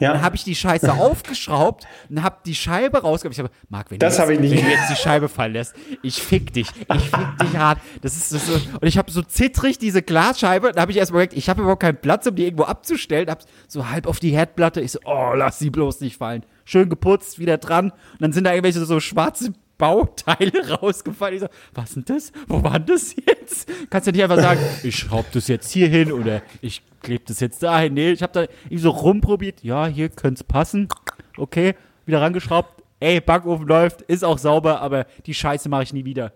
Ja. 0.00 0.12
Dann 0.12 0.22
habe 0.22 0.34
ich 0.36 0.44
die 0.44 0.54
Scheiße 0.54 0.92
aufgeschraubt 0.94 1.86
und 2.10 2.22
habe 2.22 2.38
die 2.44 2.54
Scheibe 2.54 3.02
rausgehoben. 3.02 3.32
Ich 3.32 3.38
habe, 3.38 3.50
Marc, 3.68 3.90
wenn, 3.90 3.98
Das 3.98 4.16
du 4.16 4.22
jetzt, 4.22 4.30
ich 4.32 4.40
nicht. 4.40 4.56
wenn 4.56 4.64
du 4.64 4.70
jetzt 4.70 4.90
die 4.90 4.96
Scheibe 4.96 5.28
fallen 5.28 5.52
lässt, 5.52 5.74
ich 6.02 6.20
fick 6.20 6.52
dich. 6.52 6.68
Ich 6.94 7.02
fick 7.10 7.38
dich 7.40 7.56
hart. 7.56 7.78
Das 8.02 8.16
ist, 8.16 8.32
das 8.32 8.42
ist 8.42 8.46
so. 8.48 8.76
Und 8.80 8.86
ich 8.88 8.98
habe 8.98 9.10
so 9.10 9.22
zittrig 9.22 9.78
diese 9.78 10.02
Glasscheibe. 10.02 10.72
Da 10.72 10.80
habe 10.82 10.90
ich 10.92 10.98
erstmal 10.98 11.22
gedacht, 11.22 11.38
ich 11.38 11.48
habe 11.48 11.62
überhaupt 11.62 11.82
keinen 11.82 12.00
Platz, 12.00 12.26
um 12.26 12.34
die 12.34 12.44
irgendwo 12.44 12.64
abzustellen. 12.64 13.30
Hab 13.30 13.42
so 13.68 13.88
halb 13.88 14.06
auf 14.06 14.18
die 14.18 14.30
Herdplatte. 14.30 14.80
Ich 14.80 14.92
so, 14.92 14.98
oh, 15.04 15.32
lass 15.34 15.58
sie 15.58 15.70
bloß 15.70 16.00
nicht 16.00 16.16
fallen. 16.16 16.44
Schön 16.64 16.88
geputzt, 16.88 17.38
wieder 17.38 17.58
dran. 17.58 17.90
Und 17.90 18.20
dann 18.20 18.32
sind 18.32 18.44
da 18.44 18.50
irgendwelche 18.50 18.84
so 18.84 18.98
schwarze 19.00 19.52
Bauteile 19.78 20.68
rausgefallen. 20.80 21.36
Ich 21.36 21.40
so, 21.40 21.48
was 21.74 21.94
denn 21.94 22.04
das? 22.04 22.32
Wo 22.46 22.62
war 22.62 22.78
denn 22.78 22.94
das 22.94 23.14
jetzt? 23.16 23.68
Kannst 23.90 24.06
du 24.06 24.12
nicht 24.12 24.22
einfach 24.22 24.40
sagen, 24.40 24.60
ich 24.82 24.96
schraube 24.96 25.28
das 25.32 25.48
jetzt 25.48 25.70
hier 25.70 25.88
hin 25.88 26.12
oder 26.12 26.42
ich 26.60 26.82
klebe 27.02 27.24
das 27.26 27.40
jetzt 27.40 27.62
dahin. 27.62 27.94
Nee, 27.94 28.12
ich 28.12 28.22
habe 28.22 28.32
da 28.32 28.42
irgendwie 28.42 28.78
so 28.78 28.90
rumprobiert. 28.90 29.62
Ja, 29.62 29.86
hier 29.86 30.08
könnte 30.08 30.40
es 30.40 30.44
passen. 30.44 30.88
Okay, 31.36 31.74
wieder 32.06 32.20
rangeschraubt. 32.20 32.82
Ey, 33.00 33.20
Backofen 33.20 33.66
läuft, 33.66 34.02
ist 34.02 34.24
auch 34.24 34.38
sauber, 34.38 34.80
aber 34.80 35.06
die 35.26 35.34
Scheiße 35.34 35.68
mache 35.68 35.82
ich 35.82 35.92
nie 35.92 36.04
wieder. 36.04 36.32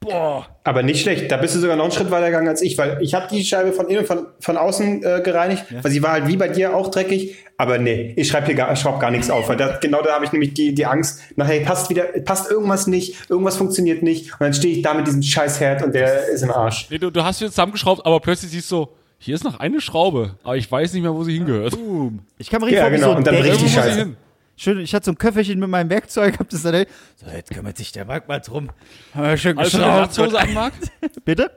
Boah. 0.00 0.46
Aber 0.64 0.82
nicht 0.82 1.00
schlecht. 1.00 1.30
Da 1.30 1.36
bist 1.36 1.54
du 1.54 1.60
sogar 1.60 1.76
noch 1.76 1.84
einen 1.84 1.92
Schritt 1.92 2.10
weiter 2.10 2.26
gegangen 2.26 2.48
als 2.48 2.62
ich, 2.62 2.78
weil 2.78 2.98
ich 3.00 3.14
habe 3.14 3.26
die 3.30 3.44
Scheibe 3.44 3.72
von 3.72 3.88
innen 3.88 4.00
und 4.00 4.06
von, 4.06 4.26
von 4.40 4.56
außen 4.56 5.02
äh, 5.02 5.20
gereinigt, 5.22 5.64
weil 5.82 5.90
sie 5.90 6.02
war 6.02 6.12
halt 6.12 6.28
wie 6.28 6.36
bei 6.36 6.48
dir 6.48 6.76
auch 6.76 6.90
dreckig. 6.90 7.36
Aber 7.56 7.78
nee, 7.78 8.12
ich 8.16 8.28
schreibe 8.28 8.46
hier 8.46 8.54
gar, 8.54 8.76
schraub 8.76 9.00
gar 9.00 9.10
nichts 9.10 9.30
auf, 9.30 9.48
weil 9.48 9.56
da, 9.56 9.78
genau 9.80 10.02
da 10.02 10.14
habe 10.14 10.24
ich 10.24 10.32
nämlich 10.32 10.54
die, 10.54 10.74
die 10.74 10.86
Angst, 10.86 11.20
nachher 11.36 11.60
passt 11.60 11.88
wieder, 11.88 12.04
passt 12.24 12.50
irgendwas 12.50 12.86
nicht, 12.86 13.30
irgendwas 13.30 13.56
funktioniert 13.56 14.02
nicht 14.02 14.32
und 14.32 14.40
dann 14.40 14.52
stehe 14.54 14.76
ich 14.76 14.82
da 14.82 14.94
mit 14.94 15.06
diesem 15.06 15.22
Scheißherd 15.22 15.82
und 15.82 15.94
der 15.94 16.28
ist 16.28 16.42
im 16.42 16.50
Arsch. 16.50 16.88
Nee, 16.90 16.98
du, 16.98 17.10
du 17.10 17.24
hast 17.24 17.40
wieder 17.40 17.50
zusammengeschraubt, 17.50 18.04
aber 18.04 18.20
plötzlich 18.20 18.50
siehst 18.50 18.70
du, 18.70 18.88
hier 19.18 19.34
ist 19.34 19.44
noch 19.44 19.58
eine 19.58 19.80
Schraube, 19.80 20.34
aber 20.44 20.56
ich 20.56 20.70
weiß 20.70 20.92
nicht 20.92 21.02
mehr, 21.02 21.14
wo 21.14 21.24
sie 21.24 21.32
hingehört. 21.32 21.72
Boom. 21.72 22.20
Ich 22.36 22.50
kann 22.50 22.60
mir 22.60 22.66
richtig 22.66 22.82
Ja, 22.82 22.90
genau, 22.90 23.12
so 23.12 23.16
und 23.16 23.26
dann 23.26 23.36
bricht 23.36 23.60
die 23.60 23.68
Scheiße. 23.68 24.14
Schön, 24.56 24.78
ich 24.80 24.94
hatte 24.94 25.04
so 25.06 25.12
ein 25.12 25.18
Köfferchen 25.18 25.58
mit 25.60 25.68
meinem 25.68 25.90
Werkzeug, 25.90 26.38
hab 26.38 26.48
das 26.48 26.62
dann, 26.62 26.86
so, 27.16 27.26
jetzt 27.30 27.50
kümmert 27.50 27.76
sich 27.76 27.92
der 27.92 28.06
Marc 28.06 28.26
mal 28.26 28.40
drum. 28.40 28.70
Haben 29.14 29.24
wir 29.24 29.36
schön 29.36 29.58
Hast 29.58 29.74
du 29.74 29.78
eine 29.78 29.86
geschraubt. 29.86 30.00
Latzhose 30.16 30.38
angemarkt? 30.40 30.90
Bitte? 31.26 31.50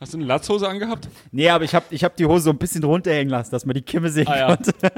Hast 0.00 0.14
du 0.14 0.18
eine 0.18 0.26
Latzhose 0.26 0.66
angehabt? 0.68 1.08
Nee, 1.30 1.48
aber 1.50 1.64
ich 1.64 1.74
habe 1.74 1.84
ich 1.90 2.02
hab 2.04 2.16
die 2.16 2.24
Hose 2.26 2.44
so 2.44 2.50
ein 2.50 2.58
bisschen 2.58 2.84
runterhängen 2.84 3.28
lassen, 3.30 3.50
dass 3.50 3.66
man 3.66 3.74
die 3.74 3.82
Kimme 3.82 4.08
sehen 4.10 4.28
Ah, 4.28 4.38
ja. 4.38 4.46
konnte. 4.56 4.72
da 4.80 4.88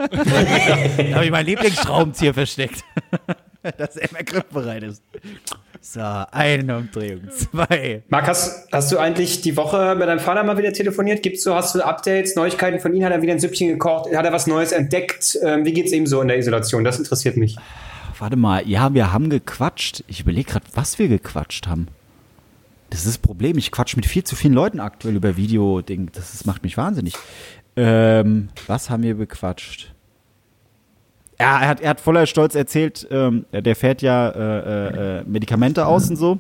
habe 1.17 1.25
ich 1.25 1.31
meinen 1.31 1.47
Lieblingsschraubenzieher 1.47 2.35
versteckt. 2.35 2.83
dass 3.77 3.97
er 3.97 4.11
immer 4.11 4.23
griffbereit 4.23 4.85
ist. 4.85 5.03
So, 5.81 6.01
eine 6.01 6.77
Umdrehung, 6.77 7.31
zwei. 7.31 8.03
Marc, 8.09 8.27
hast, 8.27 8.69
hast 8.73 8.93
du 8.93 8.99
eigentlich 8.99 9.41
die 9.41 9.57
Woche 9.57 9.95
mit 9.97 10.09
deinem 10.09 10.19
Vater 10.19 10.43
mal 10.43 10.59
wieder 10.59 10.73
telefoniert? 10.73 11.23
Gibt's 11.23 11.45
so, 11.45 11.55
hast 11.55 11.75
du 11.75 11.85
Updates, 11.85 12.37
Neuigkeiten 12.37 12.81
von 12.81 12.95
ihm? 12.95 13.05
Hat 13.05 13.13
er 13.13 13.23
wieder 13.23 13.33
ein 13.33 13.41
Süppchen 13.41 13.69
gekocht? 13.69 14.15
Hat 14.15 14.25
er 14.25 14.33
was 14.33 14.47
Neues 14.47 14.73
entdeckt? 14.73 15.39
Ähm, 15.43 15.65
wie 15.65 15.73
geht's 15.73 15.93
ihm 15.93 16.07
so 16.07 16.21
in 16.21 16.29
der 16.29 16.39
Isolation? 16.39 16.85
Das 16.85 16.99
interessiert 16.99 17.37
mich. 17.37 17.57
Warte 18.19 18.37
mal, 18.37 18.67
ja, 18.69 18.93
wir 18.93 19.13
haben 19.13 19.31
gequatscht. 19.31 20.03
Ich 20.09 20.21
überlege 20.21 20.51
gerade, 20.53 20.67
was 20.75 20.99
wir 20.99 21.09
gequatscht 21.09 21.69
haben. 21.69 21.87
Das 22.91 23.01
ist 23.01 23.09
das 23.09 23.19
Problem. 23.19 23.59
Ich 23.59 23.71
quatsch 23.71 23.97
mit 23.97 24.07
viel 24.07 24.25
zu 24.25 24.35
vielen 24.35 24.55
Leuten 24.55 24.81
aktuell 24.81 25.15
über 25.15 25.37
Video-Ding. 25.37 26.11
Das 26.13 26.35
ist, 26.35 26.47
macht 26.47 26.65
mich 26.65 26.77
wahnsinnig. 26.77 27.15
Ähm, 27.77 28.49
was 28.67 28.91
haben 28.91 29.05
wir 29.05 29.15
bequatscht? 29.15 29.95
Ja, 31.41 31.61
er 31.61 31.69
hat, 31.69 31.81
er 31.81 31.91
hat 31.91 32.01
voller 32.01 32.27
Stolz 32.27 32.55
erzählt, 32.55 33.07
ähm, 33.11 33.47
der 33.53 33.77
fährt 33.77 34.03
ja 34.03 34.29
äh, 34.29 35.19
äh, 35.19 35.25
Medikamente 35.25 35.87
aus 35.87 36.11
und 36.11 36.17
so 36.17 36.39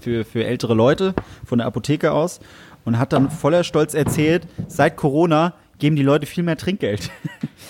für, 0.00 0.24
für 0.24 0.44
ältere 0.44 0.74
Leute 0.74 1.14
von 1.44 1.58
der 1.58 1.66
Apotheke 1.68 2.12
aus 2.12 2.40
und 2.84 2.98
hat 2.98 3.12
dann 3.12 3.30
voller 3.30 3.62
Stolz 3.62 3.94
erzählt, 3.94 4.46
seit 4.66 4.96
Corona 4.96 5.54
geben 5.78 5.96
die 5.96 6.02
Leute 6.02 6.26
viel 6.26 6.44
mehr 6.44 6.56
Trinkgeld. 6.56 7.10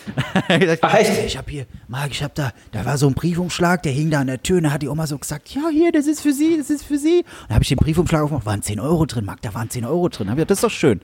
Ach, 0.82 0.94
echt? 0.94 1.24
Ich 1.26 1.36
habe 1.36 1.50
hier, 1.50 1.66
Marc, 1.88 2.10
ich 2.10 2.22
habe 2.22 2.32
da, 2.34 2.52
da 2.70 2.84
war 2.84 2.98
so 2.98 3.06
ein 3.06 3.14
Briefumschlag, 3.14 3.82
der 3.82 3.92
hing 3.92 4.10
da 4.10 4.20
an 4.20 4.26
der 4.26 4.42
Tür 4.42 4.58
und 4.58 4.64
da 4.64 4.72
hat 4.72 4.82
die 4.82 4.88
Oma 4.88 5.06
so 5.06 5.16
gesagt, 5.18 5.50
ja, 5.54 5.68
hier, 5.70 5.92
das 5.92 6.06
ist 6.06 6.20
für 6.20 6.32
Sie, 6.32 6.56
das 6.58 6.68
ist 6.70 6.84
für 6.84 6.98
Sie. 6.98 7.18
Und 7.18 7.48
da 7.48 7.54
habe 7.54 7.62
ich 7.62 7.68
den 7.68 7.78
Briefumschlag 7.78 8.22
aufgemacht, 8.22 8.46
waren 8.46 8.62
10 8.62 8.80
Euro 8.80 9.06
drin, 9.06 9.24
Marc, 9.24 9.40
da 9.42 9.54
waren 9.54 9.70
10 9.70 9.84
Euro 9.84 10.08
drin. 10.08 10.26
Da 10.26 10.32
hab 10.32 10.38
ich 10.38 10.46
gesagt, 10.46 10.50
das 10.50 10.58
ist 10.58 10.64
doch 10.64 10.70
schön. 10.70 11.00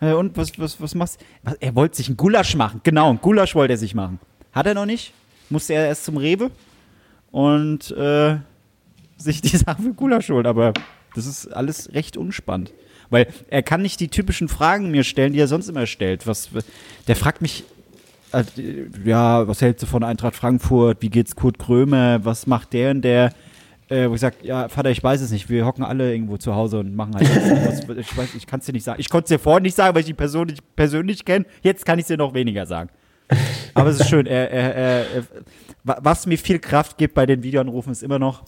Äh, 0.00 0.12
Und 0.12 0.36
was, 0.36 0.56
was, 0.58 0.80
was 0.80 0.94
machst 0.94 1.20
was, 1.42 1.54
Er 1.54 1.74
wollte 1.74 1.96
sich 1.96 2.08
einen 2.08 2.16
Gulasch 2.16 2.54
machen, 2.54 2.80
genau, 2.84 3.08
einen 3.08 3.20
Gulasch 3.20 3.54
wollte 3.54 3.74
er 3.74 3.78
sich 3.78 3.94
machen. 3.94 4.20
Hat 4.52 4.66
er 4.66 4.74
noch 4.74 4.86
nicht, 4.86 5.12
musste 5.50 5.74
er 5.74 5.86
erst 5.86 6.04
zum 6.04 6.16
Rewe 6.16 6.50
und 7.30 7.90
äh, 7.92 8.36
sich 9.16 9.40
die 9.40 9.56
Sachen 9.56 9.84
für 9.84 9.94
Gulasch 9.94 10.28
holen, 10.30 10.46
aber 10.46 10.72
das 11.14 11.26
ist 11.26 11.48
alles 11.48 11.92
recht 11.94 12.16
unspannend. 12.16 12.72
Weil 13.10 13.26
er 13.50 13.62
kann 13.62 13.82
nicht 13.82 14.00
die 14.00 14.08
typischen 14.08 14.48
Fragen 14.48 14.90
mir 14.90 15.04
stellen, 15.04 15.34
die 15.34 15.38
er 15.38 15.48
sonst 15.48 15.68
immer 15.68 15.86
stellt. 15.86 16.26
Was, 16.26 16.48
der 17.06 17.16
fragt 17.16 17.42
mich, 17.42 17.64
äh, 18.32 18.44
ja, 19.04 19.46
was 19.46 19.60
hältst 19.60 19.82
du 19.82 19.86
von 19.86 20.02
Eintracht 20.02 20.34
Frankfurt? 20.34 21.02
Wie 21.02 21.10
geht's 21.10 21.36
Kurt 21.36 21.58
Krömer? 21.58 22.24
Was 22.24 22.46
macht 22.46 22.72
der 22.72 22.92
und 22.92 23.02
der? 23.02 23.34
Äh, 23.88 24.08
wo 24.08 24.14
ich 24.14 24.20
sag, 24.20 24.42
ja, 24.42 24.68
Vater, 24.68 24.90
ich 24.90 25.02
weiß 25.02 25.20
es 25.20 25.30
nicht. 25.30 25.50
Wir 25.50 25.66
hocken 25.66 25.84
alle 25.84 26.10
irgendwo 26.10 26.38
zu 26.38 26.54
Hause 26.54 26.78
und 26.78 26.96
machen 26.96 27.14
halt 27.14 27.28
was, 27.86 27.98
ich 27.98 28.34
ich 28.36 28.46
kann 28.46 28.60
es 28.60 28.66
dir 28.66 28.72
nicht 28.72 28.84
sagen. 28.84 28.98
Ich 28.98 29.10
konnte 29.10 29.24
es 29.24 29.28
dir 29.28 29.38
vorher 29.38 29.60
nicht 29.60 29.76
sagen, 29.76 29.94
weil 29.94 30.00
ich 30.00 30.06
die 30.06 30.14
Person 30.14 30.46
nicht 30.46 30.62
persönlich 30.74 31.26
kenne. 31.26 31.44
Jetzt 31.60 31.84
kann 31.84 31.98
ich 31.98 32.04
es 32.04 32.08
dir 32.08 32.16
noch 32.16 32.32
weniger 32.32 32.64
sagen. 32.64 32.88
Aber 33.74 33.90
es 33.90 34.00
ist 34.00 34.08
schön. 34.08 34.26
Er, 34.26 34.50
er, 34.50 34.74
er, 34.74 35.22
wa- 35.84 35.98
was 36.02 36.26
mir 36.26 36.38
viel 36.38 36.58
Kraft 36.58 36.98
gibt 36.98 37.14
bei 37.14 37.26
den 37.26 37.42
Videoanrufen, 37.42 37.92
ist 37.92 38.02
immer 38.02 38.18
noch, 38.18 38.44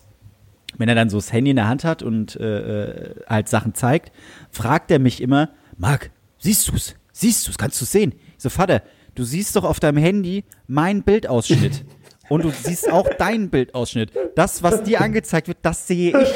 wenn 0.78 0.88
er 0.88 0.94
dann 0.94 1.08
so 1.10 1.18
das 1.18 1.32
Handy 1.32 1.50
in 1.50 1.56
der 1.56 1.68
Hand 1.68 1.84
hat 1.84 2.02
und 2.02 2.36
äh, 2.36 2.84
äh, 3.12 3.14
halt 3.28 3.48
Sachen 3.48 3.74
zeigt, 3.74 4.12
fragt 4.50 4.90
er 4.90 4.98
mich 4.98 5.20
immer, 5.20 5.50
Marc, 5.76 6.10
siehst 6.38 6.68
du's? 6.68 6.94
Siehst 7.12 7.46
du's? 7.46 7.58
Kannst 7.58 7.80
du's 7.80 7.92
sehen? 7.92 8.12
Ich 8.36 8.42
so, 8.42 8.50
Vater, 8.50 8.82
du 9.14 9.22
siehst 9.24 9.54
doch 9.56 9.64
auf 9.64 9.78
deinem 9.80 9.98
Handy 9.98 10.44
meinen 10.66 11.02
Bildausschnitt. 11.04 11.84
Und 12.28 12.44
du 12.44 12.50
siehst 12.50 12.90
auch 12.90 13.08
deinen 13.08 13.50
Bildausschnitt. 13.50 14.10
Das, 14.34 14.62
was 14.62 14.82
dir 14.82 15.00
angezeigt 15.00 15.48
wird, 15.48 15.58
das 15.62 15.86
sehe 15.86 16.18
ich. 16.18 16.28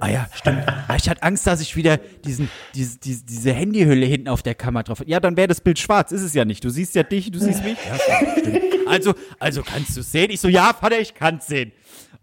Ah 0.00 0.08
ja, 0.08 0.26
stimmt. 0.34 0.64
Ah, 0.66 0.96
ich 0.96 1.08
hatte 1.08 1.22
Angst, 1.22 1.46
dass 1.46 1.60
ich 1.60 1.76
wieder 1.76 1.98
diesen, 1.98 2.48
diese, 2.74 2.98
diese, 2.98 3.24
diese 3.24 3.52
Handyhülle 3.52 4.06
hinten 4.06 4.28
auf 4.28 4.42
der 4.42 4.54
Kamera 4.54 4.82
drauf 4.84 5.02
Ja, 5.06 5.20
dann 5.20 5.36
wäre 5.36 5.48
das 5.48 5.60
Bild 5.60 5.78
schwarz. 5.78 6.12
Ist 6.12 6.22
es 6.22 6.34
ja 6.34 6.44
nicht. 6.44 6.64
Du 6.64 6.70
siehst 6.70 6.94
ja 6.94 7.02
dich, 7.02 7.30
du 7.30 7.38
siehst 7.38 7.62
mich. 7.62 7.76
Ja, 7.86 7.98
stimmt. 8.38 8.60
Also, 8.86 9.14
also 9.38 9.62
kannst 9.62 9.96
du 9.96 10.00
es 10.00 10.10
sehen? 10.12 10.30
Ich 10.30 10.40
so, 10.40 10.48
ja, 10.48 10.72
Vater, 10.78 10.98
ich 11.00 11.14
sehen. 11.40 11.72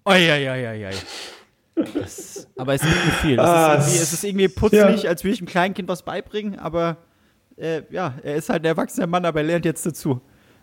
Oi, 0.06 0.32
oi, 0.32 0.50
oi, 0.50 0.86
oi. 0.88 1.86
Das, 1.94 2.48
aber 2.58 2.74
es 2.74 2.82
gibt 2.82 3.06
mir 3.06 3.12
viel. 3.14 3.34
Es, 3.40 3.46
Ah, 3.46 3.76
ist 3.76 3.86
irgendwie, 3.86 3.96
es- 3.98 4.02
es 4.04 4.14
ist 4.14 4.24
irgendwie 4.24 4.48
putzlig, 4.48 5.08
als 5.08 5.24
würde 5.24 5.34
ich 5.34 5.40
einem 5.40 5.48
Kleinkind 5.48 5.88
was 5.88 6.04
beibringen, 6.04 6.60
aber 6.60 6.98
äh, 7.58 7.82
ja, 7.92 8.16
er 8.24 8.36
ist 8.36 8.50
halt 8.50 8.64
ein 8.64 8.66
erwachsener 8.66 9.08
Mann, 9.08 9.26
aber 9.26 9.40
er 9.42 9.46
lernt 9.46 9.66
jetzt 9.66 9.86
dazu. 9.86 10.22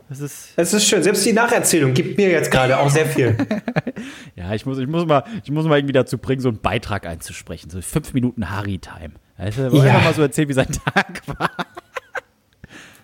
Das 0.08 0.20
ist, 0.20 0.48
Es 0.56 0.72
ist 0.72 0.86
schön. 0.86 1.02
Selbst 1.02 1.24
die 1.26 1.32
Nacherzählung 1.34 1.92
gibt 1.92 2.16
mir 2.16 2.30
jetzt 2.30 2.50
gerade 2.50 2.78
auch 2.78 2.88
sehr 2.88 3.04
viel. 3.06 3.36
ja, 4.36 4.54
ich 4.54 4.64
muss, 4.64 4.78
ich 4.78 4.86
muss 4.86 5.04
mal, 5.06 5.22
ich 5.44 5.50
muss 5.50 5.66
mal 5.66 5.76
irgendwie 5.78 5.92
dazu 5.92 6.16
bringen, 6.16 6.40
so 6.40 6.48
einen 6.48 6.60
Beitrag 6.60 7.06
einzusprechen, 7.06 7.68
so 7.68 7.80
fünf 7.82 8.14
Minuten 8.14 8.48
Harry-Time. 8.50 9.12
Also, 9.36 9.62
Ja. 9.68 9.82
einfach 9.82 10.04
mal 10.04 10.14
so 10.14 10.22
erzählen, 10.22 10.48
wie 10.48 10.54
sein 10.54 10.68
Tag 10.94 11.20
war. 11.26 11.50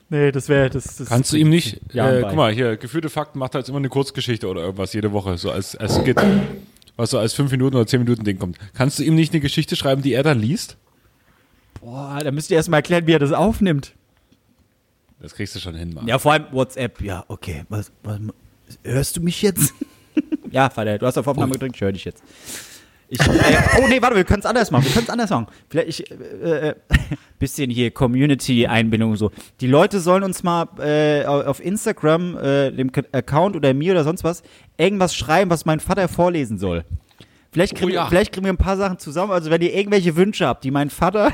nee, 0.09 0.33
das 0.33 0.49
wäre, 0.49 0.71
das, 0.71 0.97
das 0.97 1.09
Kannst 1.09 1.33
du 1.33 1.37
ihm 1.37 1.51
nicht, 1.51 1.81
Ja, 1.93 2.11
äh, 2.11 2.23
guck 2.23 2.35
mal, 2.35 2.53
hier, 2.53 2.77
geführte 2.79 3.11
Fakten 3.11 3.39
macht 3.39 3.55
er 3.55 3.59
jetzt 3.61 3.69
immer 3.69 3.79
eine 3.79 3.89
Kurzgeschichte 3.91 4.49
oder 4.49 4.63
irgendwas 4.63 4.93
jede 4.95 5.13
Woche, 5.13 5.37
so 5.37 5.51
als, 5.51 5.77
als 5.77 5.97
Skit, 5.97 6.17
was 6.97 7.11
so 7.11 7.19
als 7.19 7.35
5 7.35 7.51
Minuten 7.51 7.77
oder 7.77 7.87
10 7.87 8.01
Minuten 8.03 8.25
Ding 8.25 8.39
kommt. 8.39 8.57
Kannst 8.73 8.99
du 8.99 9.03
ihm 9.03 9.15
nicht 9.15 9.33
eine 9.33 9.41
Geschichte 9.41 9.77
schreiben, 9.77 10.01
die 10.03 10.13
er 10.15 10.23
dann 10.23 10.39
liest? 10.41 10.77
Boah, 11.81 12.21
da 12.25 12.31
müsst 12.31 12.51
ihr 12.51 12.57
erst 12.57 12.71
mal 12.71 12.79
erklären, 12.79 13.07
wie 13.07 13.13
er 13.13 13.19
das 13.19 13.33
aufnimmt. 13.33 13.93
Das 15.25 15.35
kriegst 15.35 15.55
du 15.55 15.59
schon 15.59 15.75
hin, 15.75 15.95
Mann. 15.95 16.07
Ja, 16.07 16.19
vor 16.19 16.33
allem 16.33 16.45
WhatsApp, 16.53 17.01
ja, 17.01 17.25
okay. 17.29 17.65
Was, 17.71 17.91
was, 18.03 18.19
hörst 18.83 19.17
du 19.17 19.23
mich 19.23 19.41
jetzt? 19.41 19.73
ja, 20.51 20.69
Vater, 20.69 20.99
du 20.99 21.07
hast 21.07 21.17
auf 21.17 21.27
Aufnahme 21.27 21.53
gedrückt, 21.53 21.77
ich 21.77 21.81
höre 21.81 21.93
dich 21.93 22.05
jetzt. 22.05 22.23
Ich, 23.09 23.19
äh, 23.21 23.33
oh 23.81 23.87
nee, 23.89 24.03
warte, 24.03 24.17
wir 24.17 24.25
können 24.25 24.41
es 24.41 24.47
anders 24.47 24.71
machen. 24.71 24.85
Wir 24.85 24.93
können 24.93 25.05
es 25.05 25.11
anders 25.11 25.31
machen. 25.31 25.47
Vielleicht 25.71 25.89
ich, 25.89 26.11
äh, 26.11 26.69
äh, 26.71 26.75
bisschen 27.39 27.71
hier 27.71 27.91
Community-Einbindung 27.91 29.13
und 29.13 29.17
so. 29.17 29.31
Die 29.63 29.67
Leute 29.67 30.01
sollen 30.01 30.25
uns 30.25 30.43
mal 30.43 30.67
äh, 30.79 31.25
auf 31.25 31.65
Instagram, 31.65 32.37
äh, 32.37 32.71
dem 32.73 32.93
K- 32.93 33.03
Account 33.13 33.57
oder 33.57 33.73
mir 33.73 33.93
oder 33.93 34.05
sonst 34.05 34.25
was, 34.25 34.43
irgendwas 34.77 35.15
schreiben, 35.15 35.51
was 35.51 35.65
mein 35.65 35.81
Vater 35.81 36.07
vorlesen 36.09 36.59
soll. 36.59 36.85
Vielleicht 37.51 37.77
kriegen, 37.77 37.93
Oh 37.93 37.95
ja. 37.95 38.07
vielleicht 38.09 38.33
kriegen 38.33 38.45
wir 38.45 38.53
ein 38.53 38.59
paar 38.59 38.77
Sachen 38.77 38.99
zusammen. 38.99 39.33
Also 39.33 39.51
wenn 39.51 39.63
ihr 39.63 39.73
irgendwelche 39.75 40.17
Wünsche 40.17 40.47
habt, 40.47 40.65
die 40.65 40.71
mein 40.71 40.91
Vater 40.91 41.33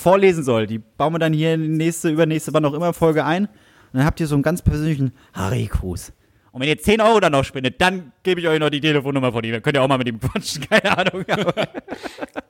vorlesen 0.00 0.42
soll, 0.42 0.66
die 0.66 0.78
bauen 0.78 1.12
wir 1.14 1.18
dann 1.18 1.32
hier 1.32 1.54
in 1.54 1.62
die 1.62 1.68
nächste, 1.68 2.08
übernächste, 2.08 2.52
wann 2.54 2.64
auch 2.64 2.74
immer 2.74 2.92
Folge 2.92 3.24
ein. 3.24 3.44
Und 3.44 3.98
dann 3.98 4.04
habt 4.04 4.20
ihr 4.20 4.26
so 4.26 4.34
einen 4.34 4.42
ganz 4.42 4.62
persönlichen 4.62 5.12
Harry-Gruß. 5.34 6.12
Und 6.52 6.60
wenn 6.60 6.68
ihr 6.68 6.78
10 6.78 7.00
Euro 7.00 7.20
dann 7.20 7.32
noch 7.32 7.44
spendet, 7.44 7.80
dann 7.80 8.12
gebe 8.24 8.40
ich 8.40 8.48
euch 8.48 8.58
noch 8.58 8.70
die 8.70 8.80
Telefonnummer 8.80 9.30
von 9.32 9.44
ihm. 9.44 9.52
Dann 9.52 9.62
könnt 9.62 9.76
ihr 9.76 9.82
auch 9.82 9.88
mal 9.88 9.98
mit 9.98 10.08
ihm 10.08 10.18
quatschen, 10.18 10.66
keine 10.68 10.98
Ahnung. 10.98 11.24
Aber 11.28 11.54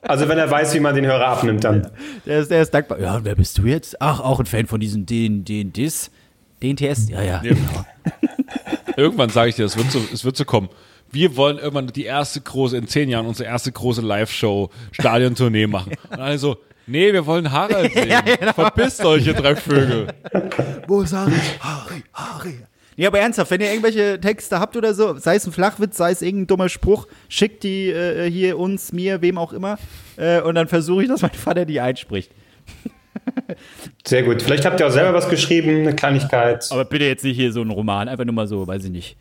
Also 0.02 0.26
wenn 0.28 0.38
er 0.38 0.50
weiß, 0.50 0.74
wie 0.74 0.80
man 0.80 0.94
den 0.94 1.04
Hörer 1.04 1.26
abnimmt, 1.26 1.64
dann. 1.64 1.90
der, 2.24 2.40
ist, 2.40 2.50
der 2.50 2.62
ist 2.62 2.72
dankbar. 2.72 2.98
Ja, 2.98 3.16
und 3.16 3.24
wer 3.26 3.34
bist 3.34 3.58
du 3.58 3.66
jetzt? 3.66 4.00
Ach, 4.00 4.20
auch 4.20 4.40
ein 4.40 4.46
Fan 4.46 4.66
von 4.66 4.80
diesen 4.80 5.04
den, 5.04 5.44
den, 5.44 5.72
dis. 5.72 6.10
DNTS? 6.62 7.08
Ja, 7.10 7.22
ja. 7.22 7.38
Genau. 7.38 7.84
Irgendwann 8.96 9.30
sage 9.30 9.50
ich 9.50 9.56
dir, 9.56 9.64
es 9.64 9.76
wird, 9.76 9.90
so, 9.90 10.00
es 10.12 10.24
wird 10.24 10.36
so 10.36 10.44
kommen. 10.44 10.68
Wir 11.12 11.36
wollen 11.36 11.58
irgendwann 11.58 11.88
die 11.88 12.04
erste 12.04 12.40
große, 12.40 12.76
in 12.76 12.86
zehn 12.86 13.08
Jahren 13.08 13.26
unsere 13.26 13.48
erste 13.48 13.72
große 13.72 14.00
Live-Show, 14.00 14.70
Stadiontournee 14.92 15.66
machen. 15.66 15.92
Und 16.10 16.20
alle 16.20 16.38
so, 16.38 16.58
nee, 16.90 17.12
wir 17.12 17.24
wollen 17.26 17.50
Harald 17.50 17.92
sehen. 17.94 18.10
Verpisst 18.54 19.04
euch, 19.04 19.26
ihr 19.26 19.34
drei 19.34 19.56
Vögel. 19.56 20.08
Wo 20.86 21.02
ist 21.02 21.12
Harry? 21.12 21.32
Harry, 21.60 22.02
Harry. 22.12 22.54
Nee, 22.96 23.06
aber 23.06 23.18
ernsthaft, 23.20 23.50
wenn 23.50 23.60
ihr 23.60 23.70
irgendwelche 23.70 24.20
Texte 24.20 24.60
habt 24.60 24.76
oder 24.76 24.92
so, 24.92 25.16
sei 25.16 25.36
es 25.36 25.46
ein 25.46 25.52
Flachwitz, 25.52 25.96
sei 25.96 26.10
es 26.10 26.20
irgendein 26.20 26.48
dummer 26.48 26.68
Spruch, 26.68 27.06
schickt 27.28 27.62
die 27.62 27.88
äh, 27.88 28.30
hier 28.30 28.58
uns, 28.58 28.92
mir, 28.92 29.22
wem 29.22 29.38
auch 29.38 29.52
immer. 29.54 29.78
Äh, 30.16 30.42
und 30.42 30.54
dann 30.54 30.68
versuche 30.68 31.02
ich, 31.04 31.08
dass 31.08 31.22
mein 31.22 31.30
Vater 31.32 31.64
die 31.64 31.80
einspricht. 31.80 32.30
Sehr 34.06 34.22
gut. 34.22 34.42
Vielleicht 34.42 34.66
habt 34.66 34.80
ihr 34.80 34.86
auch 34.86 34.90
selber 34.90 35.14
was 35.14 35.28
geschrieben, 35.28 35.80
eine 35.80 35.94
Kleinigkeit. 35.94 36.66
Aber 36.70 36.84
bitte 36.84 37.06
jetzt 37.06 37.24
nicht 37.24 37.36
hier 37.36 37.52
so 37.52 37.62
ein 37.62 37.70
Roman, 37.70 38.08
einfach 38.08 38.24
nur 38.24 38.34
mal 38.34 38.46
so, 38.46 38.66
weiß 38.66 38.84
ich 38.84 38.90
nicht. 38.90 39.16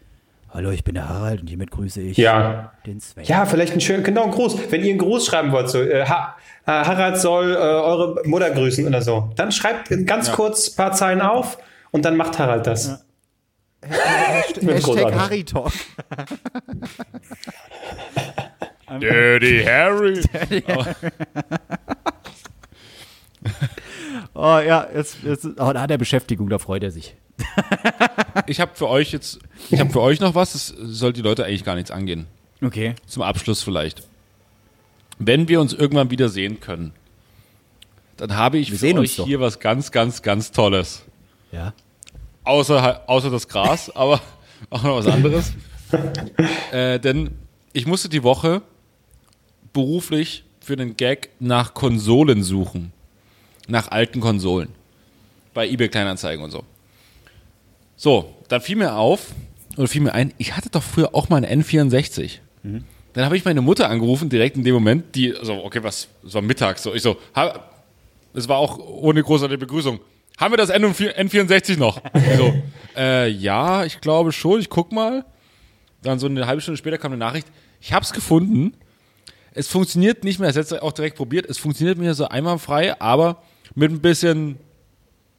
Hallo, 0.52 0.72
ich 0.72 0.84
bin 0.84 0.95
der 0.95 1.08
Harald 1.08 1.41
und 1.41 1.47
hiermit 1.47 1.70
grüße 1.70 2.02
ich 2.02 2.18
Ja. 2.18 2.72
den 2.86 3.00
Sven. 3.00 3.24
Ja, 3.24 3.45
vielleicht 3.45 3.72
einen 3.74 3.82
schönen, 3.82 4.04
genau, 4.04 4.24
einen 4.24 4.32
Gruß. 4.32 4.72
Wenn 4.72 4.84
ihr 4.84 4.89
einen 4.89 4.97
Gruß 5.00 5.26
schreiben 5.28 5.52
wollt, 5.52 5.70
so, 5.70 5.82
äh, 5.82 6.06
ha, 6.06 6.36
äh, 6.66 6.72
Harald 6.72 7.18
soll 7.18 7.52
äh, 7.54 7.58
eure 7.58 8.22
Mutter 8.28 8.50
grüßen 8.50 8.86
oder 8.88 9.02
so, 9.02 9.32
dann 9.36 9.52
schreibt 9.52 9.89
ganz 10.08 10.32
kurz 10.32 10.70
ein 10.72 10.76
paar 10.76 10.93
Zeilen 10.93 11.22
auf 11.22 11.60
und 11.91 12.04
dann 12.04 12.18
macht 12.18 12.39
Harald 12.39 12.66
das. 12.66 13.06
Hashtag, 13.82 14.64
Wird 14.66 14.84
großartig. 14.84 15.20
Harry 15.20 15.43
Talk. 15.43 15.72
Dirty 19.00 19.64
Harry. 19.66 20.22
Oh 20.76 20.86
ja, 24.42 24.88
jetzt, 24.94 25.18
jetzt, 25.24 25.46
oh, 25.46 25.74
da 25.74 25.82
hat 25.82 25.92
er 25.92 25.98
Beschäftigung, 25.98 26.50
da 26.50 26.60
freut 26.60 26.84
er 26.84 26.92
sich. 26.92 27.16
Ich 28.48 28.60
habe 28.60 28.72
für 28.74 28.88
euch 28.88 29.12
jetzt, 29.12 29.40
ich 29.70 29.80
habe 29.80 29.90
für 29.90 30.02
euch 30.02 30.20
noch 30.20 30.36
was, 30.36 30.54
das 30.54 30.68
soll 30.68 31.14
die 31.14 31.22
Leute 31.22 31.46
eigentlich 31.46 31.64
gar 31.64 31.76
nichts 31.76 31.92
angehen. 31.92 32.28
Okay. 32.62 32.96
Zum 33.06 33.24
Abschluss 33.24 33.64
vielleicht. 33.64 34.04
Wenn 35.18 35.48
wir 35.48 35.62
uns 35.62 35.74
irgendwann 35.74 36.12
wieder 36.12 36.30
sehen 36.30 36.60
können, 36.60 36.94
dann 38.18 38.36
habe 38.36 38.58
ich 38.58 38.72
Wir 38.72 38.78
für 38.78 39.00
euch 39.00 39.14
hier 39.14 39.40
was 39.40 39.60
ganz, 39.60 39.92
ganz, 39.92 40.22
ganz 40.22 40.52
Tolles. 40.52 41.04
Ja. 41.52 41.74
Außer, 42.44 43.04
außer 43.08 43.30
das 43.30 43.48
Gras, 43.48 43.90
aber 43.96 44.22
auch 44.70 44.84
noch 44.84 44.98
was 44.98 45.08
anderes. 45.08 45.54
äh, 46.72 47.00
denn 47.00 47.32
ich 47.74 47.86
musste 47.86 48.10
die 48.10 48.24
Woche 48.24 48.62
beruflich 49.74 50.44
für 50.60 50.76
den 50.76 50.98
Gag 50.98 51.30
nach 51.40 51.74
Konsolen 51.74 52.44
suchen. 52.44 52.92
Nach 53.70 53.89
alten 53.89 54.20
Konsolen. 54.20 54.70
Bei 55.53 55.67
eBay 55.67 55.89
Kleinanzeigen 55.89 56.43
und 56.43 56.51
so. 56.51 56.63
So, 57.95 58.34
dann 58.47 58.61
fiel 58.61 58.76
mir 58.76 58.95
auf, 58.95 59.28
oder 59.78 59.88
fiel 59.88 60.01
mir 60.01 60.13
ein, 60.13 60.34
ich 60.38 60.55
hatte 60.55 60.70
doch 60.70 60.84
früher 60.84 61.13
auch 61.13 61.30
mal 61.30 61.43
einen 61.43 61.63
N64. 61.63 62.39
Dann 63.13 63.26
habe 63.26 63.38
ich 63.38 63.45
meine 63.45 63.61
Mutter 63.61 63.89
angerufen, 63.89 64.30
direkt 64.30 64.57
in 64.57 64.63
dem 64.63 64.74
Moment, 64.74 65.15
die, 65.15 65.34
so, 65.41 65.63
okay, 65.63 65.84
was, 65.84 66.07
es 66.26 66.34
war 66.34 66.41
mittags, 66.41 66.84
so, 66.84 66.93
ich 66.93 67.01
so, 67.01 67.17
es 68.34 68.47
war 68.47 68.57
auch 68.57 68.78
ohne 68.78 69.22
großartige 69.24 69.57
Begrüßung. 69.57 69.99
Haben 70.38 70.53
wir 70.53 70.57
das 70.57 70.70
N 70.70 70.86
N64 70.86 71.78
noch? 71.78 72.01
So, 72.38 72.53
äh, 72.95 73.28
ja, 73.30 73.84
ich 73.84 73.99
glaube 73.99 74.32
schon, 74.32 74.59
ich 74.61 74.70
guck 74.70 74.91
mal. 74.91 75.26
Dann 76.01 76.17
so 76.17 76.28
eine 76.28 76.47
halbe 76.47 76.61
Stunde 76.61 76.78
später 76.78 76.97
kam 76.97 77.11
eine 77.11 77.20
Nachricht, 77.20 77.47
ich 77.82 77.91
hab's 77.91 78.13
gefunden. 78.13 78.74
Es 79.53 79.67
funktioniert 79.67 80.24
nicht 80.24 80.39
mehr, 80.39 80.49
es 80.49 80.55
hat 80.55 80.82
auch 80.82 80.93
direkt 80.93 81.17
probiert, 81.17 81.45
es 81.47 81.57
funktioniert 81.57 81.97
mir 81.97 82.13
so 82.13 82.30
einwandfrei, 82.30 82.99
aber 83.01 83.41
mit 83.76 83.91
ein 83.91 83.99
bisschen 84.01 84.57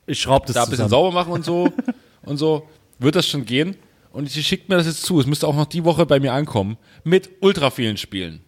Ich 0.06 0.20
schraube 0.20 0.46
das 0.46 0.54
da 0.54 0.64
ein 0.64 0.70
bisschen 0.70 0.88
sauber 0.88 1.12
machen 1.12 1.32
und 1.32 1.44
so 1.44 1.72
und 2.22 2.36
so 2.36 2.68
wird 2.98 3.14
das 3.16 3.26
schon 3.26 3.44
gehen. 3.44 3.76
Und 4.12 4.28
sie 4.28 4.42
schickt 4.42 4.68
mir 4.68 4.76
das 4.76 4.86
jetzt 4.86 5.02
zu. 5.04 5.20
Es 5.20 5.26
müsste 5.26 5.46
auch 5.46 5.54
noch 5.54 5.66
die 5.66 5.84
Woche 5.84 6.04
bei 6.04 6.18
mir 6.18 6.32
ankommen 6.32 6.76
mit 7.04 7.30
ultra 7.40 7.70
vielen 7.70 7.96
Spielen. 7.96 8.40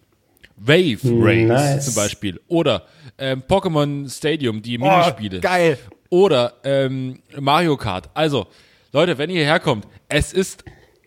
Wave 0.57 0.99
Race 1.03 1.47
Nice. 1.47 1.85
zum 1.85 1.95
Beispiel 1.95 2.39
oder 2.47 2.85
ähm, 3.17 3.41
Pokémon 3.47 4.09
Stadium, 4.09 4.61
die 4.61 4.77
Oh, 4.79 4.83
Minispiele 4.85 5.39
geil. 5.39 5.77
oder 6.09 6.53
ähm, 6.63 7.19
Mario 7.39 7.75
Kart. 7.77 8.09
Also 8.13 8.47
Leute, 8.91 9.17
wenn 9.17 9.29
ihr 9.29 9.37
hierher 9.37 9.59
kommt, 9.59 9.87
es 10.09 10.31
ist 10.33 10.63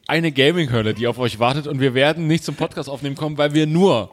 eine 0.09 0.33
Gaming-Hölle, 0.33 0.95
die 0.95 1.07
auf 1.07 1.19
euch 1.19 1.39
wartet 1.39 1.67
und 1.69 1.79
wir 1.81 1.95
werden 1.95 2.27
nicht 2.27 2.45
zum 2.45 2.55
Podcast 2.57 2.89
aufnehmen 2.89 3.15
kommen, 3.15 3.39
weil 3.39 3.55
wir 3.55 3.67
nur 3.67 4.11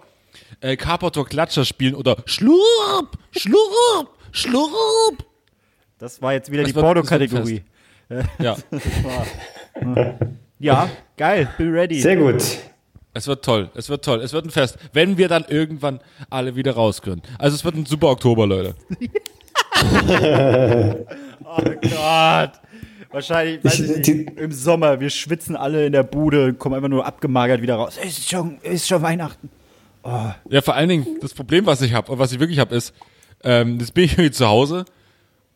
äh, 0.61 0.75
Carpator 0.75 1.25
Klatscher 1.25 1.65
spielen 1.65 1.95
oder 1.95 2.17
Schlurp, 2.25 3.17
Schlurp, 3.31 4.09
Schlurp. 4.33 5.23
Das 5.99 6.21
war 6.21 6.33
jetzt 6.33 6.51
wieder 6.51 6.63
Das 6.63 6.73
die 6.73 6.79
Porno-Kategorie. 6.79 7.63
Ja. 8.37 8.57
Ja, 10.59 10.89
geil, 11.17 11.47
be 11.57 11.63
ready. 11.71 12.01
Sehr 12.01 12.17
gut. 12.17 12.43
Es 13.13 13.27
wird 13.27 13.43
toll, 13.45 13.69
es 13.75 13.89
wird 13.89 14.03
toll, 14.05 14.19
es 14.21 14.33
wird 14.33 14.45
ein 14.45 14.51
Fest, 14.51 14.77
wenn 14.91 15.17
wir 15.17 15.27
dann 15.29 15.45
irgendwann 15.47 15.99
alle 16.29 16.55
wieder 16.55 16.73
raus 16.73 17.01
können. 17.01 17.21
Also 17.39 17.55
es 17.55 17.63
wird 17.65 17.75
ein 17.75 17.85
super 17.85 18.09
Oktober, 18.09 18.45
Leute. 18.45 18.75
Oh 21.45 21.61
Gott. 21.81 22.51
Wahrscheinlich, 23.11 23.63
weiß 23.63 23.79
Ich- 23.79 23.89
ich, 23.89 23.95
nicht, 23.97 24.07
die- 24.07 24.25
im 24.37 24.51
Sommer, 24.51 24.99
wir 24.99 25.09
schwitzen 25.11 25.55
alle 25.55 25.85
in 25.85 25.91
der 25.93 26.03
Bude, 26.03 26.53
kommen 26.53 26.75
einfach 26.75 26.89
nur 26.89 27.05
abgemagert 27.05 27.61
wieder 27.61 27.75
raus. 27.75 27.97
Es 28.01 28.17
ist 28.17 28.29
schon, 28.29 28.57
es 28.63 28.73
ist 28.73 28.87
schon 28.87 29.01
Weihnachten. 29.03 29.49
Ja, 30.49 30.61
vor 30.61 30.73
allen 30.75 30.89
Dingen, 30.89 31.07
das 31.21 31.33
Problem, 31.33 31.65
was 31.65 31.81
ich 31.81 31.93
habe 31.93 32.11
und 32.11 32.19
was 32.19 32.31
ich 32.31 32.39
wirklich 32.39 32.59
habe, 32.59 32.75
ist, 32.75 32.93
ähm, 33.43 33.79
jetzt 33.79 33.93
bin 33.93 34.05
ich 34.05 34.11
irgendwie 34.17 34.31
zu 34.31 34.47
Hause 34.47 34.85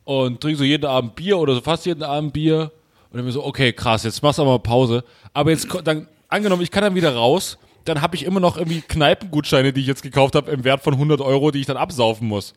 und 0.03 0.41
trinke 0.41 0.57
so 0.57 0.63
jeden 0.63 0.85
Abend 0.85 1.15
Bier 1.15 1.37
oder 1.37 1.55
so 1.55 1.61
fast 1.61 1.85
jeden 1.85 2.03
Abend 2.03 2.33
Bier 2.33 2.71
und 3.11 3.17
dann 3.17 3.25
mir 3.25 3.31
so, 3.31 3.45
okay, 3.45 3.73
krass, 3.73 4.03
jetzt 4.03 4.21
machst 4.21 4.37
du 4.37 4.43
aber 4.43 4.51
mal 4.51 4.59
Pause. 4.59 5.03
Aber 5.33 5.51
jetzt, 5.51 5.67
dann, 5.83 6.07
angenommen, 6.27 6.61
ich 6.61 6.71
kann 6.71 6.83
dann 6.83 6.95
wieder 6.95 7.15
raus, 7.15 7.57
dann 7.85 8.01
habe 8.01 8.15
ich 8.15 8.25
immer 8.25 8.39
noch 8.39 8.57
irgendwie 8.57 8.81
Kneipengutscheine, 8.81 9.71
die 9.71 9.81
ich 9.81 9.87
jetzt 9.87 10.03
gekauft 10.03 10.35
habe, 10.35 10.51
im 10.51 10.63
Wert 10.63 10.81
von 10.81 10.93
100 10.93 11.21
Euro, 11.21 11.51
die 11.51 11.59
ich 11.59 11.65
dann 11.65 11.77
absaufen 11.77 12.27
muss. 12.27 12.53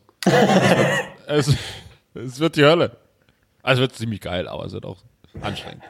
es, 1.27 1.47
wird, 1.47 1.57
es, 2.15 2.33
es 2.33 2.39
wird 2.39 2.55
die 2.57 2.63
Hölle. 2.63 2.97
Also 3.63 3.81
wird 3.81 3.95
ziemlich 3.95 4.21
geil, 4.21 4.47
aber 4.47 4.65
es 4.65 4.73
wird 4.73 4.85
auch 4.85 4.97
anstrengend. 5.41 5.83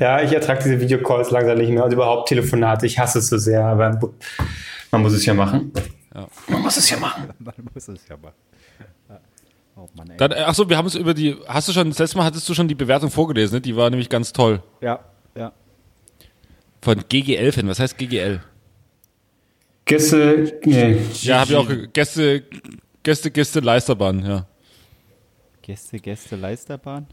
Ja, 0.00 0.22
ich 0.22 0.32
ertrage 0.32 0.62
diese 0.64 0.80
Videocalls 0.80 1.30
langsam 1.30 1.58
nicht 1.58 1.70
mehr 1.70 1.84
und 1.84 1.92
überhaupt 1.92 2.28
Telefonate. 2.28 2.86
Ich 2.86 2.98
hasse 2.98 3.18
es 3.18 3.28
so 3.28 3.38
sehr, 3.38 3.64
aber 3.64 3.98
man 4.90 5.02
muss 5.02 5.12
es 5.12 5.26
ja 5.26 5.34
machen. 5.34 5.72
Man 6.48 6.62
muss 6.62 6.76
es 6.76 6.90
ja 6.90 6.98
machen. 6.98 7.30
Man 7.38 7.54
muss 7.72 7.88
es 7.88 8.06
ja 8.08 8.16
mal. 8.16 8.32
Oh 9.74 9.88
Mann, 9.94 10.10
ey. 10.10 10.16
Dann, 10.18 10.32
achso, 10.32 10.68
wir 10.68 10.76
haben 10.76 10.86
es 10.86 10.94
über 10.94 11.14
die, 11.14 11.36
hast 11.46 11.68
du 11.68 11.72
schon, 11.72 11.88
das 11.88 11.98
letzte 11.98 12.18
Mal 12.18 12.24
hattest 12.24 12.46
du 12.48 12.54
schon 12.54 12.68
die 12.68 12.74
Bewertung 12.74 13.10
vorgelesen, 13.10 13.54
ne? 13.54 13.60
die 13.60 13.74
war 13.74 13.88
nämlich 13.88 14.08
ganz 14.10 14.32
toll. 14.32 14.62
Ja, 14.82 15.00
ja. 15.34 15.52
Von 16.82 17.02
GGL-Fan, 17.08 17.68
was 17.68 17.78
heißt 17.78 17.96
GGL? 17.96 18.42
Gäste, 19.86 20.60
nee. 20.64 20.98
Ja, 21.22 21.40
habe 21.40 21.52
ich 21.52 21.56
auch 21.56 21.92
Gäste, 21.92 22.44
Gäste, 23.02 23.30
Gäste, 23.30 23.60
Leisterbahn, 23.60 24.24
ja. 24.24 24.46
Gäste, 25.62 25.98
Gäste, 25.98 26.36
Leisterbahn. 26.36 27.06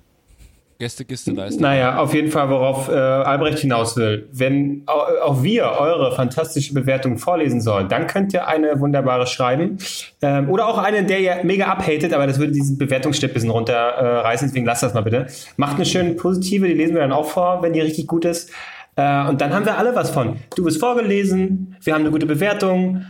Gäste, 0.79 1.03
Gäste, 1.03 1.31
Leisterbahn. 1.31 1.61
Naja, 1.73 1.97
auf 1.99 2.13
jeden 2.13 2.31
Fall, 2.31 2.49
worauf 2.49 2.87
äh, 2.87 2.93
Albrecht 2.93 3.59
hinaus 3.59 3.97
will. 3.97 4.29
Wenn 4.31 4.83
au- 4.85 5.23
auch 5.25 5.43
wir 5.43 5.65
eure 5.77 6.15
fantastische 6.15 6.73
Bewertung 6.73 7.17
vorlesen 7.17 7.59
sollen, 7.59 7.89
dann 7.89 8.07
könnt 8.07 8.33
ihr 8.33 8.47
eine 8.47 8.79
wunderbare 8.79 9.27
schreiben. 9.27 9.77
Ähm, 10.21 10.49
oder 10.49 10.67
auch 10.69 10.77
eine, 10.77 11.03
der 11.03 11.19
ihr 11.19 11.39
mega 11.43 11.65
abhatet, 11.65 12.13
aber 12.13 12.27
das 12.27 12.39
würde 12.39 12.53
diesen 12.53 12.77
Bewertungsschnitt 12.77 13.31
ein 13.31 13.33
bisschen 13.33 13.49
runterreißen, 13.49 14.45
äh, 14.45 14.49
deswegen 14.49 14.65
lasst 14.65 14.81
das 14.81 14.93
mal 14.93 15.01
bitte. 15.01 15.27
Macht 15.57 15.75
eine 15.75 15.85
schöne 15.85 16.11
positive, 16.13 16.65
die 16.65 16.73
lesen 16.75 16.93
wir 16.95 17.01
dann 17.01 17.11
auch 17.11 17.25
vor, 17.29 17.61
wenn 17.61 17.73
die 17.73 17.81
richtig 17.81 18.07
gut 18.07 18.23
ist. 18.23 18.49
Äh, 18.95 19.27
und 19.27 19.41
dann 19.41 19.53
haben 19.53 19.65
wir 19.65 19.77
alle 19.77 19.93
was 19.95 20.09
von. 20.11 20.37
Du 20.55 20.63
bist 20.63 20.79
vorgelesen, 20.79 21.75
wir 21.83 21.93
haben 21.93 22.01
eine 22.03 22.11
gute 22.11 22.25
Bewertung 22.25 23.05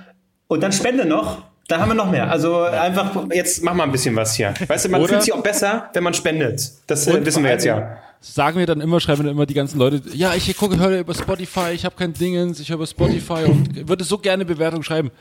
und 0.47 0.63
dann 0.63 0.72
spende 0.72 1.05
noch. 1.05 1.43
Da 1.70 1.80
haben 1.80 1.89
wir 1.89 1.95
noch 1.95 2.09
mehr. 2.09 2.32
Also 2.32 2.63
einfach, 2.63 3.11
jetzt 3.32 3.63
mach 3.63 3.76
mal 3.76 3.84
ein 3.84 3.91
bisschen 3.91 4.15
was 4.15 4.34
hier. 4.34 4.55
Weißt 4.67 4.86
du, 4.86 4.89
man 4.89 5.01
Oder- 5.01 5.09
fühlt 5.09 5.24
sich 5.24 5.34
auch 5.34 5.43
besser, 5.43 5.89
wenn 5.93 6.03
man 6.03 6.15
spendet. 6.15 6.72
Das 6.88 7.05
äh, 7.05 7.24
wissen 7.24 7.43
wir 7.43 7.51
jetzt 7.51 7.63
ja. 7.63 7.97
sagen 8.22 8.57
mir 8.57 8.65
dann 8.65 8.82
immer, 8.82 8.99
schreiben 8.99 9.24
dann 9.24 9.34
immer 9.34 9.45
die 9.45 9.53
ganzen 9.53 9.78
Leute, 9.78 10.01
ja, 10.13 10.34
ich 10.34 10.57
gucke, 10.57 10.80
höre 10.80 10.99
über 10.99 11.13
Spotify, 11.13 11.70
ich 11.74 11.86
habe 11.86 11.95
kein 11.95 12.13
Dingens, 12.13 12.59
ich 12.59 12.70
höre 12.70 12.78
über 12.78 12.88
Spotify 12.88 13.45
und 13.45 13.88
würde 13.88 14.03
so 14.03 14.17
gerne 14.17 14.45
Bewertung 14.45 14.82
schreiben. 14.82 15.11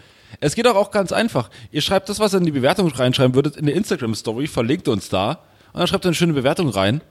Es 0.40 0.54
geht 0.54 0.66
auch, 0.66 0.74
auch 0.74 0.90
ganz 0.90 1.12
einfach. 1.12 1.50
Ihr 1.70 1.82
schreibt 1.82 2.08
das, 2.08 2.18
was 2.18 2.32
ihr 2.32 2.38
in 2.38 2.46
die 2.46 2.50
Bewertung 2.50 2.88
reinschreiben 2.88 3.34
würdet, 3.34 3.58
in 3.58 3.66
der 3.66 3.74
Instagram-Story, 3.74 4.46
verlinkt 4.46 4.88
uns 4.88 5.10
da 5.10 5.40
und 5.74 5.80
dann 5.80 5.86
schreibt 5.86 6.06
ihr 6.06 6.08
eine 6.08 6.14
schöne 6.14 6.32
Bewertung 6.32 6.70
rein. 6.70 7.02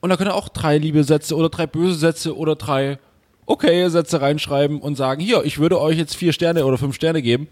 Und 0.00 0.10
da 0.10 0.16
könnt 0.16 0.30
ihr 0.30 0.34
auch 0.34 0.48
drei 0.48 0.78
liebe 0.78 1.04
Sätze 1.04 1.36
oder 1.36 1.48
drei 1.48 1.68
böse 1.68 1.94
Sätze 1.94 2.36
oder 2.36 2.56
drei 2.56 2.98
okay 3.46 3.88
Sätze 3.88 4.20
reinschreiben 4.20 4.80
und 4.80 4.96
sagen, 4.96 5.20
hier, 5.20 5.44
ich 5.44 5.58
würde 5.58 5.80
euch 5.80 5.96
jetzt 5.96 6.16
vier 6.16 6.32
Sterne 6.32 6.66
oder 6.66 6.76
fünf 6.76 6.96
Sterne 6.96 7.22
geben. 7.22 7.46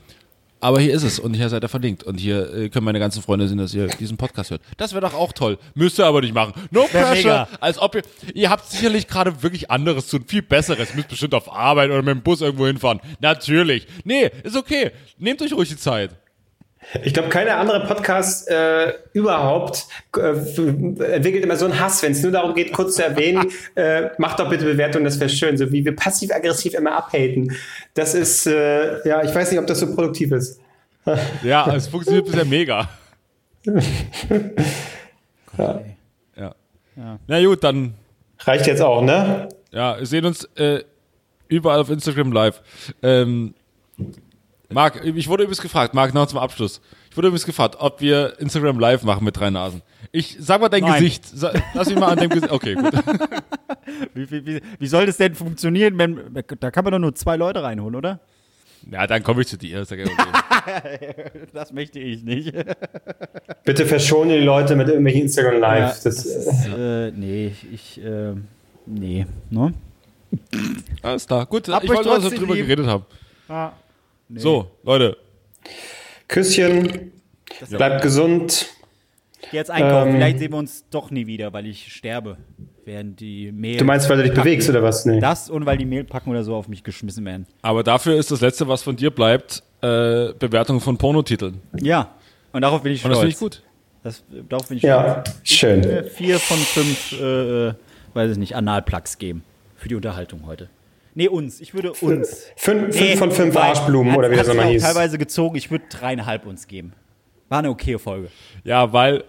Aber 0.62 0.78
hier 0.80 0.94
ist 0.94 1.02
es 1.02 1.18
und 1.18 1.34
hier 1.34 1.48
seid 1.48 1.64
ihr 1.64 1.68
verlinkt. 1.68 2.04
Und 2.04 2.18
hier 2.18 2.54
äh, 2.54 2.68
können 2.68 2.84
meine 2.84 3.00
ganzen 3.00 3.20
Freunde 3.20 3.48
sehen, 3.48 3.58
dass 3.58 3.74
ihr 3.74 3.88
diesen 3.88 4.16
Podcast 4.16 4.52
hört. 4.52 4.62
Das 4.76 4.92
wäre 4.92 5.00
doch 5.00 5.12
auch 5.14 5.32
toll. 5.32 5.58
Müsst 5.74 5.98
ihr 5.98 6.06
aber 6.06 6.20
nicht 6.20 6.32
machen. 6.34 6.52
No 6.70 6.82
Wär 6.92 7.02
pressure. 7.02 7.16
mega. 7.16 7.48
Als 7.60 7.78
ob 7.80 7.96
ihr, 7.96 8.02
ihr 8.32 8.48
habt 8.48 8.70
sicherlich 8.70 9.08
gerade 9.08 9.42
wirklich 9.42 9.72
anderes 9.72 10.06
zu 10.06 10.18
tun. 10.18 10.28
Viel 10.28 10.42
besseres. 10.42 10.94
Müsst 10.94 11.08
bestimmt 11.08 11.34
auf 11.34 11.52
Arbeit 11.52 11.90
oder 11.90 12.02
mit 12.02 12.14
dem 12.14 12.22
Bus 12.22 12.40
irgendwo 12.42 12.66
hinfahren. 12.68 13.00
Natürlich. 13.20 13.88
Nee, 14.04 14.30
ist 14.44 14.56
okay. 14.56 14.92
Nehmt 15.18 15.42
euch 15.42 15.52
ruhig 15.52 15.68
die 15.68 15.76
Zeit. 15.76 16.10
Ich 17.02 17.14
glaube, 17.14 17.28
keine 17.28 17.56
andere 17.56 17.86
Podcast 17.86 18.48
äh, 18.48 18.92
überhaupt 19.12 19.86
äh, 20.16 20.20
entwickelt 20.20 21.44
immer 21.44 21.56
so 21.56 21.64
einen 21.64 21.80
Hass, 21.80 22.02
wenn 22.02 22.12
es 22.12 22.22
nur 22.22 22.32
darum 22.32 22.54
geht, 22.54 22.72
kurz 22.72 22.96
zu 22.96 23.04
erwähnen, 23.04 23.50
äh, 23.74 24.10
macht 24.18 24.40
doch 24.40 24.48
bitte 24.48 24.64
Bewertung, 24.64 25.04
das 25.04 25.18
wäre 25.20 25.30
schön. 25.30 25.56
So 25.56 25.70
wie 25.72 25.84
wir 25.84 25.94
passiv-aggressiv 25.94 26.74
immer 26.74 26.92
abhaten. 26.92 27.56
Das 27.94 28.14
ist, 28.14 28.46
äh, 28.46 29.08
ja, 29.08 29.22
ich 29.22 29.34
weiß 29.34 29.50
nicht, 29.50 29.60
ob 29.60 29.66
das 29.66 29.80
so 29.80 29.94
produktiv 29.94 30.32
ist. 30.32 30.60
Ja, 31.42 31.74
es 31.74 31.88
funktioniert 31.88 32.26
bisher 32.26 32.44
mega. 32.44 32.88
Ja. 33.64 33.74
Ja. 36.34 36.54
Ja. 36.96 37.18
Na 37.26 37.44
gut, 37.44 37.62
dann 37.62 37.92
Reicht 38.44 38.66
jetzt 38.66 38.82
auch, 38.82 39.02
ne? 39.02 39.48
Ja, 39.70 39.98
wir 39.98 40.06
sehen 40.06 40.26
uns 40.26 40.44
äh, 40.56 40.82
überall 41.48 41.80
auf 41.80 41.90
Instagram 41.90 42.32
live. 42.32 42.60
Ähm, 43.02 43.54
Marc, 44.72 45.04
ich 45.04 45.28
wurde 45.28 45.44
übrigens 45.44 45.60
gefragt, 45.60 45.94
Marc, 45.94 46.14
noch 46.14 46.26
zum 46.26 46.38
Abschluss. 46.38 46.80
Ich 47.10 47.16
wurde 47.16 47.28
übrigens 47.28 47.44
gefragt, 47.46 47.76
ob 47.78 48.00
wir 48.00 48.34
Instagram 48.38 48.78
live 48.78 49.02
machen 49.02 49.24
mit 49.24 49.36
drei 49.36 49.50
Nasen. 49.50 49.82
Ich 50.12 50.36
sag 50.40 50.60
mal 50.60 50.68
dein 50.68 50.82
Nein. 50.82 50.94
Gesicht. 50.94 51.24
Sa 51.26 51.52
lass 51.74 51.88
mich 51.88 51.98
mal 51.98 52.08
an 52.10 52.18
dem 52.18 52.30
Gesicht. 52.30 52.50
Okay, 52.52 52.74
gut. 52.74 52.92
Wie, 54.14 54.30
wie, 54.30 54.46
wie, 54.46 54.60
wie 54.78 54.86
soll 54.86 55.06
das 55.06 55.16
denn 55.16 55.34
funktionieren, 55.34 55.98
wenn. 55.98 56.18
Da 56.60 56.70
kann 56.70 56.84
man 56.84 56.92
doch 56.92 56.98
nur 56.98 57.14
zwei 57.14 57.36
Leute 57.36 57.62
reinholen, 57.62 57.94
oder? 57.96 58.20
Ja, 58.90 59.06
dann 59.06 59.22
komme 59.22 59.42
ich 59.42 59.48
zu 59.48 59.58
dir. 59.58 59.80
Ist 59.82 59.90
ja 59.90 59.96
kein 59.96 60.06
Problem. 60.06 61.46
Das 61.52 61.72
möchte 61.72 61.98
ich 61.98 62.22
nicht. 62.22 62.52
Bitte 63.64 63.84
verschone 63.86 64.38
die 64.38 64.44
Leute 64.44 64.76
mit 64.76 64.88
irgendwelchen 64.88 65.22
Instagram 65.22 65.60
Live. 65.60 66.02
das, 66.02 66.24
äh, 66.26 67.08
Äh, 67.08 67.12
nee, 67.14 67.46
ich. 67.48 67.72
ich 67.98 68.04
äh, 68.04 68.34
nee. 68.86 69.26
Ne? 69.50 69.74
Alles 71.02 71.26
klar. 71.26 71.44
Gut, 71.46 71.68
Hab 71.68 71.82
ich 71.84 71.90
euch 71.90 71.96
wollte 71.96 72.08
dass 72.08 72.16
wir 72.18 72.22
trotzdem 72.22 72.38
drüber 72.40 72.54
lieb. 72.54 72.66
geredet 72.66 72.86
haben. 72.86 73.04
Ah, 73.48 73.72
So, 74.34 74.70
Leute. 74.82 75.16
Küsschen, 76.28 77.12
bleibt 77.70 78.02
gesund. 78.02 78.66
Geh 79.50 79.56
jetzt 79.58 79.70
einkaufen. 79.70 80.10
Ähm, 80.10 80.14
Vielleicht 80.16 80.38
sehen 80.38 80.52
wir 80.52 80.58
uns 80.58 80.84
doch 80.90 81.10
nie 81.10 81.26
wieder, 81.26 81.52
weil 81.52 81.66
ich 81.66 81.92
sterbe. 81.92 82.36
Während 82.84 83.20
die 83.20 83.52
Mehl. 83.52 83.76
Du 83.76 83.84
meinst, 83.84 84.08
weil 84.08 84.16
du 84.16 84.22
dich 84.24 84.34
bewegst 84.34 84.68
oder 84.68 84.82
was? 84.82 85.04
Nee. 85.04 85.20
Das 85.20 85.48
und 85.50 85.66
weil 85.66 85.76
die 85.76 85.84
Mehlpacken 85.84 86.30
oder 86.32 86.42
so 86.42 86.54
auf 86.56 86.66
mich 86.68 86.82
geschmissen 86.82 87.24
werden. 87.24 87.46
Aber 87.62 87.84
dafür 87.84 88.16
ist 88.16 88.30
das 88.32 88.40
Letzte, 88.40 88.66
was 88.66 88.82
von 88.82 88.96
dir 88.96 89.10
bleibt, 89.10 89.62
äh, 89.82 90.32
Bewertung 90.38 90.80
von 90.80 90.96
Pornotiteln. 90.98 91.60
Ja. 91.80 92.14
Und 92.52 92.62
darauf 92.62 92.82
bin 92.82 92.92
ich 92.92 93.04
Und 93.04 93.12
stolz. 93.12 93.14
das 93.14 93.20
finde 93.20 93.32
ich 93.34 93.38
gut. 93.38 93.62
Das, 94.02 94.24
darauf 94.48 94.68
bin 94.68 94.76
ich 94.78 94.82
Ja, 94.82 95.22
stolz. 95.24 95.38
schön. 95.44 95.80
Mir 95.80 96.04
Vier 96.04 96.38
von 96.40 96.56
fünf, 96.56 97.12
äh, 97.20 97.68
äh, 97.68 97.74
weiß 98.14 98.32
ich 98.32 98.38
nicht, 98.38 98.56
Analplugs 98.56 99.18
geben. 99.18 99.44
Für 99.76 99.88
die 99.88 99.94
Unterhaltung 99.94 100.44
heute. 100.46 100.68
Nee, 101.14 101.28
uns. 101.28 101.60
Ich 101.60 101.74
würde 101.74 101.92
uns. 101.92 102.46
Fünf, 102.56 102.94
Nee, 102.94 103.08
fünf 103.10 103.18
von 103.18 103.32
fünf 103.32 103.54
wobei, 103.54 103.68
Arschblumen 103.68 104.16
oder 104.16 104.30
wie 104.30 104.36
das 104.36 104.48
auch 104.48 104.62
hieß. 104.64 104.82
teilweise 104.82 105.18
gezogen. 105.18 105.56
Ich 105.56 105.70
würde 105.70 105.84
dreieinhalb 105.90 106.46
uns 106.46 106.66
geben. 106.66 106.92
War 107.48 107.58
eine 107.58 107.70
okay 107.70 107.98
Folge. 107.98 108.28
Ja, 108.64 108.92
weil, 108.92 109.24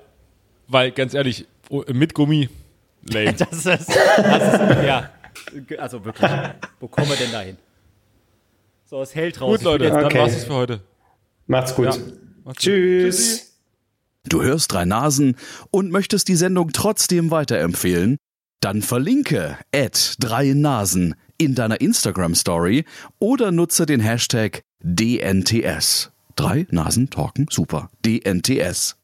weil 0.68 0.92
ganz 0.92 1.14
ehrlich, 1.14 1.46
oh, 1.70 1.84
mit 1.92 2.14
Gummi, 2.14 2.48
lame. 3.10 3.34
Das 3.38 3.52
ist, 3.52 3.66
das 3.66 3.82
ist 3.82 4.84
ja. 4.86 5.10
Also 5.78 6.06
wirklich. 6.06 6.32
Wo 6.80 6.88
kommen 6.88 7.10
wir 7.10 7.18
denn 7.18 7.32
da 7.34 7.42
hin? 7.42 7.58
So, 8.86 9.02
es 9.02 9.14
hält 9.14 9.42
raus. 9.42 9.58
gut, 9.58 9.64
Leute, 9.66 9.84
jetzt- 9.86 9.94
dann 9.96 10.06
Okay. 10.06 10.20
war's 10.20 10.36
es 10.36 10.46
für 10.46 10.54
heute. 10.54 10.80
Macht's 11.48 11.76
gut. 11.76 11.86
Ja. 11.86 11.92
Macht's 12.46 12.64
gut. 12.64 12.72
Tschüss. 12.74 13.50
Du 14.30 14.42
hörst 14.42 14.72
drei 14.72 14.86
Nasen 14.86 15.36
und 15.70 15.92
möchtest 15.92 16.30
die 16.30 16.36
Sendung 16.36 16.72
trotzdem 16.72 17.30
weiterempfehlen? 17.30 18.16
Dann 18.64 18.82
verlinke 18.82 19.58
at 19.76 20.16
drei 20.20 20.54
Nasen 20.54 21.16
in 21.38 21.54
deiner 21.54 21.82
Instagram 21.82 22.34
Story 22.34 22.86
oder 23.20 23.52
nutze 23.52 23.86
den 23.86 24.00
Hashtag 24.00 24.64
DNTS. 24.80 26.12
Drei 26.38 26.66
Nasen 26.72 27.10
talken 27.10 27.48
super. 27.50 27.90
DNTS. 28.06 28.96